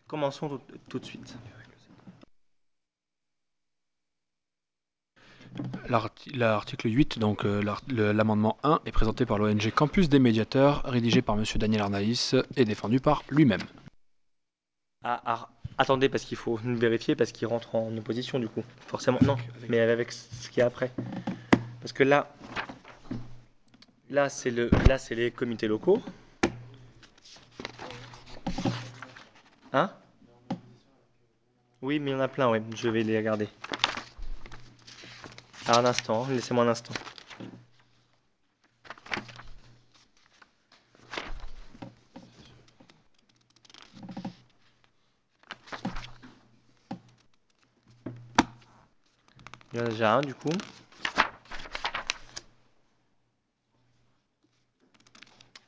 Commençons 0.06 0.48
tout, 0.48 0.60
tout 0.88 0.98
de 0.98 1.04
suite. 1.04 1.36
L'arti- 5.88 6.30
L'article 6.32 6.88
8, 6.90 7.18
donc 7.18 7.44
euh, 7.44 7.62
l'amendement 7.88 8.56
1, 8.62 8.80
est 8.86 8.92
présenté 8.92 9.26
par 9.26 9.38
l'ONG 9.38 9.70
Campus 9.74 10.08
des 10.08 10.18
médiateurs, 10.18 10.82
rédigé 10.84 11.20
par 11.20 11.36
M. 11.36 11.44
Daniel 11.56 11.82
Arnaïs 11.82 12.34
et 12.56 12.64
défendu 12.64 13.00
par 13.00 13.22
lui-même. 13.28 13.60
Ah, 15.04 15.20
ah, 15.26 15.48
attendez, 15.78 16.08
parce 16.08 16.24
qu'il 16.24 16.36
faut 16.38 16.58
vérifier, 16.62 17.16
parce 17.16 17.32
qu'il 17.32 17.46
rentre 17.48 17.74
en 17.74 17.94
opposition 17.96 18.38
du 18.38 18.48
coup. 18.48 18.62
Forcément, 18.86 19.18
non, 19.22 19.36
mais 19.68 19.80
avec 19.80 20.12
ce 20.12 20.48
qu'il 20.48 20.60
y 20.60 20.62
a 20.62 20.66
après. 20.66 20.90
Parce 21.80 21.92
que 21.92 22.04
là, 22.04 22.32
là 24.12 24.28
c'est 24.28 24.50
le, 24.50 24.70
là 24.86 24.98
c'est 24.98 25.14
les 25.14 25.30
comités 25.30 25.66
locaux. 25.66 26.00
Hein? 29.72 29.90
Oui, 31.80 31.98
mais 31.98 32.10
il 32.10 32.14
y 32.14 32.16
en 32.16 32.20
a 32.20 32.28
plein, 32.28 32.50
oui. 32.50 32.58
Je 32.76 32.88
vais 32.88 33.02
les 33.02 33.16
regarder. 33.16 33.48
Alors, 35.66 35.80
un 35.80 35.86
instant, 35.86 36.24
hein, 36.24 36.28
laissez-moi 36.30 36.64
un 36.64 36.68
instant. 36.68 36.94
Il 49.72 49.78
y 49.78 49.80
en 49.80 49.86
a 49.86 49.88
déjà 49.88 50.16
un 50.16 50.20
du 50.20 50.34
coup. 50.34 50.50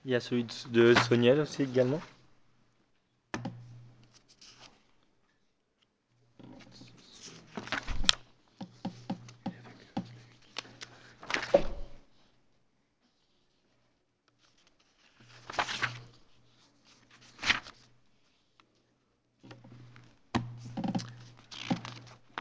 Il 0.06 0.10
y 0.10 0.14
a 0.14 0.20
celui 0.20 0.44
de 0.68 0.94
Soniel 1.08 1.40
aussi 1.40 1.62
également. 1.62 2.00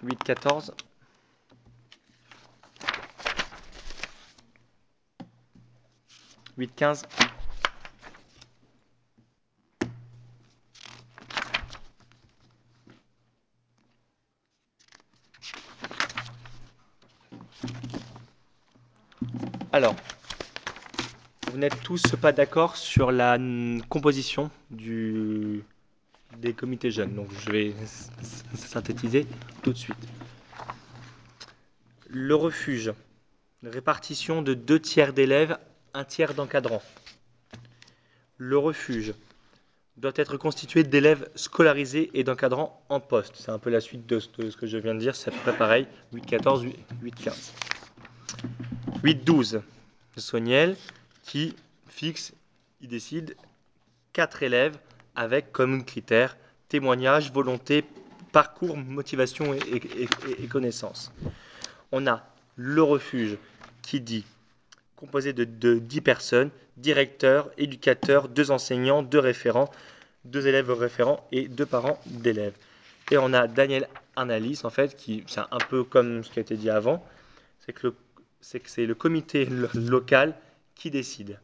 Huit 0.01 0.21
quatorze. 0.21 0.73
Huit 6.57 6.75
quinze. 6.75 7.03
N'êtes 21.63 21.81
tous 21.81 22.15
pas 22.21 22.33
d'accord 22.33 22.75
sur 22.75 23.11
la 23.11 23.37
mm, 23.37 23.83
composition 23.87 24.51
du, 24.69 25.63
des 26.37 26.53
comités 26.53 26.91
jeunes. 26.91 27.15
Donc, 27.15 27.29
je 27.39 27.51
vais 27.51 27.73
synthétiser 28.53 29.25
tout 29.61 29.71
de 29.71 29.77
suite. 29.77 29.95
Le 32.09 32.35
refuge, 32.35 32.91
répartition 33.63 34.41
de 34.41 34.53
deux 34.53 34.79
tiers 34.79 35.13
d'élèves, 35.13 35.57
un 35.93 36.03
tiers 36.03 36.33
d'encadrants. 36.33 36.83
Le 38.37 38.57
refuge 38.57 39.13
doit 39.95 40.11
être 40.15 40.35
constitué 40.35 40.83
d'élèves 40.83 41.29
scolarisés 41.35 42.11
et 42.13 42.25
d'encadrants 42.25 42.83
en 42.89 42.99
poste. 42.99 43.35
C'est 43.37 43.51
un 43.51 43.59
peu 43.59 43.69
la 43.69 43.79
suite 43.79 44.05
de 44.05 44.19
ce 44.19 44.27
de 44.37 44.49
ce 44.49 44.57
que 44.57 44.67
je 44.67 44.77
viens 44.77 44.95
de 44.95 44.99
dire, 44.99 45.15
c'est 45.15 45.29
à 45.29 45.33
peu 45.33 45.39
près 45.39 45.57
pareil. 45.57 45.87
8-14, 46.13 46.73
8-15. 47.03 47.51
8-12, 49.03 49.61
Soniel 50.17 50.75
qui 51.23 51.55
fixe, 51.87 52.33
il 52.81 52.87
décide, 52.89 53.35
quatre 54.13 54.43
élèves 54.43 54.77
avec 55.15 55.51
comme 55.51 55.83
critères 55.83 56.37
témoignage, 56.69 57.31
volonté, 57.31 57.83
parcours, 58.31 58.77
motivation 58.77 59.53
et, 59.53 59.59
et- 59.71 60.03
et- 60.03 60.43
et 60.43 60.47
connaissances. 60.47 61.11
On 61.91 62.07
a 62.07 62.25
le 62.55 62.81
refuge 62.81 63.37
qui 63.83 64.01
dit 64.01 64.25
composé 64.95 65.33
de, 65.33 65.43
10 65.75 66.01
personnes, 66.01 66.49
directeur, 66.77 67.51
éducateur, 67.57 68.27
deux 68.29 68.49
enseignants, 68.51 69.03
deux 69.03 69.19
référents, 69.19 69.69
deux 70.25 70.47
élèves 70.47 70.71
référents 70.71 71.27
et 71.31 71.47
deux 71.47 71.65
parents 71.65 71.99
d'élèves. 72.05 72.55
Et 73.11 73.17
on 73.17 73.33
a 73.33 73.47
Daniel 73.47 73.87
Arnalis, 74.15 74.61
en 74.63 74.69
fait, 74.69 74.95
qui, 74.95 75.23
c'est 75.27 75.41
un 75.41 75.57
peu 75.69 75.83
comme 75.83 76.23
ce 76.23 76.31
qui 76.31 76.39
a 76.39 76.41
été 76.41 76.55
dit 76.55 76.69
avant, 76.69 77.05
c'est 77.65 77.73
que 77.73 77.93
c'est 78.65 78.85
le 78.85 78.95
comité 78.95 79.45
lo- 79.45 79.67
local 79.73 80.33
qui 80.75 80.91
décide. 80.91 81.39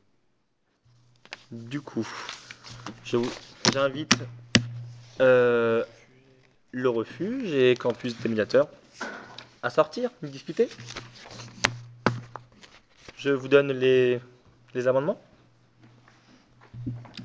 Du 1.52 1.82
coup, 1.82 2.08
j'invite 3.74 4.18
euh, 5.20 5.84
le 6.72 6.90
refuge 6.90 7.54
et 7.54 7.76
Campus 7.76 8.18
des 8.20 8.30
médiateurs 8.30 8.68
à 9.62 9.70
sortir, 9.70 10.12
discuter. 10.22 10.70
Je 13.18 13.32
vous 13.32 13.48
donne 13.48 13.74
les, 13.74 14.22
amendements. 14.88 15.20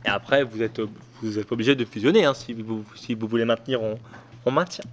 Et 0.05 0.09
après, 0.09 0.43
vous 0.43 0.63
êtes, 0.63 0.81
vous 1.23 1.39
êtes 1.39 1.53
obligé 1.53 1.77
de 1.77 1.85
fusionner. 1.85 2.25
hein. 2.25 2.35
Si, 2.35 2.53
vous, 2.53 2.85
si 2.97 3.15
vous 3.15 3.29
voulez 3.29 3.45
maintenir, 3.45 3.81
on 3.83 4.51
maintient. 4.51 4.85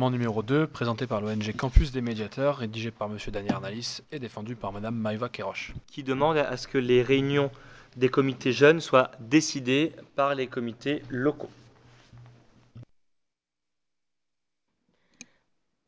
L'amendement 0.00 0.18
numéro 0.18 0.42
2, 0.42 0.66
présenté 0.66 1.06
par 1.06 1.20
l'ONG 1.20 1.54
Campus 1.54 1.92
des 1.92 2.00
médiateurs, 2.00 2.56
rédigé 2.56 2.90
par 2.90 3.10
M. 3.10 3.18
Daniel 3.30 3.52
Arnalis 3.52 4.00
et 4.10 4.18
défendu 4.18 4.56
par 4.56 4.72
Mme 4.72 4.94
Maïva 4.94 5.28
Keroche. 5.28 5.74
Qui 5.88 6.02
demande 6.02 6.38
à 6.38 6.56
ce 6.56 6.66
que 6.66 6.78
les 6.78 7.02
réunions 7.02 7.50
des 7.98 8.08
comités 8.08 8.50
jeunes 8.50 8.80
soient 8.80 9.10
décidées 9.20 9.92
par 10.16 10.34
les 10.34 10.46
comités 10.46 11.02
locaux. 11.10 11.50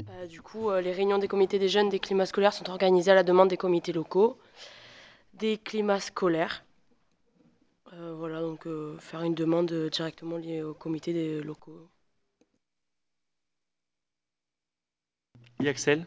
Bah, 0.05 0.27
du 0.29 0.43
coup, 0.43 0.69
euh, 0.69 0.83
les 0.83 0.93
réunions 0.93 1.17
des 1.17 1.27
comités 1.27 1.59
des 1.59 1.71
jeunes 1.71 1.89
des 1.89 1.99
climats 1.99 2.27
scolaires 2.27 2.53
sont 2.53 2.69
organisées 2.69 3.13
à 3.13 3.15
la 3.15 3.23
demande 3.23 3.49
des 3.49 3.57
comités 3.57 3.95
locaux, 3.95 4.39
des 5.33 5.57
climats 5.57 6.01
scolaires. 6.01 6.63
Euh, 7.95 8.13
voilà, 8.15 8.43
donc 8.43 8.67
euh, 8.67 8.99
faire 8.99 9.23
une 9.23 9.35
demande 9.35 9.73
euh, 9.73 9.89
directement 9.89 10.37
liée 10.37 10.63
au 10.63 10.75
comité 10.75 11.15
des 11.15 11.41
locaux. 11.41 11.89
Oui, 15.63 15.69
Axel 15.69 16.05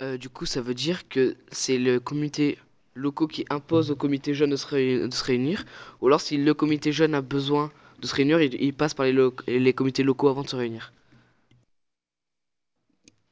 Euh, 0.00 0.16
du 0.16 0.28
coup, 0.28 0.44
ça 0.46 0.60
veut 0.60 0.74
dire 0.74 1.08
que 1.08 1.36
c'est 1.52 1.78
le 1.78 2.00
comité 2.00 2.58
locaux 2.94 3.26
qui 3.28 3.44
impose 3.48 3.90
au 3.92 3.96
comité 3.96 4.34
jeune 4.34 4.50
de 4.50 4.56
se, 4.56 4.66
réu- 4.66 5.06
de 5.08 5.14
se 5.14 5.22
réunir, 5.22 5.64
ou 6.00 6.06
alors 6.08 6.20
si 6.20 6.36
le 6.36 6.52
comité 6.54 6.90
jeune 6.90 7.14
a 7.14 7.20
besoin 7.20 7.70
de 8.00 8.06
se 8.06 8.14
réunir, 8.14 8.40
il, 8.40 8.54
il 8.60 8.74
passe 8.74 8.94
par 8.94 9.06
les, 9.06 9.12
lo- 9.12 9.34
les 9.46 9.72
comités 9.72 10.02
locaux 10.02 10.28
avant 10.28 10.42
de 10.42 10.48
se 10.48 10.56
réunir. 10.56 10.92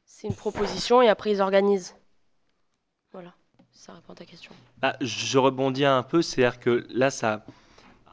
C'est 0.05 0.29
une 0.29 0.35
proposition 0.37 1.03
et 1.03 1.09
après 1.09 1.33
ils 1.33 1.41
organisent. 1.41 1.97
Voilà, 3.13 3.35
ça 3.73 3.95
répond 3.95 4.13
à 4.13 4.17
ta 4.17 4.25
question. 4.25 4.53
Bah, 4.79 4.97
je 5.01 5.39
rebondis 5.39 5.85
un 5.85 6.03
peu, 6.05 6.23
c'est-à-dire 6.23 6.61
que 6.61 6.87
là, 6.91 7.11
ça, 7.11 7.45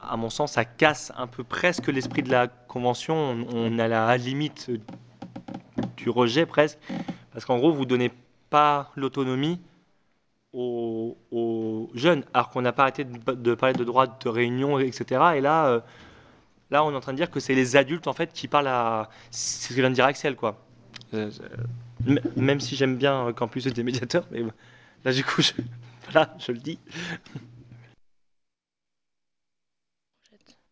à 0.02 0.18
mon 0.18 0.32
sens, 0.32 0.54
ça 0.54 0.66
casse 0.66 1.12
un 1.18 1.28
peu 1.28 1.44
presque 1.44 1.88
l'esprit 1.88 2.24
de 2.24 2.32
la 2.32 2.48
convention. 2.48 3.16
On, 3.16 3.48
on 3.54 3.78
est 3.78 3.84
à 3.84 3.88
la 3.88 4.18
limite 4.18 4.72
du 5.98 6.10
rejet 6.10 6.46
presque, 6.46 6.80
parce 7.34 7.46
qu'en 7.46 7.58
gros, 7.58 7.72
vous 7.72 7.86
donnez 7.86 8.12
pas 8.50 8.92
l'autonomie 8.96 9.60
aux, 10.54 11.90
jeunes, 11.94 12.24
alors 12.34 12.50
qu'on 12.50 12.62
n'a 12.62 12.72
pas 12.72 12.84
arrêté 12.84 13.04
de, 13.04 13.54
parler 13.54 13.74
de 13.74 13.84
droit 13.84 14.08
de 14.08 14.30
réunion, 14.30 14.80
etc. 14.80 15.22
Et 15.36 15.42
là, 15.42 15.68
euh, 15.68 15.80
là, 16.72 16.84
on 16.84 16.92
est 16.92 16.96
en 16.96 17.00
train 17.00 17.12
de 17.12 17.18
dire 17.18 17.30
que 17.30 17.40
c'est 17.40 17.56
les 17.56 17.76
adultes 17.76 18.08
en 18.08 18.14
fait 18.14 18.34
qui 18.34 18.48
parlent 18.48 18.68
à. 18.68 19.10
C'est 19.32 19.70
ce 19.70 19.76
que 19.76 19.80
vient 19.80 19.90
de 19.90 19.96
dire 19.96 20.06
Axel, 20.06 20.36
quoi. 20.36 20.60
Euh, 21.14 21.30
même 22.36 22.60
si 22.60 22.76
j'aime 22.76 22.98
bien 22.98 23.28
euh, 23.28 23.34
Campus 23.34 23.66
des 23.66 23.84
médiateurs, 23.84 24.26
mais 24.32 24.44
là, 25.06 25.12
du 25.12 25.24
coup, 25.24 25.42
je, 25.42 25.54
je 26.40 26.52
le 26.52 26.60
dis. 26.60 26.80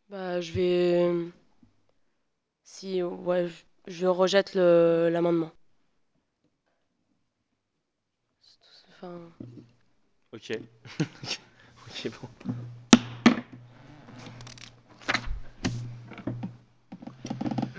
Bah, 0.10 0.42
je 0.42 0.52
vais. 0.54 1.12
Si, 2.64 3.02
ouais, 3.04 3.48
je, 3.48 3.67
je 3.88 4.06
rejette 4.08 4.54
le- 4.56 5.10
l'amendement. 5.12 5.52
Enfin, 8.90 9.20
Ok. 10.34 10.52
ok, 11.00 12.12
bon. 12.22 12.28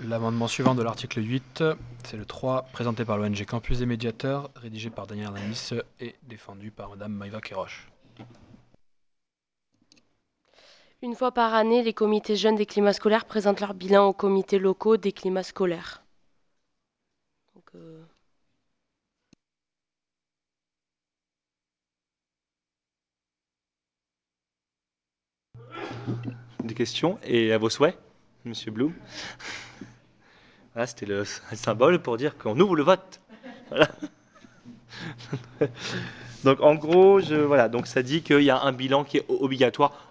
L'amendement 0.07 0.47
suivant 0.47 0.75
de 0.75 0.81
l'article 0.81 1.21
8, 1.21 1.63
c'est 2.05 2.17
le 2.17 2.25
3, 2.25 2.63
présenté 2.71 3.05
par 3.05 3.17
l'ONG 3.17 3.45
Campus 3.45 3.79
des 3.79 3.85
médiateurs, 3.85 4.49
rédigé 4.55 4.89
par 4.89 5.07
Daniel 5.07 5.27
Arnalis 5.27 5.71
et 5.99 6.15
défendu 6.23 6.71
par 6.71 6.89
Mme 6.89 7.11
Maïva 7.13 7.41
Keroche. 7.41 7.87
Une 11.01 11.13
fois 11.13 11.33
par 11.33 11.53
année, 11.55 11.83
les 11.83 11.93
comités 11.93 12.37
jeunes 12.37 12.55
des 12.55 12.65
climats 12.65 12.93
scolaires 12.93 13.25
présentent 13.25 13.59
leur 13.59 13.73
bilan 13.73 14.05
aux 14.07 14.13
comités 14.13 14.59
locaux 14.59 14.95
des 14.95 15.11
climats 15.11 15.43
scolaires. 15.43 16.01
Euh, 17.75 18.03
Des 26.63 26.73
questions 26.73 27.17
et 27.23 27.51
à 27.53 27.57
vos 27.57 27.69
souhaits, 27.69 27.97
Monsieur 28.45 28.71
Blum? 28.71 28.93
Voilà, 30.73 30.87
c'était 30.87 31.05
le 31.05 31.25
symbole 31.53 32.01
pour 32.01 32.17
dire 32.17 32.37
qu'on 32.37 32.59
ouvre 32.59 32.75
le 32.75 32.83
vote. 32.83 33.21
Voilà. 33.69 33.89
donc 36.43 36.61
en 36.61 36.75
gros, 36.75 37.19
voilà, 37.19 37.69
donc 37.69 37.87
ça 37.87 38.01
dit 38.03 38.21
qu'il 38.21 38.41
y 38.41 38.49
a 38.49 38.61
un 38.61 38.71
bilan 38.71 39.03
qui 39.03 39.17
est 39.17 39.25
obligatoire. 39.29 40.08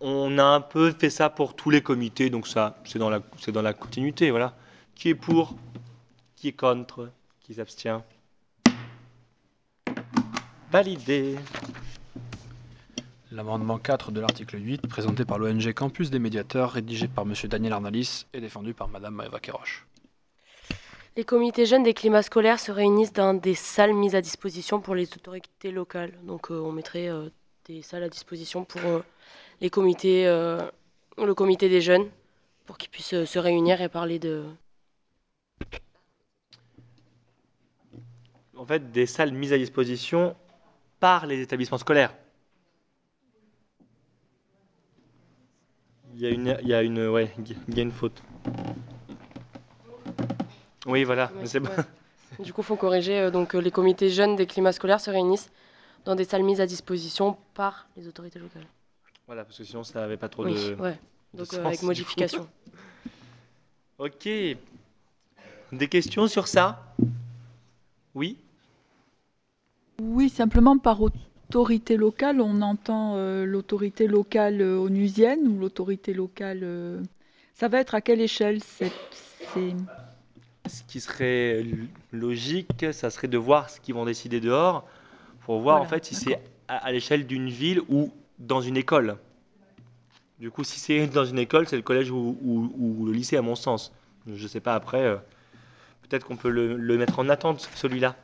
On 0.00 0.38
a 0.38 0.44
un 0.44 0.60
peu 0.60 0.92
fait 0.92 1.10
ça 1.10 1.30
pour 1.30 1.54
tous 1.54 1.70
les 1.70 1.82
comités, 1.82 2.30
donc 2.30 2.46
ça, 2.46 2.78
c'est 2.84 2.98
dans 2.98 3.10
la, 3.10 3.20
c'est 3.38 3.52
dans 3.52 3.62
la 3.62 3.72
continuité, 3.72 4.30
voilà. 4.30 4.54
Qui 4.94 5.10
est 5.10 5.14
pour, 5.14 5.56
qui 6.36 6.48
est 6.48 6.52
contre, 6.52 7.10
qui 7.40 7.54
s'abstient. 7.54 8.02
Validé. 10.70 11.36
L'amendement 13.30 13.78
4 13.78 14.12
de 14.12 14.20
l'article 14.20 14.58
8, 14.60 14.86
présenté 14.88 15.24
par 15.24 15.38
l'ONG 15.38 15.72
Campus 15.72 16.10
des 16.10 16.18
médiateurs, 16.18 16.72
rédigé 16.72 17.08
par 17.08 17.24
M. 17.24 17.34
Daniel 17.44 17.72
Arnalis 17.72 18.26
et 18.34 18.40
défendu 18.40 18.74
par 18.74 18.88
Mme 18.88 19.14
Maëva 19.14 19.40
Keroche. 19.40 19.86
les 21.16 21.24
comités 21.24 21.64
jeunes 21.64 21.82
des 21.82 21.94
climats 21.94 22.22
scolaires 22.22 22.60
se 22.60 22.72
réunissent 22.72 23.12
dans 23.12 23.32
des 23.32 23.54
salles 23.54 23.94
mises 23.94 24.14
à 24.14 24.20
disposition 24.20 24.80
pour 24.80 24.94
les 24.94 25.12
autorités 25.14 25.70
locales. 25.70 26.12
Donc, 26.24 26.50
euh, 26.50 26.60
on 26.60 26.72
mettrait 26.72 27.08
euh, 27.08 27.30
des 27.66 27.82
salles 27.82 28.02
à 28.02 28.08
disposition 28.08 28.64
pour 28.64 28.82
euh, 28.84 29.00
les 29.62 29.70
comités, 29.70 30.26
euh, 30.26 30.58
le 31.16 31.34
comité 31.34 31.68
des 31.68 31.80
jeunes, 31.80 32.10
pour 32.66 32.76
qu'ils 32.78 32.90
puissent 32.90 33.14
euh, 33.14 33.24
se 33.24 33.38
réunir 33.38 33.80
et 33.80 33.88
parler 33.88 34.18
de. 34.18 34.44
En 38.56 38.66
fait, 38.66 38.90
des 38.90 39.06
salles 39.06 39.32
mises 39.32 39.52
à 39.52 39.58
disposition 39.58 40.34
par 40.98 41.26
les 41.26 41.40
établissements 41.40 41.78
scolaires. 41.78 42.12
Il 46.14 46.20
y 46.20 46.26
a 46.26 46.30
une, 46.30 46.56
il 46.62 46.68
y 46.68 46.74
a 46.74 46.82
une, 46.82 47.06
ouais, 47.08 47.32
il 47.38 47.76
y 47.76 47.80
a 47.80 47.82
une 47.82 47.92
faute. 47.92 48.20
Oui, 50.86 51.04
voilà, 51.04 51.30
c'est 51.44 51.60
bon. 51.60 51.70
Du 52.38 52.52
coup, 52.52 52.62
il 52.62 52.64
faut 52.64 52.76
corriger. 52.76 53.18
euh, 53.20 53.30
donc, 53.30 53.54
les 53.54 53.70
comités 53.70 54.08
jeunes 54.10 54.34
des 54.36 54.46
climats 54.46 54.72
scolaires 54.72 55.00
se 55.00 55.10
réunissent 55.10 55.52
dans 56.04 56.16
des 56.16 56.24
salles 56.24 56.42
mises 56.42 56.60
à 56.60 56.66
disposition 56.66 57.36
par 57.54 57.86
les 57.96 58.08
autorités 58.08 58.38
locales. 58.40 58.66
Voilà, 59.32 59.46
parce 59.46 59.56
que 59.56 59.64
sinon 59.64 59.82
ça 59.82 60.00
n'avait 60.00 60.18
pas 60.18 60.28
trop 60.28 60.44
Oui, 60.44 60.52
de. 60.52 60.74
ouais. 60.74 60.98
de 61.32 61.38
Donc, 61.38 61.54
euh, 61.54 61.56
sens, 61.56 61.66
avec 61.66 61.82
modification. 61.84 62.46
ok. 63.98 64.28
Des 65.72 65.88
questions 65.88 66.28
sur 66.28 66.48
ça? 66.48 66.94
Oui? 68.14 68.36
Oui, 70.02 70.28
simplement 70.28 70.76
par 70.76 71.00
autorité 71.00 71.96
locale, 71.96 72.42
on 72.42 72.60
entend 72.60 73.16
euh, 73.16 73.46
l'autorité 73.46 74.06
locale 74.06 74.60
euh, 74.60 74.76
onusienne 74.76 75.48
ou 75.48 75.58
l'autorité 75.58 76.12
locale. 76.12 76.60
euh, 76.62 77.00
Ça 77.54 77.68
va 77.68 77.80
être 77.80 77.94
à 77.94 78.02
quelle 78.02 78.20
échelle 78.20 78.62
cette- 78.62 78.92
c'est... 79.54 79.72
Ce 80.66 80.82
qui 80.82 81.00
serait 81.00 81.64
logique, 82.12 82.84
ça 82.92 83.08
serait 83.08 83.28
de 83.28 83.38
voir 83.38 83.70
ce 83.70 83.80
qu'ils 83.80 83.94
vont 83.94 84.04
décider 84.04 84.40
dehors 84.40 84.86
pour 85.46 85.58
voir 85.60 85.80
en 85.80 85.86
fait 85.86 86.04
si 86.04 86.14
c'est 86.14 86.38
à, 86.68 86.76
à 86.76 86.92
l'échelle 86.92 87.26
d'une 87.26 87.48
ville 87.48 87.80
ou 87.88 88.12
dans 88.42 88.60
une 88.60 88.76
école. 88.76 89.16
Du 90.38 90.50
coup, 90.50 90.64
si 90.64 90.80
c'est 90.80 91.06
dans 91.06 91.24
une 91.24 91.38
école, 91.38 91.68
c'est 91.68 91.76
le 91.76 91.82
collège 91.82 92.10
ou, 92.10 93.04
le 93.06 93.12
lycée 93.12 93.36
à 93.36 93.42
mon 93.42 93.54
sens. 93.54 93.92
Je 94.26 94.46
sais 94.46 94.60
pas 94.60 94.74
après. 94.74 95.02
euh, 95.02 95.16
Peut-être 96.02 96.26
qu'on 96.26 96.36
peut 96.36 96.50
le, 96.50 96.98
mettre 96.98 97.18
en 97.18 97.28
attente 97.28 97.68
celui-là. 97.74 98.16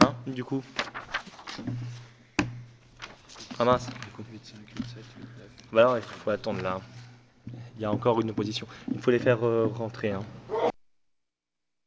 Hein, 0.00 0.14
du 0.26 0.44
coup. 0.44 0.62
Ah 3.58 3.64
mince. 3.64 3.88
Bah 5.72 5.94
il 5.96 6.02
faut 6.02 6.30
attendre 6.30 6.62
là. 6.62 6.80
Il 7.76 7.82
y 7.82 7.84
a 7.84 7.90
encore 7.90 8.20
une 8.20 8.30
opposition. 8.30 8.66
Il 8.92 9.00
faut 9.00 9.10
les 9.10 9.18
faire 9.18 9.44
euh, 9.44 9.66
rentrer. 9.66 10.10
Hein. 10.10 10.22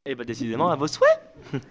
Et 0.06 0.16
bah 0.16 0.24
décidément, 0.24 0.70
à 0.70 0.76
vos 0.76 0.88
souhaits 0.88 1.22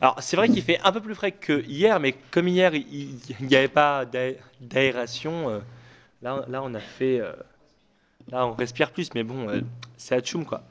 Alors 0.00 0.16
c'est 0.22 0.36
vrai 0.36 0.48
qu'il 0.48 0.62
fait 0.62 0.78
un 0.84 0.92
peu 0.92 1.00
plus 1.00 1.14
frais 1.14 1.32
que 1.32 1.64
hier, 1.66 2.00
mais 2.00 2.12
comme 2.30 2.48
hier 2.48 2.74
il 2.74 3.18
n'y 3.40 3.56
avait 3.56 3.68
pas 3.68 4.04
d'aé- 4.04 4.38
d'aération, 4.60 5.48
euh, 5.50 5.60
là, 6.22 6.44
là 6.48 6.62
on 6.62 6.74
a 6.74 6.80
fait... 6.80 7.20
euh, 7.20 7.32
là 8.30 8.46
on 8.46 8.52
respire 8.54 8.92
plus, 8.92 9.10
mais 9.14 9.24
bon, 9.24 9.48
euh, 9.48 9.60
c'est 9.96 10.14
à 10.14 10.20
tchoum 10.20 10.44
quoi. 10.44 10.62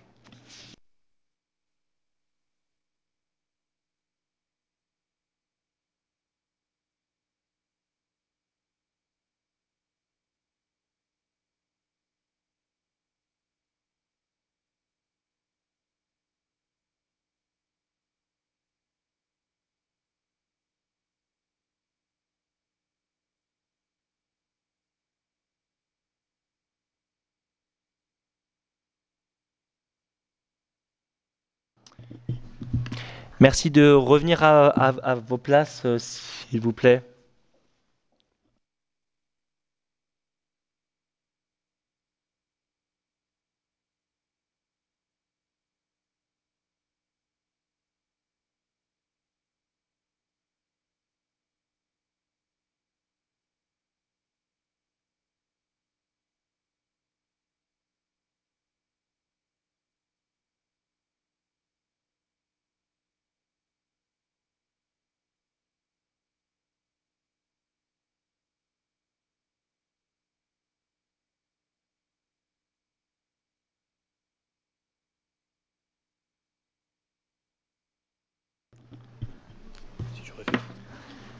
Merci 33.46 33.70
de 33.70 33.92
revenir 33.92 34.42
à, 34.42 35.16
vos 35.28 35.38
places, 35.38 35.84
euh, 35.86 36.00
s'il 36.00 36.62
vous 36.62 36.74
plaît. 36.74 37.04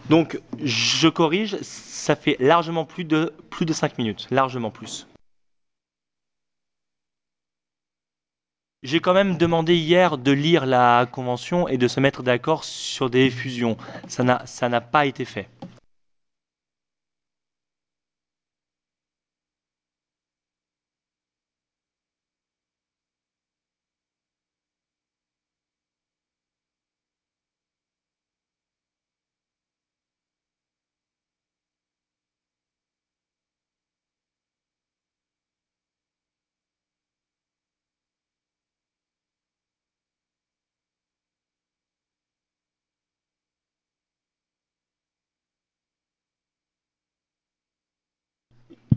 Donc, 0.10 0.40
je 0.64 1.08
corrige, 1.08 1.58
ça 1.62 2.16
fait 2.16 2.38
largement 2.40 2.86
plus 2.86 3.06
de, 3.06 3.34
plus 3.50 3.66
de 3.66 3.74
5 3.74 3.98
minutes, 3.98 4.28
largement 4.30 4.70
plus. 4.70 5.08
J'ai 8.84 9.00
quand 9.00 9.16
même 9.16 9.38
demandé 9.38 9.76
hier 9.76 10.20
de 10.20 10.32
lire 10.32 10.68
la 10.68 11.08
convention 11.12 11.68
et 11.68 11.78
de 11.78 11.88
se 11.88 12.00
mettre 12.00 12.22
d'accord 12.22 12.64
sur 12.64 13.10
des 13.10 13.32
fusions. 13.32 13.78
Ça 14.08 14.24
n'a, 14.24 14.46
ça 14.46 14.70
n'a 14.70 14.80
pas 14.80 15.08
été 15.08 15.26
fait. 15.26 15.50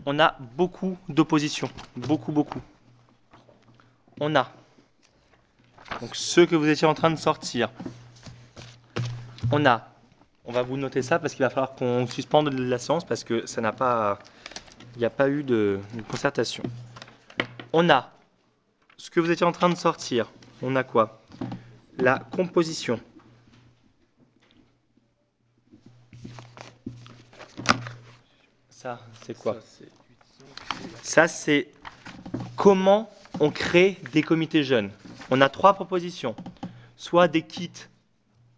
On 0.05 0.19
a 0.19 0.35
beaucoup 0.55 0.97
d'opposition, 1.09 1.69
beaucoup, 1.95 2.31
beaucoup. 2.31 2.61
On 4.19 4.35
a 4.35 4.51
donc 6.01 6.15
ceux 6.15 6.45
que 6.45 6.55
vous 6.55 6.67
étiez 6.67 6.87
en 6.87 6.93
train 6.93 7.09
de 7.09 7.15
sortir. 7.17 7.69
On 9.51 9.65
a, 9.65 9.87
on 10.45 10.51
va 10.51 10.61
vous 10.61 10.77
noter 10.77 11.01
ça 11.01 11.19
parce 11.19 11.33
qu'il 11.33 11.43
va 11.43 11.49
falloir 11.49 11.75
qu'on 11.75 12.07
suspende 12.07 12.53
la 12.53 12.77
séance 12.77 13.05
parce 13.05 13.23
que 13.23 13.45
ça 13.45 13.61
n'a 13.61 13.71
pas, 13.71 14.19
il 14.95 14.99
n'y 14.99 15.05
a 15.05 15.09
pas 15.09 15.29
eu 15.29 15.43
de, 15.43 15.79
de 15.95 16.01
concertation. 16.03 16.63
On 17.73 17.89
a 17.89 18.11
ce 18.97 19.09
que 19.09 19.19
vous 19.19 19.31
étiez 19.31 19.45
en 19.45 19.51
train 19.51 19.69
de 19.69 19.75
sortir. 19.75 20.31
On 20.61 20.75
a 20.75 20.83
quoi? 20.83 21.21
La 21.97 22.19
composition. 22.19 22.99
Ça, 28.81 28.97
c'est 29.25 29.37
quoi 29.37 29.57
Ça, 31.03 31.27
c'est 31.27 31.67
comment 32.55 33.11
on 33.41 33.49
crée 33.49 33.97
des 34.13 34.23
comités 34.23 34.63
jeunes. 34.63 34.89
On 35.29 35.41
a 35.41 35.49
trois 35.49 35.73
propositions. 35.73 36.33
Soit 36.95 37.27
des 37.27 37.41
kits 37.41 37.69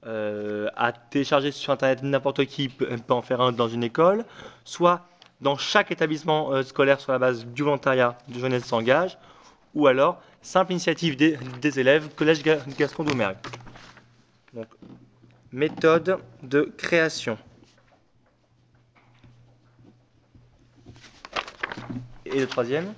euh, 0.05 0.69
à 0.75 0.91
télécharger 0.93 1.51
sur 1.51 1.73
Internet, 1.73 2.03
n'importe 2.03 2.45
qui 2.45 2.69
peut, 2.69 2.85
peut 2.85 3.13
en 3.15 3.23
faire 3.23 3.41
un 3.41 3.51
dans 3.51 3.67
une 3.67 3.83
école, 3.83 4.23
soit 4.63 5.07
dans 5.41 5.57
chaque 5.57 5.89
établissement 5.89 6.53
euh, 6.53 6.61
scolaire 6.61 6.99
sur 6.99 7.11
la 7.13 7.17
base 7.17 7.43
du 7.47 7.63
volontariat 7.63 8.15
de 8.27 8.37
Jeunesse 8.37 8.65
s'engage, 8.65 9.17
ou 9.73 9.87
alors 9.87 10.21
simple 10.43 10.73
initiative 10.73 11.15
des, 11.15 11.35
des 11.61 11.79
élèves, 11.79 12.09
Collège 12.15 12.43
Ga- 12.43 12.59
Gaston 12.77 13.05
Doumergue. 13.05 13.37
Donc, 14.53 14.67
méthode 15.51 16.19
de 16.43 16.71
création. 16.77 17.39
Et 22.33 22.39
le 22.39 22.47
troisième 22.47 22.93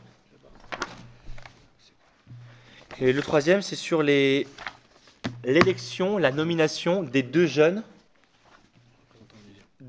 Et 2.99 3.11
le 3.11 3.21
troisième, 3.21 3.61
c'est 3.61 3.75
sur 3.75 4.03
l'élection, 4.03 6.17
la 6.17 6.31
nomination 6.31 7.03
des 7.03 7.23
deux 7.23 7.47
jeunes 7.47 7.83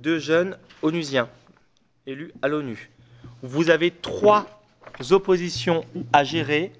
deux 0.04 0.18
jeunes 0.18 0.58
onusiens 0.82 1.28
élus 2.06 2.32
à 2.42 2.48
l'ONU. 2.48 2.90
Vous 3.42 3.70
avez 3.70 3.90
trois 3.90 4.62
oppositions 5.10 5.84
à 6.12 6.24
gérer. 6.24 6.72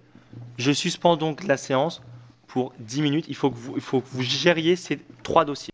Je 0.59 0.73
suspends 0.73 1.16
donc 1.16 1.45
la 1.45 1.57
séance 1.57 2.03
pour 2.47 2.74
10 2.81 3.03
minutes. 3.03 3.24
Il 3.28 3.35
faut 3.35 3.51
que 3.51 3.57
vous, 3.57 3.73
il 3.77 3.82
faut 3.82 4.01
que 4.01 4.09
vous 4.11 4.23
gériez 4.23 4.77
ces 4.77 4.99
trois 5.23 5.45
dossiers. 5.45 5.74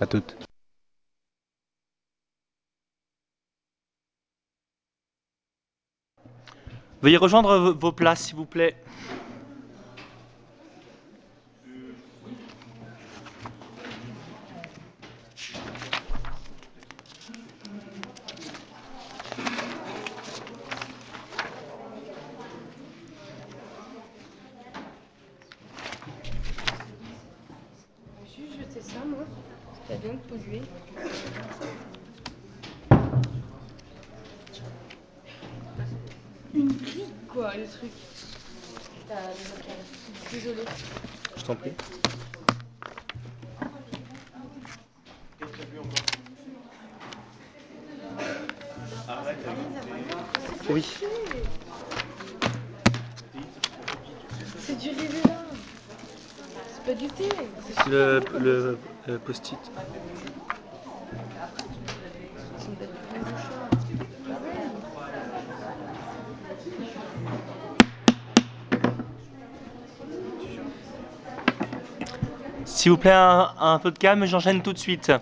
À 0.00 0.06
toutes. 0.06 0.34
Veuillez 7.02 7.18
rejoindre 7.18 7.72
vos 7.72 7.92
places, 7.92 8.28
s'il 8.28 8.36
vous 8.36 8.46
plaît. 8.46 8.76
Je 28.24 28.42
vais 28.42 28.48
juste 28.48 28.58
jeter 28.60 28.80
ça, 28.80 29.04
moi. 29.06 29.26
Vient 29.98 30.12
de 30.12 30.18
polluer. 30.18 30.62
Une 36.54 36.68
grille, 36.68 37.04
quoi, 37.28 37.56
le 37.56 37.66
truc. 37.66 37.90
T'as. 39.08 39.16
Désolée. 40.30 40.64
Je 41.36 41.44
t'en 41.44 41.56
prie. 41.56 41.72
Oui. 50.68 50.86
Le, 57.88 58.78
post-it. 59.24 59.58
S'il 72.64 72.92
vous 72.92 72.96
plaît, 72.96 73.12
un, 73.12 73.50
un 73.58 73.78
peu 73.78 73.90
de 73.90 73.98
calme, 73.98 74.24
j'enchaîne 74.24 74.62
tout 74.62 74.72
de 74.72 74.78
suite. 74.78 75.12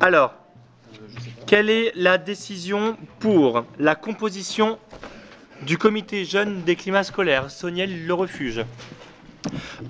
Alors, 0.00 0.34
quelle 1.46 1.70
est 1.70 1.92
la 1.94 2.18
décision 2.18 2.96
pour 3.18 3.64
la 3.78 3.94
composition 3.94 4.78
du 5.62 5.78
comité 5.78 6.24
jeune 6.24 6.62
des 6.62 6.76
climats 6.76 7.04
scolaires? 7.04 7.50
Soniel 7.50 8.06
Le 8.06 8.14
Refuge. 8.14 8.64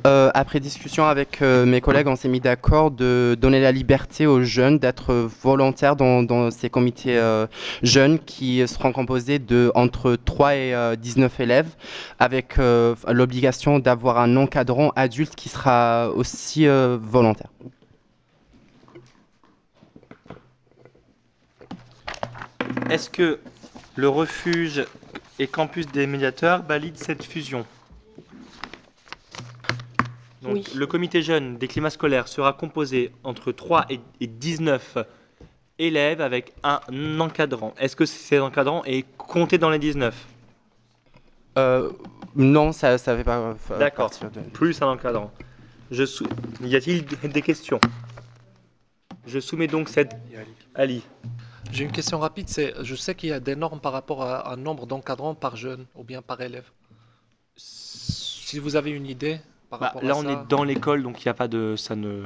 Euh, 0.06 0.30
après 0.32 0.60
discussion 0.60 1.06
avec 1.06 1.42
euh, 1.42 1.66
mes 1.66 1.80
collègues, 1.80 2.06
on 2.06 2.16
s'est 2.16 2.28
mis 2.28 2.40
d'accord 2.40 2.90
de 2.90 3.36
donner 3.38 3.60
la 3.60 3.70
liberté 3.70 4.26
aux 4.26 4.42
jeunes 4.42 4.78
d'être 4.78 5.12
volontaires 5.42 5.94
dans, 5.96 6.50
ces 6.50 6.70
comités 6.70 7.18
euh, 7.18 7.46
jeunes 7.82 8.18
qui 8.18 8.66
seront 8.66 8.92
composés 8.92 9.38
de 9.38 9.70
entre 9.74 10.16
3 10.16 10.54
et 10.54 10.74
euh, 10.74 10.96
19 10.96 11.40
élèves, 11.40 11.68
avec 12.18 12.56
l'obligation 13.08 13.78
d'avoir 13.78 14.18
un 14.18 14.36
encadrant 14.36 14.92
adulte 14.96 15.34
qui 15.34 15.48
sera 15.48 16.10
aussi 16.10 16.66
volontaire. 16.66 17.50
Est-ce 22.90 23.10
que 23.10 23.38
le 23.96 24.08
refuge 24.08 24.84
et 25.38 25.46
campus 25.46 25.86
des 25.86 26.06
médiateurs 26.06 26.62
valident 26.62 26.98
cette 26.98 27.24
fusion? 27.24 27.64
Donc, 30.42 30.54
Oui. 30.54 30.64
Le 30.74 30.86
comité 30.86 31.22
jeune 31.22 31.58
des 31.58 31.68
climats 31.68 31.90
scolaires 31.90 32.28
sera 32.28 32.52
composé 32.52 33.12
entre 33.24 33.52
3 33.52 33.86
et 33.90 34.00
et 34.20 34.26
19 34.26 34.98
élèves 35.78 36.20
avec 36.20 36.52
un 36.62 36.80
encadrant. 37.20 37.74
Est-ce 37.78 37.96
que 37.96 38.06
cet 38.06 38.40
encadrant 38.40 38.82
est 38.84 39.04
compté 39.16 39.58
dans 39.58 39.70
les 39.70 39.78
19 39.78 40.14
Euh, 41.58 41.90
non, 42.36 42.72
ça 42.72 42.92
ne 42.92 42.98
fait 42.98 43.24
pas 43.24 43.38
euh, 43.38 43.78
D'accord, 43.78 44.10
de... 44.10 44.40
plus 44.50 44.80
un 44.82 44.86
encadrant. 44.88 45.30
Je 45.90 46.04
sou- 46.06 46.26
Y 46.62 46.76
a-t-il 46.76 47.04
des 47.32 47.42
questions? 47.42 47.80
Je 49.26 49.40
soumets 49.40 49.66
donc 49.66 49.88
cette... 49.88 50.12
Ali. 50.74 51.02
J'ai 51.72 51.84
une 51.84 51.92
question 51.92 52.18
rapide, 52.18 52.48
c'est, 52.48 52.74
je 52.82 52.94
sais 52.94 53.14
qu'il 53.14 53.28
y 53.28 53.32
a 53.32 53.40
des 53.40 53.56
normes 53.56 53.80
par 53.80 53.92
rapport 53.92 54.22
à 54.22 54.52
un 54.52 54.56
nombre 54.56 54.86
d'encadrants 54.86 55.34
par 55.34 55.56
jeune 55.56 55.86
ou 55.94 56.02
bien 56.04 56.22
par 56.22 56.40
élève. 56.40 56.68
Si 57.56 58.58
vous 58.58 58.76
avez 58.76 58.90
une 58.90 59.06
idée 59.06 59.40
par 59.70 59.78
Bah, 59.78 59.86
rapport 59.86 60.02
là, 60.02 60.14
à 60.14 60.16
on 60.16 60.22
ça. 60.22 60.32
est 60.32 60.48
dans 60.48 60.64
l'école, 60.64 61.02
donc 61.02 61.24
il 61.24 61.28
n'y 61.28 61.30
a 61.30 61.34
pas 61.34 61.48
de... 61.48 61.76
Ça 61.76 61.96
ne... 61.96 62.24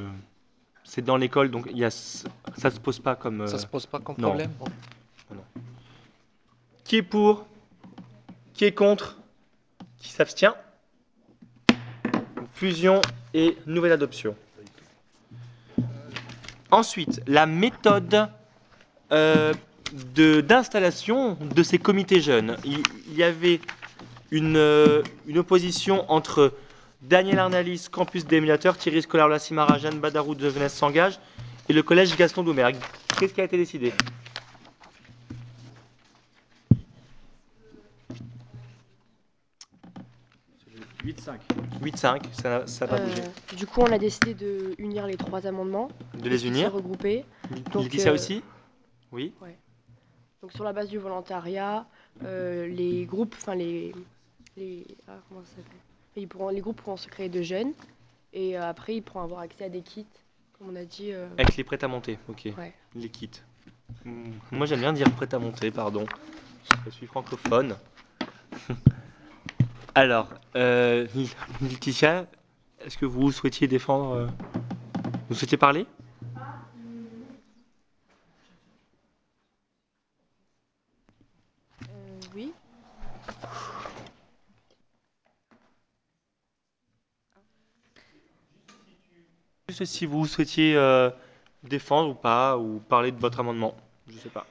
C'est 0.83 1.03
dans 1.03 1.17
l'école, 1.17 1.49
donc 1.51 1.67
il 1.71 1.77
y 1.77 1.85
a... 1.85 1.89
ça 1.91 2.71
se 2.71 2.79
pose 2.79 2.99
pas 2.99 3.15
comme... 3.15 3.47
Ça 3.47 3.55
euh, 3.55 3.59
se 3.59 3.67
pose 3.67 3.85
pas 3.85 3.99
comme 3.99 4.15
non. 4.17 4.29
problème 4.29 4.51
bon. 4.59 4.65
Non. 5.33 5.43
Qui 6.83 6.97
est 6.97 7.01
pour 7.03 7.45
Qui 8.53 8.65
est 8.65 8.71
contre 8.73 9.17
Qui 9.97 10.09
s'abstient? 10.09 10.53
Fusion 12.53 13.01
et 13.33 13.57
nouvelle 13.65 13.91
adoption. 13.91 14.35
Ensuite, 16.71 17.21
la 17.27 17.45
méthode 17.45 18.29
euh, 19.11 19.53
de- 20.15 20.41
d'installation 20.41 21.37
de, 21.41 21.63
ces 21.63 21.77
comités 21.77 22.21
jeunes. 22.21 22.57
Il, 22.63 22.81
il 23.07 23.15
y 23.15 23.23
avait 23.23 23.59
une, 24.31 24.57
euh, 24.57 25.03
une 25.27 25.37
opposition 25.37 26.09
entre 26.11 26.53
Daniel 27.01 27.39
Arnalis, 27.39 27.87
campus 27.91 28.25
d'émulateur, 28.25 28.77
Thierry 28.77 29.01
Scolar, 29.01 29.27
La 29.29 29.39
Cimara, 29.39 29.77
Jeanne 29.77 29.99
Badarou 29.99 30.35
de 30.35 30.47
Venesse 30.47 30.73
s'engage 30.73 31.19
et 31.69 31.73
le 31.73 31.83
collège 31.83 32.15
Gaston 32.15 32.43
Doumergue. 32.43 32.77
Qu'est-ce 33.19 33.33
qui 33.33 33.41
a 33.41 33.45
été 33.45 33.57
décidé? 33.57 33.93
8-5. 41.03 41.39
8-5, 41.83 42.21
ça 42.33 42.49
n'a 42.49 42.67
ça 42.67 42.87
pas 42.87 42.97
Euh, 42.99 43.05
bougé. 43.05 43.21
du 43.57 43.67
coup, 43.67 43.81
on 43.81 43.91
a 43.91 43.99
décidé 43.99 44.33
de 44.33 44.73
unir 44.79 45.05
les 45.05 45.17
trois 45.17 45.45
amendements. 45.45 45.89
De 46.17 46.27
les 46.29 46.47
unir. 46.47 46.73
regroupés. 46.73 47.25
Donc, 47.71 47.83
Laetitia 47.83 48.11
euh, 48.11 48.15
aussi? 48.15 48.41
Oui. 49.11 49.33
Ouais. 49.41 49.55
Donc 50.41 50.51
sur 50.51 50.63
la 50.63 50.73
base 50.73 50.89
du 50.89 50.97
volontariat, 50.97 51.85
euh, 52.23 52.67
les 52.67 53.05
groupes, 53.05 53.35
enfin 53.37 53.55
les, 53.55 53.93
les, 54.57 54.85
ah, 55.07 55.13
comment 55.29 55.41
ça 55.43 55.49
s'appelle? 55.57 55.84
Ils 56.21 56.27
pourront, 56.27 56.49
les 56.49 56.61
groupes 56.61 56.81
pourront 56.81 56.97
se 56.97 57.07
créer 57.07 57.29
de 57.29 57.41
jeunes 57.41 57.73
et 58.33 58.57
euh, 58.57 58.69
après 58.69 58.95
ils 58.95 59.01
pourront 59.01 59.21
avoir 59.23 59.41
accès 59.41 59.65
à 59.65 59.69
des 59.69 59.81
kits, 59.81 60.05
comme 60.57 60.69
on 60.69 60.75
a 60.75 60.85
dit. 60.85 61.11
euh, 61.11 61.27
Avec 61.37 61.55
les 61.57 61.63
prêts 61.63 61.83
à 61.83 61.87
monter, 61.87 62.17
ok. 62.29 62.49
Ouais. 62.57 62.73
Les 62.95 63.09
kits. 63.09 63.29
Hmm, 64.03 64.31
Moi 64.51 64.65
j'aime 64.65 64.79
bien 64.79 64.93
dire 64.93 65.11
prêt 65.11 65.33
à 65.33 65.39
monter, 65.39 65.71
pardon. 65.71 66.05
Je 66.85 66.89
suis 66.91 67.05
francophone. 67.07 67.75
Alors, 69.95 70.27
euh, 70.55 71.07
Laetitia, 71.61 72.25
est-ce 72.83 72.97
que 72.97 73.05
vous 73.05 73.31
souhaitiez 73.31 73.67
défendre 73.67 74.11
euh, 74.13 74.27
Vous 75.29 75.35
souhaitiez 75.35 75.57
parler? 75.57 75.85
Euh, 81.83 82.19
oui. 82.35 82.51
Juste 89.77 89.91
si 89.91 90.05
vous 90.05 90.25
souhaitiez 90.25 90.77
euh, 90.77 91.09
défendre 91.63 92.11
ou 92.11 92.13
pas, 92.13 92.57
ou 92.57 92.79
parler 92.79 93.11
de 93.11 93.19
votre 93.19 93.41
amendement. 93.41 93.75
Je 94.07 94.17
sais 94.17 94.29
pas. 94.29 94.47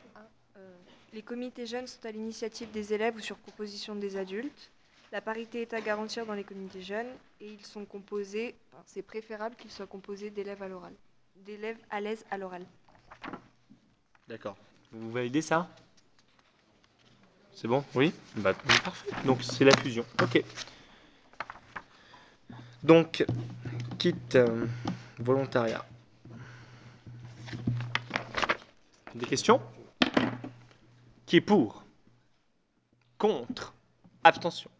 Les 1.14 1.22
comités 1.22 1.66
jeunes 1.66 1.86
sont 1.86 2.04
à 2.04 2.10
l'initiative 2.10 2.70
des 2.72 2.92
élèves 2.92 3.16
ou 3.16 3.20
sur 3.20 3.36
proposition 3.36 3.94
des 3.94 4.18
adultes. 4.18 4.70
La 5.12 5.22
parité 5.22 5.62
est 5.62 5.72
à 5.72 5.80
garantir 5.80 6.26
dans 6.26 6.34
les 6.34 6.44
comités 6.44 6.82
jeunes 6.82 7.06
et 7.40 7.46
ils 7.46 7.64
sont 7.64 7.86
composés, 7.86 8.54
enfin, 8.72 8.82
c'est 8.84 9.00
préférable 9.00 9.54
qu'ils 9.56 9.70
soient 9.70 9.86
composés 9.86 10.28
d'élèves 10.28 10.62
à 10.62 10.68
l'oral, 10.68 10.92
d'élèves 11.46 11.78
à 11.88 12.00
l'aise 12.00 12.22
à 12.30 12.36
l'oral. 12.36 12.66
D'accord. 14.28 14.56
Vous 14.92 15.10
validez 15.10 15.40
ça? 15.40 15.68
C'est 17.54 17.68
bon? 17.68 17.82
Oui 17.94 18.12
bah, 18.36 18.52
Parfait. 18.84 19.08
Donc 19.24 19.42
c'est 19.42 19.64
la 19.64 19.74
fusion. 19.76 20.04
Ok. 20.20 20.42
Donc, 22.82 23.24
quitte 23.98 24.34
euh, 24.34 24.66
volontariat. 25.24 25.84
Des 29.14 29.26
questions? 29.26 29.60
Qui 31.26 31.36
est 31.36 31.40
pour? 31.40 31.84
Contre? 33.18 33.72
Abstention? 34.22 34.70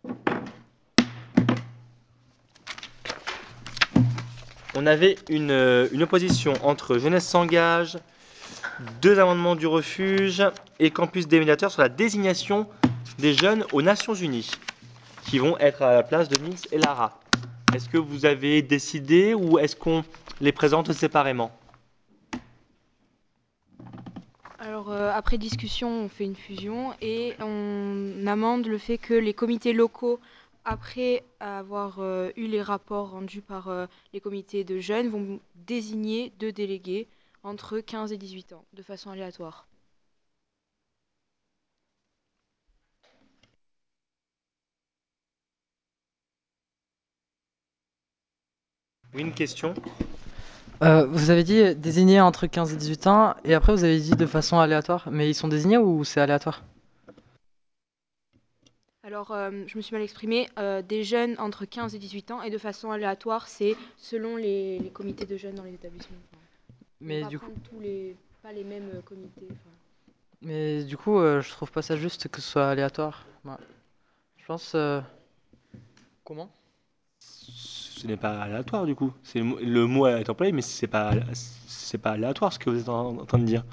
On 4.77 4.87
avait 4.87 5.17
une, 5.29 5.51
euh, 5.51 5.89
une 5.93 6.03
opposition 6.03 6.53
entre 6.63 6.99
Jeunesse 6.99 7.27
s'engage, 7.27 7.99
deux 9.01 9.19
amendements 9.21 9.55
du 9.55 9.67
refuge 9.67 10.43
et 10.81 10.91
Campus 10.91 11.29
des 11.29 11.39
médiateurs 11.39 11.71
sur 11.71 11.81
la 11.81 11.89
désignation 11.89 12.67
des 13.19 13.35
jeunes 13.35 13.65
aux 13.73 13.83
Nations 13.83 14.15
Unies, 14.15 14.51
qui 15.25 15.39
vont 15.39 15.57
être 15.59 15.83
à 15.83 15.95
la 15.95 16.03
place 16.03 16.29
de 16.29 16.43
Nils 16.43 16.59
et 16.73 16.79
Lara. 16.79 17.21
Est-ce 17.75 17.89
que 17.89 17.99
vous 17.99 18.27
avez 18.27 18.63
décidé 18.63 19.33
ou 19.35 19.59
est-ce 19.59 19.77
qu'on 19.77 20.05
les 20.41 20.53
présente 20.53 20.93
séparément 20.93 21.53
Alors, 24.59 24.91
euh, 24.91 25.11
après 25.13 25.39
discussion, 25.39 25.89
on 25.89 26.09
fait 26.09 26.25
une 26.25 26.37
fusion 26.37 26.95
et 27.01 27.35
on 27.41 28.27
amende 28.27 28.67
le 28.67 28.79
fait 28.79 28.99
que 28.99 29.15
les 29.15 29.35
comités 29.35 29.73
locaux, 29.73 30.21
après 30.65 31.23
avoir 31.41 31.97
euh, 31.99 32.31
eu 32.37 32.47
les 32.47 32.63
rapports 32.63 33.11
rendus 33.11 33.43
par 33.43 33.69
euh, 33.69 33.87
les 34.13 34.21
comités 34.21 34.65
de 34.65 34.79
jeunes, 34.79 35.09
vont 35.09 35.41
désigner 35.67 36.33
deux 36.39 36.53
délégués 36.53 37.09
entre 37.43 37.81
15 37.81 38.13
et 38.13 38.17
18 38.17 38.55
ans, 38.55 38.65
de 38.73 38.83
façon 38.83 39.11
aléatoire. 39.11 39.67
Oui, 49.15 49.23
une 49.23 49.33
question 49.33 49.75
Euh, 50.83 51.07
vous 51.07 51.31
avez 51.31 51.45
dit 51.45 51.75
désigner 51.77 52.21
entre 52.21 52.47
15 52.47 52.73
et 52.73 52.77
18 52.77 53.07
ans, 53.07 53.35
et 53.45 53.55
après 53.55 53.73
vous 53.73 53.85
avez 53.85 53.99
dit 54.01 54.11
de 54.17 54.27
façon 54.27 54.59
aléatoire. 54.59 55.09
Mais 55.11 55.31
ils 55.31 55.35
sont 55.35 55.49
désignés 55.49 55.79
ou 55.79 56.05
c'est 56.05 56.21
aléatoire? 56.21 56.63
Alors, 59.03 59.31
euh, 59.33 59.51
je 59.67 59.77
me 59.77 59.83
suis 59.83 59.95
mal 59.95 60.03
exprimée, 60.03 60.49
euh, 60.59 60.81
des 60.83 61.05
jeunes 61.05 61.37
entre 61.39 61.65
15 61.67 61.95
et 61.95 61.99
18 61.99 62.31
ans 62.31 62.43
et 62.43 62.51
de 62.51 62.59
façon 62.59 62.91
aléatoire, 62.91 63.49
c'est 63.49 63.77
selon 63.99 64.37
les, 64.37 64.79
les 64.79 64.91
comités 64.91 65.27
de 65.27 65.37
jeunes 65.37 65.55
dans 65.55 65.63
les 65.63 65.75
établissements. 65.75 66.17
Enfin, 66.33 66.41
Mais 67.01 67.23
du 67.25 67.39
prendre 67.39 67.55
tous 67.71 67.81
les, 67.81 68.17
pas 68.43 68.53
les 68.53 68.65
mêmes 68.65 69.03
comités. 69.05 69.47
enfin. 69.51 69.71
Mais 70.43 70.85
du 70.85 70.97
coup, 70.97 71.19
euh, 71.19 71.41
je 71.41 71.51
trouve 71.51 71.71
pas 71.71 71.83
ça 71.83 71.97
juste 71.97 72.29
que 72.29 72.41
ce 72.41 72.51
soit 72.51 72.69
aléatoire. 72.69 73.27
Ouais. 73.45 73.53
Je 74.39 74.47
pense. 74.47 74.73
euh, 74.75 75.01
Comment? 76.25 76.49
Ce 78.05 78.09
n'est 78.09 78.19
pas 78.19 78.39
aléatoire 78.43 78.85
du 78.85 78.95
coup. 78.95 79.15
C'est 79.23 79.41
le, 79.41 79.87
mot- 79.87 80.07
est 80.07 80.29
employé, 80.29 80.53
mais 80.53 80.61
c'est 80.61 80.87
pas 80.87 81.13
c'est 81.33 81.97
pas 81.97 82.11
aléatoire 82.11 82.53
ce 82.53 82.59
que 82.59 82.69
vous 82.69 82.79
êtes 82.79 82.89
en, 82.91 83.17
en 83.17 83.25
train 83.25 83.39
de 83.39 83.45
dire. 83.47 83.65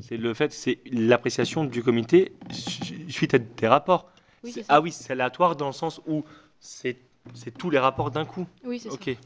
C'est 0.00 0.16
le 0.16 0.34
fait, 0.34 0.52
c'est 0.52 0.80
l'appréciation 0.90 1.62
du 1.62 1.80
comité 1.84 2.32
su- 2.50 3.08
suite 3.08 3.34
à 3.34 3.38
des 3.38 3.68
rapports. 3.68 4.10
Oui, 4.42 4.50
C'est- 4.50 4.64
ah 4.68 4.80
oui, 4.80 4.90
c'est 4.90 5.12
aléatoire 5.12 5.54
dans 5.54 5.68
le 5.68 5.72
sens 5.72 6.00
où 6.08 6.24
c'est 6.58 6.96
c'est 7.34 7.56
tous 7.56 7.70
les 7.70 7.78
rapports 7.78 8.10
d'un 8.10 8.24
coup. 8.24 8.48
Oui, 8.64 8.80
c'est 8.80 8.88
ça. 8.88 8.94
Ok, 8.96 9.16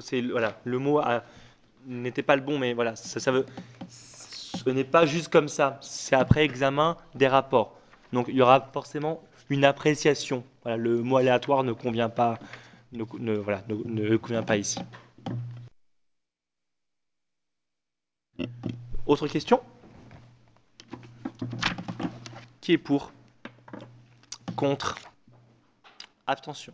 c'est 0.00 0.22
voilà, 0.22 0.58
le 0.64 0.80
mot 0.80 0.98
a- 0.98 1.22
n'était 1.86 2.24
pas 2.24 2.34
le 2.34 2.42
bon, 2.42 2.58
mais 2.58 2.72
voilà, 2.74 2.96
ça, 2.96 3.20
ça 3.20 3.30
veut. 3.30 3.46
Ce 3.88 4.68
n'est 4.70 4.82
pas 4.82 5.06
juste 5.06 5.28
comme 5.28 5.46
ça. 5.46 5.78
C'est 5.82 6.16
après 6.16 6.42
examen 6.44 6.96
des 7.14 7.28
rapports. 7.28 7.78
Donc 8.12 8.26
il 8.28 8.34
y 8.34 8.42
aura 8.42 8.60
forcément 8.72 9.22
une 9.50 9.64
appréciation. 9.64 10.42
Voilà, 10.64 10.78
le 10.78 11.00
mot 11.04 11.18
aléatoire 11.18 11.62
ne 11.62 11.72
convient 11.72 12.08
pas, 12.08 12.40
ne, 12.92 13.04
ne- 13.18 13.36
voilà, 13.36 13.62
ne, 13.68 13.74
ne 13.84 14.16
convient 14.16 14.42
pas 14.42 14.56
ici. 14.56 14.78
Autre 19.06 19.28
question? 19.28 19.60
Qui 22.60 22.72
est 22.72 22.78
pour? 22.78 23.12
Contre? 24.56 24.96
Abstention? 26.26 26.72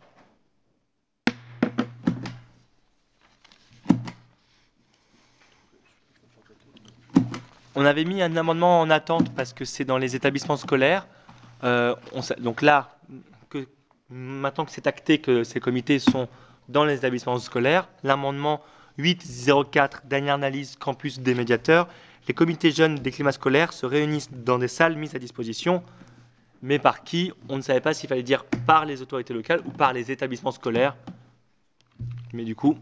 On 7.74 7.84
avait 7.84 8.04
mis 8.04 8.22
un 8.22 8.36
amendement 8.36 8.80
en 8.80 8.90
attente 8.90 9.34
parce 9.34 9.52
que 9.52 9.64
c'est 9.64 9.84
dans 9.84 9.98
les 9.98 10.14
établissements 10.14 10.56
scolaires. 10.56 11.06
Euh, 11.64 11.94
donc 12.38 12.62
là, 12.62 12.96
maintenant 14.12 14.64
que 14.64 14.70
c'est 14.70 14.86
acté 14.86 15.18
que 15.18 15.42
ces 15.44 15.60
comités 15.60 15.98
sont 15.98 16.28
dans 16.68 16.84
les 16.84 16.94
établissements 16.96 17.38
scolaires, 17.38 17.88
l'amendement 18.02 18.60
804, 18.98 20.02
dernière 20.06 20.34
analyse 20.34 20.76
campus 20.76 21.20
des 21.20 21.34
médiateurs, 21.34 21.88
les 22.28 22.34
comités 22.34 22.70
jeunes 22.70 22.96
des 22.96 23.10
climats 23.10 23.32
scolaires 23.32 23.72
se 23.72 23.86
réunissent 23.86 24.30
dans 24.30 24.58
des 24.58 24.68
salles 24.68 24.96
mises 24.96 25.14
à 25.14 25.18
disposition, 25.18 25.82
mais 26.62 26.78
par 26.78 27.02
qui 27.02 27.32
On 27.48 27.56
ne 27.56 27.62
savait 27.62 27.80
pas 27.80 27.94
s'il 27.94 28.08
fallait 28.08 28.22
dire 28.22 28.44
par 28.66 28.84
les 28.84 29.02
autorités 29.02 29.34
locales 29.34 29.60
ou 29.66 29.70
par 29.70 29.92
les 29.92 30.10
établissements 30.12 30.52
scolaires. 30.52 30.94
Mais 32.32 32.44
du 32.44 32.54
coup, 32.54 32.76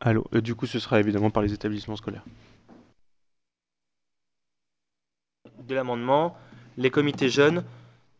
Allô, 0.00 0.24
euh, 0.32 0.40
du 0.40 0.54
coup, 0.54 0.66
ce 0.66 0.78
sera 0.78 1.00
évidemment 1.00 1.30
par 1.30 1.42
les 1.42 1.52
établissements 1.52 1.96
scolaires. 1.96 2.22
De 5.68 5.74
l'amendement, 5.74 6.36
les 6.76 6.90
comités 6.90 7.28
jeunes 7.28 7.64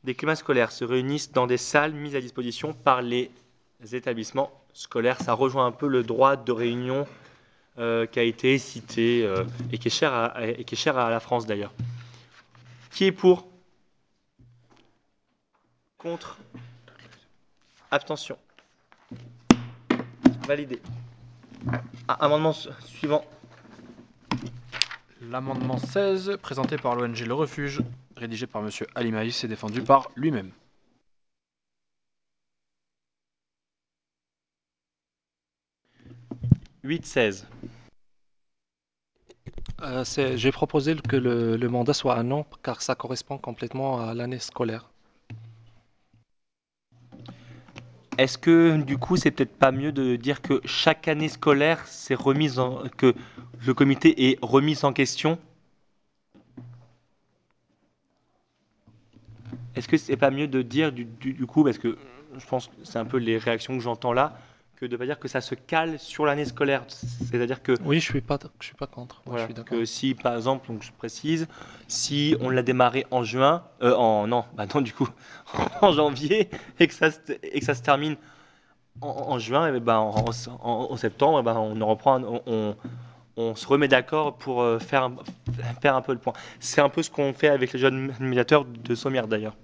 des 0.04 0.14
climats 0.14 0.36
scolaires 0.36 0.70
se 0.70 0.84
réunissent 0.84 1.32
dans 1.32 1.46
des 1.46 1.56
salles 1.56 1.92
mises 1.92 2.14
à 2.14 2.20
disposition 2.20 2.72
par 2.72 3.02
les 3.02 3.30
établissements 3.92 4.50
scolaires. 4.72 5.20
Ça 5.20 5.32
rejoint 5.32 5.66
un 5.66 5.72
peu 5.72 5.88
le 5.88 6.02
droit 6.04 6.36
de 6.36 6.52
réunion 6.52 7.06
euh, 7.78 8.06
qui 8.06 8.18
a 8.18 8.22
été 8.22 8.58
cité 8.58 9.24
euh, 9.24 9.44
et, 9.72 9.78
qui 9.78 9.88
est 9.88 9.90
cher 9.90 10.12
à, 10.12 10.46
et 10.46 10.64
qui 10.64 10.74
est 10.74 10.78
cher 10.78 10.96
à 10.96 11.10
la 11.10 11.20
France 11.20 11.46
d'ailleurs. 11.46 11.72
Qui 12.92 13.06
est 13.06 13.12
pour? 13.12 13.48
Contre? 15.98 16.38
Abstention? 17.90 18.38
Validé. 20.46 20.80
Amendement 22.06 22.52
su- 22.52 22.68
suivant. 22.86 23.24
L'amendement 25.20 25.78
16, 25.78 26.38
présenté 26.40 26.76
par 26.76 26.94
l'ONG 26.94 27.18
Le 27.26 27.34
Refuge, 27.34 27.80
rédigé 28.16 28.46
par 28.46 28.62
M. 28.62 28.70
Ali 28.94 29.10
Maïs 29.12 29.42
et 29.44 29.48
défendu 29.48 29.82
par 29.82 30.10
lui-même. 30.16 30.52
«8-16. 36.84 37.46
Euh, 39.82 40.04
c'est- 40.04 40.36
J'ai 40.38 40.52
proposé 40.52 40.94
que 40.96 41.16
le, 41.16 41.56
le 41.56 41.68
mandat 41.68 41.92
soit 41.94 42.16
un 42.16 42.30
an 42.30 42.46
car 42.62 42.80
ça 42.82 42.94
correspond 42.94 43.38
complètement 43.38 44.00
à 44.00 44.14
l'année 44.14 44.38
scolaire. 44.38 44.88
Est-ce 48.18 48.36
que 48.36 48.76
du 48.82 48.98
coup, 48.98 49.16
c'est 49.16 49.30
peut-être 49.30 49.56
pas 49.56 49.72
mieux 49.72 49.92
de 49.92 50.16
dire 50.16 50.42
que 50.42 50.60
chaque 50.66 51.08
année 51.08 51.28
scolaire, 51.30 51.86
c'est 51.86 52.14
remise 52.14 52.60
que 52.98 53.14
le 53.64 53.72
comité 53.74 54.28
est 54.30 54.38
remis 54.42 54.78
en 54.84 54.92
question? 54.92 55.38
Est-ce 59.76 59.88
que 59.88 59.96
c'est 59.96 60.16
pas 60.16 60.30
mieux 60.30 60.48
de 60.48 60.62
dire 60.62 60.92
du, 60.92 61.04
du- 61.04 61.32
du 61.32 61.46
coup, 61.46 61.64
parce 61.64 61.78
que 61.78 61.96
je 62.36 62.46
pense 62.46 62.66
que 62.68 62.72
c'est 62.84 62.98
un 62.98 63.04
peu 63.04 63.18
les 63.18 63.38
réactions 63.38 63.76
que 63.76 63.82
j'entends 63.82 64.12
là, 64.12 64.36
que 64.78 64.86
de 64.86 64.96
pas 64.96 65.06
dire 65.06 65.18
que 65.18 65.26
ça 65.28 65.40
se 65.40 65.54
cale 65.56 65.98
sur 65.98 66.24
l'année 66.24 66.44
scolaire. 66.44 66.84
C'est-à-dire 66.88 67.62
que 67.62 67.72
Oui, 67.84 67.98
je 67.98 68.04
suis 68.04 68.20
pas, 68.20 68.38
je 68.60 68.66
suis 68.66 68.74
pas 68.76 68.86
contre. 68.86 69.22
Voilà, 69.26 69.40
je 69.42 69.44
suis 69.46 69.54
d'accord. 69.54 69.76
que 69.78 69.84
si 69.84 70.14
par 70.14 70.36
exemple, 70.36 70.68
donc 70.68 70.82
je 70.82 70.92
précise, 70.92 71.48
si 71.88 72.36
on 72.40 72.48
l'a 72.50 72.62
démarré 72.62 73.04
en 73.10 73.24
juin, 73.24 73.64
euh, 73.82 73.94
en 73.94 74.26
non, 74.28 74.44
bah 74.54 74.66
non 74.72 74.80
du 74.80 74.92
coup, 74.92 75.08
en 75.82 75.92
janvier 75.92 76.48
et 76.78 76.86
que 76.86 76.94
ça 76.94 77.10
se, 77.10 77.18
et 77.42 77.58
que 77.58 77.64
ça 77.66 77.74
se 77.74 77.82
termine 77.82 78.16
en, 79.00 79.08
en 79.08 79.38
juin, 79.38 79.74
et 79.74 79.80
ben 79.80 79.96
en, 79.98 80.14
en- 80.62 80.86
en 80.92 80.96
septembre, 80.96 81.42
ben 81.42 81.56
on 81.56 81.80
en 81.80 81.86
reprend, 81.86 82.22
on, 82.46 82.76
on 83.36 83.54
se 83.56 83.66
remet 83.66 83.88
d'accord 83.88 84.36
pour 84.36 84.62
euh, 84.62 84.78
faire 84.78 85.04
un, 85.04 85.16
faire 85.80 85.96
un 85.96 86.02
peu 86.02 86.12
le 86.12 86.18
point. 86.18 86.32
C'est 86.60 86.80
un 86.80 86.88
peu 86.88 87.02
ce 87.02 87.10
qu'on 87.10 87.32
fait 87.32 87.48
avec 87.48 87.72
les 87.72 87.78
jeunes 87.80 88.12
médiateurs 88.20 88.64
de 88.64 88.94
Sommières 88.94 89.26
d'ailleurs. 89.28 89.56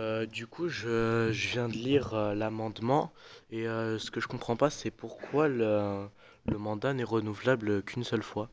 Euh, 0.00 0.24
du 0.24 0.46
coup, 0.46 0.68
je, 0.68 1.30
viens 1.30 1.68
de 1.68 1.74
lire 1.74 2.14
euh, 2.14 2.34
l'amendement 2.34 3.12
et 3.50 3.68
euh, 3.68 3.98
ce 3.98 4.10
que 4.10 4.18
je 4.20 4.28
comprends 4.28 4.56
pas, 4.56 4.70
c'est 4.70 4.90
pourquoi 4.90 5.46
le, 5.48 6.08
mandat 6.46 6.94
n'est 6.94 7.04
renouvelable 7.04 7.82
qu'une 7.82 8.04
seule 8.04 8.22
fois. 8.22 8.48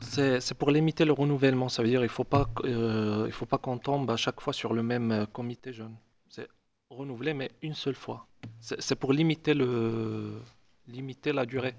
C'est 0.00 0.54
pour 0.54 0.70
limiter 0.72 1.04
le 1.04 1.12
renouvellement. 1.12 1.68
Ça 1.68 1.82
veut 1.82 1.88
dire 1.88 2.02
il 2.02 2.08
faut 2.08 2.24
faut 2.24 3.46
pas 3.46 3.58
qu'on 3.58 3.78
tombe 3.78 4.10
à 4.10 4.16
chaque 4.16 4.40
fois 4.40 4.52
sur 4.52 4.74
le 4.74 4.82
même 4.82 5.26
comité 5.32 5.72
jeune. 5.72 5.96
C'est 6.28 6.48
renouvelé, 6.90 7.34
mais 7.34 7.50
une 7.62 7.74
seule 7.74 7.94
fois. 7.94 8.26
C'est 8.60 8.96
pour 8.96 9.12
limiter 9.12 9.54
la 11.32 11.46
durée. 11.46 11.74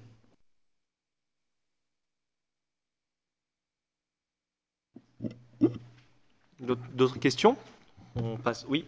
D'autres 6.59 7.19
questions? 7.19 7.57
On 8.15 8.37
passe. 8.37 8.65
Oui. 8.69 8.85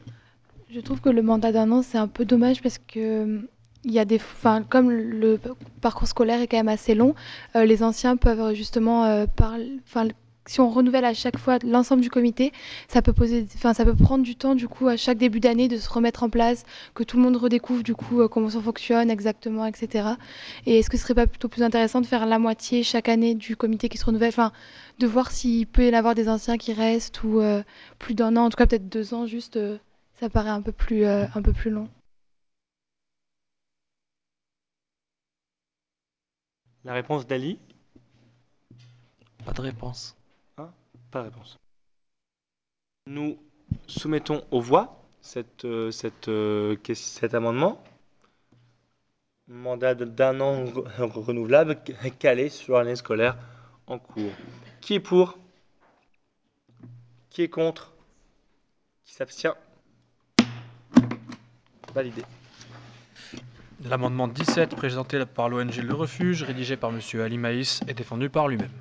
Je 0.69 0.79
trouve 0.79 1.01
que 1.01 1.09
le 1.09 1.21
mandat 1.21 1.51
d'un 1.51 1.71
an, 1.71 1.81
c'est 1.81 1.97
un 1.97 2.07
peu 2.07 2.25
dommage 2.25 2.61
parce 2.61 2.77
que 2.77 3.41
il 3.83 3.91
y 3.93 3.99
a 3.99 4.05
des, 4.05 4.17
enfin, 4.17 4.63
comme 4.63 4.91
le 4.91 5.39
parcours 5.81 6.07
scolaire 6.07 6.41
est 6.41 6.47
quand 6.47 6.57
même 6.57 6.67
assez 6.67 6.95
long, 6.95 7.15
euh, 7.55 7.63
les 7.63 7.83
anciens 7.83 8.17
peuvent 8.17 8.53
justement 8.53 9.05
euh, 9.05 9.25
parler, 9.27 9.79
enfin, 9.85 10.07
si 10.49 10.61
on 10.61 10.69
renouvelle 10.69 11.05
à 11.05 11.13
chaque 11.13 11.37
fois 11.37 11.59
l'ensemble 11.63 12.01
du 12.01 12.09
comité, 12.09 12.51
ça 12.87 13.01
peut 13.01 13.13
poser, 13.13 13.47
enfin, 13.55 13.73
ça 13.73 13.85
peut 13.85 13.95
prendre 13.95 14.23
du 14.23 14.35
temps 14.35 14.55
du 14.55 14.67
coup 14.67 14.87
à 14.87 14.97
chaque 14.97 15.17
début 15.17 15.39
d'année 15.39 15.67
de 15.67 15.77
se 15.77 15.89
remettre 15.89 16.23
en 16.23 16.29
place, 16.29 16.65
que 16.93 17.03
tout 17.03 17.17
le 17.17 17.23
monde 17.23 17.37
redécouvre 17.37 17.83
du 17.83 17.95
coup 17.95 18.21
euh, 18.21 18.27
comment 18.27 18.49
ça 18.49 18.61
fonctionne 18.61 19.09
exactement, 19.09 19.65
etc. 19.65 20.09
Et 20.65 20.79
est-ce 20.79 20.89
que 20.89 20.97
ce 20.97 21.03
serait 21.03 21.15
pas 21.15 21.27
plutôt 21.27 21.47
plus 21.49 21.63
intéressant 21.63 22.01
de 22.01 22.05
faire 22.05 22.25
la 22.25 22.39
moitié 22.39 22.83
chaque 22.83 23.09
année 23.09 23.35
du 23.35 23.55
comité 23.55 23.89
qui 23.89 23.97
se 23.97 24.05
renouvelle, 24.05 24.29
enfin, 24.29 24.51
de 24.99 25.07
voir 25.07 25.31
s'il 25.31 25.67
peut 25.67 25.85
y 25.85 25.89
en 25.89 25.93
avoir 25.93 26.15
des 26.15 26.29
anciens 26.29 26.57
qui 26.57 26.73
restent 26.73 27.23
ou 27.23 27.39
euh, 27.39 27.63
plus 27.99 28.15
d'un 28.15 28.35
an, 28.35 28.45
en 28.45 28.49
tout 28.49 28.57
cas 28.57 28.67
peut-être 28.67 28.89
deux 28.89 29.13
ans, 29.13 29.25
juste, 29.25 29.57
euh, 29.57 29.77
ça 30.19 30.29
paraît 30.29 30.49
un 30.49 30.61
peu 30.61 30.71
plus, 30.71 31.05
euh, 31.05 31.25
un 31.35 31.41
peu 31.41 31.53
plus 31.53 31.69
long. 31.69 31.89
La 36.83 36.93
réponse 36.93 37.27
d'Ali? 37.27 37.59
Pas 39.45 39.51
de 39.53 39.61
réponse. 39.61 40.16
Pas 41.11 41.23
réponse. 41.23 41.57
Nous 43.07 43.37
soumettons 43.87 44.43
aux 44.51 44.59
voix 44.61 45.03
euh, 45.65 45.91
euh, 46.27 46.77
cet 46.93 47.33
amendement. 47.33 47.81
Mandat 49.47 49.95
d'un 49.95 50.41
an 50.41 50.65
re- 50.65 51.09
renouvelable 51.11 51.77
calé 52.19 52.49
sur 52.49 52.77
l'année 52.77 52.97
scolaire 52.97 53.37
en 53.87 53.97
cours. 53.97 54.31
Qui 54.81 54.95
est 54.95 54.99
pour? 54.99 55.37
Qui 57.29 57.43
est 57.43 57.49
contre? 57.49 57.93
Qui 59.05 59.13
s'abstient? 59.13 59.53
Validé. 61.93 62.23
L'amendement 63.85 64.27
17, 64.27 64.75
présenté 64.75 65.23
par 65.25 65.47
l'ONG 65.49 65.75
Le 65.77 65.93
Refuge, 65.93 66.43
rédigé 66.43 66.75
par 66.75 66.89
M. 66.89 66.99
Ali 67.21 67.37
Maïs, 67.37 67.81
est 67.87 67.93
défendu 67.93 68.29
par 68.29 68.47
lui-même. 68.47 68.71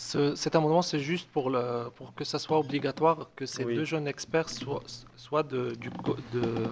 Ce- 0.00 0.34
cet 0.34 0.56
amendement, 0.56 0.80
c'est 0.80 0.98
juste 0.98 1.28
pour, 1.30 1.50
le, 1.50 1.90
pour 1.94 2.14
que 2.14 2.24
ça 2.24 2.38
soit 2.38 2.58
obligatoire 2.58 3.28
que 3.36 3.44
ces 3.44 3.64
Oui. 3.64 3.74
deux 3.74 3.84
jeunes 3.84 4.08
experts 4.08 4.48
soient, 4.48 4.82
soient 5.16 5.42
de- 5.42 5.74
du, 5.74 5.90
co- 5.90 6.16
de- 6.32 6.68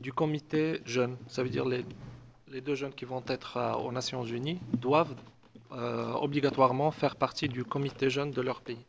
du 0.00 0.10
comité 0.12 0.80
jeune. 0.86 1.16
Ça 1.28 1.42
veut 1.42 1.50
dire 1.50 1.66
les, 1.66 1.84
les 2.48 2.62
deux 2.62 2.74
jeunes 2.74 2.94
qui 2.94 3.04
vont 3.04 3.22
être 3.28 3.58
euh, 3.58 3.74
aux 3.74 3.92
Nations 3.92 4.24
Unies 4.24 4.58
doivent 4.72 5.14
euh, 5.72 6.12
obligatoirement 6.14 6.90
faire 6.92 7.14
partie 7.14 7.46
du 7.48 7.62
comité 7.62 8.08
jeune 8.08 8.30
de 8.30 8.40
leur 8.40 8.62
pays. 8.62 8.84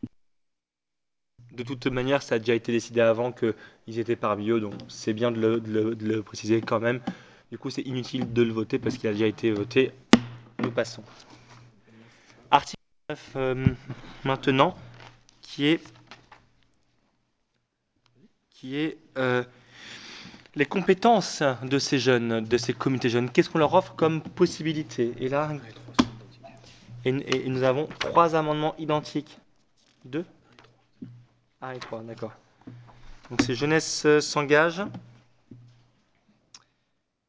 De 1.52 1.64
toute 1.64 1.86
manière, 1.88 2.24
ça 2.24 2.36
a 2.36 2.40
déjà 2.40 2.56
été 2.56 2.72
décidé 2.72 3.02
avant 3.02 3.34
qu'ils 3.34 4.00
étaient 4.00 4.16
par 4.16 4.38
bio, 4.38 4.60
donc 4.62 4.76
c'est 4.88 5.14
bien 5.14 5.30
de 5.30 5.40
le, 5.42 5.60
de 5.60 5.72
le- 5.72 5.96
de 5.96 6.08
le 6.08 6.24
préciser 6.24 6.62
quand 6.62 6.80
même. 6.80 7.02
Du 7.52 7.58
coup, 7.58 7.70
c'est 7.70 7.82
inutile 7.84 8.32
de 8.32 8.42
le 8.44 8.54
voter 8.54 8.80
parce 8.80 8.98
qu'il 8.98 9.10
a 9.10 9.12
déjà 9.14 9.28
été 9.28 9.52
voté. 9.52 9.92
Nous 10.60 10.72
passons. 10.72 11.04
Article 12.50 12.78
9 12.80 12.83
euh, 13.36 13.66
maintenant, 14.24 14.76
qui 15.42 15.68
est, 15.68 15.82
qui 18.50 18.78
est 18.78 18.98
euh, 19.18 19.44
les 20.56 20.66
compétences 20.66 21.44
de 21.64 21.80
ces 21.80 22.00
jeunes, 22.00 22.44
de 22.44 22.58
ces 22.58 22.74
comités 22.74 23.10
jeunes. 23.10 23.30
Qu'est-ce 23.30 23.50
qu'on 23.50 23.60
leur 23.60 23.74
offre 23.74 23.96
comme 23.96 24.22
possibilité? 24.22 25.14
Et 25.20 25.30
là, 25.30 25.52
et, 27.06 27.10
et 27.10 27.50
nous 27.50 27.64
avons 27.64 27.88
trois 28.00 28.36
amendements 28.36 28.76
identiques. 28.78 29.38
Deux? 30.06 30.26
Ah, 31.62 31.76
et 31.76 31.80
3, 31.80 32.04
d'accord. 32.04 32.34
Donc 33.30 33.42
c'est 33.42 33.56
Jeunesse 33.56 34.06
euh, 34.06 34.20
s'engage 34.20 34.84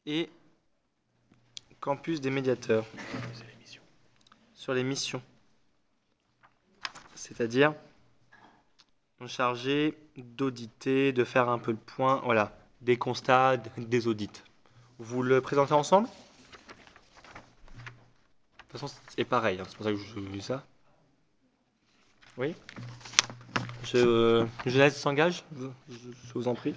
et 0.06 0.28
Campus 1.80 2.20
des 2.20 2.30
médiateurs. 2.30 2.84
Sur 4.54 4.74
les 4.74 4.82
missions. 4.82 5.22
C'est-à-dire, 7.24 7.72
on 9.18 9.24
est 9.24 9.28
chargé 9.28 9.96
d'auditer, 10.18 11.14
de 11.14 11.24
faire 11.24 11.48
un 11.48 11.58
peu 11.58 11.70
le 11.70 11.78
point, 11.78 12.20
voilà, 12.22 12.54
des 12.82 12.98
constats, 12.98 13.56
des 13.78 14.06
audits. 14.06 14.42
Vous 14.98 15.22
le 15.22 15.40
présentez 15.40 15.72
ensemble? 15.72 16.06
De 16.06 16.12
toute 18.68 18.80
façon, 18.80 18.94
c'est 19.16 19.24
pareil, 19.24 19.58
hein, 19.58 19.64
c'est 19.66 19.76
pour 19.76 19.86
ça 19.86 19.92
que 19.92 19.96
je 19.96 20.20
vous 20.20 20.28
dis 20.28 20.42
ça. 20.42 20.66
Oui? 22.36 22.54
Je, 23.84 23.96
euh, 23.96 24.46
Jeunesse 24.66 25.00
s'engage, 25.00 25.44
je, 25.56 26.32
vous 26.34 26.46
en 26.46 26.54
prie. 26.54 26.74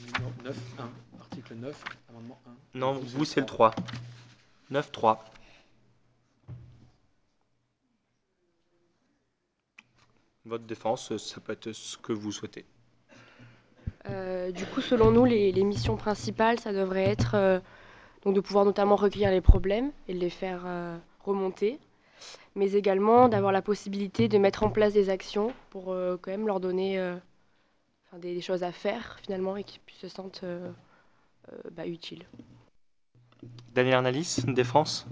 Numéro 0.00 0.32
9, 0.44 0.56
1, 0.78 0.90
article 1.20 1.54
9, 1.56 1.84
amendement 2.08 2.40
1. 2.74 2.78
Non, 2.78 2.92
vous 2.94 3.26
c'est 3.26 3.40
le 3.40 3.46
3. 3.46 3.74
9-3. 4.72 5.18
Votre 10.46 10.64
défense, 10.64 11.16
ça 11.16 11.40
peut 11.40 11.52
être 11.52 11.72
ce 11.72 11.96
que 11.98 12.12
vous 12.12 12.32
souhaitez. 12.32 12.64
Euh, 14.08 14.50
du 14.50 14.64
coup, 14.66 14.80
selon 14.80 15.10
nous, 15.10 15.24
les, 15.24 15.52
les 15.52 15.64
missions 15.64 15.96
principales, 15.96 16.58
ça 16.58 16.72
devrait 16.72 17.04
être 17.04 17.34
euh, 17.34 17.60
donc 18.24 18.34
de 18.34 18.40
pouvoir 18.40 18.64
notamment 18.64 18.96
recueillir 18.96 19.30
les 19.30 19.40
problèmes 19.40 19.92
et 20.08 20.14
de 20.14 20.18
les 20.18 20.30
faire 20.30 20.62
euh, 20.64 20.96
remonter, 21.20 21.78
mais 22.54 22.72
également 22.72 23.28
d'avoir 23.28 23.52
la 23.52 23.62
possibilité 23.62 24.28
de 24.28 24.38
mettre 24.38 24.62
en 24.62 24.70
place 24.70 24.92
des 24.94 25.10
actions 25.10 25.52
pour 25.70 25.92
euh, 25.92 26.16
quand 26.20 26.30
même 26.30 26.46
leur 26.46 26.60
donner 26.60 26.98
euh, 26.98 27.14
des, 28.18 28.34
des 28.34 28.40
choses 28.40 28.62
à 28.62 28.72
faire 28.72 29.18
finalement 29.22 29.56
et 29.56 29.64
qu'ils 29.64 29.80
puissent 29.80 30.00
se 30.00 30.08
sentent 30.08 30.40
euh, 30.44 30.70
euh, 31.52 31.56
bah, 31.72 31.86
utiles. 31.86 32.24
Daniel 33.74 33.94
Arnalis, 33.94 34.38
défense. 34.48 35.06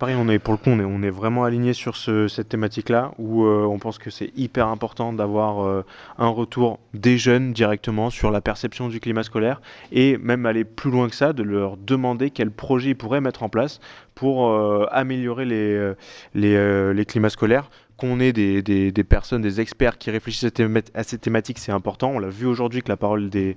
Pareil, 0.00 0.16
on 0.18 0.28
est, 0.28 0.40
pour 0.40 0.52
le 0.52 0.58
coup, 0.58 0.70
on 0.70 0.80
est, 0.80 0.84
on 0.84 1.02
est 1.02 1.10
vraiment 1.10 1.44
aligné 1.44 1.72
sur 1.72 1.96
ce- 1.96 2.26
cette 2.26 2.48
thématique-là, 2.48 3.12
où 3.18 3.44
euh, 3.44 3.64
on 3.64 3.78
pense 3.78 3.98
que 3.98 4.10
c'est 4.10 4.32
hyper 4.36 4.66
important 4.66 5.12
d'avoir 5.12 5.64
euh, 5.64 5.84
un 6.18 6.26
retour 6.28 6.80
des 6.94 7.16
jeunes 7.16 7.52
directement 7.52 8.10
sur 8.10 8.32
la 8.32 8.40
perception 8.40 8.88
du 8.88 8.98
climat 8.98 9.22
scolaire, 9.22 9.62
et 9.92 10.18
même 10.18 10.46
aller 10.46 10.64
plus 10.64 10.90
loin 10.90 11.08
que 11.08 11.14
ça, 11.14 11.32
de 11.32 11.44
leur 11.44 11.76
demander 11.76 12.30
quels 12.30 12.50
projets 12.50 12.90
ils 12.90 12.96
pourraient 12.96 13.20
mettre 13.20 13.44
en 13.44 13.48
place 13.48 13.78
pour 14.16 14.48
euh, 14.48 14.84
améliorer 14.90 15.44
les, 15.44 15.92
les, 16.34 16.92
les 16.92 17.04
climats 17.04 17.30
scolaires. 17.30 17.70
Qu'on 17.96 18.18
ait 18.18 18.32
des, 18.32 18.60
des- 18.60 18.90
des 18.90 19.04
personnes, 19.04 19.40
des 19.42 19.60
experts 19.60 19.98
qui 19.98 20.10
réfléchissent 20.10 20.50
à, 20.94 21.02
ces 21.04 21.18
thématiques, 21.18 21.60
c'est 21.60 21.70
important. 21.70 22.10
On 22.10 22.18
l'a 22.18 22.28
vu 22.28 22.46
aujourd'hui 22.46 22.82
que 22.82 22.88
la 22.88 22.96
parole 22.96 23.30
des 23.30 23.56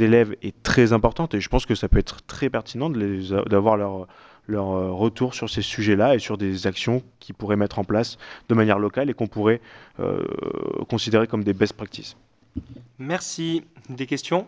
élèves 0.00 0.34
est 0.40 0.54
très 0.62 0.94
importante, 0.94 1.34
et 1.34 1.40
je 1.42 1.48
pense 1.50 1.66
que 1.66 1.74
ça 1.74 1.88
peut 1.90 1.98
être 1.98 2.24
très 2.26 2.48
pertinent 2.48 2.88
d'avoir 2.88 3.76
leur 3.76 4.06
leur 4.46 4.70
euh, 4.70 4.92
retour 4.92 5.34
sur 5.34 5.48
ces 5.48 5.62
sujets-là 5.62 6.14
et 6.14 6.18
sur 6.18 6.36
des 6.36 6.66
actions 6.66 7.02
qu'ils 7.20 7.34
pourraient 7.34 7.56
mettre 7.56 7.78
en 7.78 7.84
place 7.84 8.18
de 8.48 8.54
manière 8.54 8.78
locale 8.78 9.10
et 9.10 9.14
qu'on 9.14 9.26
pourrait 9.26 9.60
euh, 10.00 10.22
considérer 10.88 11.26
comme 11.26 11.44
des 11.44 11.54
best 11.54 11.74
practices. 11.74 12.16
Merci. 12.98 13.64
Des 13.88 14.06
questions? 14.06 14.46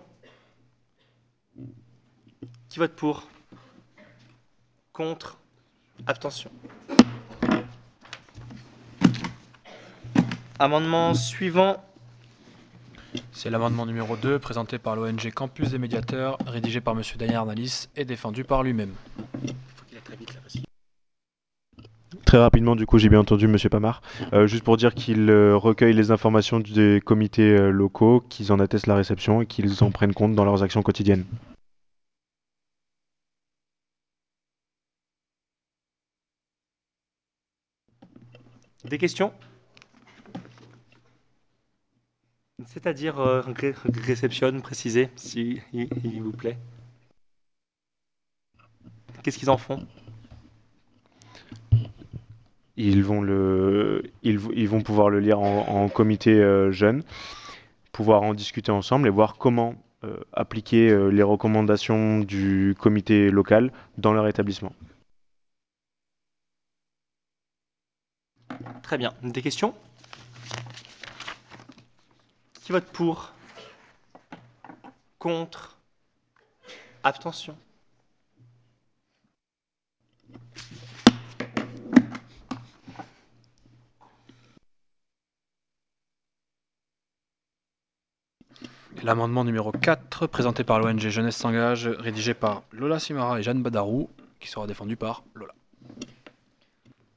Qui 2.68 2.78
vote 2.78 2.92
pour? 2.92 3.28
Contre? 4.92 5.38
Abstention? 6.06 6.50
Amendement 10.58 11.14
suivant. 11.14 11.82
C'est 13.32 13.50
l'amendement 13.50 13.86
numéro 13.86 14.16
2, 14.16 14.38
présenté 14.38 14.78
par 14.78 14.96
l'ONG 14.96 15.30
Campus 15.34 15.70
des 15.70 15.78
médiateurs, 15.78 16.38
rédigé 16.46 16.80
par 16.80 16.94
M. 16.94 17.02
Daniel 17.18 17.36
Arnalis 17.36 17.88
et 17.96 18.04
défendu 18.04 18.44
par 18.44 18.62
lui-même. 18.62 18.94
Très 22.24 22.38
rapidement, 22.38 22.74
du 22.76 22.86
coup, 22.86 22.98
j'ai 22.98 23.08
bien 23.08 23.20
entendu 23.20 23.46
Monsieur 23.46 23.68
Pamar. 23.68 24.02
Euh, 24.32 24.46
juste 24.46 24.64
pour 24.64 24.76
dire 24.76 24.94
qu'il 24.94 25.30
euh, 25.30 25.56
recueille 25.56 25.92
les 25.92 26.10
informations 26.10 26.58
des 26.60 27.00
comités 27.04 27.56
euh, 27.56 27.70
locaux, 27.70 28.22
qu'ils 28.28 28.52
en 28.52 28.58
attestent 28.58 28.86
la 28.88 28.96
réception 28.96 29.42
et 29.42 29.46
qu'ils 29.46 29.82
en 29.84 29.90
prennent 29.90 30.14
compte 30.14 30.34
dans 30.34 30.44
leurs 30.44 30.62
actions 30.62 30.82
quotidiennes. 30.82 31.24
Des 38.84 38.98
questions? 38.98 39.32
C'est-à-dire 42.66 43.18
euh, 43.20 43.40
ré- 43.42 43.74
réceptionne, 44.04 44.62
précisez, 44.62 45.10
s'il 45.16 45.62
il, 45.72 45.88
il 46.04 46.22
vous 46.22 46.32
plaît. 46.32 46.58
Qu'est-ce 49.22 49.38
qu'ils 49.38 49.50
en 49.50 49.58
font? 49.58 49.86
Ils 52.76 53.02
vont, 53.02 53.22
le, 53.22 54.02
ils, 54.22 54.38
ils 54.54 54.68
vont 54.68 54.82
pouvoir 54.82 55.08
le 55.08 55.20
lire 55.20 55.40
en, 55.40 55.84
en 55.84 55.88
comité 55.88 56.34
euh, 56.34 56.70
jeune, 56.72 57.02
pouvoir 57.90 58.22
en 58.22 58.34
discuter 58.34 58.70
ensemble 58.70 59.08
et 59.08 59.10
voir 59.10 59.38
comment 59.38 59.74
euh, 60.04 60.18
appliquer 60.34 60.90
euh, 60.90 61.08
les 61.08 61.22
recommandations 61.22 62.18
du 62.18 62.74
comité 62.78 63.30
local 63.30 63.72
dans 63.96 64.12
leur 64.12 64.28
établissement. 64.28 64.72
Très 68.82 68.98
bien. 68.98 69.14
Des 69.22 69.42
questions? 69.42 69.74
Qui 72.62 72.72
vote 72.72 72.86
pour? 72.92 73.32
Contre? 75.18 75.78
Abstention? 77.02 77.56
L'amendement 89.02 89.44
numéro 89.44 89.72
4, 89.72 90.26
présenté 90.26 90.64
par 90.64 90.80
l'ONG 90.80 90.98
Jeunesse 90.98 91.36
s'engage, 91.36 91.86
rédigé 91.86 92.34
par 92.34 92.62
Lola 92.72 92.98
Simara 92.98 93.38
et 93.38 93.42
Jeanne 93.42 93.62
Badarou, 93.62 94.08
qui 94.40 94.48
sera 94.48 94.66
défendu 94.66 94.96
par 94.96 95.22
Lola. 95.34 95.54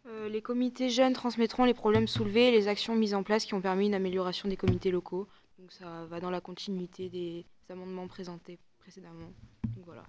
Euh, 0.08 0.30
les 0.30 0.42
comités 0.42 0.90
jeunes 0.90 1.14
transmettront 1.14 1.64
les 1.64 1.74
problèmes 1.74 2.08
soulevés 2.08 2.50
et 2.50 2.52
les 2.52 2.68
actions 2.68 2.96
mises 2.96 3.14
en 3.14 3.24
place 3.24 3.46
qui 3.46 3.54
ont 3.54 3.62
permis 3.62 3.88
une 3.88 3.94
amélioration 3.94 4.50
des 4.50 4.58
comités 4.58 4.92
locaux. 4.92 5.28
Donc 5.58 5.72
ça 5.72 6.06
va 6.10 6.20
dans 6.20 6.30
la 6.30 6.42
continuité 6.42 7.10
des 7.10 7.46
amendements 7.70 8.08
présentés 8.08 8.60
précédemment. 8.80 9.32
Donc 9.76 9.86
voilà. 9.86 10.04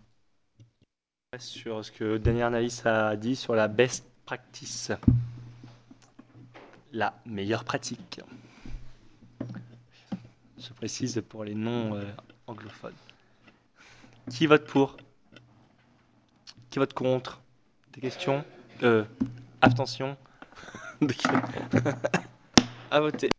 Sur 1.38 1.84
ce 1.84 1.92
que 1.92 2.18
Daniel 2.18 2.44
Arnaïs 2.44 2.84
a 2.84 3.14
dit 3.16 3.36
sur 3.36 3.54
la 3.54 3.68
best 3.68 4.04
practice. 4.26 4.90
La 6.92 7.14
meilleure 7.24 7.64
pratique. 7.64 8.20
Je 10.60 10.72
précise 10.74 11.22
pour 11.26 11.44
les 11.44 11.54
non 11.54 11.96
euh, 11.96 12.04
anglophones. 12.46 12.94
Qui 14.30 14.46
vote 14.46 14.66
pour? 14.66 14.98
Qui 16.68 16.78
vote 16.78 16.92
contre? 16.92 17.40
Des 17.94 18.02
questions? 18.02 18.44
Euh, 18.82 19.04
Abstention? 19.62 20.16
À 22.90 23.00
voter. 23.00 23.30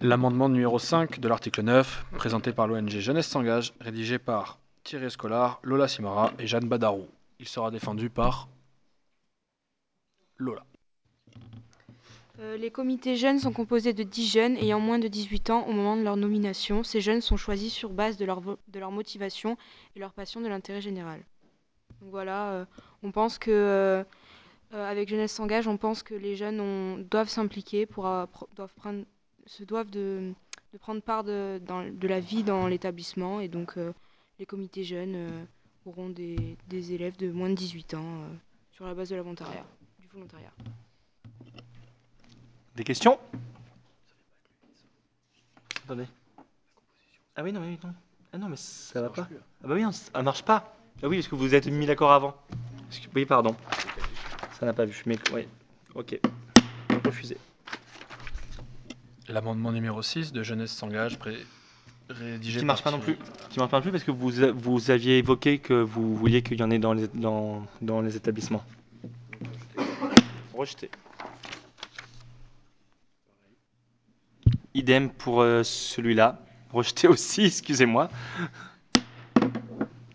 L'amendement 0.00 0.48
numéro 0.48 0.78
5 0.78 1.18
de 1.18 1.28
l'article 1.28 1.62
9, 1.62 2.04
présenté 2.12 2.52
par 2.52 2.68
l'ONG 2.68 2.90
Jeunesse 2.90 3.26
s'engage, 3.26 3.72
rédigé 3.80 4.18
par 4.18 4.58
Thierry 4.84 5.10
Scolar, 5.10 5.58
Lola 5.62 5.88
Simara 5.88 6.32
et 6.38 6.46
Jeanne 6.46 6.68
Badarou. 6.68 7.08
Il 7.40 7.48
sera 7.48 7.70
défendu 7.70 8.08
par 8.10 8.48
Lola. 10.36 10.64
Euh, 12.40 12.56
les 12.56 12.70
comités 12.70 13.16
jeunes 13.16 13.38
sont 13.38 13.52
composés 13.52 13.92
de 13.92 14.02
10 14.02 14.26
jeunes 14.26 14.56
ayant 14.56 14.80
moins 14.80 14.98
de 14.98 15.06
18 15.06 15.50
ans 15.50 15.66
au 15.68 15.72
moment 15.72 15.96
de 15.96 16.02
leur 16.02 16.16
nomination. 16.16 16.82
Ces 16.82 17.00
jeunes 17.00 17.20
sont 17.20 17.36
choisis 17.36 17.72
sur 17.72 17.90
base 17.90 18.16
de 18.16 18.24
leur, 18.24 18.90
motivation 18.90 19.56
et 19.94 20.00
leur 20.00 20.12
passion 20.12 20.40
de 20.40 20.48
l'intérêt 20.48 20.80
général. 20.80 21.20
Donc 22.00 22.10
voilà, 22.10 22.52
euh, 22.52 22.64
on 23.04 23.12
pense 23.12 23.38
que 23.38 23.50
euh, 23.52 24.04
avec 24.72 25.08
Jeunesse 25.08 25.32
s'engage, 25.32 25.68
on 25.68 25.76
pense 25.76 26.02
que 26.02 26.14
les 26.14 26.34
jeunes 26.34 27.04
doivent 27.08 27.28
s'impliquer 27.28 27.86
doivent 27.86 28.74
prendre 28.74 29.04
se 29.46 29.62
doivent 29.62 29.90
de, 29.90 30.32
prendre 30.80 31.02
part 31.02 31.22
de, 31.22 31.60
la 32.02 32.18
vie 32.18 32.42
dans 32.42 32.66
l'établissement 32.66 33.40
et 33.40 33.46
donc 33.46 33.76
les 34.40 34.46
comités 34.46 34.82
jeunes 34.82 35.46
auront 35.84 36.08
des, 36.08 36.56
élèves 36.92 37.16
de 37.16 37.30
moins 37.30 37.50
de 37.50 37.54
18 37.54 37.94
ans 37.94 38.24
sur 38.72 38.86
la 38.86 38.94
base 38.94 39.10
de 39.10 39.16
la 39.16 39.22
du 39.22 40.08
volontariat. 40.08 40.52
Des 42.76 42.84
questions? 42.84 43.18
Attendez. 45.84 46.06
Ah 47.36 47.42
oui, 47.42 47.52
non, 47.52 47.60
mais 47.60 47.68
oui, 47.68 47.78
non. 47.84 47.94
Ah 48.32 48.38
non, 48.38 48.48
mais 48.48 48.56
ça, 48.56 49.00
va 49.00 49.10
pas. 49.10 49.28
Ah 49.62 49.66
bah 49.68 49.74
oui, 49.74 49.82
non, 49.82 49.92
ça 49.92 50.22
marche 50.22 50.42
pas. 50.42 50.76
Ah 51.02 51.08
oui, 51.08 51.18
parce 51.18 51.28
que 51.28 51.34
vous 51.34 51.54
êtes 51.54 51.66
mis 51.66 51.86
d'accord 51.86 52.12
avant. 52.12 52.34
Que- 52.90 53.08
Oui, 53.14 53.24
pardon. 53.26 53.54
Ça 54.58 54.66
n'a 54.66 54.72
pas 54.72 54.84
vu. 54.84 55.02
Mais 55.06 55.18
oui. 55.32 55.46
Ok. 55.94 56.18
Refusé. 57.04 57.36
L'amendement 59.28 59.72
numéro 59.72 60.02
6 60.02 60.32
de 60.32 60.42
Jeunesse 60.42 60.72
s'engage, 60.72 61.18
pré- 61.18 61.44
rédigé 62.08 62.60
Qui 62.60 62.64
marche 62.66 62.82
pas 62.82 62.90
non 62.90 63.00
plus. 63.00 63.16
Qui 63.50 63.58
marche 63.58 63.70
pas 63.70 63.78
non 63.78 63.82
plus 63.82 63.92
parce 63.92 64.04
que 64.04 64.10
vous, 64.10 64.42
a- 64.42 64.52
vous 64.52 64.90
aviez 64.90 65.18
évoqué 65.18 65.58
que 65.58 65.74
vous 65.74 66.16
vouliez 66.16 66.42
qu'il 66.42 66.58
y 66.58 66.62
en 66.62 66.70
ait 66.70 66.78
dans 66.78 66.92
les, 66.92 67.08
dans, 67.08 67.66
dans 67.82 68.00
les 68.00 68.16
établissements. 68.16 68.64
Rejeté. 70.54 70.90
Idem 74.74 75.10
pour 75.10 75.40
euh, 75.42 75.62
celui-là. 75.62 76.40
Rejeté 76.72 77.08
aussi, 77.08 77.42
excusez-moi. 77.46 78.10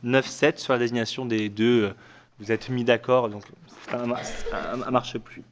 9-7 0.03 0.57
sur 0.57 0.73
la 0.73 0.80
désignation 0.80 1.26
des 1.26 1.49
deux. 1.49 1.86
euh, 1.86 1.94
Vous 2.40 2.52
êtes 2.52 2.69
mis 2.69 2.84
d'accord, 2.84 3.30
donc 3.30 3.44
ça 3.90 3.98
ne 4.06 4.91
marche 4.91 5.18
plus. 5.18 5.44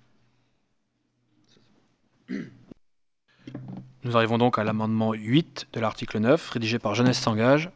Nous 4.03 4.15
arrivons 4.15 4.37
donc 4.37 4.57
à 4.59 4.63
l'amendement 4.63 5.13
8 5.13 5.67
de 5.73 5.79
l'article 5.79 6.19
9, 6.19 6.49
rédigé 6.49 6.79
par 6.79 6.95
Jeunesse 6.95 7.19
s'engage, 7.19 7.69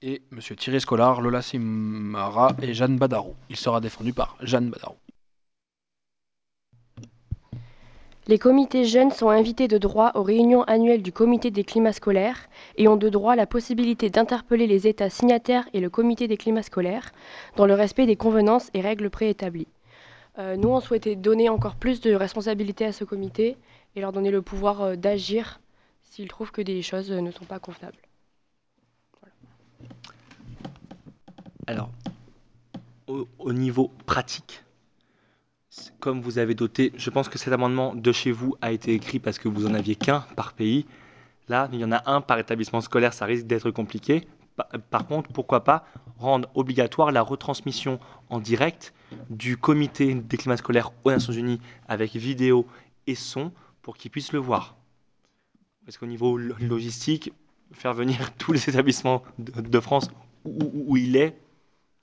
et 0.00 0.22
M. 0.32 0.40
Thierry 0.56 0.80
Scolar, 0.80 1.20
Lola 1.20 1.42
Simara 1.42 2.54
et 2.60 2.74
Jeanne 2.74 2.98
Badarou. 2.98 3.34
Il 3.48 3.56
sera 3.56 3.80
défendu 3.80 4.12
par 4.12 4.36
Jeanne 4.40 4.70
Badarou. 4.70 4.96
Les 8.28 8.38
comités 8.38 8.84
jeunes 8.84 9.10
sont 9.10 9.30
invités 9.30 9.66
de 9.66 9.78
droit 9.78 10.12
aux 10.14 10.22
réunions 10.22 10.62
annuelles 10.62 11.02
du 11.02 11.10
comité 11.10 11.50
des 11.50 11.64
climats 11.64 11.92
scolaires 11.92 12.48
et 12.76 12.86
ont 12.86 12.96
de 12.96 13.08
droit 13.08 13.34
la 13.34 13.46
possibilité 13.46 14.10
d'interpeller 14.10 14.68
les 14.68 14.86
États 14.86 15.10
signataires 15.10 15.68
et 15.72 15.80
le 15.80 15.90
comité 15.90 16.28
des 16.28 16.36
climats 16.36 16.62
scolaires 16.62 17.10
dans 17.56 17.66
le 17.66 17.74
respect 17.74 18.06
des 18.06 18.14
convenances 18.14 18.70
et 18.74 18.80
règles 18.80 19.10
préétablies. 19.10 19.66
Euh, 20.38 20.56
nous, 20.56 20.68
on 20.68 20.80
souhaitait 20.80 21.16
donner 21.16 21.48
encore 21.48 21.74
plus 21.74 22.00
de 22.00 22.14
responsabilité 22.14 22.84
à 22.84 22.92
ce 22.92 23.02
comité 23.02 23.56
et 23.96 24.00
leur 24.00 24.12
donner 24.12 24.30
le 24.30 24.40
pouvoir 24.40 24.82
euh, 24.82 24.96
d'agir 24.96 25.60
s'ils 26.04 26.28
trouvent 26.28 26.52
que 26.52 26.62
des 26.62 26.80
choses 26.80 27.10
euh, 27.10 27.20
ne 27.20 27.32
sont 27.32 27.44
pas 27.44 27.58
convenables. 27.58 27.98
Alors, 31.66 31.90
au, 33.08 33.26
au 33.40 33.52
niveau 33.52 33.90
pratique, 34.06 34.62
comme 36.00 36.20
vous 36.20 36.38
avez 36.38 36.54
doté, 36.54 36.92
je 36.96 37.10
pense 37.10 37.28
que 37.28 37.38
cet 37.38 37.52
amendement 37.52 37.94
de 37.94 38.12
chez 38.12 38.32
vous 38.32 38.56
a 38.60 38.72
été 38.72 38.92
écrit 38.94 39.18
parce 39.18 39.38
que 39.38 39.48
vous 39.48 39.66
en 39.66 39.74
aviez 39.74 39.94
qu'un 39.96 40.20
par 40.36 40.52
pays. 40.52 40.86
Là, 41.48 41.68
il 41.72 41.78
y 41.80 41.84
en 41.84 41.92
a 41.92 42.02
un 42.10 42.20
par 42.20 42.38
établissement 42.38 42.80
scolaire, 42.80 43.12
ça 43.14 43.24
risque 43.24 43.46
d'être 43.46 43.70
compliqué. 43.70 44.26
Pa- 44.56 44.68
Par 44.90 45.06
contre, 45.06 45.32
pourquoi 45.32 45.64
pas 45.64 45.84
rendre 46.18 46.48
obligatoire 46.54 47.10
la 47.10 47.22
retransmission 47.22 47.98
en 48.28 48.38
direct 48.38 48.92
du 49.30 49.56
comité 49.56 50.14
des 50.14 50.36
climats 50.36 50.56
scolaires 50.56 50.90
aux 51.04 51.10
Nations 51.10 51.32
Unies 51.32 51.60
avec 51.88 52.14
vidéo 52.14 52.66
et 53.06 53.14
son 53.14 53.50
pour 53.82 53.96
qu'ils 53.96 54.10
puissent 54.10 54.32
le 54.32 54.38
voir. 54.38 54.76
Parce 55.84 55.98
qu'au 55.98 56.06
niveau 56.06 56.36
lo- 56.38 56.54
logistique, 56.60 57.32
faire 57.72 57.94
venir 57.94 58.32
tous 58.38 58.52
les 58.52 58.68
établissements 58.68 59.22
de, 59.38 59.80
France 59.80 60.10
où, 60.44 60.96
il 60.96 61.16
est, 61.16 61.36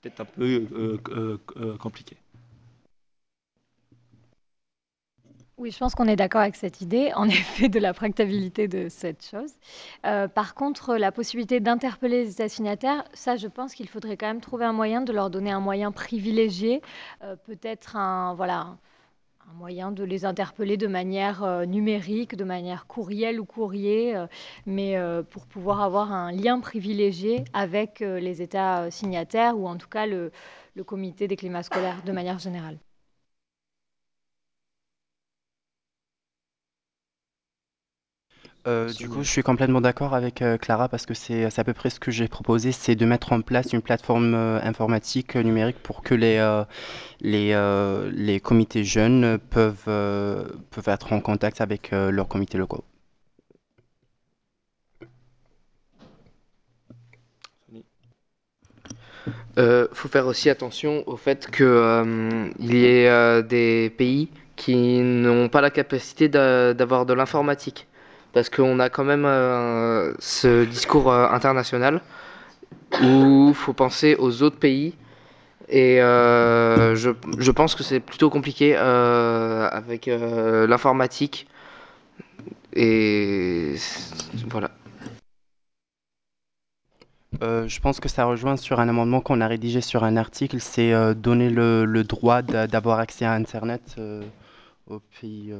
peut-être 0.02 0.20
un 0.20 0.24
peu 0.24 0.66
euh, 0.72 0.98
euh, 1.10 1.38
euh, 1.56 1.76
compliqué. 1.78 2.16
Oui, 5.60 5.72
je 5.72 5.78
pense 5.78 5.94
qu'on 5.94 6.06
est 6.06 6.16
d'accord 6.16 6.40
avec 6.40 6.56
cette 6.56 6.80
idée, 6.80 7.12
en 7.14 7.24
effet, 7.28 7.68
de 7.68 7.78
la 7.78 7.92
practicabilité 7.92 8.66
de 8.66 8.88
cette 8.88 9.22
chose. 9.22 9.52
Euh, 10.06 10.26
par 10.26 10.54
contre, 10.54 10.96
la 10.96 11.12
possibilité 11.12 11.60
d'interpeller 11.60 12.24
les 12.24 12.30
États 12.30 12.48
signataires, 12.48 13.04
ça, 13.12 13.36
je 13.36 13.46
pense 13.46 13.74
qu'il 13.74 13.86
faudrait 13.86 14.16
quand 14.16 14.26
même 14.26 14.40
trouver 14.40 14.64
un 14.64 14.72
moyen 14.72 15.02
de 15.02 15.12
leur 15.12 15.28
donner 15.28 15.50
un 15.50 15.60
moyen 15.60 15.92
privilégié, 15.92 16.80
euh, 17.22 17.36
peut-être 17.36 17.96
un, 17.96 18.32
voilà, 18.32 18.78
un 19.50 19.52
moyen 19.58 19.92
de 19.92 20.02
les 20.02 20.24
interpeller 20.24 20.78
de 20.78 20.86
manière 20.86 21.44
euh, 21.44 21.66
numérique, 21.66 22.36
de 22.36 22.44
manière 22.44 22.86
courriel 22.86 23.38
ou 23.38 23.44
courrier, 23.44 24.16
mais 24.64 24.96
pour 25.28 25.44
pouvoir 25.44 25.82
avoir 25.82 26.10
un 26.10 26.32
lien 26.32 26.58
privilégié 26.60 27.44
avec 27.52 28.00
les 28.00 28.40
États 28.40 28.90
signataires 28.90 29.58
ou 29.58 29.68
en 29.68 29.76
tout 29.76 29.88
cas 29.88 30.06
le, 30.06 30.32
le 30.74 30.84
comité 30.84 31.28
des 31.28 31.36
climats 31.36 31.62
scolaires 31.62 32.02
de 32.02 32.12
manière 32.12 32.38
générale. 32.38 32.78
Euh, 38.66 38.92
du 38.92 39.08
coup, 39.08 39.22
je 39.22 39.30
suis 39.30 39.42
complètement 39.42 39.80
d'accord 39.80 40.14
avec 40.14 40.42
euh, 40.42 40.58
Clara 40.58 40.88
parce 40.90 41.06
que 41.06 41.14
c'est 41.14 41.48
c'est 41.50 41.60
à 41.60 41.64
peu 41.64 41.72
près 41.72 41.88
ce 41.88 41.98
que 41.98 42.10
j'ai 42.10 42.28
proposé, 42.28 42.72
c'est 42.72 42.94
de 42.94 43.06
mettre 43.06 43.32
en 43.32 43.40
place 43.40 43.72
une 43.72 43.80
plateforme 43.80 44.34
euh, 44.34 44.60
informatique 44.62 45.36
euh, 45.36 45.42
numérique 45.42 45.78
pour 45.82 46.02
que 46.02 46.14
les, 46.14 46.36
euh, 46.36 46.64
les, 47.20 47.52
euh, 47.54 48.10
les 48.14 48.40
comités 48.40 48.84
jeunes 48.84 49.38
peuvent, 49.50 49.84
euh, 49.88 50.46
peuvent 50.72 50.88
être 50.88 51.12
en 51.14 51.20
contact 51.20 51.60
avec 51.62 51.92
euh, 51.92 52.10
leurs 52.10 52.28
comités 52.28 52.58
locaux. 52.58 52.84
Euh, 59.58 59.86
faut 59.92 60.08
faire 60.08 60.26
aussi 60.26 60.48
attention 60.50 61.02
au 61.06 61.16
fait 61.16 61.50
que 61.50 61.64
euh, 61.64 62.48
il 62.58 62.74
y 62.74 62.86
ait 62.86 63.08
euh, 63.08 63.42
des 63.42 63.90
pays 63.96 64.28
qui 64.56 65.00
n'ont 65.02 65.48
pas 65.48 65.60
la 65.60 65.70
capacité 65.70 66.28
d'a- 66.28 66.74
d'avoir 66.74 67.06
de 67.06 67.14
l'informatique, 67.14 67.88
parce 68.32 68.48
qu'on 68.50 68.78
a 68.80 68.88
quand 68.90 69.04
même 69.04 69.24
euh, 69.24 70.12
ce 70.18 70.64
discours 70.64 71.10
euh, 71.12 71.28
international 71.30 72.00
où 73.02 73.52
faut 73.54 73.72
penser 73.72 74.16
aux 74.18 74.42
autres 74.42 74.58
pays 74.58 74.94
Et 75.68 76.00
euh, 76.02 76.96
je, 76.96 77.10
je 77.38 77.50
pense 77.52 77.74
que 77.76 77.82
c'est 77.84 78.00
plutôt 78.00 78.30
compliqué 78.30 78.76
avec 78.76 80.06
l'informatique. 80.06 81.46
Et 82.74 83.74
voilà. 84.48 84.70
Je 87.42 87.80
pense 87.80 88.00
que 88.00 88.08
ça 88.08 88.24
rejoint 88.24 88.56
sur 88.56 88.80
un 88.80 88.88
amendement 88.88 89.20
qu'on 89.20 89.40
a 89.40 89.46
rédigé 89.46 89.80
sur 89.80 90.04
un 90.04 90.16
article, 90.16 90.60
c'est 90.60 90.92
donner 91.14 91.48
le, 91.50 91.84
le 91.84 92.04
droit 92.04 92.42
d'a- 92.42 92.66
d'avoir 92.66 92.98
accès 92.98 93.24
à 93.24 93.32
Internet 93.32 93.94
euh, 93.98 94.22
au 94.88 95.00
pays. 95.20 95.52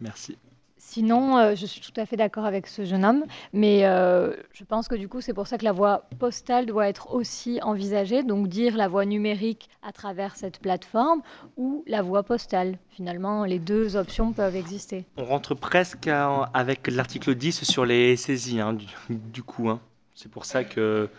Merci. 0.00 0.36
Sinon, 0.80 1.36
euh, 1.36 1.54
je 1.54 1.66
suis 1.66 1.80
tout 1.80 1.92
à 2.00 2.06
fait 2.06 2.16
d'accord 2.16 2.44
avec 2.44 2.66
ce 2.66 2.84
jeune 2.84 3.04
homme, 3.04 3.24
mais 3.52 3.84
euh, 3.84 4.32
je 4.52 4.64
pense 4.64 4.88
que 4.88 4.94
du 4.94 5.08
coup, 5.08 5.20
c'est 5.20 5.34
pour 5.34 5.46
ça 5.46 5.58
que 5.58 5.64
la 5.64 5.72
voie 5.72 6.04
postale 6.18 6.66
doit 6.66 6.88
être 6.88 7.12
aussi 7.12 7.60
envisagée, 7.62 8.22
donc 8.22 8.48
dire 8.48 8.76
la 8.76 8.88
voie 8.88 9.04
numérique 9.04 9.68
à 9.82 9.92
travers 9.92 10.36
cette 10.36 10.60
plateforme 10.60 11.20
ou 11.56 11.84
la 11.86 12.00
voie 12.00 12.22
postale. 12.22 12.78
Finalement, 12.90 13.44
les 13.44 13.58
deux 13.58 13.96
options 13.96 14.32
peuvent 14.32 14.56
exister. 14.56 15.04
On 15.16 15.24
rentre 15.24 15.54
presque 15.54 16.06
à- 16.06 16.48
avec 16.54 16.86
l'article 16.86 17.34
10 17.34 17.64
sur 17.64 17.84
les 17.84 18.16
saisies, 18.16 18.60
hein, 18.60 18.72
du, 18.72 18.86
du 19.10 19.42
coup. 19.42 19.68
hein. 19.68 19.80
C'est 20.14 20.30
pour 20.30 20.46
ça 20.46 20.64
que 20.64 21.10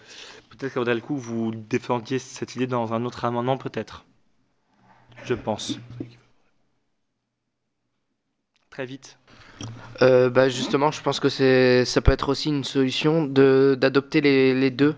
peut-être 0.49 0.73
qu'au 0.73 0.83
le 0.83 0.99
coup, 0.99 1.15
vous 1.17 1.51
défendiez 1.51 2.17
cette 2.17 2.55
idée 2.55 2.67
dans 2.67 2.93
un 2.93 3.05
autre 3.05 3.23
amendement, 3.23 3.57
peut-être. 3.57 4.05
Je 5.25 5.33
pense. 5.35 5.77
Vite. 8.85 9.17
Euh, 10.01 10.29
bah 10.29 10.47
justement, 10.47 10.91
je 10.91 11.01
pense 11.01 11.19
que 11.19 11.27
ça 11.29 12.01
peut 12.01 12.11
être 12.11 12.29
aussi 12.29 12.49
une 12.49 12.63
solution 12.63 13.25
de, 13.25 13.77
d'adopter 13.79 14.21
les, 14.21 14.53
les 14.53 14.71
deux. 14.71 14.95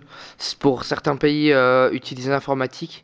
Pour 0.59 0.83
certains 0.83 1.15
pays, 1.15 1.51
euh, 1.51 1.89
utiliser 1.91 2.29
l'informatique, 2.29 3.03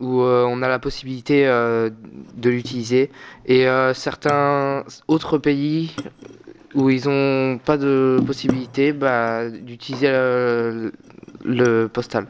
où 0.00 0.22
euh, 0.22 0.46
on 0.48 0.62
a 0.62 0.68
la 0.68 0.78
possibilité 0.78 1.44
de 1.44 2.50
l'utiliser, 2.50 3.10
et 3.46 3.66
certains 3.92 4.84
autres 5.08 5.38
pays 5.38 5.94
où 6.74 6.90
ils 6.90 7.06
n'ont 7.06 7.58
pas 7.58 7.76
de 7.76 8.18
possibilité 8.26 8.92
bah, 8.92 9.48
d'utiliser 9.50 10.08
le 10.08 11.86
postal. 11.92 12.26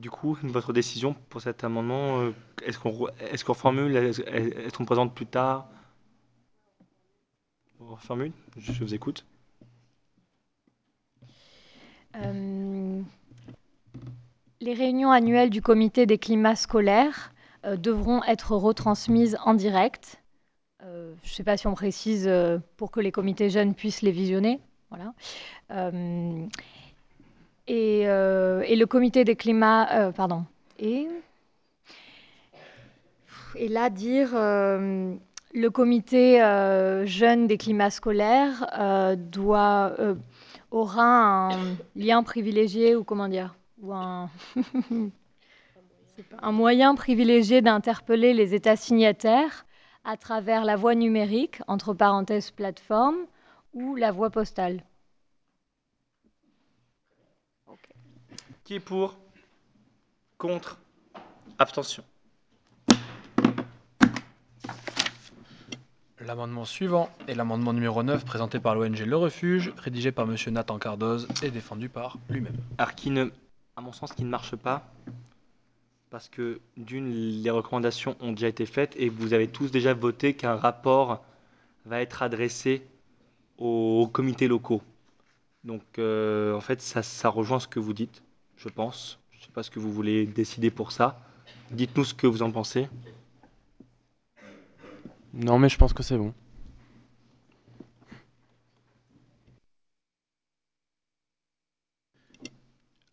Du 0.00 0.10
coup, 0.10 0.36
votre 0.42 0.72
décision 0.72 1.14
pour 1.28 1.40
cet 1.40 1.62
amendement, 1.62 2.20
euh, 2.20 2.32
est-ce 2.64 2.78
qu'on 2.78 2.90
re- 2.90 3.12
est-ce 3.20 3.44
qu'on 3.44 3.54
formule, 3.54 3.96
est-ce 3.96 4.76
qu'on 4.76 4.84
présente 4.84 5.14
plus 5.14 5.26
tard? 5.26 5.68
On 7.80 7.86
reformule 7.92 8.32
je, 8.56 8.72
vous 8.72 8.94
écoute. 8.94 9.24
Euh, 12.16 13.00
les 14.60 14.74
réunions 14.74 15.10
annuelles 15.12 15.50
du 15.50 15.62
comité 15.62 16.06
des 16.06 16.18
climats 16.18 16.56
scolaires 16.56 17.32
euh, 17.64 17.76
devront 17.76 18.22
être 18.24 18.52
retransmises 18.56 19.36
en 19.44 19.54
direct. 19.54 20.20
Je 20.80 21.30
ne 21.30 21.34
sais 21.34 21.44
pas 21.44 21.56
si 21.56 21.66
on 21.66 21.72
précise 21.74 22.30
pour 22.76 22.90
que 22.90 23.00
les 23.00 23.10
comités 23.10 23.48
jeunes 23.48 23.74
puissent 23.74 24.02
les 24.02 24.10
visionner. 24.12 24.60
Voilà. 24.90 25.14
Et, 27.66 28.02
euh, 28.06 28.62
et 28.66 28.76
le 28.76 28.86
comité 28.86 29.24
des 29.24 29.36
climats, 29.36 29.90
euh, 29.92 30.12
pardon, 30.12 30.44
et, 30.78 31.08
là 33.68 33.88
dire 33.90 34.30
euh, 34.34 35.14
le 35.54 35.70
comité 35.70 36.38
jeune 37.06 37.46
des 37.46 37.56
climats 37.56 37.90
scolaires 37.90 38.66
doit 39.16 39.94
aura 40.72 41.52
un 41.52 41.76
lien 41.94 42.24
privilégié 42.24 42.96
ou 42.96 43.04
comment 43.04 43.28
dire 43.28 43.54
ou 43.80 43.92
un 43.92 44.28
un 46.42 46.52
moyen 46.52 46.94
privilégié 46.96 47.62
d'interpeller 47.62 48.34
les 48.34 48.54
États 48.54 48.76
signataires 48.76 49.64
à 50.04 50.16
travers 50.16 50.64
la 50.64 50.76
voie 50.76 50.94
numérique, 50.94 51.60
entre 51.66 51.94
parenthèses 51.94 52.50
plateforme, 52.50 53.16
ou 53.72 53.96
la 53.96 54.12
voie 54.12 54.30
postale. 54.30 54.82
Qui 58.64 58.76
est 58.76 58.80
pour 58.80 59.14
Contre 60.38 60.78
Abstention. 61.58 62.02
L'amendement 66.18 66.64
suivant 66.64 67.10
est 67.28 67.34
l'amendement 67.34 67.74
numéro 67.74 68.02
9 68.02 68.24
présenté 68.24 68.60
par 68.60 68.74
l'ONG 68.74 69.00
Le 69.00 69.16
Refuge, 69.18 69.74
rédigé 69.76 70.12
par 70.12 70.24
M. 70.24 70.36
Nathan 70.46 70.78
Cardoz 70.78 71.28
et 71.42 71.50
défendu 71.50 71.90
par 71.90 72.16
lui-même. 72.30 72.56
Alors, 72.78 72.94
qui 72.94 73.10
ne, 73.10 73.26
à 73.76 73.82
mon 73.82 73.92
sens, 73.92 74.14
qui 74.14 74.24
ne 74.24 74.30
marche 74.30 74.56
pas, 74.56 74.90
parce 76.08 76.30
que 76.30 76.62
d'une, 76.78 77.10
les 77.42 77.50
recommandations 77.50 78.16
ont 78.20 78.32
déjà 78.32 78.48
été 78.48 78.64
faites 78.64 78.96
et 78.96 79.10
vous 79.10 79.34
avez 79.34 79.48
tous 79.48 79.70
déjà 79.72 79.92
voté 79.92 80.32
qu'un 80.32 80.56
rapport 80.56 81.22
va 81.84 82.00
être 82.00 82.22
adressé 82.22 82.82
aux 83.58 84.08
comités 84.10 84.48
locaux. 84.48 84.80
Donc, 85.64 85.82
euh, 85.98 86.54
en 86.54 86.62
fait, 86.62 86.80
ça, 86.80 87.02
ça 87.02 87.28
rejoint 87.28 87.60
ce 87.60 87.68
que 87.68 87.78
vous 87.78 87.92
dites, 87.92 88.22
je 88.64 88.70
pense. 88.70 89.18
Je 89.32 89.38
ne 89.40 89.42
sais 89.44 89.52
pas 89.52 89.62
ce 89.62 89.70
que 89.70 89.78
vous 89.78 89.92
voulez 89.92 90.26
décider 90.26 90.70
pour 90.70 90.90
ça. 90.90 91.20
Dites-nous 91.70 92.04
ce 92.04 92.14
que 92.14 92.26
vous 92.26 92.42
en 92.42 92.50
pensez. 92.50 92.88
Non, 95.34 95.58
mais 95.58 95.68
je 95.68 95.76
pense 95.76 95.92
que 95.92 96.02
c'est 96.02 96.16
bon. 96.16 96.32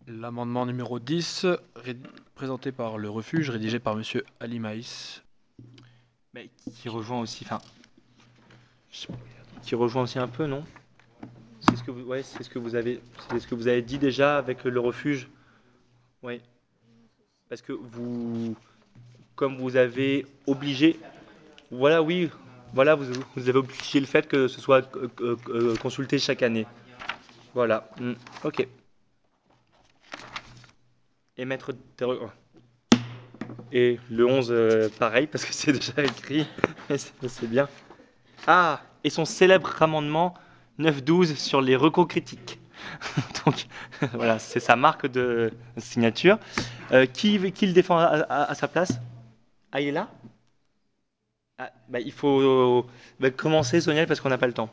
L'amendement 0.07 0.65
numéro 0.65 0.99
10, 0.99 1.45
ré- 1.75 1.97
présenté 2.35 2.71
par 2.71 2.97
Le 2.97 3.09
Refuge, 3.09 3.49
rédigé 3.49 3.79
par 3.79 3.97
M. 3.97 4.03
Ali 4.39 4.59
Maïs. 4.59 5.21
Mais 6.33 6.49
qui 6.73 6.87
rejoint 6.89 7.19
aussi, 7.19 7.43
enfin, 7.45 7.59
qui 9.61 9.75
rejoint 9.75 10.03
aussi 10.03 10.17
un 10.17 10.27
peu, 10.27 10.47
non? 10.47 10.63
C'est 11.59 11.75
ce 11.75 11.83
que 11.83 11.91
vous, 11.91 12.01
ouais, 12.03 12.23
c'est 12.23 12.41
ce 12.43 12.49
que 12.49 12.57
vous 12.57 12.75
avez, 12.75 13.01
c'est 13.29 13.39
ce 13.39 13.47
que 13.47 13.53
vous 13.55 13.67
avez 13.67 13.81
dit 13.81 13.99
déjà 13.99 14.37
avec 14.37 14.63
le 14.63 14.79
refuge. 14.79 15.29
Oui. 16.23 16.41
Parce 17.49 17.61
que 17.61 17.73
vous, 17.73 18.55
comme 19.35 19.57
vous 19.57 19.75
avez 19.75 20.25
obligé, 20.47 20.99
voilà, 21.71 22.01
oui, 22.01 22.29
voilà, 22.73 22.95
vous, 22.95 23.05
avez 23.37 23.57
obligé 23.57 23.99
le 23.99 24.05
fait 24.05 24.27
que 24.27 24.47
ce 24.47 24.61
soit 24.61 24.87
euh, 24.95 25.07
euh, 25.21 25.35
euh, 25.49 25.75
consulté 25.77 26.19
chaque 26.19 26.43
année. 26.43 26.65
Voilà. 27.53 27.89
Hmm, 27.99 28.13
Ok. 28.43 28.67
Émettre 31.37 31.73
des 31.97 32.05
re- 32.05 32.19
oh. 32.21 32.29
Et 33.73 33.99
le 34.09 34.25
11, 34.25 34.47
euh, 34.51 34.89
pareil, 34.99 35.27
parce 35.27 35.43
que 35.45 35.53
c'est 35.53 35.73
déjà 35.73 36.03
écrit. 36.03 36.45
C'est 36.97 37.47
bien. 37.47 37.67
Ah, 38.47 38.81
et 39.03 39.09
son 39.09 39.25
célèbre 39.25 39.81
amendement 39.81 40.33
9-12 40.79 41.35
sur 41.35 41.61
les 41.61 41.75
recos 41.75 42.07
critiques. 42.07 42.59
Donc, 43.45 43.65
voilà, 44.13 44.39
c'est 44.39 44.59
sa 44.59 44.75
marque 44.75 45.07
de 45.07 45.51
signature. 45.77 46.39
Euh, 46.91 47.05
qui, 47.05 47.51
qui 47.51 47.67
le 47.67 47.73
défend 47.73 47.97
à, 47.97 48.03
à- 48.29 48.51
à 48.51 48.55
sa 48.55 48.67
place? 48.67 48.99
Ah, 49.71 49.81
il 49.81 49.89
est 49.89 49.91
là? 49.91 50.09
Ah, 51.57 51.71
bah, 51.87 51.99
Il 52.01 52.11
faut 52.11 52.85
bah, 53.19 53.31
commencer, 53.31 53.79
Sonia, 53.81 54.05
parce 54.05 54.19
qu'on 54.19 54.29
n'a 54.29 54.37
pas 54.37 54.47
le 54.47 54.53
temps. 54.53 54.69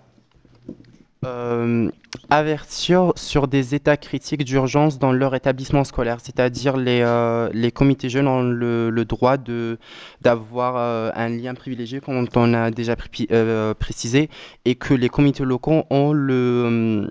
Euh, 1.25 1.91
avertir 2.31 3.13
sur 3.17 3.49
des 3.49 3.75
états 3.75 3.97
critiques 3.97 4.45
d'urgence 4.45 5.01
dans 5.01 5.11
leur 5.11 5.35
établissement 5.35 5.83
scolaire, 5.83 6.19
c'est-à-dire 6.23 6.77
les, 6.77 7.01
euh, 7.03 7.49
les 7.53 7.73
comités 7.73 8.09
jeunes 8.09 8.29
ont 8.29 8.43
le, 8.43 8.89
le 8.91 9.05
droit 9.05 9.37
de 9.37 9.79
d'avoir 10.21 10.77
euh, 10.77 11.11
un 11.17 11.29
lien 11.29 11.55
privilégié, 11.55 12.01
comme 12.01 12.25
on 12.37 12.55
a 12.55 12.71
déjà 12.71 12.95
pré- 12.95 13.27
euh, 13.33 13.75
précisé, 13.75 14.31
et 14.65 14.77
que 14.77 14.95
les 14.95 15.09
comités 15.09 15.45
locaux 15.45 15.83
ont 15.91 16.13
le, 16.13 17.11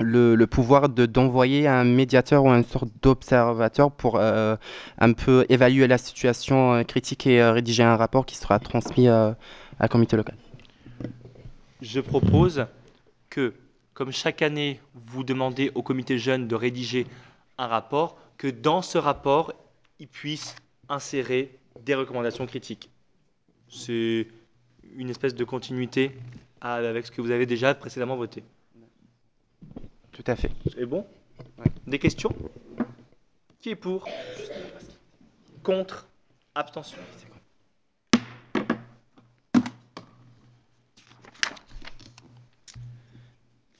le, 0.00 0.34
le 0.34 0.46
pouvoir 0.46 0.88
de 0.88 1.06
d'envoyer 1.06 1.66
un 1.66 1.84
médiateur 1.84 2.44
ou 2.44 2.48
une 2.50 2.64
sorte 2.64 2.88
d'observateur 3.02 3.90
pour 3.90 4.16
euh, 4.16 4.56
un 4.98 5.12
peu 5.12 5.44
évaluer 5.48 5.86
la 5.86 5.98
situation 5.98 6.74
euh, 6.74 6.82
critique 6.82 7.26
et 7.26 7.40
euh, 7.40 7.52
rédiger 7.52 7.82
un 7.82 7.96
rapport 7.96 8.26
qui 8.26 8.36
sera 8.36 8.58
transmis 8.58 9.08
à 9.08 9.36
un 9.80 9.88
comité 9.88 10.16
local. 10.16 10.36
Je 11.80 12.00
propose 12.00 12.66
que, 13.30 13.54
comme 13.94 14.12
chaque 14.12 14.42
année, 14.42 14.80
vous 14.94 15.24
demandez 15.24 15.70
au 15.74 15.82
comité 15.82 16.18
jeune 16.18 16.48
de 16.48 16.54
rédiger 16.54 17.06
un 17.56 17.66
rapport, 17.66 18.18
que 18.36 18.48
dans 18.48 18.82
ce 18.82 18.98
rapport, 18.98 19.52
il 19.98 20.08
puisse 20.08 20.54
insérer 20.88 21.56
des 21.84 21.94
recommandations 21.94 22.46
critiques. 22.46 22.90
C'est 23.68 24.28
une 24.96 25.10
espèce 25.10 25.34
de 25.34 25.44
continuité 25.44 26.12
avec 26.60 27.06
ce 27.06 27.12
que 27.12 27.20
vous 27.20 27.30
avez 27.30 27.46
déjà 27.46 27.74
précédemment 27.74 28.16
voté. 28.16 28.42
Tout 30.18 30.28
à 30.32 30.34
fait. 30.34 30.50
C'est 30.74 30.84
bon 30.84 31.06
Des 31.86 32.00
questions? 32.00 32.34
Qui 33.60 33.70
est 33.70 33.76
pour? 33.76 34.04
Contre? 35.62 36.08
Abstention? 36.56 36.98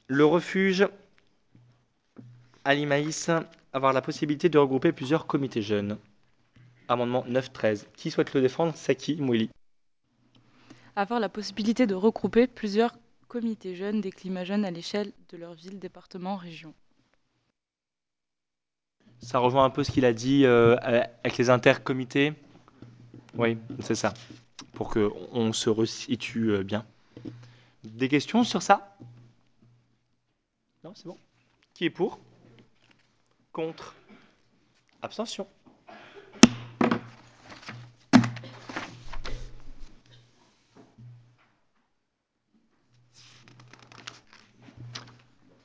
Le 0.06 0.24
refuge 0.24 0.86
Ali 2.64 2.86
Maïs, 2.86 3.30
avoir 3.72 3.92
la 3.92 4.00
possibilité 4.00 4.48
de 4.48 4.58
regrouper 4.58 4.92
plusieurs 4.92 5.26
comités 5.26 5.60
jeunes. 5.60 5.98
Amendement 6.86 7.24
9-13. 7.28 7.86
Qui 7.96 8.12
souhaite 8.12 8.32
le 8.32 8.42
défendre? 8.42 8.76
Saki 8.76 9.16
Mouili. 9.20 9.50
Avoir 10.94 11.18
la 11.18 11.28
possibilité 11.28 11.88
de 11.88 11.96
regrouper 11.96 12.46
plusieurs 12.46 12.96
comités 13.28 13.76
jeunes 13.76 14.00
des 14.00 14.10
climats 14.10 14.44
jeunes 14.44 14.64
à 14.64 14.70
l'échelle 14.70 15.12
de 15.28 15.36
leur 15.36 15.54
ville, 15.54 15.78
département, 15.78 16.36
région. 16.36 16.74
Ça 19.20 19.38
rejoint 19.38 19.64
un 19.64 19.70
peu 19.70 19.84
ce 19.84 19.92
qu'il 19.92 20.04
a 20.04 20.12
dit 20.12 20.44
euh, 20.44 20.76
avec 20.82 21.36
les 21.36 21.50
intercomités. 21.50 22.32
Oui, 23.34 23.58
c'est 23.80 23.94
ça. 23.94 24.14
Pour 24.72 24.90
qu'on 24.90 25.52
se 25.52 25.70
resitue 25.70 26.50
euh, 26.50 26.62
bien. 26.62 26.86
Des 27.84 28.08
questions 28.08 28.44
sur 28.44 28.62
ça? 28.62 28.96
Non, 30.82 30.94
c'est 30.94 31.06
bon. 31.06 31.18
Qui 31.74 31.84
est 31.84 31.90
pour? 31.90 32.18
Contre? 33.52 33.94
Abstention. 35.02 35.46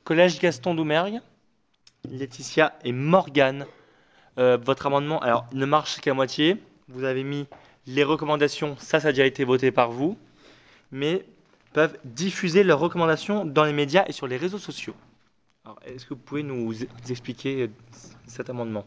Collège 0.04 0.38
Gaston 0.38 0.74
Doumergue, 0.74 1.20
Laetitia 2.10 2.78
et 2.84 2.92
Morgane. 2.92 3.66
Euh, 4.38 4.58
votre 4.58 4.86
amendement, 4.86 5.20
alors, 5.20 5.46
ne 5.52 5.66
marche 5.66 6.00
qu'à 6.00 6.14
moitié. 6.14 6.58
Vous 6.88 7.04
avez 7.04 7.24
mis 7.24 7.46
les 7.86 8.04
recommandations, 8.04 8.76
ça, 8.78 9.00
ça 9.00 9.08
a 9.08 9.12
déjà 9.12 9.26
été 9.26 9.44
voté 9.44 9.70
par 9.70 9.90
vous, 9.90 10.18
mais 10.92 11.24
peuvent 11.72 11.98
diffuser 12.04 12.64
leurs 12.64 12.80
recommandations 12.80 13.44
dans 13.44 13.64
les 13.64 13.72
médias 13.72 14.04
et 14.08 14.12
sur 14.12 14.26
les 14.26 14.36
réseaux 14.38 14.58
sociaux. 14.58 14.94
Est-ce 15.86 16.06
que 16.06 16.14
vous 16.14 16.20
pouvez 16.20 16.42
nous 16.42 16.74
expliquer 17.10 17.70
cet 18.26 18.50
amendement 18.50 18.86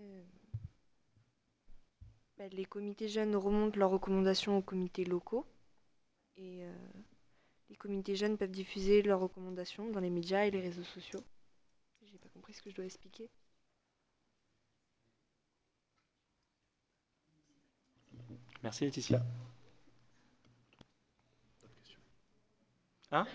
Euh, 0.00 0.22
bah, 2.37 2.37
les 2.52 2.64
comités 2.64 3.08
jeunes 3.08 3.36
remontent 3.36 3.78
leurs 3.78 3.90
recommandations 3.90 4.58
aux 4.58 4.62
comités 4.62 5.04
locaux 5.04 5.46
et 6.36 6.64
euh, 6.64 6.72
les 7.70 7.76
comités 7.76 8.16
jeunes 8.16 8.36
peuvent 8.38 8.50
diffuser 8.50 9.02
leurs 9.02 9.20
recommandations 9.20 9.90
dans 9.90 10.00
les 10.00 10.10
médias 10.10 10.44
et 10.44 10.50
les 10.50 10.60
réseaux 10.60 10.84
sociaux. 10.84 11.22
J'ai 12.06 12.18
pas 12.18 12.28
compris 12.30 12.54
ce 12.54 12.62
que 12.62 12.70
je 12.70 12.76
dois 12.76 12.84
expliquer. 12.84 13.28
Merci 18.62 18.84
Laetitia. 18.84 19.22
Hein? 23.12 23.26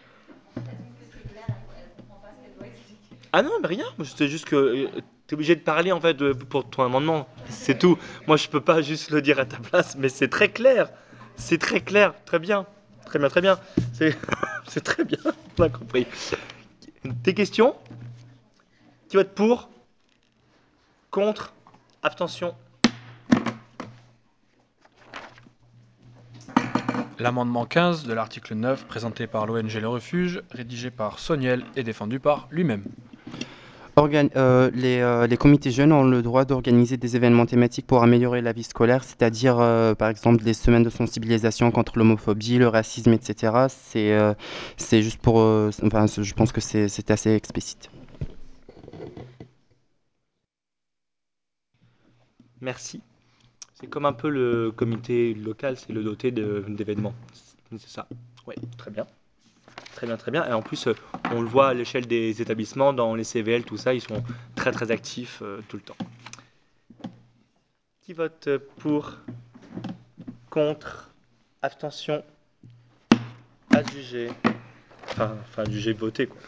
Ah 3.31 3.41
non, 3.41 3.60
mais 3.61 3.68
rien. 3.68 3.85
C'était 4.03 4.27
juste 4.27 4.45
que 4.45 4.90
euh, 5.24 5.28
tu 5.28 5.34
es 5.34 5.36
obligé 5.36 5.56
de 5.56 5.62
parler 5.62 5.91
en 5.91 6.00
fait 6.00 6.34
pour 6.34 6.70
ton 6.70 6.84
amendement. 6.84 7.28
C'est 7.50 7.78
tout. 7.80 7.98
Moi, 8.28 8.38
je 8.38 8.48
peux 8.48 8.62
pas 8.62 8.82
juste 8.82 9.12
le 9.12 9.22
dire 9.22 9.40
à 9.40 9.45
ta 9.45 9.58
place, 9.58 9.95
mais 9.98 10.10
c'est 10.10 10.28
très 10.28 10.50
clair. 10.50 10.90
C'est 11.36 11.58
très 11.58 11.82
clair. 11.82 12.14
Très 12.26 12.40
bien. 12.40 12.66
Très 13.06 13.20
bien, 13.20 13.30
très 13.30 13.41
bien. 13.41 13.60
C'est 13.94 14.82
très 14.84 15.04
bien. 15.04 15.20
On 15.60 15.70
compris. 15.70 16.08
Des 17.06 17.34
questions? 17.34 17.76
Qui 19.10 19.18
vote 19.18 19.34
pour? 19.36 19.70
Contre? 21.12 21.54
Abstention? 22.02 22.56
L'amendement 27.20 27.66
15 27.66 28.06
de 28.06 28.14
l'article 28.14 28.56
9, 28.56 28.86
présenté 28.86 29.28
par 29.28 29.45
l'ONG 29.45 29.74
Le 29.74 29.88
Refuge, 29.88 30.41
rédigé 30.52 30.90
par 30.90 31.20
Soniel 31.20 31.64
et 31.76 31.84
défendu 31.84 32.20
par 32.20 32.48
lui-même. 32.50 32.84
Organ- 33.95 34.30
euh, 34.36 34.72
les, 34.74 34.99
euh, 35.02 35.28
les 35.28 35.38
comités 35.38 35.70
jeunes 35.70 35.91
ont 35.91 36.03
le 36.03 36.22
droit 36.24 36.45
d'organiser 36.45 36.98
des 36.98 37.15
événements 37.15 37.45
thématiques 37.45 37.86
pour 37.86 38.02
améliorer 38.02 38.41
la 38.41 38.52
vie 38.52 38.64
scolaire, 38.64 39.03
c'est-à-dire 39.03 39.60
euh, 39.60 39.94
par 39.94 40.10
exemple 40.10 40.44
des 40.44 40.53
semaines 40.56 40.82
de 40.84 40.90
sensibilisation 40.90 41.70
contre 41.72 41.98
l'homophobie, 41.99 42.57
le 42.57 42.68
racisme, 42.68 43.14
etc. 43.14 43.68
C'est 43.70 44.18
c'est 44.78 45.02
juste 45.03 45.20
pour... 45.22 45.36
enfin, 45.38 46.06
je 46.07 46.34
pense 46.34 46.52
que 46.52 46.61
c'est 46.61 47.11
assez 47.11 47.32
explicite. 47.36 47.90
Merci. 52.61 53.02
C'est 53.76 53.88
comme 53.88 54.06
un 54.06 54.14
peu 54.14 54.30
le 54.30 54.72
comité 54.72 55.34
local, 55.36 55.78
c'est 55.78 55.94
le 55.94 56.03
doté 56.03 56.32
d'événements. 56.32 57.15
C'est 57.72 57.90
ça? 57.90 58.07
Oui, 58.48 58.56
très 58.78 58.91
bien. 58.91 59.07
Très 59.95 60.07
bien, 60.07 60.18
très 60.18 60.32
bien. 60.32 60.45
Et 60.48 60.53
en 60.53 60.61
plus, 60.61 60.88
euh, 60.88 60.95
on 61.32 61.41
le 61.41 61.48
voit 61.48 61.70
à 61.70 61.74
l'échelle 61.74 62.07
des 62.07 62.41
établissements, 62.41 62.94
dans 62.94 63.15
les 63.15 63.24
CVL, 63.24 63.64
tout 63.64 63.78
ça, 63.78 63.94
ils 63.94 64.02
sont 64.02 64.24
très 64.56 64.72
très 64.72 64.91
actifs 64.91 65.40
euh, 65.41 65.61
tout 65.68 65.78
le 65.78 65.84
temps. 65.84 65.98
Qui 68.02 68.14
vote 68.14 68.49
pour 68.78 69.14
Contre 70.49 71.11
Abstention 71.61 72.24
Adjugé 73.72 74.30
Enfin, 75.10 75.36
enfin 75.41 75.64
adjugé, 75.64 75.94
voté 75.94 76.28
quoi. 76.28 76.41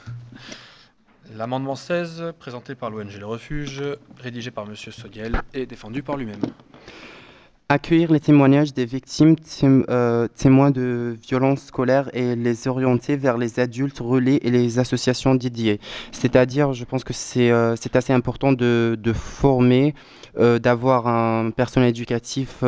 L'amendement 1.35 1.75
16, 1.75 2.33
présenté 2.39 2.75
par 2.75 2.89
l'ONG 2.89 3.13
Le 3.19 3.25
Refuge, 3.25 3.83
rédigé 4.17 4.51
par 4.51 4.65
M. 4.65 4.75
Sodiel 4.75 5.41
et 5.53 5.65
défendu 5.65 6.03
par 6.03 6.17
lui-même. 6.17 6.41
Accueillir 7.67 8.11
les 8.11 8.19
témoignages 8.19 8.75
des 8.75 8.85
victimes 8.85 9.35
euh, 9.89 10.27
témoins 10.35 10.69
de 10.69 11.17
violences 11.27 11.63
scolaires 11.63 12.11
et 12.13 12.35
les 12.35 12.67
orienter 12.67 13.15
vers 13.15 13.39
les 13.39 13.59
adultes 13.59 13.97
relais 13.97 14.37
et 14.43 14.51
les 14.51 14.77
associations 14.77 15.33
dédiées. 15.33 15.79
C'est-à-dire, 16.11 16.73
je 16.73 16.85
pense 16.85 17.03
que 17.03 17.11
c'est 17.11 17.49
euh, 17.49 17.73
assez 17.95 18.13
important 18.13 18.53
de, 18.53 18.95
de 19.01 19.13
former, 19.13 19.95
euh, 20.37 20.59
d'avoir 20.59 21.07
un 21.07 21.49
personnel 21.49 21.89
éducatif 21.89 22.63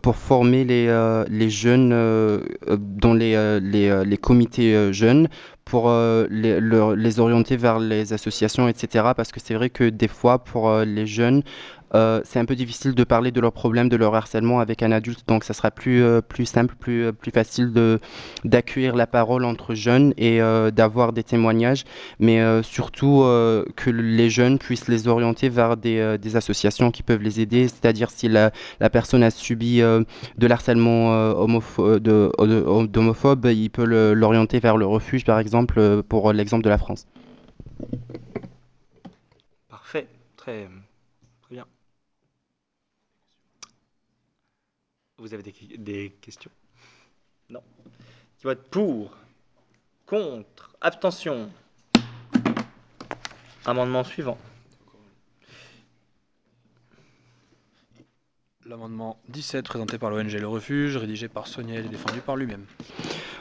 pour 0.00 0.16
former 0.16 0.64
les, 0.64 0.86
les 1.28 1.50
jeunes 1.50 1.90
dans 1.90 3.12
les, 3.12 3.60
les, 3.60 4.04
les 4.06 4.16
comités 4.16 4.90
jeunes 4.90 5.28
pour 5.66 5.90
les, 5.90 6.60
les 6.62 7.20
orienter 7.20 7.58
vers 7.58 7.78
les 7.78 8.14
associations, 8.14 8.68
etc. 8.68 9.10
Parce 9.14 9.32
que 9.32 9.40
c'est 9.40 9.52
vrai 9.52 9.68
que 9.68 9.84
des 9.84 10.08
fois, 10.08 10.38
pour 10.38 10.74
les 10.78 11.06
jeunes, 11.06 11.42
euh, 11.94 12.20
c'est 12.24 12.38
un 12.38 12.44
peu 12.44 12.54
difficile 12.54 12.94
de 12.94 13.04
parler 13.04 13.30
de 13.30 13.40
leurs 13.40 13.52
problèmes, 13.52 13.88
de 13.88 13.96
leur 13.96 14.14
harcèlement 14.14 14.60
avec 14.60 14.82
un 14.82 14.92
adulte, 14.92 15.24
donc 15.26 15.44
ça 15.44 15.54
sera 15.54 15.70
plus, 15.70 16.02
euh, 16.02 16.20
plus 16.20 16.46
simple, 16.46 16.74
plus, 16.78 17.06
euh, 17.06 17.12
plus 17.12 17.30
facile 17.30 17.72
de, 17.72 18.00
d'accueillir 18.44 18.94
la 18.94 19.06
parole 19.06 19.44
entre 19.44 19.74
jeunes 19.74 20.12
et 20.16 20.40
d'avoir 20.72 21.12
des 21.12 21.22
témoignages, 21.22 21.84
mais 22.18 22.62
surtout 22.62 23.24
que 23.76 23.90
les 23.90 24.30
jeunes 24.30 24.58
puissent 24.58 24.88
les 24.88 25.08
orienter 25.08 25.48
vers 25.48 25.76
des, 25.76 26.18
associations 26.36 26.90
qui 26.90 27.02
peuvent 27.02 27.22
les 27.22 27.40
aider, 27.40 27.68
c'est-à-dire 27.68 28.10
si 28.10 28.28
la, 28.28 28.50
personne 28.90 29.22
a 29.22 29.30
subi 29.30 29.78
de 29.78 30.46
l'harcèlement 30.46 31.12
homopho- 31.34 31.98
d'homophobe, 32.86 33.46
il 33.46 33.70
peut 33.70 33.84
l'orienter 33.84 34.60
vers 34.60 34.76
le 34.76 34.86
refuge, 34.86 35.24
par 35.24 35.38
exemple, 35.38 36.02
pour 36.08 36.32
l'exemple 36.32 36.64
de 36.64 36.70
la 36.70 36.78
France. 36.78 37.06
Parfait. 39.68 40.06
Très 40.36 40.68
bien. 41.50 41.66
Vous 45.18 45.34
avez 45.34 45.42
des, 45.42 46.10
questions? 46.20 46.50
Non. 47.50 47.62
Qui 48.38 48.44
vote 48.44 48.68
pour 48.70 49.16
Contre 50.06 50.76
Abstention? 50.80 51.50
Amendement 53.66 54.04
suivant. 54.04 54.38
L'amendement 58.68 59.16
17, 59.30 59.64
présenté 59.64 59.96
par 59.96 60.10
l'ONG 60.10 60.30
Le 60.30 60.46
Refuge, 60.46 60.98
rédigé 60.98 61.26
par 61.26 61.46
Soniel 61.46 61.86
et 61.86 61.88
défendu 61.88 62.20
par 62.20 62.36
lui-même. 62.36 62.64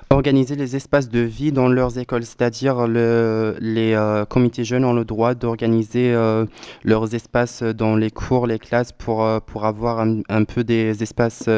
organiser 0.10 0.56
les 0.56 0.78
espaces 0.78 1.10
de 1.10 1.20
vie 1.20 1.52
dans 1.52 1.68
leurs 1.68 1.98
écoles, 1.98 2.24
c'est-à-dire 2.24 2.88
le, 2.88 3.58
les 3.60 3.94
euh, 3.94 4.24
comités 4.24 4.64
jeunes 4.64 4.86
ont 4.86 4.94
le 4.94 5.04
droit 5.04 5.36
d'organiser 5.36 6.14
euh, 6.14 6.46
leurs 6.86 7.14
espaces 7.14 7.62
dans 7.62 7.98
les 7.98 8.10
cours, 8.10 8.48
les 8.48 8.58
classes 8.58 8.94
pour, 8.94 9.26
euh, 9.26 9.42
pour 9.46 9.66
avoir 9.66 10.00
un, 10.00 10.44
peu 10.46 10.64
des 10.64 11.04
espaces 11.04 11.50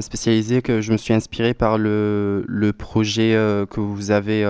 spécialisés 0.00 0.62
que 0.62 0.80
je 0.80 0.90
me 0.90 0.96
suis 0.96 1.14
inspiré 1.14 1.54
par 1.54 1.78
le, 1.78 2.44
le 2.48 2.72
projet 2.72 3.34
que 3.70 3.78
vous 3.78 4.10
avez 4.10 4.44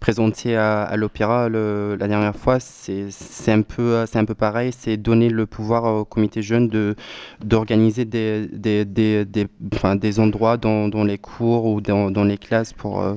présenté 0.00 0.56
à, 0.56 0.96
l'Opéra 0.96 1.48
la 1.48 2.08
dernière 2.08 2.34
fois. 2.34 2.58
C'est 2.58 3.52
un, 3.52 3.62
peu, 3.62 4.04
un 4.12 4.24
peu 4.24 4.34
pareil, 4.34 4.72
c'est 4.76 4.96
donner 4.96 5.28
le 5.28 5.46
pouvoir 5.46 5.84
aux 5.84 6.04
comités 6.04 6.42
jeunes 6.42 6.68
de, 6.68 6.95
d'organiser 7.40 8.04
des, 8.04 8.46
des, 8.48 8.84
des, 8.84 9.46
enfin, 9.74 9.96
des 9.96 10.20
endroits 10.20 10.56
dans, 10.56 10.88
dans 10.88 11.04
les 11.04 11.18
cours 11.18 11.66
ou 11.66 11.80
dans, 11.80 12.10
dans 12.10 12.24
les 12.24 12.38
classes 12.38 12.72
pour, 12.72 13.00
euh, 13.02 13.16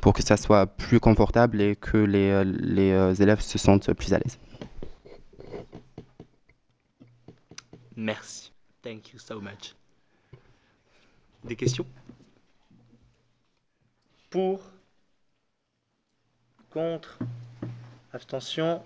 pour 0.00 0.12
que 0.12 0.22
ça 0.22 0.36
soit 0.36 0.66
plus 0.66 1.00
confortable 1.00 1.60
et 1.60 1.76
que 1.76 1.96
les, 1.98 2.30
euh, 2.30 2.44
les 2.44 2.90
euh, 2.92 3.14
élèves 3.14 3.40
se 3.40 3.58
sentent 3.58 3.92
plus 3.94 4.12
à 4.12 4.18
l'aise. 4.18 4.38
Merci. 7.96 8.50
Thank 8.82 9.12
you 9.12 9.18
so 9.18 9.40
much. 9.40 9.74
Des 11.44 11.56
questions? 11.56 11.86
Pour 14.30 14.60
Contre 16.70 17.18
Abstention 18.12 18.80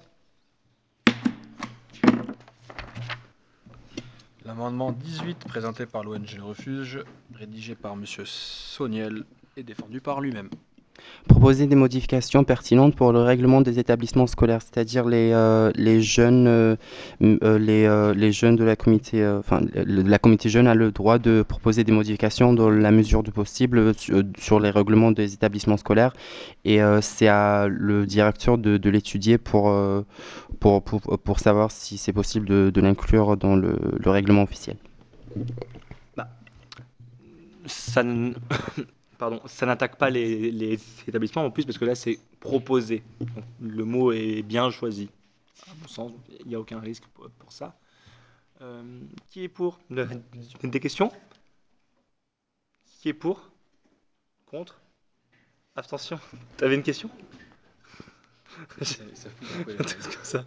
L'amendement 4.47 4.93
18 4.93 5.39
présenté 5.39 5.87
par 5.87 6.05
l'ONG 6.05 6.39
Refuge, 6.43 7.03
rédigé 7.35 7.75
par 7.75 7.97
Monsieur 7.97 8.25
Sauniel 8.27 9.25
et 9.57 9.63
défendu 9.63 10.03
par 10.03 10.21
lui-même. 10.21 10.51
Proposer 11.29 11.67
des 11.67 11.75
modifications 11.75 12.45
pertinentes 12.45 12.95
pour 12.95 13.11
le 13.13 13.21
règlement 13.21 13.63
des 13.63 13.79
établissements 13.79 14.27
scolaires, 14.27 14.61
c'est-à-dire 14.61 15.07
les, 15.07 15.33
euh, 15.33 15.73
jeunes, 16.01 16.47
euh, 16.47 16.77
euh, 17.23 18.15
les, 18.15 18.33
jeunes 18.33 18.57
de 18.57 18.65
la 18.65 18.77
comité, 18.77 19.27
enfin 19.27 19.63
la 19.75 20.19
comité 20.19 20.51
jeune 20.51 20.67
a 20.67 20.75
le 20.75 20.93
droit 20.93 21.19
de 21.19 21.43
proposer 21.43 21.83
des 21.83 21.93
modifications 21.93 22.53
dans 22.53 22.69
la 22.69 22.91
mesure 22.91 23.23
du 23.23 23.31
possible 23.31 23.93
sur, 24.39 24.61
les 24.61 24.71
règlements 24.71 25.13
des 25.13 25.33
établissements 25.33 25.79
scolaires 25.79 26.13
et 26.65 26.81
c'est 27.01 27.29
à 27.29 27.69
le 27.69 28.05
directeur 28.07 28.59
de, 28.59 28.91
l'étudier 28.91 29.39
pour, 29.39 29.73
savoir 31.39 31.71
si 31.71 31.97
c'est 31.97 32.13
possible 32.13 32.47
de, 32.71 32.81
l'inclure 32.81 33.37
dans 33.39 33.57
le, 33.57 33.79
le 33.99 34.11
règlement 34.11 34.43
officiel. 34.43 34.77
ça 37.67 38.03
n- 38.03 38.35
pardon, 39.19 39.41
ça 39.47 39.67
n'attaque 39.67 39.97
pas 39.97 40.11
les, 40.11 40.51
les 40.51 40.79
établissements 41.07 41.45
en 41.45 41.51
plus 41.51 41.65
parce 41.65 41.79
que 41.79 41.85
là 41.85 41.95
c'est 41.95 42.19
proposé. 42.41 43.03
Donc, 43.21 43.45
le 43.61 43.85
mot 43.85 44.13
est 44.13 44.43
bien 44.43 44.71
choisi. 44.71 45.09
À 45.69 45.75
mon 45.81 45.89
sens, 45.89 46.13
il 46.41 46.47
n'y 46.49 46.55
a 46.55 46.61
aucun 46.61 46.81
risque 46.81 47.05
pour, 47.15 47.31
pour 47.31 47.53
ça. 47.53 47.77
Euh, 48.61 49.01
qui 49.31 49.45
est 49.45 49.49
pour 49.49 49.81
Le- 49.91 50.09
Des 50.63 50.81
questions? 50.81 51.11
Qui 53.01 53.09
est 53.11 53.15
pour? 53.15 53.51
Contre? 54.47 54.81
Abstention? 55.77 56.19
T'avais 56.57 56.77
une 56.77 56.83
question? 56.83 57.11
Ça- 58.83 58.95
ça 59.15 59.29
Comme 59.67 59.77
ça. 60.23 60.45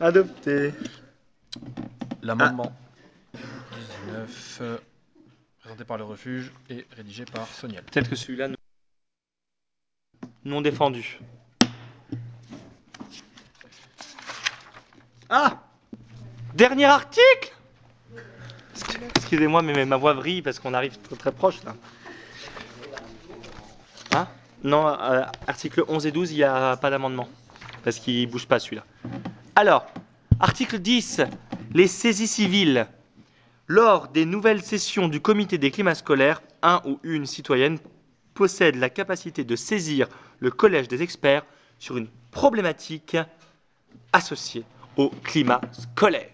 Adopté. 0.00 0.72
L'amendement 2.22 2.72
19 3.32 4.58
euh, 4.60 4.78
par 5.86 5.96
le 5.98 6.04
Refuge 6.04 6.52
et 6.68 6.86
rédigé 6.96 7.24
par 7.24 7.46
Soniel. 7.48 7.82
Peut-être 7.84 8.10
que 8.10 8.16
celui-là 8.16 8.48
non- 10.44 10.60
défendu. 10.60 11.20
Ah 15.28 15.62
Dernier 16.54 16.86
article 16.86 17.54
Excusez-moi, 19.16 19.62
mais 19.62 19.84
ma 19.84 19.96
voix 19.96 20.14
vrille 20.14 20.42
parce 20.42 20.58
qu'on 20.58 20.74
arrive 20.74 20.98
très, 20.98 21.16
très 21.16 21.32
proche 21.32 21.62
là. 21.62 21.74
Hein? 24.12 24.26
Non, 24.64 24.88
euh, 24.88 25.22
article 25.46 25.84
11 25.86 26.06
et 26.06 26.12
12, 26.12 26.32
il 26.32 26.36
n'y 26.38 26.42
a 26.42 26.76
pas 26.76 26.90
d'amendement. 26.90 27.28
Parce 27.84 27.98
qu'il 27.98 28.26
ne 28.26 28.30
bouge 28.30 28.46
pas 28.46 28.58
celui-là. 28.58 28.84
Alors, 29.54 29.86
article 30.40 30.78
10, 30.80 31.20
les 31.72 31.86
saisies 31.86 32.26
civiles. 32.26 32.86
Lors 33.72 34.08
des 34.08 34.24
nouvelles 34.24 34.62
sessions 34.62 35.06
du 35.06 35.20
comité 35.20 35.56
des 35.56 35.70
climats 35.70 35.94
scolaires, 35.94 36.42
un 36.60 36.82
ou 36.84 36.98
une 37.04 37.24
citoyenne 37.24 37.78
possède 38.34 38.74
la 38.74 38.90
capacité 38.90 39.44
de 39.44 39.54
saisir 39.54 40.08
le 40.40 40.50
collège 40.50 40.88
des 40.88 41.02
experts 41.02 41.46
sur 41.78 41.96
une 41.96 42.08
problématique 42.32 43.16
associée 44.12 44.64
au 44.96 45.10
climat 45.22 45.60
scolaire. 45.70 46.32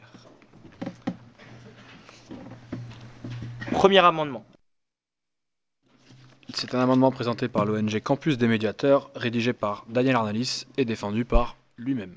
Premier 3.71 3.99
amendement. 3.99 4.47
C'est 6.55 6.75
un 6.75 6.81
amendement 6.81 7.13
présenté 7.13 7.49
par 7.49 7.67
l'ONG 7.67 8.01
Campus 8.01 8.39
des 8.39 8.49
médiateurs, 8.49 9.11
rédigé 9.15 9.53
par 9.53 9.85
Daniel 9.91 10.17
Arnalis 10.17 10.65
et 10.79 10.87
défendu 10.87 11.27
par 11.27 11.59
lui-même. 11.77 12.17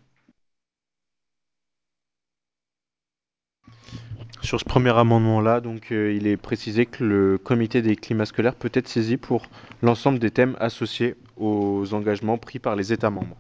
Sur 4.42 4.60
ce 4.60 4.66
premier 4.66 4.98
amendement-là, 4.98 5.60
donc, 5.60 5.92
euh, 5.92 6.14
il 6.14 6.26
est 6.26 6.38
précisé 6.38 6.86
que 6.86 7.04
le 7.04 7.38
comité 7.38 7.82
des 7.82 7.96
climats 7.98 8.26
scolaires 8.26 8.56
peut 8.56 8.72
être 8.74 8.88
saisi 8.88 9.18
pour 9.18 9.46
l'ensemble 9.82 10.18
des 10.18 10.32
thèmes 10.32 10.56
associés 10.60 11.16
aux 11.38 11.94
engagements 11.94 12.38
pris 12.38 12.58
par 12.60 12.76
les 12.78 12.94
États 12.94 13.10
membres. 13.10 13.36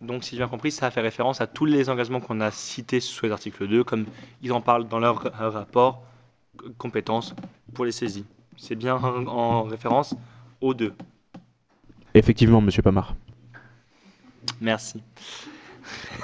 Donc, 0.00 0.24
si 0.24 0.30
j'ai 0.32 0.38
bien 0.38 0.48
compris, 0.48 0.72
ça 0.72 0.90
fait 0.90 1.00
référence 1.00 1.40
à 1.40 1.46
tous 1.46 1.64
les 1.66 1.88
engagements 1.88 2.18
qu'on 2.20 2.40
a 2.40 2.50
cités 2.50 2.98
sous 2.98 3.26
l'article 3.26 3.68
2, 3.68 3.84
comme 3.84 4.06
ils 4.42 4.52
en 4.52 4.60
parlent 4.60 4.88
dans 4.88 4.98
leur 4.98 5.22
ra- 5.22 5.50
rapport, 5.50 6.02
compétences 6.76 7.34
pour 7.74 7.84
les 7.84 7.92
saisies. 7.92 8.24
C'est 8.56 8.74
bien 8.74 8.96
en, 8.96 9.26
en 9.28 9.62
référence 9.62 10.16
aux 10.60 10.74
deux. 10.74 10.94
Effectivement, 12.14 12.60
Monsieur 12.60 12.82
Pamar. 12.82 13.14
Merci. 14.60 15.00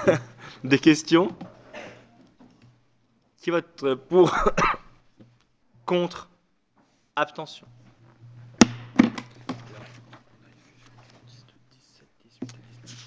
Des 0.65 0.78
questions? 0.81 1.28
Qui 3.40 3.51
vote 3.51 3.94
pour 4.09 4.35
Contre 5.86 6.28
Abstention. 7.16 7.66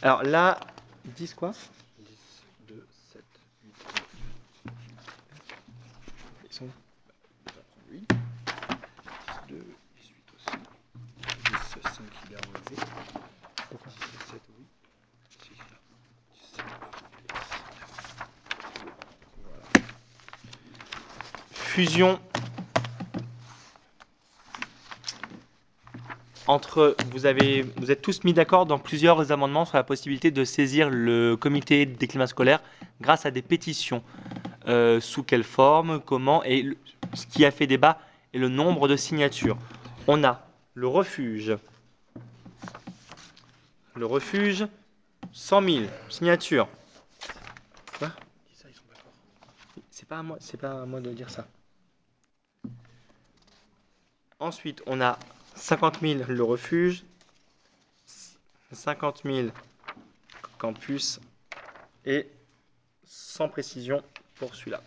Alors 0.03 0.23
là, 0.23 0.59
10 1.05 1.35
quoi 1.35 1.51
10, 1.99 2.07
2, 2.67 2.87
7, 3.13 3.23
8, 3.63 3.73
9. 4.65 4.73
Ils 6.49 6.53
sont... 6.53 6.67
8, 7.91 8.07
2, 9.49 9.55
18 9.95 10.15
aussi. 10.35 10.57
10, 11.27 11.81
5 11.83 12.31
garde 12.31 12.47
Pourquoi 13.69 13.91
7, 14.31 14.41
oui. 14.57 14.65
6, 15.29 15.49
17, 16.33 16.65
19. 18.73 18.95
Voilà. 19.43 19.63
Fusion 21.71 22.19
entre 26.47 26.97
vous 27.13 27.25
avez 27.25 27.61
vous 27.77 27.91
êtes 27.91 28.01
tous 28.01 28.25
mis 28.25 28.33
d'accord 28.33 28.65
dans 28.65 28.77
plusieurs 28.77 29.31
amendements 29.31 29.63
sur 29.63 29.77
la 29.77 29.85
possibilité 29.85 30.31
de 30.31 30.43
saisir 30.43 30.89
le 30.89 31.37
comité 31.37 31.85
des 31.85 32.07
climats 32.09 32.27
scolaires 32.27 32.61
grâce 32.99 33.25
à 33.25 33.31
des 33.31 33.41
pétitions. 33.41 34.03
Euh, 34.67 34.99
sous 34.99 35.23
quelle 35.23 35.45
forme, 35.45 36.01
comment 36.01 36.43
et 36.43 36.67
ce 37.13 37.25
qui 37.25 37.45
a 37.45 37.51
fait 37.51 37.67
débat 37.67 37.99
est 38.33 38.37
le 38.37 38.49
nombre 38.49 38.89
de 38.89 38.97
signatures. 38.97 39.57
On 40.07 40.25
a 40.25 40.45
le 40.73 40.89
refuge. 40.89 41.55
Le 43.95 44.05
refuge, 44.05 44.67
100 45.31 45.61
000 45.61 45.85
signatures. 46.09 46.67
Quoi? 47.97 48.11
C'est 49.89 50.09
pas 50.09 50.21
c'est 50.41 50.59
pas 50.59 50.81
à 50.81 50.85
moi 50.85 50.99
de 50.99 51.13
dire 51.13 51.29
ça. 51.29 51.47
Ensuite, 54.41 54.81
on 54.87 55.01
a 55.01 55.19
50 55.53 55.99
000 56.01 56.21
le 56.27 56.43
refuge, 56.43 57.03
50 58.71 59.21
000 59.23 59.49
campus 60.57 61.19
et 62.07 62.27
sans 63.05 63.47
précision 63.49 64.01
pour 64.37 64.55
celui-là. 64.55 64.81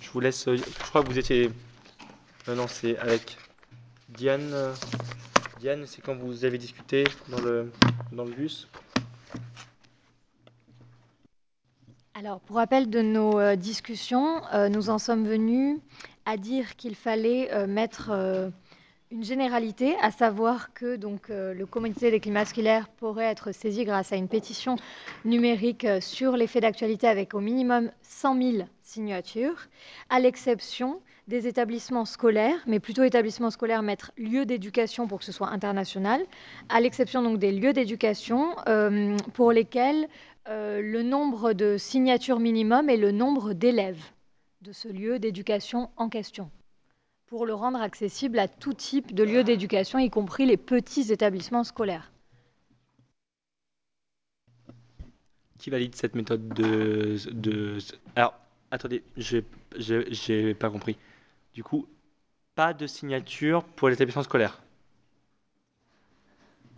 Je 0.00 0.08
vous 0.08 0.20
laisse. 0.20 0.46
Je 0.46 0.62
crois 0.78 1.02
que 1.02 1.08
vous 1.08 1.18
étiez. 1.18 1.50
Non, 2.48 2.66
c'est 2.66 2.96
avec 2.96 3.36
Diane. 4.08 4.54
Diane, 5.60 5.84
c'est 5.86 6.00
quand 6.00 6.14
vous 6.14 6.46
avez 6.46 6.56
discuté 6.56 7.04
dans 7.28 7.40
le, 7.42 7.70
dans 8.12 8.24
le 8.24 8.32
bus. 8.32 8.66
Alors, 12.14 12.40
pour 12.40 12.56
rappel 12.56 12.88
de 12.88 13.02
nos 13.02 13.38
euh, 13.38 13.56
discussions, 13.56 14.42
euh, 14.54 14.70
nous 14.70 14.88
en 14.88 14.98
sommes 14.98 15.26
venus 15.28 15.80
à 16.26 16.36
dire 16.36 16.76
qu'il 16.76 16.94
fallait 16.94 17.52
euh, 17.52 17.66
mettre 17.66 18.10
euh, 18.10 18.50
une 19.10 19.24
généralité, 19.24 19.94
à 20.00 20.10
savoir 20.10 20.72
que 20.72 20.96
donc, 20.96 21.30
euh, 21.30 21.54
le 21.54 21.66
comité 21.66 22.10
des 22.10 22.20
climats 22.20 22.44
scolaires 22.44 22.88
pourrait 22.88 23.26
être 23.26 23.52
saisi 23.52 23.84
grâce 23.84 24.12
à 24.12 24.16
une 24.16 24.28
pétition 24.28 24.76
numérique 25.24 25.86
sur 26.00 26.36
les 26.36 26.46
faits 26.46 26.62
d'actualité 26.62 27.06
avec 27.06 27.34
au 27.34 27.40
minimum 27.40 27.90
100 28.02 28.42
000 28.42 28.68
signatures, 28.82 29.68
à 30.08 30.20
l'exception 30.20 31.00
des 31.28 31.46
établissements 31.46 32.04
scolaires, 32.04 32.58
mais 32.66 32.80
plutôt 32.80 33.02
établissements 33.02 33.50
scolaires 33.50 33.82
mettre 33.82 34.12
lieu 34.18 34.44
d'éducation 34.44 35.06
pour 35.06 35.20
que 35.20 35.24
ce 35.24 35.32
soit 35.32 35.48
international, 35.48 36.22
à 36.68 36.80
l'exception 36.80 37.22
donc 37.22 37.38
des 37.38 37.50
lieux 37.50 37.72
d'éducation 37.72 38.54
pour 39.32 39.50
lesquels 39.50 40.06
le 40.46 41.02
nombre 41.02 41.54
de 41.54 41.78
signatures 41.78 42.40
minimum 42.40 42.90
est 42.90 42.98
le 42.98 43.10
nombre 43.10 43.54
d'élèves 43.54 44.04
de 44.64 44.72
ce 44.72 44.88
lieu 44.88 45.18
d'éducation 45.18 45.90
en 45.98 46.08
question 46.08 46.50
pour 47.26 47.44
le 47.44 47.52
rendre 47.52 47.82
accessible 47.82 48.38
à 48.38 48.48
tout 48.48 48.72
type 48.72 49.14
de 49.14 49.22
lieu 49.22 49.44
d'éducation, 49.44 49.98
y 49.98 50.08
compris 50.08 50.46
les 50.46 50.56
petits 50.56 51.12
établissements 51.12 51.64
scolaires. 51.64 52.10
Qui 55.58 55.68
valide 55.68 55.94
cette 55.94 56.14
méthode 56.14 56.48
de... 56.48 57.16
de... 57.32 57.76
Alors, 58.16 58.34
attendez, 58.70 59.02
j'ai 59.18 60.54
pas 60.54 60.70
compris. 60.70 60.96
Du 61.52 61.62
coup, 61.62 61.86
pas 62.54 62.72
de 62.72 62.86
signature 62.86 63.64
pour 63.64 63.90
l'établissement 63.90 64.22
scolaire. 64.22 64.62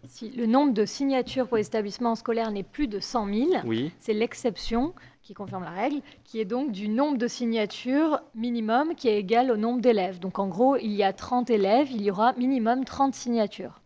Si 0.09 0.31
le 0.31 0.47
nombre 0.47 0.73
de 0.73 0.85
signatures 0.85 1.48
pour 1.48 1.56
les 1.56 1.66
établissements 1.66 2.14
scolaires 2.14 2.51
n'est 2.51 2.62
plus 2.62 2.86
de 2.86 3.01
100 3.01 3.27
000, 3.27 3.51
Oui. 3.64 3.93
c'est 4.01 4.14
l'exception 4.14 4.94
qui 5.23 5.35
confirme 5.35 5.64
la 5.64 5.70
règle, 5.70 6.01
qui 6.24 6.39
est 6.40 6.44
donc 6.44 6.70
du 6.70 6.89
nombre 6.89 7.18
de 7.18 7.27
signatures 7.27 8.20
minimum 8.35 8.94
qui 8.94 9.09
est 9.09 9.18
égal 9.18 9.51
au 9.51 9.56
nombre 9.56 9.81
d'élèves. 9.81 10.20
Donc 10.20 10.39
en 10.39 10.47
gros, 10.48 10.77
il 10.77 10.93
y 10.93 11.02
a 11.02 11.12
30 11.12 11.51
élèves, 11.51 11.90
il 11.90 12.02
y 12.02 12.10
aura 12.10 12.32
minimum 12.35 12.85
30 12.85 13.14
signatures. 13.14 13.81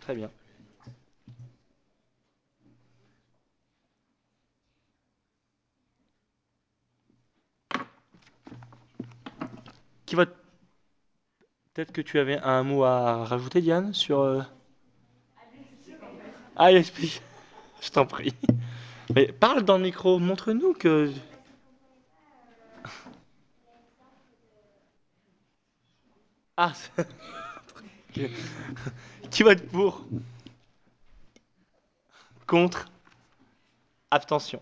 Très 0.00 0.14
bien. 0.14 0.30
Qui 10.06 10.14
vote 10.16 10.34
Peut-être 11.74 11.92
que 11.92 12.02
tu 12.02 12.18
avais 12.18 12.38
un 12.38 12.62
mot 12.64 12.84
à 12.84 13.24
rajouter, 13.24 13.62
Diane, 13.62 13.94
sur... 13.94 14.44
Allez, 16.56 16.78
explique. 16.78 17.22
Je 17.82 17.90
t'en 17.90 18.06
prie. 18.06 18.34
Mais 19.14 19.32
parle 19.32 19.62
dans 19.62 19.76
le 19.76 19.84
micro, 19.84 20.18
montre-nous 20.18 20.74
que... 20.74 21.12
Ah. 26.58 26.74
Qui 29.30 29.42
vote 29.42 29.66
pour? 29.68 30.04
Contre? 32.46 32.90
Abstention. 34.10 34.60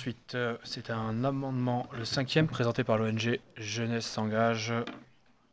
Ensuite, 0.00 0.34
euh, 0.34 0.56
c'est 0.64 0.88
un 0.88 1.24
amendement, 1.24 1.86
le 1.92 2.06
cinquième, 2.06 2.46
présenté 2.46 2.84
par 2.84 2.96
l'ONG 2.96 3.38
Jeunesse 3.58 4.06
s'engage, 4.06 4.72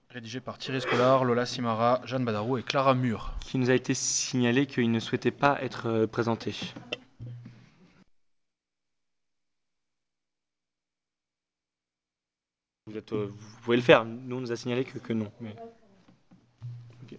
rédigé 0.09 0.39
par 0.39 0.57
Thierry 0.57 0.79
Scolar, 0.79 1.25
Lola 1.25 1.45
Simara, 1.45 1.99
Jeanne 2.05 2.23
Badarou 2.23 2.57
et 2.57 2.63
Clara 2.63 2.93
Mur. 2.93 3.33
Qui 3.41 3.57
nous 3.57 3.69
a 3.69 3.73
été 3.73 3.93
signalé 3.93 4.65
qu'il 4.65 4.89
ne 4.89 5.01
souhaitait 5.01 5.31
pas 5.31 5.61
être 5.61 5.87
euh, 5.89 6.07
présenté. 6.07 6.55
Euh, 12.87 13.01
vous 13.27 13.57
pouvez 13.63 13.75
le 13.75 13.83
faire. 13.83 14.05
Nous, 14.05 14.37
on 14.37 14.39
nous 14.39 14.51
a 14.53 14.55
signalé 14.55 14.85
que, 14.85 15.11
non 15.11 15.29
Ok. 17.03 17.17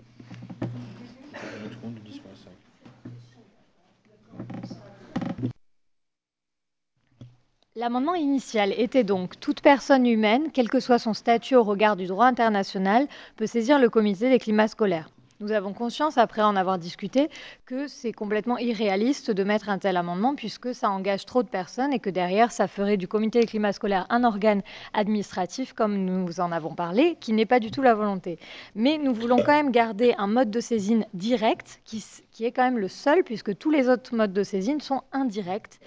L'amendement 7.78 8.16
initial 8.16 8.74
était 8.76 9.04
donc 9.04 9.38
toute 9.38 9.60
personne 9.60 10.04
humaine, 10.04 10.50
quel 10.52 10.68
que 10.68 10.80
soit 10.80 10.98
son 10.98 11.14
statut 11.14 11.54
au 11.54 11.62
regard 11.62 11.94
du 11.94 12.06
droit 12.06 12.26
international, 12.26 13.06
peut 13.36 13.46
saisir 13.46 13.78
le 13.78 13.88
comité 13.88 14.28
des 14.28 14.40
climats 14.40 14.66
scolaires. 14.66 15.08
Nous 15.40 15.52
avons 15.52 15.72
conscience, 15.72 16.18
après 16.18 16.42
en 16.42 16.56
avoir 16.56 16.80
discuté, 16.80 17.30
que 17.64 17.86
c'est 17.86 18.12
complètement 18.12 18.58
irréaliste 18.58 19.30
de 19.30 19.44
mettre 19.44 19.68
un 19.68 19.78
tel 19.78 19.96
amendement 19.96 20.34
puisque 20.34 20.74
ça 20.74 20.90
engage 20.90 21.26
trop 21.26 21.44
de 21.44 21.48
personnes 21.48 21.92
et 21.92 22.00
que 22.00 22.10
derrière, 22.10 22.50
ça 22.50 22.66
ferait 22.66 22.96
du 22.96 23.06
comité 23.06 23.38
des 23.38 23.46
climats 23.46 23.72
scolaires 23.72 24.06
un 24.10 24.24
organe 24.24 24.62
administratif, 24.94 25.74
comme 25.74 25.96
nous 25.96 26.40
en 26.40 26.50
avons 26.50 26.74
parlé, 26.74 27.16
qui 27.20 27.32
n'est 27.32 27.46
pas 27.46 27.60
du 27.60 27.70
tout 27.70 27.82
la 27.82 27.94
volonté. 27.94 28.40
Mais 28.74 28.98
nous 28.98 29.14
voulons 29.14 29.36
quand 29.36 29.52
même 29.52 29.70
garder 29.70 30.12
un 30.18 30.26
mode 30.26 30.50
de 30.50 30.58
saisine 30.58 31.06
direct, 31.14 31.82
qui 31.84 32.44
est 32.44 32.50
quand 32.50 32.64
même 32.64 32.78
le 32.78 32.88
seul, 32.88 33.22
puisque 33.22 33.56
tous 33.56 33.70
les 33.70 33.88
autres 33.88 34.16
modes 34.16 34.32
de 34.32 34.42
saisine 34.42 34.80
sont 34.80 35.02
indirects. 35.12 35.78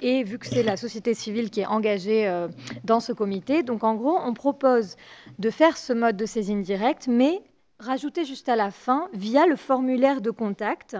Et 0.00 0.22
vu 0.22 0.38
que 0.38 0.46
c'est 0.46 0.62
la 0.62 0.76
société 0.76 1.14
civile 1.14 1.50
qui 1.50 1.62
est 1.62 1.66
engagée 1.66 2.28
euh, 2.28 2.46
dans 2.84 3.00
ce 3.00 3.12
comité, 3.12 3.64
donc 3.64 3.82
en 3.82 3.96
gros, 3.96 4.16
on 4.24 4.34
propose 4.34 4.94
de 5.40 5.50
faire 5.50 5.76
ce 5.76 5.92
mode 5.92 6.16
de 6.16 6.26
saisine 6.26 6.62
directe, 6.62 7.08
mais 7.08 7.42
rajouter 7.80 8.24
juste 8.24 8.48
à 8.48 8.56
la 8.56 8.70
fin 8.70 9.08
via 9.12 9.46
le 9.46 9.56
formulaire 9.56 10.20
de 10.20 10.30
contact, 10.30 10.96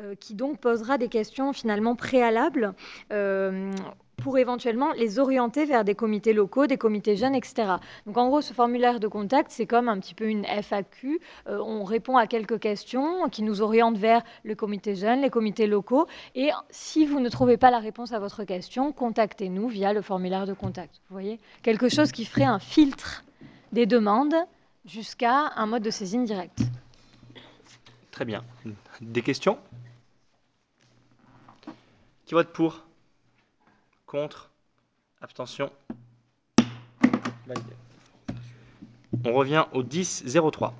euh, 0.00 0.14
qui 0.18 0.34
donc 0.34 0.58
posera 0.58 0.98
des 0.98 1.08
questions 1.08 1.52
finalement 1.52 1.94
préalables. 1.94 2.74
euh, 3.12 3.70
pour 4.22 4.38
éventuellement 4.38 4.92
les 4.92 5.18
orienter 5.18 5.64
vers 5.64 5.84
des 5.84 5.94
comités 5.94 6.32
locaux, 6.32 6.66
des 6.66 6.76
comités 6.76 7.16
jeunes, 7.16 7.34
etc. 7.34 7.74
Donc 8.06 8.16
en 8.16 8.28
gros, 8.28 8.40
ce 8.40 8.52
formulaire 8.52 9.00
de 9.00 9.08
contact, 9.08 9.50
c'est 9.50 9.66
comme 9.66 9.88
un 9.88 9.98
petit 9.98 10.14
peu 10.14 10.26
une 10.26 10.44
FAQ. 10.44 11.20
Euh, 11.48 11.58
on 11.58 11.82
répond 11.82 12.16
à 12.16 12.26
quelques 12.26 12.60
questions 12.60 13.28
qui 13.30 13.42
nous 13.42 13.62
orientent 13.62 13.98
vers 13.98 14.22
le 14.44 14.54
comité 14.54 14.94
jeune, 14.94 15.22
les 15.22 15.30
comités 15.30 15.66
locaux. 15.66 16.06
Et 16.34 16.50
si 16.70 17.04
vous 17.04 17.20
ne 17.20 17.28
trouvez 17.28 17.56
pas 17.56 17.70
la 17.70 17.80
réponse 17.80 18.12
à 18.12 18.20
votre 18.20 18.44
question, 18.44 18.92
contactez-nous 18.92 19.68
via 19.68 19.92
le 19.92 20.02
formulaire 20.02 20.46
de 20.46 20.54
contact. 20.54 21.00
Vous 21.08 21.14
voyez? 21.14 21.40
Quelque 21.62 21.88
chose 21.88 22.12
qui 22.12 22.24
ferait 22.24 22.44
un 22.44 22.60
filtre 22.60 23.24
des 23.72 23.86
demandes 23.86 24.36
jusqu'à 24.84 25.52
un 25.56 25.66
mode 25.66 25.82
de 25.82 25.90
saisine 25.90 26.24
direct. 26.24 26.58
Très 28.10 28.24
bien. 28.24 28.44
Des 29.00 29.22
questions? 29.22 29.58
Qui 32.26 32.34
vote 32.34 32.52
pour? 32.52 32.84
Contre? 34.06 34.50
Abstention? 35.20 35.70
Validé. 37.46 37.74
On 39.24 39.32
revient 39.32 39.66
au 39.72 39.82
10-03. 39.82 40.72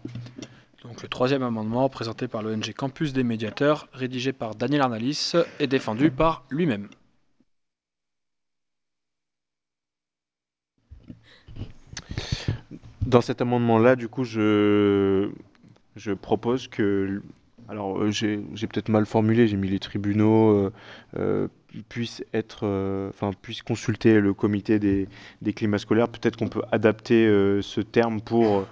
Donc 0.83 1.03
le 1.03 1.09
troisième 1.09 1.43
amendement, 1.43 1.89
présenté 1.89 2.27
par 2.27 2.43
l'ONG 2.43 2.73
Campus 2.73 3.13
des 3.13 3.23
médiateurs, 3.23 3.89
rédigé 3.93 4.33
par 4.33 4.55
Daniel 4.55 4.83
Arnalis 4.83 5.33
et 5.61 5.67
défendu 5.67 6.11
par 6.11 6.45
lui-même. 6.51 6.89
Dans 13.07 13.21
cet 13.21 13.41
amendement-là, 13.41 13.97
du 13.97 14.09
coup, 14.09 14.25
je, 14.25 15.29
propose 16.21 16.69
que. 16.69 17.21
Alors, 17.69 17.99
euh, 17.99 18.11
j'ai 18.11 18.39
peut-être 18.39 18.89
mal 18.89 19.07
formulé, 19.07 19.49
j'ai 19.49 19.57
mis 19.57 19.69
les 19.69 19.79
tribunaux 19.79 20.51
euh, 20.51 20.73
euh, 21.17 21.49
puissent 21.89 22.25
être. 22.33 22.65
Enfin, 23.09 23.33
puissent 23.41 23.63
consulter 23.63 24.21
le 24.21 24.35
comité 24.35 24.79
des, 24.79 25.09
climats 25.53 25.79
scolaires. 25.79 26.09
Peut-être 26.09 26.37
qu'on 26.37 26.49
peut 26.49 26.63
adapter 26.71 27.27
ce 27.63 27.81
terme 27.81 28.21
pour 28.21 28.67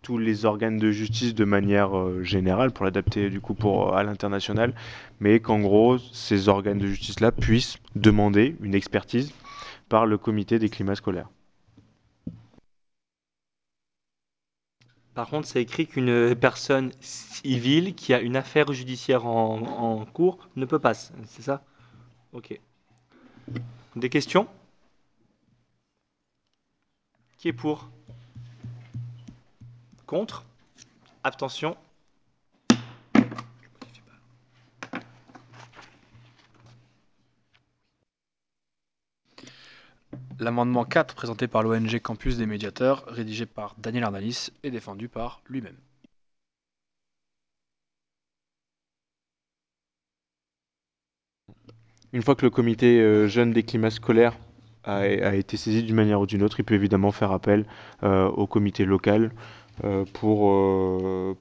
tous 0.00 0.16
les 0.16 0.44
organes 0.44 0.78
de 0.78 0.90
justice 0.90 1.34
de 1.34 1.44
manière 1.44 1.90
générale, 2.22 2.70
pour 2.70 2.84
l'adapter 2.84 3.30
du 3.30 3.40
coup 3.40 3.54
pour, 3.54 3.96
à 3.96 4.04
l'international, 4.04 4.72
mais 5.20 5.40
qu'en 5.40 5.60
gros, 5.60 5.98
ces 5.98 6.48
organes 6.48 6.78
de 6.78 6.86
justice-là 6.86 7.32
puissent 7.32 7.78
demander 7.94 8.56
une 8.62 8.74
expertise 8.74 9.32
par 9.88 10.06
le 10.06 10.16
comité 10.16 10.58
des 10.58 10.68
climats 10.70 10.94
scolaires. 10.94 11.28
Par 15.18 15.28
contre, 15.28 15.48
c'est 15.48 15.60
écrit 15.60 15.88
qu'une 15.88 16.36
personne 16.36 16.92
civile 17.00 17.96
qui 17.96 18.14
a 18.14 18.20
une 18.20 18.36
affaire 18.36 18.72
judiciaire 18.72 19.26
en, 19.26 20.04
cours 20.04 20.38
ne 20.54 20.64
peut 20.64 20.78
pas. 20.78 20.94
C'est 20.94 21.42
ça? 21.42 21.64
Ok. 22.32 22.56
Des 23.96 24.10
questions? 24.10 24.46
Qui 27.36 27.48
est 27.48 27.52
pour? 27.52 27.90
Contre? 30.06 30.44
Abstention? 31.24 31.76
L'amendement 40.40 40.84
4, 40.84 41.16
présenté 41.16 41.48
par 41.48 41.64
l'ONG 41.64 41.98
Campus 42.00 42.36
des 42.36 42.46
médiateurs, 42.46 43.04
rédigé 43.08 43.44
par 43.44 43.74
Daniel 43.78 44.04
Arnalis 44.04 44.50
et 44.62 44.70
défendu 44.70 45.08
par 45.08 45.42
lui-même. 45.48 45.74
Une 52.12 52.22
fois 52.22 52.36
que 52.36 52.46
le 52.46 52.50
comité 52.50 53.00
euh, 53.00 53.26
jeune 53.26 53.52
des 53.52 53.64
climats 53.64 53.90
scolaires 53.90 54.38
a, 54.84 55.34
été 55.34 55.56
saisi 55.56 55.82
d'une 55.82 55.96
manière 55.96 56.20
ou 56.20 56.26
d'une 56.26 56.42
autre, 56.42 56.60
il 56.60 56.64
peut 56.64 56.74
évidemment 56.74 57.10
faire 57.10 57.32
appel 57.32 57.66
euh, 58.04 58.28
au 58.28 58.46
comité 58.46 58.84
local 58.84 59.32
euh, 59.84 60.04
pour, 60.14 60.54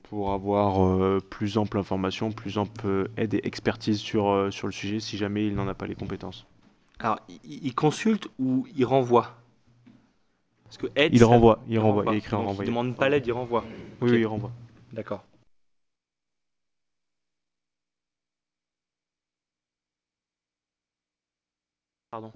pour 0.10 0.34
avoir 0.34 1.22
plus 1.30 1.58
ample 1.58 1.78
information, 1.78 2.32
plus 2.32 2.58
ample 2.58 3.10
aide 3.16 3.36
et 3.36 3.48
expertise 3.48 4.00
sur, 4.00 4.52
sur 4.52 4.68
le 4.68 4.74
sujet 4.74 5.00
si 5.00 5.18
jamais 5.18 5.46
il 5.46 5.54
n'en 5.54 5.68
a 5.68 5.76
pas 5.76 5.86
les 5.86 5.96
compétences. 5.96 6.48
Alors, 7.00 7.20
il, 7.30 7.66
il 7.66 7.76
consulte 7.76 8.28
ou 8.40 8.68
il 8.76 8.86
renvoie? 8.86 9.36
Parce 10.66 10.78
que 10.78 10.88
aide, 10.96 11.14
Il 11.14 11.20
ça- 11.20 11.26
renvoie, 11.26 11.60
il 11.68 11.80
renvoie, 11.80 12.04
il 12.08 12.12
y 12.12 12.16
a 12.16 12.18
écrit 12.18 12.36
en. 12.36 12.54
Il 12.54 12.66
demande 12.66 12.96
pas 12.96 13.10
l'aide, 13.10 13.26
il 13.26 13.32
renvoie. 13.32 13.64
Oui, 14.02 14.20
il 14.20 14.26
renvoie. 14.28 14.52
D'accord. 14.94 15.24
Pardon. 22.12 22.32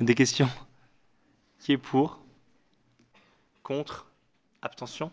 Des 0.00 0.14
questions? 0.14 0.48
Qui 1.58 1.72
est 1.72 1.78
pour? 1.78 2.20
Contre? 3.64 4.06
Abstention? 4.62 5.10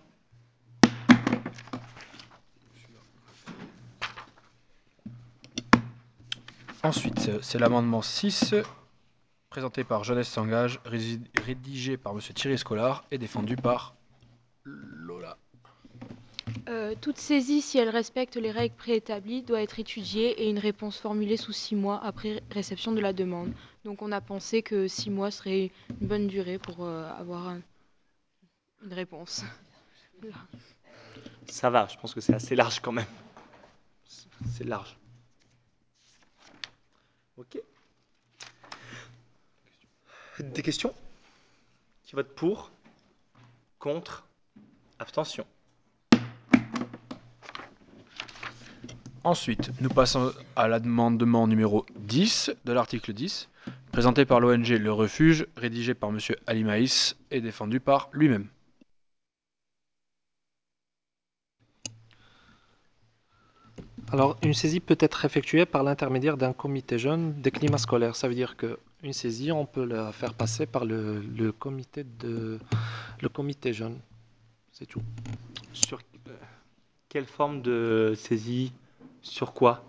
Ensuite, 6.83 7.41
c'est 7.41 7.59
l'amendement 7.59 8.01
6, 8.01 8.55
présenté 9.49 9.83
par 9.83 10.03
Jeunesse 10.03 10.29
s'engage, 10.29 10.79
rédigé 10.85 11.97
par 11.97 12.13
Monsieur 12.13 12.33
Thierry 12.33 12.57
Scolar 12.57 13.03
et 13.11 13.17
défendu 13.17 13.55
par 13.55 13.95
Lola. 14.63 15.37
Euh, 16.69 16.95
toute 16.99 17.17
saisie, 17.17 17.61
si 17.61 17.77
elle 17.77 17.89
respecte 17.89 18.35
les 18.35 18.51
règles 18.51 18.75
préétablies, 18.75 19.43
doit 19.43 19.61
être 19.61 19.79
étudiée 19.79 20.41
et 20.43 20.49
une 20.49 20.59
réponse 20.59 20.97
formulée 20.97 21.37
sous 21.37 21.51
six 21.53 21.75
mois 21.75 22.03
après 22.03 22.41
réception 22.51 22.91
de 22.91 22.99
la 22.99 23.13
demande. 23.13 23.53
Donc 23.85 24.01
on 24.01 24.11
a 24.11 24.21
pensé 24.21 24.61
que 24.63 24.87
six 24.87 25.09
mois 25.09 25.31
serait 25.31 25.71
une 26.01 26.07
bonne 26.07 26.27
durée 26.27 26.57
pour 26.57 26.83
euh, 26.83 27.09
avoir 27.17 27.47
un- 27.47 27.61
une 28.83 28.93
réponse. 28.93 29.43
Ça 31.47 31.69
va, 31.69 31.87
je 31.87 31.97
pense 31.97 32.13
que 32.13 32.21
c'est 32.21 32.33
assez 32.33 32.55
large 32.55 32.79
quand 32.79 32.91
même. 32.91 33.05
C'est 34.51 34.63
large. 34.65 34.97
Ok. 37.37 37.59
Des 40.39 40.61
questions 40.61 40.93
Qui 42.03 42.15
vote 42.15 42.33
pour 42.35 42.71
Contre 43.79 44.25
Abstention 44.99 45.45
Ensuite, 49.23 49.69
nous 49.81 49.89
passons 49.89 50.33
à 50.55 50.67
l'amendement 50.67 51.47
numéro 51.47 51.85
10 51.95 52.51
de 52.65 52.73
l'article 52.73 53.13
10, 53.13 53.49
présenté 53.91 54.25
par 54.25 54.39
l'ONG 54.39 54.67
Le 54.67 54.91
Refuge, 54.91 55.45
rédigé 55.55 55.93
par 55.93 56.11
Monsieur 56.11 56.37
Ali 56.47 56.63
Maïs 56.63 57.15
et 57.29 57.39
défendu 57.39 57.79
par 57.79 58.09
lui-même. 58.13 58.47
Alors, 64.11 64.35
une 64.43 64.53
saisie 64.53 64.81
peut 64.81 64.97
être 64.99 65.23
effectuée 65.23 65.65
par 65.65 65.83
l'intermédiaire 65.83 66.35
d'un 66.35 66.51
comité 66.51 66.99
jeune 66.99 67.33
des 67.41 67.49
climats 67.49 67.77
scolaires. 67.77 68.17
Ça 68.17 68.27
veut 68.27 68.35
dire 68.35 68.57
qu'une 68.57 69.13
saisie, 69.13 69.53
on 69.53 69.65
peut 69.65 69.85
la 69.85 70.11
faire 70.11 70.33
passer 70.33 70.65
par 70.65 70.83
le, 70.83 71.21
le 71.21 71.53
comité, 71.53 72.03
de, 72.19 72.59
le 73.21 73.29
comité 73.29 73.71
jeune. 73.71 73.97
C'est 74.73 74.85
tout. 74.85 75.01
Sur 75.71 75.99
euh, 76.27 76.31
quelle 77.07 77.25
forme 77.25 77.61
de 77.61 78.13
saisie? 78.17 78.73
Sur 79.21 79.53
quoi? 79.53 79.81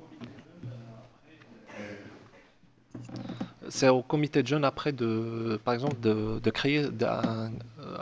C'est 3.71 3.89
au 3.89 4.03
comité 4.03 4.45
de 4.45 4.47
jeunes 4.47 4.65
après, 4.65 4.93
de, 4.93 5.59
par 5.65 5.75
exemple, 5.75 5.99
de, 5.99 6.39
de 6.39 6.51
créer 6.51 6.87
euh, 7.03 7.49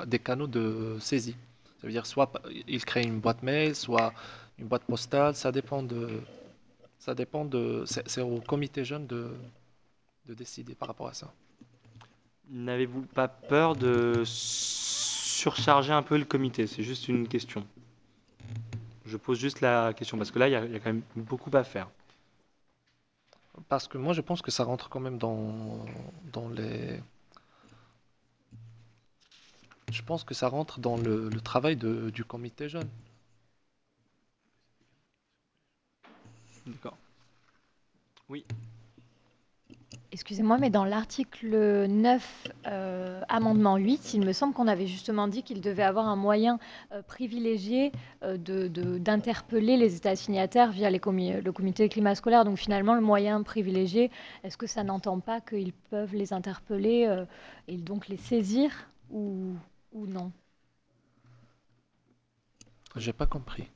des 0.07 0.19
canaux 0.19 0.49
de 0.49 0.99
saisie. 1.01 1.37
Ça 1.81 1.87
veut 1.87 1.93
dire 1.95 2.05
soit 2.05 2.31
il 2.69 2.85
crée 2.85 3.05
une 3.05 3.21
boîte 3.21 3.43
mail, 3.43 3.75
soit 3.75 4.13
une 4.61 4.67
boîte 4.69 4.85
postale. 4.85 5.35
Ça 5.35 5.51
dépend 5.51 5.83
de. 5.83 6.21
Ça 6.99 7.15
dépend 7.15 7.45
de. 7.45 7.85
C'est 7.87 8.21
au 8.21 8.41
comité 8.41 8.85
jeune 8.85 9.07
de, 9.07 9.33
de 10.27 10.35
décider 10.35 10.75
par 10.75 10.89
rapport 10.89 11.09
à 11.09 11.15
ça. 11.15 11.33
N'avez-vous 12.51 13.03
pas 13.03 13.29
peur 13.29 13.77
de 13.77 14.23
surcharger 14.25 15.93
un 15.93 16.03
peu 16.03 16.19
le 16.19 16.25
comité? 16.25 16.67
C'est 16.67 16.83
juste 16.83 17.09
une 17.09 17.27
question. 17.27 17.67
Je 19.07 19.17
pose 19.17 19.39
juste 19.39 19.61
la 19.61 19.93
question 19.95 20.19
parce 20.19 20.31
que 20.31 20.39
là, 20.39 20.49
il 20.49 20.53
y, 20.53 20.55
a 20.57 20.65
il 20.65 20.73
y 20.73 20.77
a 20.77 20.79
quand 20.81 20.93
même 20.93 21.03
beaucoup 21.17 21.51
à 21.57 21.65
faire. 21.65 21.89
Parce 23.69 23.89
que 23.89 23.99
moi, 23.99 24.13
je 24.13 24.21
pense 24.21 24.43
que 24.43 24.51
ça 24.51 24.65
rentre 24.65 24.89
quand 24.89 25.01
même 25.01 25.19
dans, 25.19 25.85
dans 26.33 26.49
les. 26.49 27.01
Je 29.91 30.03
pense 30.03 30.25
que 30.25 30.35
ça 30.35 30.49
rentre 30.49 30.81
dans 30.81 30.97
le, 30.97 31.29
le 31.29 31.41
travail 31.41 31.77
de- 31.77 32.11
du 32.11 32.25
comité 32.25 32.69
jeune. 32.69 32.89
D'accord. 36.67 36.97
Oui. 38.29 38.45
Excusez-moi, 40.13 40.59
mais 40.59 40.71
dans 40.71 40.85
l'article 40.85 41.87
9, 41.87 42.49
euh, 42.67 43.21
amendement 43.29 43.77
8, 43.77 44.15
il 44.15 44.25
me 44.25 44.33
semble 44.33 44.55
qu'on 44.55 44.67
avait 44.67 44.87
justement 44.89 45.29
dit 45.29 45.45
qu'il 45.45 45.61
devait 45.61 45.85
avoir 45.85 46.09
un 46.09 46.17
moyen 46.17 46.59
euh, 46.93 47.01
privilégié 47.03 47.93
euh, 48.25 48.37
de- 48.37 48.67
de- 48.67 48.99
d'interpeller 48.99 49.77
les 49.77 49.95
États 49.97 50.17
signataires 50.17 50.73
via 50.73 50.91
les 50.91 50.99
comi- 50.99 51.41
le 51.41 51.53
comité 51.53 51.89
climat 51.89 52.17
scolaire. 52.17 52.45
Donc 52.45 52.59
finalement, 52.59 52.95
le 52.95 53.01
moyen 53.01 53.43
privilégié, 53.45 54.11
est-ce 54.43 54.57
que 54.57 54.67
ça 54.67 54.83
n'entend 54.83 55.21
pas 55.21 55.41
qu'ils 55.41 55.73
peuvent 55.73 56.15
les 56.15 56.33
interpeller 56.33 57.07
euh, 57.07 57.25
et 57.69 57.77
donc 57.77 58.09
les 58.09 58.17
saisir 58.17 58.89
ou, 59.11 59.55
ou 59.93 60.07
non? 60.07 60.33
J'ai 62.97 63.13
pas 63.13 63.27
compris. 63.27 63.69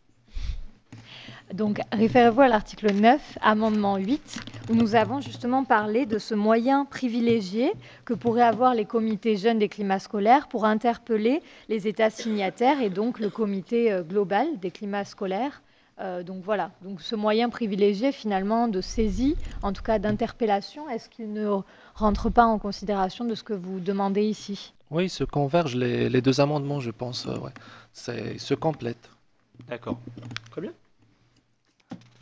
Donc, 1.55 1.79
référez-vous 1.93 2.41
à 2.41 2.49
l'article 2.49 2.93
9, 2.93 3.39
amendement 3.41 3.97
8, 3.97 4.41
où 4.71 4.75
nous 4.75 4.97
avons 4.97 5.21
justement 5.21 5.63
parlé 5.63 6.05
de 6.05 6.19
ce 6.19 6.35
moyen 6.35 6.85
privilégié 6.85 7.73
que 8.05 8.13
pourraient 8.13 8.43
avoir 8.43 8.75
les 8.75 8.85
comités 8.85 9.37
jeunes 9.37 9.61
des 9.61 9.69
climats 9.69 10.01
scolaires 10.01 10.49
pour 10.49 10.65
interpeller 10.65 11.43
les 11.69 11.87
États 11.87 12.11
signataires 12.11 12.83
et 12.83 12.91
donc 12.91 13.21
le 13.21 13.31
comité 13.31 13.93
euh, 13.93 14.03
global 14.03 14.49
des 14.59 14.73
climats 14.73 15.05
scolaires. 15.05 15.63
Euh, 16.01 16.25
donc 16.25 16.43
voilà, 16.43 16.73
donc 16.83 17.01
ce 17.01 17.15
moyen 17.15 17.49
privilégié 17.51 18.11
finalement 18.11 18.67
de 18.67 18.81
saisie, 18.81 19.37
en 19.63 19.73
tout 19.73 19.85
cas 19.85 20.01
d'interpellation, 20.01 20.91
est-ce 20.91 21.09
qu'il 21.09 21.33
ne 21.33 21.49
rentre 21.95 22.31
pas 22.31 22.47
en 22.47 22.59
considération 22.59 23.25
de 23.25 23.37
ce 23.37 23.45
que 23.45 23.53
vous 23.53 23.79
demandez 23.79 24.25
ici? 24.25 24.75
Oui, 24.91 25.05
ils 25.05 25.09
se 25.09 25.23
convergent 25.23 25.77
les, 25.77 26.09
les 26.09 26.21
deux 26.21 26.41
amendements, 26.41 26.81
je 26.81 26.91
pense. 26.91 27.29
euh, 27.29 27.39
ouais. 27.39 28.25
Ils 28.35 28.41
se 28.41 28.55
complètent. 28.55 29.09
D'accord. 29.69 30.01
Très 30.51 30.61
bien. 30.61 30.73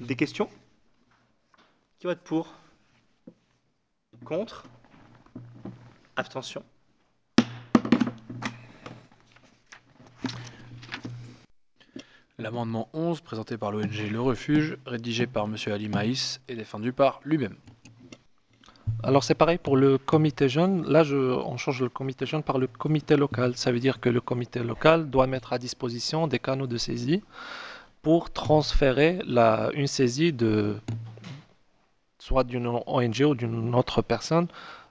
Des 0.01 0.17
questions? 0.17 0.49
Qui 1.99 2.07
vote 2.07 2.21
pour? 2.21 2.55
Contre? 4.25 4.65
Abstention? 6.17 6.63
L'amendement 12.39 12.89
11, 12.93 13.21
présenté 13.21 13.57
par 13.57 13.71
l'ONG 13.71 14.09
Le 14.11 14.21
Refuge, 14.21 14.77
rédigé 14.85 15.27
par 15.27 15.47
Monsieur 15.47 15.73
Ali 15.73 15.89
Maïs 15.89 16.41
et 16.49 16.57
défendu 16.57 16.93
par 16.93 17.21
lui-même. 17.25 17.55
Alors 19.05 19.23
c'est 19.25 19.35
pareil 19.35 19.59
pour 19.59 19.77
le 19.77 19.99
comité 19.99 20.49
jeune. 20.49 20.85
Là, 20.89 21.05
je, 21.05 21.17
on 21.17 21.57
change 21.57 21.81
le 21.83 21.89
comité 21.89 22.27
jeune 22.27 22.43
par 22.43 22.59
le 22.59 22.67
comité 22.67 23.17
local. 23.17 23.57
Ça 23.57 23.71
veut 23.71 23.81
dire 23.81 24.01
que 24.01 24.09
le 24.09 24.21
comité 24.21 24.61
local 24.63 25.11
doit 25.11 25.27
mettre 25.27 25.53
à 25.53 25.59
disposition 25.59 26.27
des 26.27 26.39
canaux 26.39 26.67
de 26.67 26.77
saisie 26.79 27.23
pour 28.03 28.33
transférer 28.33 29.21
la, 29.25 29.71
une 29.75 29.87
saisie 29.87 30.33
de 30.33 30.77
soit 32.19 32.45
d'une 32.45 32.67
ONG 32.67 33.21
ou 33.23 33.35
d'une 33.35 33.75
autre 33.75 34.03
personne 34.03 34.49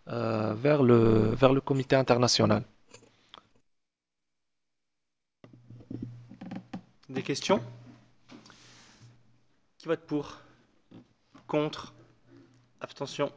euh, 0.08 0.54
vers 0.54 0.82
le, 0.82 1.34
vers 1.36 1.54
le 1.54 1.62
comité 1.62 1.96
international. 1.96 2.64
Des 7.10 7.24
questions? 7.24 7.62
Qui 9.78 9.88
vote 9.88 10.02
pour? 10.02 10.40
Contre? 11.48 11.94
Abstention? 12.80 13.32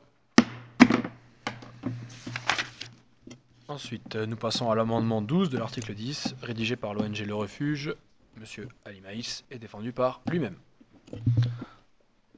Ensuite, 3.67 4.15
nous 4.15 4.37
passons 4.37 4.71
à 4.71 4.77
l'amendement 4.77 5.23
12 5.23 5.51
de 5.51 5.59
l'article 5.59 5.95
10, 5.95 6.37
rédigé 6.43 6.77
par 6.77 6.95
l'ONG 6.95 7.19
Le 7.19 7.35
Refuge, 7.35 7.95
Monsieur 8.39 8.69
Ali 8.85 9.01
Maïs 9.01 9.45
et 9.51 9.59
défendu 9.59 9.93
par 9.93 10.21
lui-même. 10.31 10.57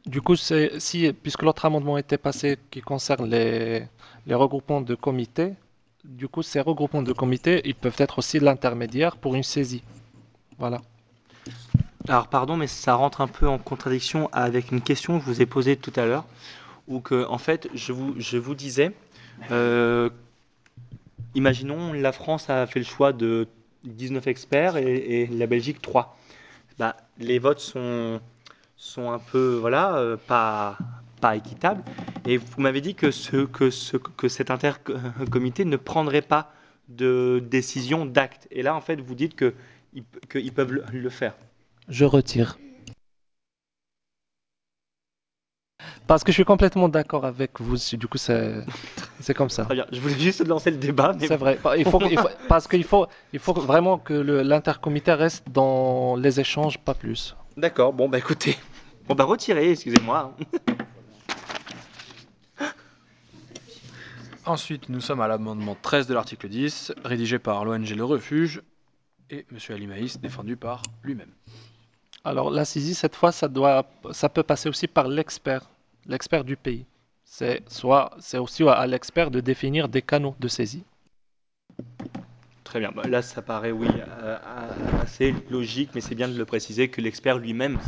Du 0.05 0.21
coup, 0.21 0.37
c'est 0.37 0.79
si 0.79 1.13
puisque 1.13 1.43
l'autre 1.43 1.65
amendement 1.65 1.99
était 1.99 2.19
passé 2.19 2.59
qui 2.71 2.81
concerne 2.81 3.29
les, 3.29 3.85
les 4.27 4.35
regroupements 4.35 4.81
de 4.81 4.95
comités, 4.95 5.55
du 6.05 6.29
coup, 6.29 6.43
ces 6.43 6.61
regroupements 6.61 7.03
de 7.03 7.13
comités, 7.13 7.63
ils 7.65 7.75
peuvent 7.75 7.97
être 7.99 8.19
aussi 8.19 8.39
l'intermédiaire 8.39 9.17
pour 9.17 9.35
une 9.35 9.43
saisie. 9.43 9.83
Voilà. 10.59 10.81
Alors 12.09 12.29
pardon, 12.29 12.57
mais 12.57 12.69
ça 12.69 12.95
rentre 12.95 13.21
un 13.21 13.27
peu 13.27 13.49
en 13.49 13.59
contradiction 13.59 14.29
avec 14.33 14.71
une 14.71 14.81
question 14.81 15.19
que 15.19 15.25
je 15.25 15.31
vous 15.31 15.43
ai 15.43 15.47
posée 15.47 15.77
tout 15.77 15.93
à 15.97 16.07
l'heure, 16.07 16.25
où 16.87 17.01
que 17.01 17.27
en 17.27 17.39
fait 17.39 17.69
je 17.75 17.93
vous, 17.93 18.15
je 18.19 18.37
vous 18.37 18.55
disais, 18.55 18.93
euh, 19.51 20.09
imaginons 21.35 21.93
la 21.93 22.13
France 22.13 22.49
a 22.49 22.67
fait 22.67 22.79
le 22.79 22.85
choix 22.85 23.13
de 23.13 23.49
19 23.87 24.27
experts 24.27 24.77
et, 24.77 25.23
et 25.23 25.27
la 25.27 25.47
Belgique 25.47 25.81
3. 25.81 26.17
Bah, 26.79 26.97
les 27.19 27.39
votes 27.39 27.61
sont, 27.61 28.21
sont 28.77 29.11
un 29.11 29.19
peu 29.19 29.57
voilà 29.61 29.97
euh, 29.97 30.17
pas 30.17 30.77
pas 31.21 31.35
équitables 31.37 31.83
et 32.27 32.37
vous 32.37 32.61
m'avez 32.61 32.83
dit 32.83 32.95
que 32.95 33.11
ce 33.11 33.47
que 33.47 33.71
ce 33.71 33.97
que 33.97 34.29
cet 34.29 34.51
intercomité 34.51 35.65
ne 35.65 35.77
prendrait 35.77 36.21
pas 36.21 36.53
de 36.89 37.43
décision 37.51 38.05
d'acte 38.05 38.47
et 38.51 38.63
là 38.63 38.75
en 38.75 38.83
fait 38.83 39.01
vous 39.01 39.15
dites 39.15 39.35
que 39.35 39.55
ils, 39.95 40.05
qu'ils 40.29 40.53
peuvent 40.53 40.73
le, 40.73 40.85
le 40.93 41.09
faire. 41.09 41.35
Je 41.89 42.05
retire. 42.05 42.59
Parce 46.07 46.23
que 46.25 46.31
je 46.33 46.37
suis 46.37 46.45
complètement 46.45 46.89
d'accord 46.89 47.25
avec 47.25 47.61
vous. 47.61 47.77
Du 47.95 48.07
coup, 48.07 48.19
c'est 48.19 48.65
c'est 49.21 49.35
comme 49.35 49.51
ça. 49.51 49.65
Très 49.65 49.75
bien. 49.75 49.87
Je 49.93 50.01
voulais 50.01 50.19
juste 50.19 50.47
lancer 50.47 50.71
le 50.71 50.77
débat, 50.77 51.13
mais 51.19 51.27
C'est 51.27 51.37
vrai. 51.37 51.59
Il 51.79 51.85
faut, 51.85 52.01
il 52.09 52.19
faut- 52.19 52.29
parce 52.49 52.67
qu'il 52.69 52.85
faut, 52.85 53.07
il 53.33 53.39
faut 53.41 53.53
vraiment 53.55 53.99
que 53.99 54.13
le- 54.15 54.43
l'intercomité 54.43 55.13
reste 55.13 55.45
dans 55.51 56.17
les 56.17 56.39
échanges, 56.41 56.79
pas 56.79 56.95
plus. 56.95 57.35
D'accord. 57.57 57.93
Bon 57.93 58.09
bah 58.09 58.19
écoutez, 58.19 58.57
bon 59.09 59.15
bah 59.15 59.25
retirez, 59.25 59.71
excusez-moi. 59.73 60.37
Ensuite, 64.47 64.89
nous 64.89 65.01
sommes 65.01 65.21
à 65.21 65.27
l'amendement 65.27 65.77
13 65.81 66.07
de 66.07 66.15
l'article 66.15 66.49
10, 66.49 66.93
rédigé 67.05 67.41
par 67.41 67.65
l'ONG 67.65 67.89
Le 67.91 68.05
Refuge 68.05 68.63
et 69.29 69.45
M. 69.51 69.59
Ali 69.71 69.89
Maïs, 69.89 70.21
défendu 70.21 70.57
par 70.57 70.83
lui-même. 71.03 71.33
Alors 72.27 72.51
la 72.51 72.65
saisie, 72.65 72.95
cette 72.95 73.15
fois, 73.15 73.31
ça 73.31 73.47
doit, 73.47 73.87
ça 74.11 74.29
peut 74.29 74.43
passer 74.43 74.69
aussi 74.69 74.89
par 74.89 75.07
l'expert, 75.07 75.71
l'expert 76.07 76.43
du 76.43 76.57
pays. 76.57 76.85
C'est 77.25 77.63
soit, 77.69 78.17
c'est 78.19 78.39
aussi 78.39 78.65
à 78.65 78.85
l'expert 78.89 79.31
de 79.31 79.39
définir 79.39 79.89
des 79.89 80.03
canaux 80.03 80.35
de 80.41 80.49
saisie. 80.49 80.83
Très 82.65 82.81
bien. 82.81 82.91
Bah, 82.91 83.07
là, 83.07 83.23
ça 83.23 83.43
paraît 83.43 83.71
oui 83.71 83.87
euh, 84.23 84.39
assez 85.01 85.37
logique, 85.51 85.91
mais 85.95 86.01
c'est 86.01 86.17
bien 86.17 86.27
de 86.27 86.37
le 86.37 86.45
préciser 86.45 86.89
que 86.89 87.01
l'expert 87.01 87.39
lui-même 87.39 87.79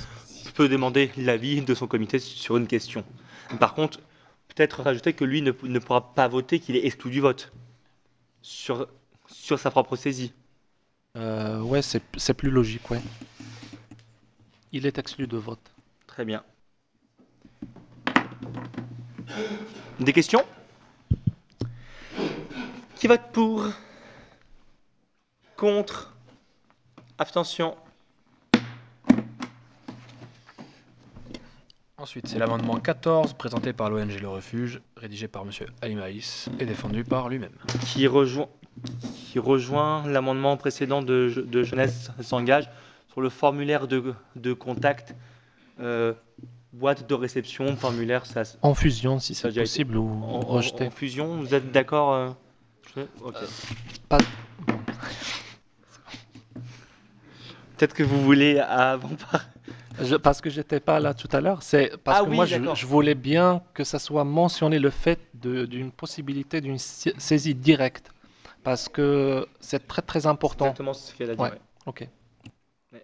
peut 0.54 0.68
demander 0.68 1.10
l'avis 1.16 1.60
de 1.62 1.74
son 1.74 1.88
comité 1.88 2.20
sur 2.20 2.56
une 2.58 2.68
question. 2.68 3.04
Par 3.58 3.74
contre, 3.74 3.98
peut-être 4.54 4.82
rajouter 4.82 5.14
que 5.14 5.24
lui 5.24 5.42
ne, 5.42 5.50
ne 5.64 5.78
pourra 5.80 6.14
pas 6.14 6.28
voter, 6.28 6.60
qu'il 6.60 6.76
est 6.76 6.86
exclu 6.86 7.10
du 7.10 7.20
vote 7.20 7.50
sur 8.42 8.86
sur 9.26 9.58
sa 9.58 9.72
propre 9.72 9.96
saisie. 9.96 10.32
Euh, 11.16 11.60
ouais, 11.60 11.82
c'est 11.82 12.02
c'est 12.16 12.34
plus 12.34 12.50
logique, 12.50 12.88
ouais. 12.92 13.00
Il 14.72 14.86
est 14.86 14.98
exclu 14.98 15.26
de 15.26 15.36
vote. 15.38 15.72
Très 16.06 16.24
bien. 16.24 16.42
Des 20.00 20.12
questions? 20.12 20.44
Qui 22.96 23.06
vote 23.06 23.22
pour? 23.32 23.64
Contre? 25.56 26.14
Abstention? 27.18 27.76
Ensuite, 31.96 32.28
c'est 32.28 32.38
l'amendement 32.38 32.78
14, 32.78 33.32
présenté 33.34 33.72
par 33.72 33.90
l'ONG 33.90 34.20
Le 34.20 34.28
Refuge, 34.28 34.80
rédigé 34.96 35.26
par 35.28 35.42
M. 35.42 35.50
Ali 35.82 35.96
Maïs 35.96 36.48
et 36.60 36.66
défendu 36.66 37.02
par 37.04 37.28
lui-même. 37.28 37.50
qui 37.86 38.06
rejoint, 38.06 38.48
qui 39.14 39.38
rejoint 39.38 40.06
l'amendement 40.06 40.56
précédent 40.56 41.02
de, 41.02 41.44
de 41.44 41.62
Jeunesse 41.64 42.10
s'engage? 42.20 42.68
Sur 43.18 43.22
le 43.22 43.30
formulaire 43.30 43.88
de, 43.88 44.14
de 44.36 44.52
contact, 44.52 45.16
euh, 45.80 46.12
boîte 46.72 47.08
de 47.08 47.14
réception, 47.14 47.74
formulaire, 47.76 48.24
ça, 48.26 48.42
En 48.62 48.76
fusion, 48.76 49.18
si 49.18 49.34
c'est 49.34 49.48
été- 49.48 49.62
possible, 49.62 49.96
ou 49.96 50.08
en, 50.22 50.38
rejeté. 50.42 50.86
en 50.86 50.90
fusion, 50.92 51.36
vous 51.38 51.52
êtes 51.52 51.72
d'accord 51.72 52.12
euh, 52.14 52.30
je- 52.94 53.00
ok. 53.24 53.34
Pas- 54.08 54.18
Peut-être 57.76 57.92
que 57.94 58.04
vous 58.04 58.22
voulez 58.22 58.60
avant 58.60 59.10
par... 59.30 59.46
Je- 60.00 60.14
parce 60.16 60.40
que 60.40 60.48
j'étais 60.48 60.78
pas 60.78 61.00
là 61.00 61.12
tout 61.12 61.28
à 61.32 61.40
l'heure, 61.40 61.64
c'est 61.64 61.96
parce 62.04 62.20
Ah 62.20 62.24
que 62.24 62.30
oui, 62.30 62.36
moi 62.36 62.46
je, 62.46 62.86
voulais 62.86 63.16
bien 63.16 63.62
que 63.74 63.82
ça 63.82 63.98
soit 63.98 64.22
mentionné 64.22 64.78
le 64.78 64.90
fait 64.90 65.18
d'une 65.34 65.90
possibilité 65.90 66.60
d'une 66.60 66.78
sa- 66.78 67.10
saisie 67.18 67.56
directe, 67.56 68.12
parce 68.62 68.88
que 68.88 69.48
c'est 69.58 69.88
très 69.88 70.02
très 70.02 70.26
important. 70.28 70.66
Exactement 70.66 70.92
ce 70.94 71.12
qu'elle 71.16 71.30
a 71.30 71.34
dit. 71.34 71.42
Ouais, 71.42 71.50
ouais. 71.50 71.58
ok. 71.86 72.08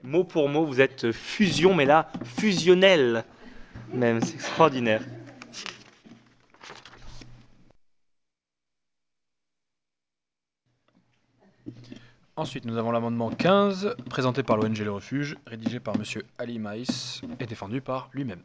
Mot 0.03 0.25
pour 0.25 0.49
mot, 0.49 0.65
vous 0.65 0.81
êtes 0.81 1.13
fusion, 1.13 1.75
mais 1.75 1.85
là, 1.85 2.11
fusionnel. 2.25 3.25
Même, 3.93 4.23
c'est 4.23 4.35
extraordinaire. 4.35 5.03
Ensuite, 12.37 12.65
nous 12.65 12.79
avons 12.79 12.91
l'amendement 12.91 13.31
15, 13.31 13.95
présenté 14.11 14.43
par 14.43 14.57
l'ONG 14.57 14.79
Le 14.79 14.91
Refuge, 14.91 15.37
rédigé 15.47 15.81
par 15.81 15.95
M. 15.97 16.03
Ali 16.39 16.59
Maïs 16.59 17.21
et 17.39 17.47
défendu 17.47 17.81
par 17.81 18.09
lui-même. 18.13 18.43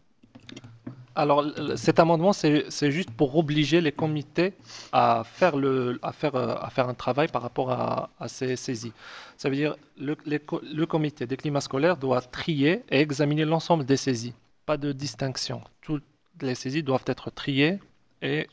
Alors 1.19 1.43
cet 1.75 1.99
amendement 1.99 2.31
c'est 2.31 2.91
juste 2.91 3.11
pour 3.11 3.35
obliger 3.35 3.81
les 3.81 3.91
comités 3.91 4.53
à 4.93 5.23
faire 5.25 5.57
le 5.57 5.99
à 6.01 6.13
faire 6.13 6.35
euh, 6.35 6.55
à 6.61 6.69
faire 6.69 6.87
un 6.87 6.93
travail 6.93 7.27
par 7.27 7.41
rapport 7.41 7.71
à, 7.71 8.27
ces 8.27 8.55
saisies. 8.55 8.93
Ça 9.35 9.49
veut 9.49 9.57
dire 9.57 9.75
le, 9.97 10.15
le 10.25 10.85
comité 10.85 11.27
des 11.27 11.35
climats 11.35 11.59
scolaires 11.59 11.97
doit 11.97 12.21
trier 12.21 12.83
et 12.89 13.01
examiner 13.01 13.43
l'ensemble 13.43 13.83
des 13.83 13.97
saisies, 13.97 14.33
pas 14.65 14.77
de 14.77 14.93
distinction. 14.93 15.59
Toutes 15.81 16.05
les 16.41 16.55
saisies 16.55 16.83
doivent 16.83 17.07
être 17.07 17.31
triées 17.31 17.79
et, 18.21 18.47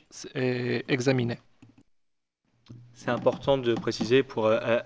examinées. 0.88 1.38
C'est 2.94 3.10
important 3.10 3.58
de 3.58 3.74
préciser 3.74 4.24
pour 4.24 4.46
euh, 4.46 4.80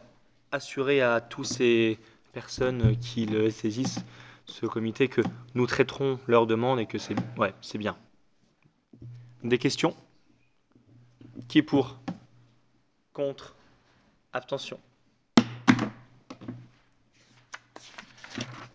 assurer 0.53 1.01
à 1.01 1.23
tous 1.23 1.45
ces 1.45 1.99
personnes 2.35 2.99
qui 2.99 3.25
le 3.25 3.51
saisissent, 3.51 4.05
ce 4.51 4.67
comité, 4.67 5.09
que 5.09 5.23
nous 5.55 5.67
traiterons 5.67 6.19
leurs 6.27 6.47
demandes 6.47 6.81
et 6.81 6.87
que 6.87 6.99
c'est 6.99 7.15
ouais, 7.39 7.55
c'est 7.61 7.79
bien. 7.79 7.97
Des 9.43 9.59
questions? 9.59 9.97
Qui 11.49 11.59
est 11.59 11.63
pour? 11.63 11.99
Contre? 13.13 13.55
Abstention? 14.33 14.79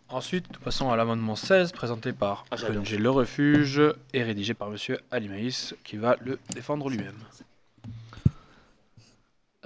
Ensuite, 0.10 0.46
nous 0.54 0.60
passons 0.60 0.92
à 0.92 0.96
l'amendement 0.96 1.36
16, 1.36 1.72
présenté 1.72 2.14
par 2.14 2.46
Ah, 2.50 2.56
Le 2.70 3.10
Refuge 3.10 3.82
et 4.14 4.24
rédigé 4.24 4.54
par 4.54 4.70
M. 4.70 4.78
Ali 5.12 5.28
Maïs, 5.28 5.76
qui 5.84 5.98
va 5.98 6.16
le 6.22 6.40
défendre 6.54 6.90
lui-même. 6.90 7.18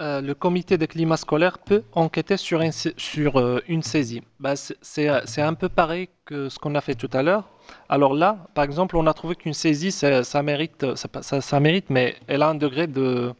Euh, 0.00 0.22
le 0.22 0.34
comité 0.34 0.78
de 0.78 0.86
climat 0.86 1.18
scolaire 1.18 1.58
peut 1.58 1.82
enquêter 1.92 2.38
sur, 2.38 2.62
euh, 2.62 3.60
une 3.68 3.82
saisie. 3.82 4.22
Bah, 4.38 4.54
euh, 4.98 5.20
c'est 5.24 5.42
un 5.42 5.52
peu 5.52 5.68
pareil 5.68 6.08
que 6.24 6.48
ce 6.48 6.58
qu'on 6.58 6.74
a 6.74 6.80
fait 6.80 6.94
tout 6.94 7.10
à 7.12 7.22
l'heure. 7.22 7.44
Alors 7.90 8.14
là, 8.14 8.46
par 8.54 8.64
exemple, 8.64 8.96
on 8.96 9.06
a 9.06 9.12
trouvé 9.12 9.34
qu'une 9.36 9.52
saisie, 9.52 9.92
ça, 9.92 10.42
mérite, 10.42 10.86
ça, 10.94 11.60
mérite, 11.60 11.90
mais 11.90 12.16
elle 12.28 12.42
a 12.42 12.48
un 12.48 12.54
degré 12.54 12.86
de, 12.86 13.34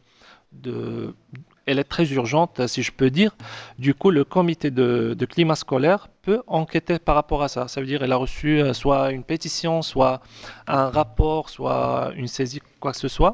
elle 1.65 1.79
est 1.79 1.83
très 1.83 2.11
urgente, 2.13 2.67
si 2.67 2.83
je 2.83 2.91
peux 2.91 3.09
dire. 3.09 3.35
Du 3.79 3.95
coup, 3.95 4.11
le 4.11 4.23
comité 4.23 4.69
de, 4.69 5.25
climat 5.27 5.55
scolaire 5.55 6.09
peut 6.21 6.43
enquêter 6.45 6.99
par 6.99 7.15
rapport 7.15 7.41
à 7.41 7.47
ça. 7.47 7.67
Ça 7.69 7.81
veut 7.81 7.87
dire 7.87 7.99
qu'elle 8.01 8.11
a 8.11 8.17
reçu 8.17 8.61
soit 8.73 9.11
une 9.11 9.23
pétition, 9.23 9.81
soit 9.81 10.21
un 10.67 10.89
rapport, 10.89 11.49
soit 11.49 12.11
une 12.15 12.27
saisie, 12.27 12.61
quoi 12.79 12.91
que 12.91 12.99
ce 12.99 13.07
soit 13.07 13.33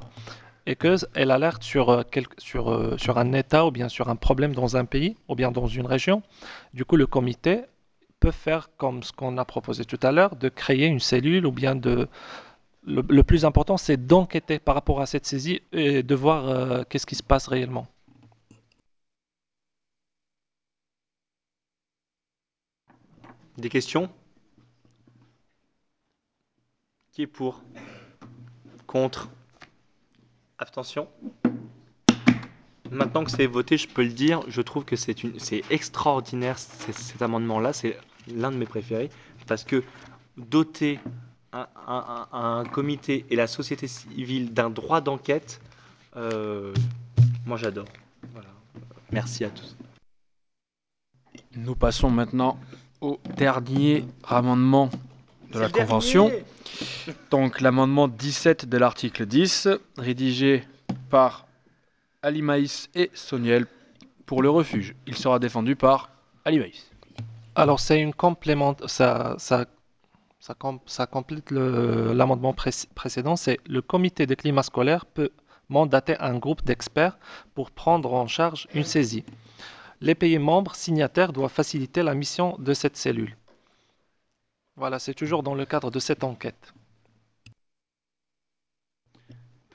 et 0.67 0.75
qu'elle 0.75 1.31
alerte 1.31 1.63
sur, 1.63 1.89
euh, 1.89 2.03
euh, 2.55 2.97
sur 2.97 3.17
un 3.17 3.31
état 3.33 3.65
ou 3.65 3.71
bien 3.71 3.87
sur 3.87 4.09
un 4.09 4.17
problème 4.17 4.53
dans 4.53 4.75
un 4.75 4.83
pays 4.85 5.15
ou 5.29 5.33
bien 5.35 5.49
dans 5.49 5.65
une 5.65 5.85
région. 5.87 6.21
Du 6.73 6.83
coup, 6.83 6.97
le 6.97 7.07
comité 7.07 7.63
peut 8.19 8.31
faire 8.31 8.69
comme 8.77 9.01
ce 9.01 9.13
qu'on 9.13 9.37
a 9.37 9.45
proposé 9.45 9.85
tout 9.85 9.99
à 10.03 10.11
l'heure, 10.11 10.35
de 10.35 10.49
créer 10.49 10.87
une 10.87 10.99
cellule 10.99 11.45
ou 11.45 11.51
bien 11.51 11.75
de... 11.75 12.09
Le, 12.83 13.01
le 13.07 13.23
plus 13.23 13.45
important, 13.45 13.77
c'est 13.77 13.97
d'enquêter 14.07 14.59
par 14.59 14.75
rapport 14.75 14.99
à 15.01 15.05
cette 15.05 15.25
saisie 15.25 15.61
et 15.71 16.03
de 16.03 16.15
voir 16.15 16.47
euh, 16.49 16.83
qu'est-ce 16.89 17.05
qui 17.05 17.15
se 17.15 17.23
passe 17.23 17.47
réellement. 17.47 17.87
Des 23.57 23.69
questions? 23.69 24.09
Qui 27.11 27.23
est 27.23 27.27
pour? 27.27 27.61
Contre? 28.85 29.29
Abstention 30.59 31.07
Maintenant 32.89 33.23
que 33.23 33.31
c'est 33.31 33.45
voté, 33.45 33.77
je 33.77 33.87
peux 33.87 34.03
le 34.03 34.13
dire, 34.13 34.41
je 34.47 34.61
trouve 34.61 34.85
que 34.85 34.95
c'est 34.95 35.23
une, 35.23 35.37
c'est 35.39 35.61
extraordinaire 35.69 36.57
cet 36.57 37.21
amendement-là, 37.21 37.73
c'est 37.73 37.97
l'un 38.27 38.49
de 38.51 38.57
mes 38.57 38.65
préférés, 38.65 39.09
parce 39.45 39.63
que 39.63 39.83
doter 40.37 40.99
un 41.51 42.63
comité 42.71 43.25
et 43.29 43.35
la 43.35 43.47
société 43.47 43.87
civile 43.87 44.53
d'un 44.53 44.69
droit 44.69 45.01
d'enquête, 45.01 45.61
euh, 46.15 46.73
moi 47.45 47.57
j'adore. 47.57 47.87
Voilà. 48.33 48.49
Merci 49.11 49.43
à 49.43 49.49
tous. 49.49 49.75
Nous 51.55 51.75
passons 51.75 52.09
maintenant 52.09 52.59
au 53.01 53.19
dernier 53.35 54.05
amendement 54.23 54.89
de 55.51 55.59
la 55.59 55.67
dernier 55.69 55.87
Convention. 55.87 56.31
Donc 57.31 57.61
l'amendement 57.61 58.07
17 58.07 58.67
de 58.67 58.77
l'article 58.77 59.25
10, 59.25 59.69
rédigé 59.97 60.63
par 61.09 61.47
Ali 62.21 62.41
Maïs 62.41 62.89
et 62.95 63.09
Soniel 63.13 63.65
pour 64.25 64.41
le 64.41 64.49
refuge. 64.49 64.95
Il 65.07 65.15
sera 65.17 65.39
défendu 65.39 65.75
par 65.75 66.09
Ali 66.45 66.59
Maïs. 66.59 66.89
Alors 67.55 67.79
c'est 67.79 67.99
une 67.99 68.13
complément, 68.13 68.75
ça, 68.85 69.35
ça, 69.37 69.65
ça, 70.39 70.53
com- 70.53 70.79
ça 70.85 71.05
complète 71.07 71.49
l'amendement 71.51 72.53
pré- 72.53 72.71
précédent. 72.93 73.35
C'est 73.35 73.59
le 73.67 73.81
comité 73.81 74.25
des 74.25 74.35
climats 74.35 74.63
scolaires 74.63 75.05
peut 75.05 75.31
mandater 75.69 76.15
un 76.19 76.37
groupe 76.37 76.63
d'experts 76.63 77.17
pour 77.55 77.71
prendre 77.71 78.13
en 78.13 78.27
charge 78.27 78.67
une 78.73 78.83
saisie. 78.83 79.23
Les 79.99 80.13
pays 80.15 80.37
membres 80.37 80.75
signataires 80.75 81.33
doivent 81.33 81.51
faciliter 81.51 82.03
la 82.03 82.13
mission 82.13 82.55
de 82.59 82.73
cette 82.73 82.95
cellule. 82.97 83.35
Voilà, 84.77 84.99
c'est 84.99 85.15
toujours 85.15 85.41
dans 85.41 85.55
le 85.55 85.65
cadre 85.65 85.89
de 85.89 85.99
cette 85.99 86.23
enquête. 86.23 86.71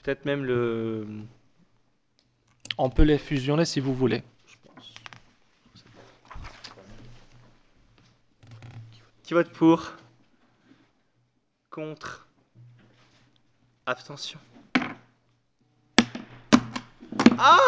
Peut-être 0.01 0.23
même 0.23 0.45
le. 0.45 1.05
On 2.77 2.89
peut 2.89 3.03
les 3.03 3.17
fusionner 3.17 3.65
si 3.65 3.81
vous 3.81 3.93
voulez. 3.93 4.23
Qui 9.23 9.33
vote 9.33 9.51
pour? 9.51 9.91
Contre? 11.69 12.25
Abstention? 13.85 14.39
Ah 17.37 17.59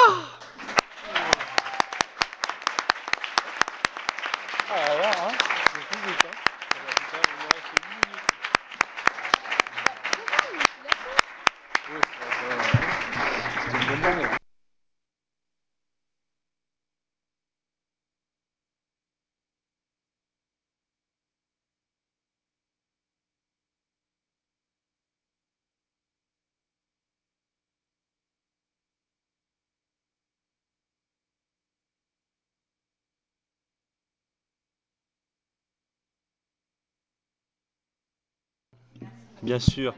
Bien 39.46 39.60
sûr, 39.60 39.94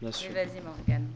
bien 0.00 0.12
sûr. 0.12 0.32
vas-y, 0.32 0.60
Morgane. 0.60 1.08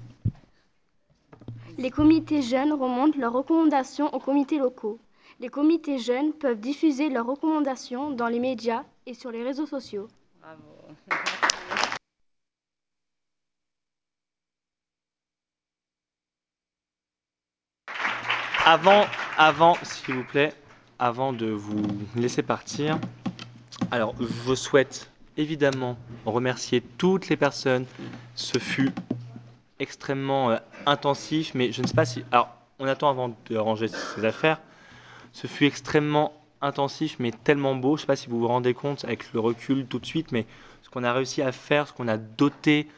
Les 1.79 1.93
comités 1.93 2.43
jeunes 2.43 2.73
remontent 2.73 3.17
leurs 3.17 3.33
recommandations 3.33 4.13
aux 4.13 4.19
comités 4.19 4.59
locaux. 4.59 4.99
Les 5.39 5.49
comités 5.49 5.99
jeunes 5.99 6.33
peuvent 6.33 6.59
diffuser 6.59 7.09
leurs 7.09 7.25
recommandations 7.25 8.11
dans 8.11 8.27
les 8.27 8.41
médias 8.41 8.83
et 9.07 9.15
sur 9.15 9.31
les 9.31 9.45
réseaux 9.45 9.67
sociaux. 9.67 10.09
Bravo. 10.41 10.61
Avant, 18.67 19.05
avant, 19.39 19.77
s'il 19.85 20.17
vous 20.17 20.25
plaît, 20.25 20.53
avant 20.99 21.33
de 21.33 21.47
vous 21.47 21.81
laisser 22.17 22.43
partir, 22.43 22.99
alors 23.93 24.17
je 24.49 24.55
souhaite 24.57 25.12
évidemment 25.37 25.97
remercier 26.27 26.83
toutes 26.99 27.29
les 27.29 27.37
personnes. 27.37 27.87
Ce 28.35 28.59
fut 28.59 28.93
extrêmement 29.79 30.51
euh, 30.51 30.57
intensif, 30.87 31.53
mais 31.55 31.73
je 31.73 31.83
ne 31.83 31.87
sais 31.87 31.95
pas 31.95 32.05
si. 32.05 32.25
Alors, 32.31 32.55
on 32.79 32.87
attend 32.87 33.11
avant 33.11 33.37
de 33.49 33.57
ranger 33.57 33.89
ses 33.89 34.25
affaires. 34.25 34.61
Ce 35.33 35.47
fut 35.47 35.67
extrêmement 35.67 36.33
intensif, 36.61 37.17
mais 37.19 37.33
tellement 37.33 37.75
beau. 37.75 37.97
Je 37.97 38.01
ne 38.01 38.01
sais 38.03 38.07
pas 38.07 38.17
si 38.17 38.29
vous 38.29 38.39
vous 38.39 38.49
rendez 38.49 38.75
compte 38.75 39.05
avec 39.05 39.33
le 39.33 39.41
recul 39.41 39.87
tout 39.87 39.99
de 39.99 40.07
suite, 40.07 40.33
mais 40.33 40.47
ce 40.83 40.91
qu'on 40.91 41.05
a 41.05 41.13
réussi 41.13 41.43
à 41.43 41.53
faire, 41.53 41.89
ce 41.89 41.93
qu'on 41.93 42.09
a 42.09 42.17
doté 42.17 42.89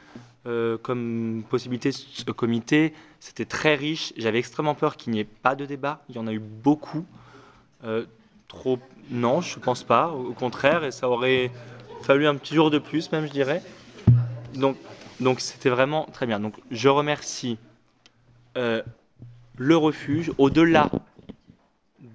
euh, 0.46 0.76
comme 0.78 1.42
possibilité 1.48 1.90
ce 1.92 2.30
comité, 2.30 2.92
c'était 3.20 3.46
très 3.46 3.74
riche. 3.74 4.12
J'avais 4.16 4.38
extrêmement 4.38 4.74
peur 4.74 4.96
qu'il 4.96 5.12
n'y 5.12 5.20
ait 5.20 5.24
pas 5.24 5.54
de 5.54 5.64
débat. 5.64 6.02
Il 6.10 6.16
y 6.16 6.18
en 6.18 6.26
a 6.26 6.32
eu 6.32 6.40
beaucoup. 6.40 7.06
Euh, 7.84 8.04
trop. 8.48 8.78
Non, 9.10 9.40
je 9.40 9.58
ne 9.58 9.62
pense 9.62 9.84
pas. 9.84 10.08
Au 10.08 10.32
contraire, 10.32 10.84
et 10.84 10.90
ça 10.90 11.08
aurait 11.08 11.50
fallu 12.04 12.26
un 12.26 12.36
petit 12.36 12.54
jour 12.54 12.70
de 12.70 12.78
plus, 12.78 13.10
même, 13.12 13.26
je 13.26 13.32
dirais. 13.32 13.62
Donc, 14.54 14.76
donc 15.20 15.40
c'était 15.40 15.70
vraiment 15.70 16.04
très 16.12 16.26
bien. 16.26 16.38
Donc, 16.38 16.54
je 16.70 16.88
remercie 16.88 17.58
euh, 18.56 18.82
le 19.56 19.76
refuge. 19.76 20.30
Au-delà 20.38 20.90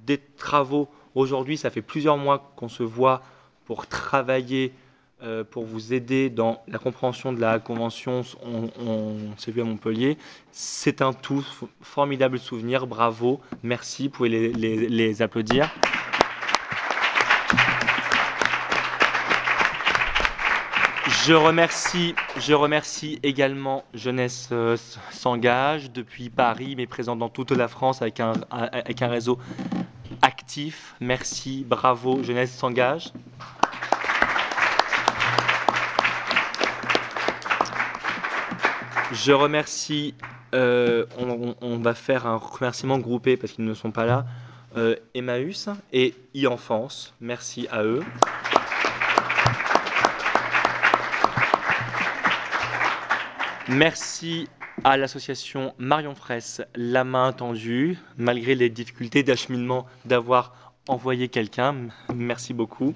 des 0.05 0.19
travaux, 0.37 0.87
aujourd'hui, 1.15 1.57
ça 1.57 1.69
fait 1.69 1.81
plusieurs 1.81 2.17
mois 2.17 2.53
qu'on 2.55 2.69
se 2.69 2.83
voit 2.83 3.23
pour 3.65 3.87
travailler, 3.87 4.73
euh, 5.23 5.43
pour 5.43 5.65
vous 5.65 5.93
aider 5.93 6.29
dans 6.29 6.61
la 6.67 6.77
compréhension 6.77 7.33
de 7.33 7.41
la 7.41 7.59
convention. 7.59 8.21
On, 8.43 8.69
on 8.85 9.37
s'est 9.37 9.51
vu 9.51 9.61
à 9.61 9.63
Montpellier. 9.63 10.17
C'est 10.51 11.01
un 11.01 11.13
tout 11.13 11.45
formidable 11.81 12.37
souvenir. 12.37 12.85
Bravo, 12.85 13.41
merci. 13.63 14.03
Vous 14.03 14.11
pouvez 14.11 14.29
les 14.29 15.21
applaudir. 15.21 15.71
Je 21.25 21.33
remercie, 22.53 23.19
également 23.23 23.83
Jeunesse 23.93 24.49
euh, 24.51 24.77
s'engage 25.11 25.91
depuis 25.91 26.30
Paris, 26.30 26.75
mais 26.77 26.88
présent 26.88 27.15
dans 27.15 27.30
toute 27.30 27.51
la 27.51 27.67
France 27.67 28.01
avec 28.01 28.19
un, 28.19 28.33
réseau 29.01 29.38
actif. 30.22 30.95
Merci, 31.01 31.65
bravo, 31.67 32.23
Jeunesse 32.23 32.56
s'engage. 32.56 33.11
Je 39.11 39.31
remercie, 39.33 40.15
euh, 40.53 41.06
on 41.17 41.77
va 41.80 41.93
faire 41.93 42.27
un 42.27 42.38
remerciement 42.38 42.98
groupé 42.98 43.35
parce 43.35 43.53
qu'ils 43.53 43.65
ne 43.65 43.73
sont 43.73 43.91
pas 43.91 44.06
là, 44.06 44.25
euh, 44.77 44.95
Emmaüs 45.15 45.69
et 45.91 46.14
e-enfance. 46.35 47.14
Merci 47.19 47.67
à 47.72 47.83
eux. 47.83 48.03
Merci 53.69 54.48
à 54.83 54.98
l'association 54.98 55.75
Marion 55.77 56.15
Fraisse, 56.15 56.59
la 56.73 57.03
main 57.03 57.31
tendue, 57.33 57.99
malgré 58.17 58.56
les 58.56 58.67
difficultés 58.67 59.22
d'acheminement 59.22 59.85
d'avoir 60.06 60.73
envoyé 60.88 61.27
quelqu'un. 61.27 61.75
Merci 62.11 62.56
beaucoup. 62.56 62.95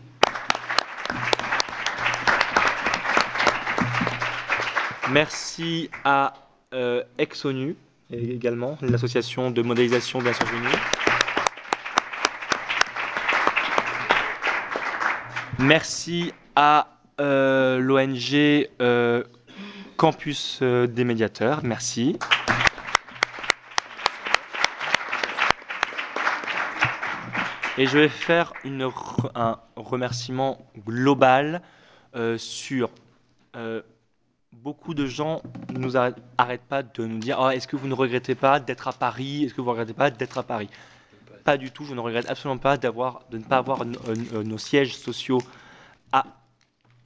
Merci 5.11 5.91
à 6.03 6.33
euh, 6.73 7.03
Exonu 7.19 7.75
également, 8.11 8.79
l'association 8.81 9.51
de 9.51 9.61
modélisation 9.61 10.19
des 10.19 10.25
Nations 10.25 10.47
Unies. 10.57 10.79
Merci 15.59 16.33
à 16.55 16.87
euh, 17.21 17.77
l'ONG 17.77 18.67
euh, 18.81 19.23
Campus 19.97 20.59
euh, 20.61 20.87
des 20.87 21.03
médiateurs. 21.03 21.61
Merci. 21.63 22.17
Et 27.77 27.87
je 27.87 27.97
vais 27.97 28.09
faire 28.09 28.53
un 29.35 29.57
remerciement 29.75 30.59
global 30.85 31.61
euh, 32.15 32.37
sur 32.37 32.91
euh, 33.55 33.81
beaucoup 34.51 34.93
de 34.93 35.07
gens 35.07 35.41
nous 35.73 35.97
arrêtent, 35.97 36.61
pas 36.69 36.83
de 36.83 37.05
nous 37.05 37.17
dire 37.17 37.39
Ah, 37.41 37.55
est-ce 37.55 37.67
que 37.67 37.75
vous 37.75 37.87
ne 37.87 37.95
regrettez 37.95 38.35
pas 38.35 38.59
d'être 38.59 38.87
à 38.87 38.93
Paris? 38.93 39.45
Est-ce 39.45 39.55
que 39.55 39.61
vous 39.61 39.67
ne 39.67 39.71
regrettez 39.71 39.93
pas 39.93 40.11
d'être 40.11 40.37
à 40.37 40.43
Paris? 40.43 40.69
Pas 41.43 41.57
du 41.57 41.71
tout, 41.71 41.83
je 41.83 41.93
ne 41.95 41.99
regrette 41.99 42.29
absolument 42.29 42.59
pas 42.59 42.77
de 42.77 42.87
ne 42.87 43.43
pas 43.43 43.57
avoir 43.57 43.83
no- 43.85 43.99
nos 44.43 44.57
sièges 44.59 44.95
sociaux 44.95 45.39
à, 46.11 46.25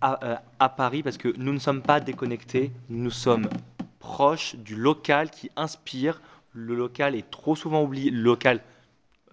à, 0.01 0.26
euh, 0.26 0.35
à 0.59 0.69
Paris 0.69 1.03
parce 1.03 1.17
que 1.17 1.34
nous 1.38 1.53
ne 1.53 1.59
sommes 1.59 1.82
pas 1.82 2.00
déconnectés, 2.00 2.72
nous 2.90 3.11
sommes 3.11 3.50
proches 4.00 4.56
du 4.56 4.76
local 4.76 5.30
qui 5.30 5.50
inspire. 5.56 6.22
Le 6.53 6.76
local 6.76 7.16
est 7.16 7.30
trop 7.30 7.56
souvent 7.56 7.84
oublié, 7.84 8.09
le 8.09 8.22
local 8.22 8.61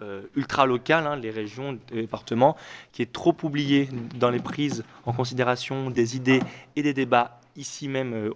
euh, 0.03 0.23
ultra 0.35 0.67
local, 0.67 1.07
hein, 1.07 1.17
les 1.17 1.31
régions, 1.31 1.79
les 1.93 2.03
départements, 2.03 2.57
qui 2.93 3.03
est 3.03 3.13
trop 3.13 3.35
oublié 3.45 3.89
dans 4.17 4.31
les 4.31 4.41
prises 4.41 4.85
en 5.07 5.13
considération 5.13 5.89
des 5.89 6.17
idées 6.17 6.41
et 6.75 6.83
des 6.83 6.93
débats 6.93 7.39
ici 7.57 7.87
même 7.87 8.13
euh, 8.13 8.31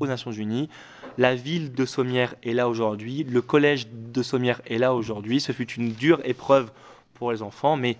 aux 0.00 0.06
Nations 0.08 0.32
Unies. 0.32 0.68
La 1.16 1.36
ville 1.36 1.72
de 1.72 1.86
Sommières 1.86 2.34
est 2.42 2.52
là 2.52 2.68
aujourd'hui, 2.68 3.22
le 3.22 3.40
collège 3.40 3.86
de 3.88 4.22
Sommières 4.22 4.60
est 4.66 4.78
là 4.78 4.94
aujourd'hui. 4.94 5.40
Ce 5.40 5.52
fut 5.52 5.70
une 5.74 5.92
dure 5.92 6.20
épreuve 6.24 6.72
pour 7.14 7.30
les 7.30 7.40
enfants, 7.40 7.76
mais 7.76 7.96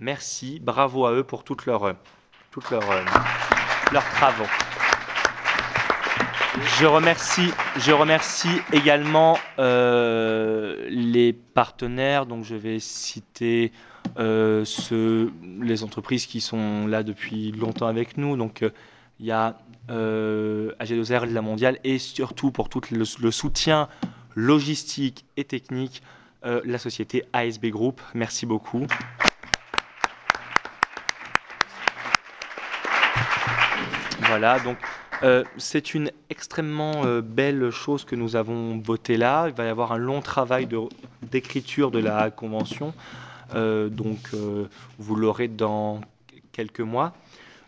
merci, 0.00 0.58
bravo 0.58 1.04
à 1.04 1.12
eux 1.12 1.24
pour 1.24 1.44
toutes 1.44 1.66
leurs, 1.66 1.94
euh, 2.72 3.04
leurs 3.92 4.08
travaux. 4.10 4.46
Je 6.78 6.86
remercie, 7.92 8.48
également 8.72 9.38
euh, 9.58 10.86
les 10.88 11.32
partenaires, 11.34 12.24
donc 12.24 12.44
je 12.44 12.54
vais 12.54 12.78
citer 12.78 13.72
euh, 14.18 14.64
les 15.60 15.84
entreprises 15.84 16.26
qui 16.26 16.40
sont 16.40 16.86
là 16.86 17.02
depuis 17.02 17.52
longtemps 17.52 17.88
avec 17.88 18.16
nous. 18.16 18.36
Donc 18.36 18.64
il 19.20 19.26
y 19.26 19.32
a 19.32 19.58
euh, 19.90 20.72
AG2R, 20.80 21.26
la 21.26 21.42
mondiale, 21.42 21.78
et 21.84 21.98
surtout 21.98 22.50
pour 22.50 22.70
tout 22.70 22.80
le, 22.90 23.30
soutien 23.30 23.88
logistique 24.34 25.26
et 25.36 25.44
technique, 25.44 26.02
la 26.42 26.78
société 26.78 27.24
ASB 27.32 27.66
Group. 27.66 28.00
Merci 28.14 28.46
beaucoup. 28.46 28.86
Voilà, 34.28 34.58
donc 34.58 34.76
euh, 35.22 35.44
c'est 35.56 35.94
une 35.94 36.10
extrêmement 36.30 37.04
euh, 37.04 37.20
belle 37.20 37.70
chose 37.70 38.04
que 38.04 38.16
nous 38.16 38.34
avons 38.36 38.78
votée 38.78 39.16
là. 39.16 39.46
Il 39.48 39.54
va 39.54 39.64
y 39.64 39.68
avoir 39.68 39.92
un 39.92 39.98
long 39.98 40.20
travail 40.20 40.68
d'écriture 41.22 41.90
de, 41.90 41.98
la 41.98 42.30
convention, 42.30 42.92
Euh, 43.54 43.88
donc 43.88 44.30
vous 44.98 45.14
l'aurez 45.14 45.46
dans 45.46 46.00
quelques 46.50 46.80
mois. 46.80 47.14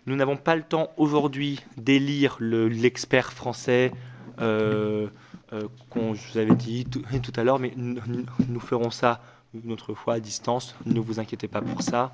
Nous 0.07 0.17
n'avons 0.17 0.37
pas 0.37 0.57
le 0.57 0.63
temps 0.63 0.91
aujourd'hui 0.97 1.61
d'élire 1.77 2.37
le- 2.41 2.69
l'expert 2.69 3.33
français 3.33 3.93
qu'on 4.39 6.13
vous 6.13 6.39
avais 6.39 6.57
dit 6.57 6.85
tout, 6.87 7.03
tout 7.23 7.33
à 7.37 7.45
l'heure, 7.45 7.61
mais 7.61 7.73
nous, 7.77 8.61
ferons 8.61 8.91
ça 8.91 9.21
une 9.55 9.71
autre 9.73 9.95
fois 9.95 10.15
à 10.15 10.21
distance. 10.21 10.75
Ne 10.87 10.99
vous 10.99 11.21
inquiétez 11.21 11.47
pas 11.47 11.63
pour 11.63 11.83
ça. 11.83 12.13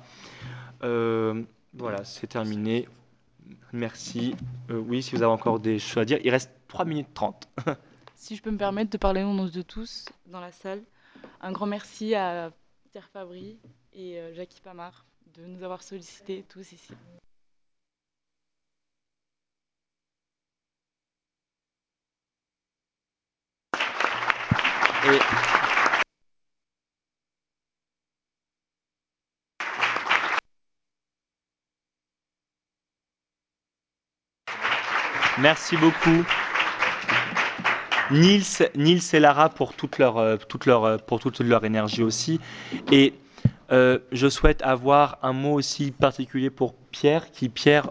Voilà, 0.81 2.05
c'est 2.05 2.27
terminé. 2.27 2.87
Merci. 3.73 4.35
Euh, 4.69 4.77
oui, 4.79 5.03
si 5.03 5.15
vous 5.15 5.23
avez 5.23 5.31
encore 5.31 5.59
des 5.59 5.79
choses 5.79 6.01
à 6.01 6.05
dire, 6.05 6.19
il 6.23 6.29
reste 6.29 6.51
3 6.67 6.85
minutes 6.85 7.13
30. 7.13 7.47
Si 8.17 8.35
je 8.35 8.41
peux 8.41 8.49
me 8.49 8.57
permettre 8.57 8.89
de 8.89 8.97
parler 8.97 9.21
au 9.21 9.33
nom 9.33 9.45
de 9.45 9.61
tous 9.61 10.05
dans 10.25 10.39
la 10.39 10.51
salle, 10.51 10.81
un 11.41 11.51
grand 11.51 11.67
merci 11.67 12.15
à 12.15 12.49
Pierre 12.91 13.07
Fabry 13.09 13.59
et 13.93 14.17
euh, 14.17 14.33
Jackie 14.33 14.61
Pamard 14.61 15.05
de 15.35 15.45
nous 15.45 15.63
avoir 15.63 15.83
sollicités 15.83 16.43
tous 16.49 16.71
ici. 16.71 16.93
Et 25.07 25.54
Merci 35.39 35.75
beaucoup. 35.75 36.25
Nils, 38.09 38.69
Nils 38.75 39.01
et 39.13 39.19
Lara 39.19 39.49
pour 39.49 39.73
toute 39.73 39.97
leur, 39.97 40.17
euh, 40.17 40.37
toute 40.37 40.65
leur, 40.65 40.85
euh, 40.85 40.97
pour 40.97 41.19
toute 41.19 41.39
leur 41.39 41.65
énergie 41.65 42.03
aussi. 42.03 42.39
Et 42.91 43.13
euh, 43.71 43.99
je 44.13 44.29
souhaite 44.29 44.61
avoir 44.61 45.17
un 45.23 45.33
mot 45.33 45.53
aussi 45.53 45.91
particulier 45.91 46.49
pour 46.49 46.75
Pierre, 46.91 47.31
qui 47.31 47.49
Pierre, 47.49 47.89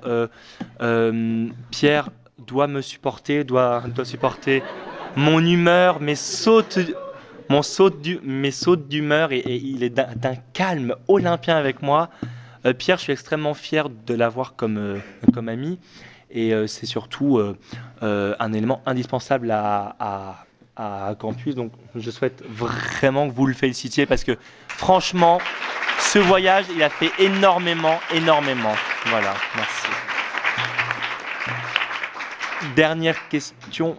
Pierre 1.71 2.09
doit 2.47 2.67
me 2.67 2.81
supporter, 2.81 3.45
doit, 3.45 3.83
doit 3.95 4.07
supporter 4.07 4.63
mon 5.17 5.45
humeur, 5.45 6.01
mes 6.01 6.15
sautes, 6.15 6.79
mon 7.51 7.61
saute 7.63 8.01
du, 8.01 8.21
mes 8.23 8.53
sautes 8.53 8.89
d'humeur, 8.89 9.33
et, 9.33 9.39
et 9.39 9.57
il 9.57 9.83
est 9.83 9.91
d'un 9.91 10.37
calme 10.55 10.95
olympien 11.09 11.57
avec 11.57 11.83
moi. 11.83 12.09
Pierre, 12.79 12.97
je 12.97 13.03
suis 13.03 13.13
extrêmement 13.13 13.53
fier 13.53 13.91
de 13.91 14.15
l'avoir 14.15 14.57
comme, 14.57 15.03
comme 15.35 15.51
ami. 15.51 15.79
Et 16.35 16.53
euh, 16.53 16.67
c'est 16.67 16.85
surtout 16.85 17.39
euh, 17.39 17.57
euh, 18.03 18.35
un 18.41 18.53
élément 18.53 18.83
indispensable 18.87 19.51
à, 19.53 20.45
Campus. 21.21 21.55
Donc 21.55 21.71
je 21.95 22.11
souhaite 22.11 22.43
vraiment 22.49 23.29
que 23.29 23.35
vous 23.35 23.47
le 23.47 23.55
félicitiez 23.55 24.07
parce 24.07 24.25
que 24.25 24.37
franchement, 24.67 25.39
ce 26.01 26.19
voyage, 26.19 26.67
il 26.75 26.83
a 26.83 26.91
fait 26.91 27.13
énormément, 27.21 28.01
énormément. 28.13 28.75
Voilà, 29.07 29.35
merci. 29.55 29.87
Dernière 32.75 33.29
question. 33.29 33.97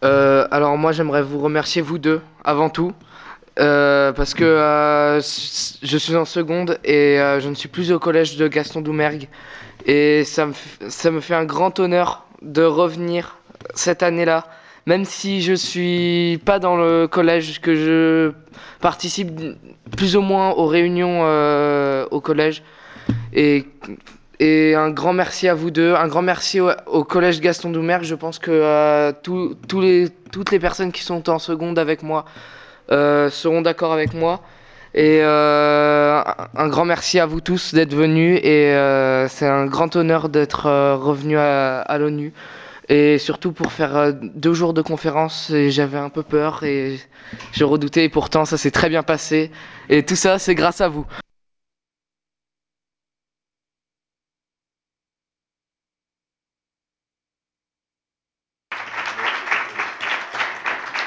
Alors 0.00 0.78
moi 0.78 0.92
j'aimerais 0.92 1.22
vous 1.22 1.40
remercier 1.40 1.82
vous 1.82 1.98
deux 1.98 2.22
avant 2.42 2.70
tout 2.70 2.94
parce 3.56 4.32
que 4.32 5.20
je 5.20 5.96
suis 5.98 6.16
en 6.16 6.24
seconde 6.24 6.78
et 6.84 7.18
je 7.38 7.48
ne 7.50 7.54
suis 7.54 7.68
plus 7.68 7.92
au 7.92 7.98
collège 7.98 8.38
de 8.38 8.48
Gaston 8.48 8.80
Doumergue 8.80 9.28
et 9.86 10.24
ça 10.24 10.46
me, 10.46 10.52
ça 10.88 11.10
me 11.10 11.20
fait 11.20 11.34
un 11.34 11.44
grand 11.44 11.78
honneur 11.78 12.26
de 12.42 12.62
revenir 12.62 13.38
cette 13.74 14.02
année-là 14.02 14.46
même 14.86 15.04
si 15.04 15.42
je 15.42 15.52
suis 15.52 16.40
pas 16.44 16.58
dans 16.58 16.76
le 16.76 17.06
collège 17.06 17.60
que 17.60 17.74
je 17.74 18.32
participe 18.80 19.30
plus 19.96 20.16
ou 20.16 20.22
moins 20.22 20.50
aux 20.50 20.66
réunions 20.66 21.20
euh, 21.22 22.06
au 22.10 22.20
collège 22.20 22.62
et 23.32 23.66
et 24.42 24.74
un 24.74 24.90
grand 24.90 25.12
merci 25.12 25.48
à 25.48 25.54
vous 25.54 25.70
deux, 25.70 25.94
un 25.94 26.08
grand 26.08 26.22
merci 26.22 26.60
au, 26.60 27.04
collège 27.04 27.42
Gaston 27.42 27.68
Doumergue. 27.68 28.04
Je 28.04 28.14
pense 28.14 28.38
que 28.38 28.50
euh, 28.50 29.12
les, 29.74 30.08
toutes 30.32 30.50
les 30.50 30.58
personnes 30.58 30.92
qui 30.92 31.02
sont 31.02 31.28
en 31.28 31.38
seconde 31.38 31.78
avec 31.78 32.02
moi 32.02 32.24
euh, 32.90 33.28
seront 33.28 33.60
d'accord 33.60 33.92
avec 33.92 34.14
moi. 34.14 34.40
Et 34.94 35.20
euh, 35.22 36.22
un- 36.56 36.68
grand 36.68 36.84
merci 36.84 37.18
à 37.20 37.26
vous 37.26 37.40
tous 37.40 37.74
d'être 37.74 37.94
venus. 37.94 38.40
Et 38.42 38.72
euh, 38.74 39.28
c'est 39.28 39.46
un 39.46 39.66
grand 39.66 39.94
honneur 39.96 40.28
d'être 40.28 40.66
euh, 40.66 40.96
revenu 40.96 41.38
à, 41.38 41.80
à 41.80 41.98
l'ONU. 41.98 42.32
Et 42.88 43.18
surtout 43.18 43.52
pour 43.52 43.72
faire 43.72 44.12
deux 44.14 44.54
jours 44.54 44.74
de 44.74 44.82
conférence, 44.82 45.52
j'avais 45.68 45.98
un 45.98 46.10
peu 46.10 46.22
peur 46.24 46.64
et 46.64 46.98
je 47.52 47.64
redoutais. 47.64 48.04
Et 48.04 48.08
pourtant, 48.08 48.44
ça 48.44 48.58
s'est 48.58 48.72
très 48.72 48.88
bien 48.88 49.02
passé. 49.04 49.50
Et 49.88 50.04
tout 50.04 50.16
ça, 50.16 50.38
c'est 50.40 50.54
grâce 50.56 50.80
à 50.80 50.88
vous. 50.88 51.06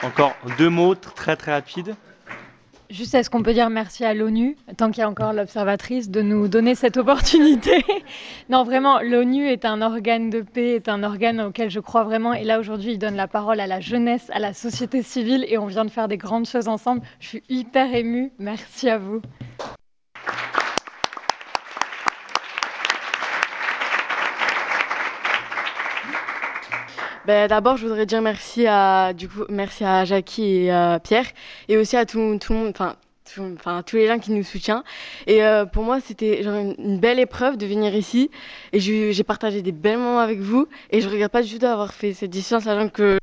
Encore 0.03 0.35
deux 0.57 0.69
mots 0.69 0.93
tr- 0.95 1.13
très 1.15 1.35
très 1.35 1.51
rapides. 1.53 1.95
Juste, 2.93 3.15
est-ce 3.15 3.31
qu'on 3.31 3.41
peut 3.41 3.55
dire 3.55 3.71
merci 3.71 4.05
à 4.05 4.13
l'ONU, 4.13 4.55
tant 4.77 4.91
qu'il 4.91 4.99
y 4.99 5.03
a 5.03 5.09
encore 5.09 5.33
l'observatrice, 5.33 6.11
de 6.11 6.21
nous 6.21 6.47
donner 6.47 6.75
cette 6.75 6.95
opportunité 6.97 7.83
Non, 8.49 8.63
vraiment, 8.63 8.99
l'ONU 9.01 9.47
est 9.47 9.65
un 9.65 9.81
organe 9.81 10.29
de 10.29 10.41
paix, 10.41 10.75
est 10.75 10.87
un 10.87 11.01
organe 11.01 11.41
auquel 11.41 11.71
je 11.71 11.79
crois 11.79 12.03
vraiment. 12.03 12.33
Et 12.33 12.43
là, 12.43 12.59
aujourd'hui, 12.59 12.91
il 12.91 12.99
donne 12.99 13.15
la 13.15 13.27
parole 13.27 13.59
à 13.59 13.65
la 13.65 13.79
jeunesse, 13.79 14.29
à 14.31 14.37
la 14.37 14.53
société 14.53 15.01
civile, 15.01 15.43
et 15.49 15.57
on 15.57 15.65
vient 15.65 15.85
de 15.85 15.89
faire 15.89 16.07
des 16.07 16.17
grandes 16.17 16.45
choses 16.45 16.67
ensemble. 16.67 17.01
Je 17.19 17.29
suis 17.29 17.43
hyper 17.49 17.95
émue. 17.95 18.31
Merci 18.37 18.91
à 18.91 18.99
vous. 18.99 19.21
Ben, 27.25 27.47
D'abord, 27.47 27.77
je 27.77 27.87
voudrais 27.87 28.05
dire 28.05 28.21
merci 28.21 28.67
à, 28.67 29.13
du 29.13 29.29
coup, 29.29 29.45
merci 29.47 29.85
à 29.85 30.03
Jackie 30.03 30.43
et 30.43 30.71
à 30.71 30.99
Pierre, 30.99 31.25
et 31.69 31.77
aussi 31.77 31.95
à 31.95 32.05
tout, 32.05 32.37
tout 32.39 32.53
enfin, 32.53 32.97
enfin, 33.39 33.81
tous 33.81 33.95
les 33.95 34.07
gens 34.07 34.19
qui 34.19 34.31
nous 34.31 34.43
soutiennent. 34.43 34.83
Et 35.25 35.41
euh, 35.43 35.65
pour 35.65 35.83
moi, 35.83 36.01
c'était 36.01 36.43
genre 36.43 36.55
une, 36.55 36.99
belle 36.99 37.19
épreuve 37.19 37.55
de 37.57 37.65
venir 37.65 37.95
ici, 37.95 38.29
et 38.73 38.79
j'ai 38.79 39.23
partagé 39.23 39.61
des 39.61 39.71
belles 39.71 39.99
moments 39.99 40.19
avec 40.19 40.39
vous, 40.39 40.67
et 40.91 40.99
je 40.99 41.07
regrette 41.07 41.31
pas 41.31 41.41
du 41.41 41.53
tout 41.53 41.59
d'avoir 41.59 41.93
fait 41.93 42.13
cette 42.13 42.29
distance, 42.31 42.63
sachant 42.65 42.89
que. 42.89 43.17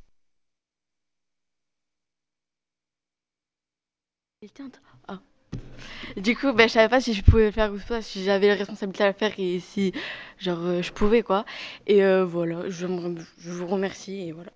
Du 6.17 6.37
coup, 6.37 6.53
ben, 6.53 6.69
je 6.69 6.73
savais 6.73 6.89
pas 6.89 7.01
si 7.01 7.15
je 7.15 7.23
pouvais 7.23 7.53
faire 7.53 7.73
ou 7.73 7.79
pas, 7.89 8.03
si 8.03 8.25
j'avais 8.25 8.49
la 8.49 8.55
responsabilité 8.55 9.05
à 9.05 9.09
le 9.09 9.13
faire 9.13 9.33
et 9.39 9.61
si 9.61 9.93
genre 10.39 10.59
euh, 10.63 10.83
je 10.83 10.93
pouvais 10.93 11.23
quoi. 11.23 11.45
Et 11.87 12.05
euh, 12.05 12.25
voilà, 12.25 12.69
je, 12.69 12.87
vous 12.87 13.67
remercie 13.67 14.29
et 14.29 14.33
voilà. 14.33 14.51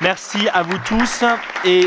Merci 0.00 0.48
à 0.52 0.62
vous 0.62 0.78
tous. 0.86 1.24
Et 1.64 1.86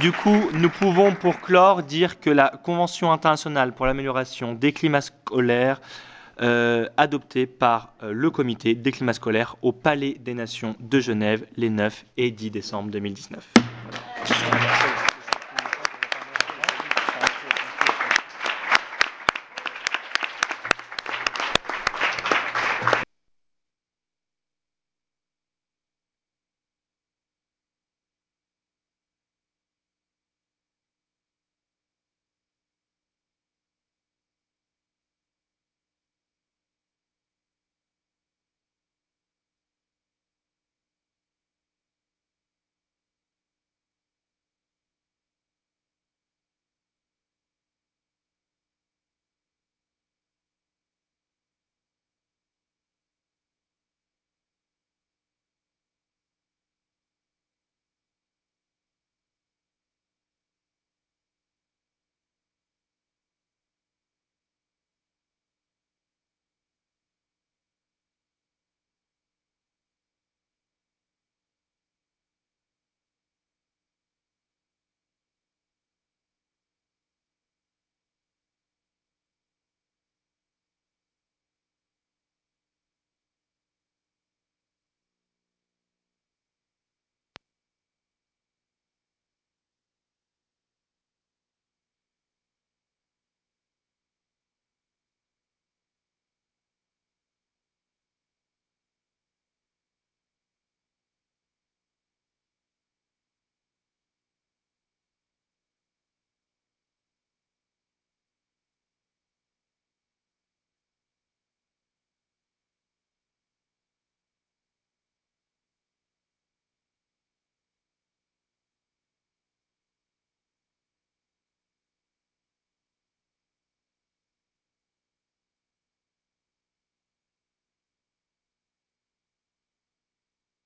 du 0.00 0.12
coup, 0.12 0.48
nous 0.54 0.70
pouvons 0.70 1.14
pour 1.14 1.40
clore 1.40 1.82
dire 1.82 2.20
que 2.20 2.30
la 2.30 2.52
Convention 2.62 3.12
internationale 3.12 3.72
pour 3.72 3.86
l'amélioration 3.86 4.54
des 4.54 4.72
climats 4.72 5.00
scolaires, 5.00 5.80
euh, 6.40 6.88
adoptée 6.96 7.46
par 7.46 7.92
le 8.02 8.30
comité 8.30 8.74
des 8.74 8.90
climats 8.90 9.12
scolaires 9.12 9.56
au 9.62 9.72
Palais 9.72 10.16
des 10.18 10.34
Nations 10.34 10.76
de 10.80 10.98
Genève 10.98 11.44
les 11.56 11.70
9 11.70 12.04
et 12.16 12.30
10 12.30 12.50
décembre 12.50 12.90
2019. 12.90 13.46
Voilà. 13.54 14.91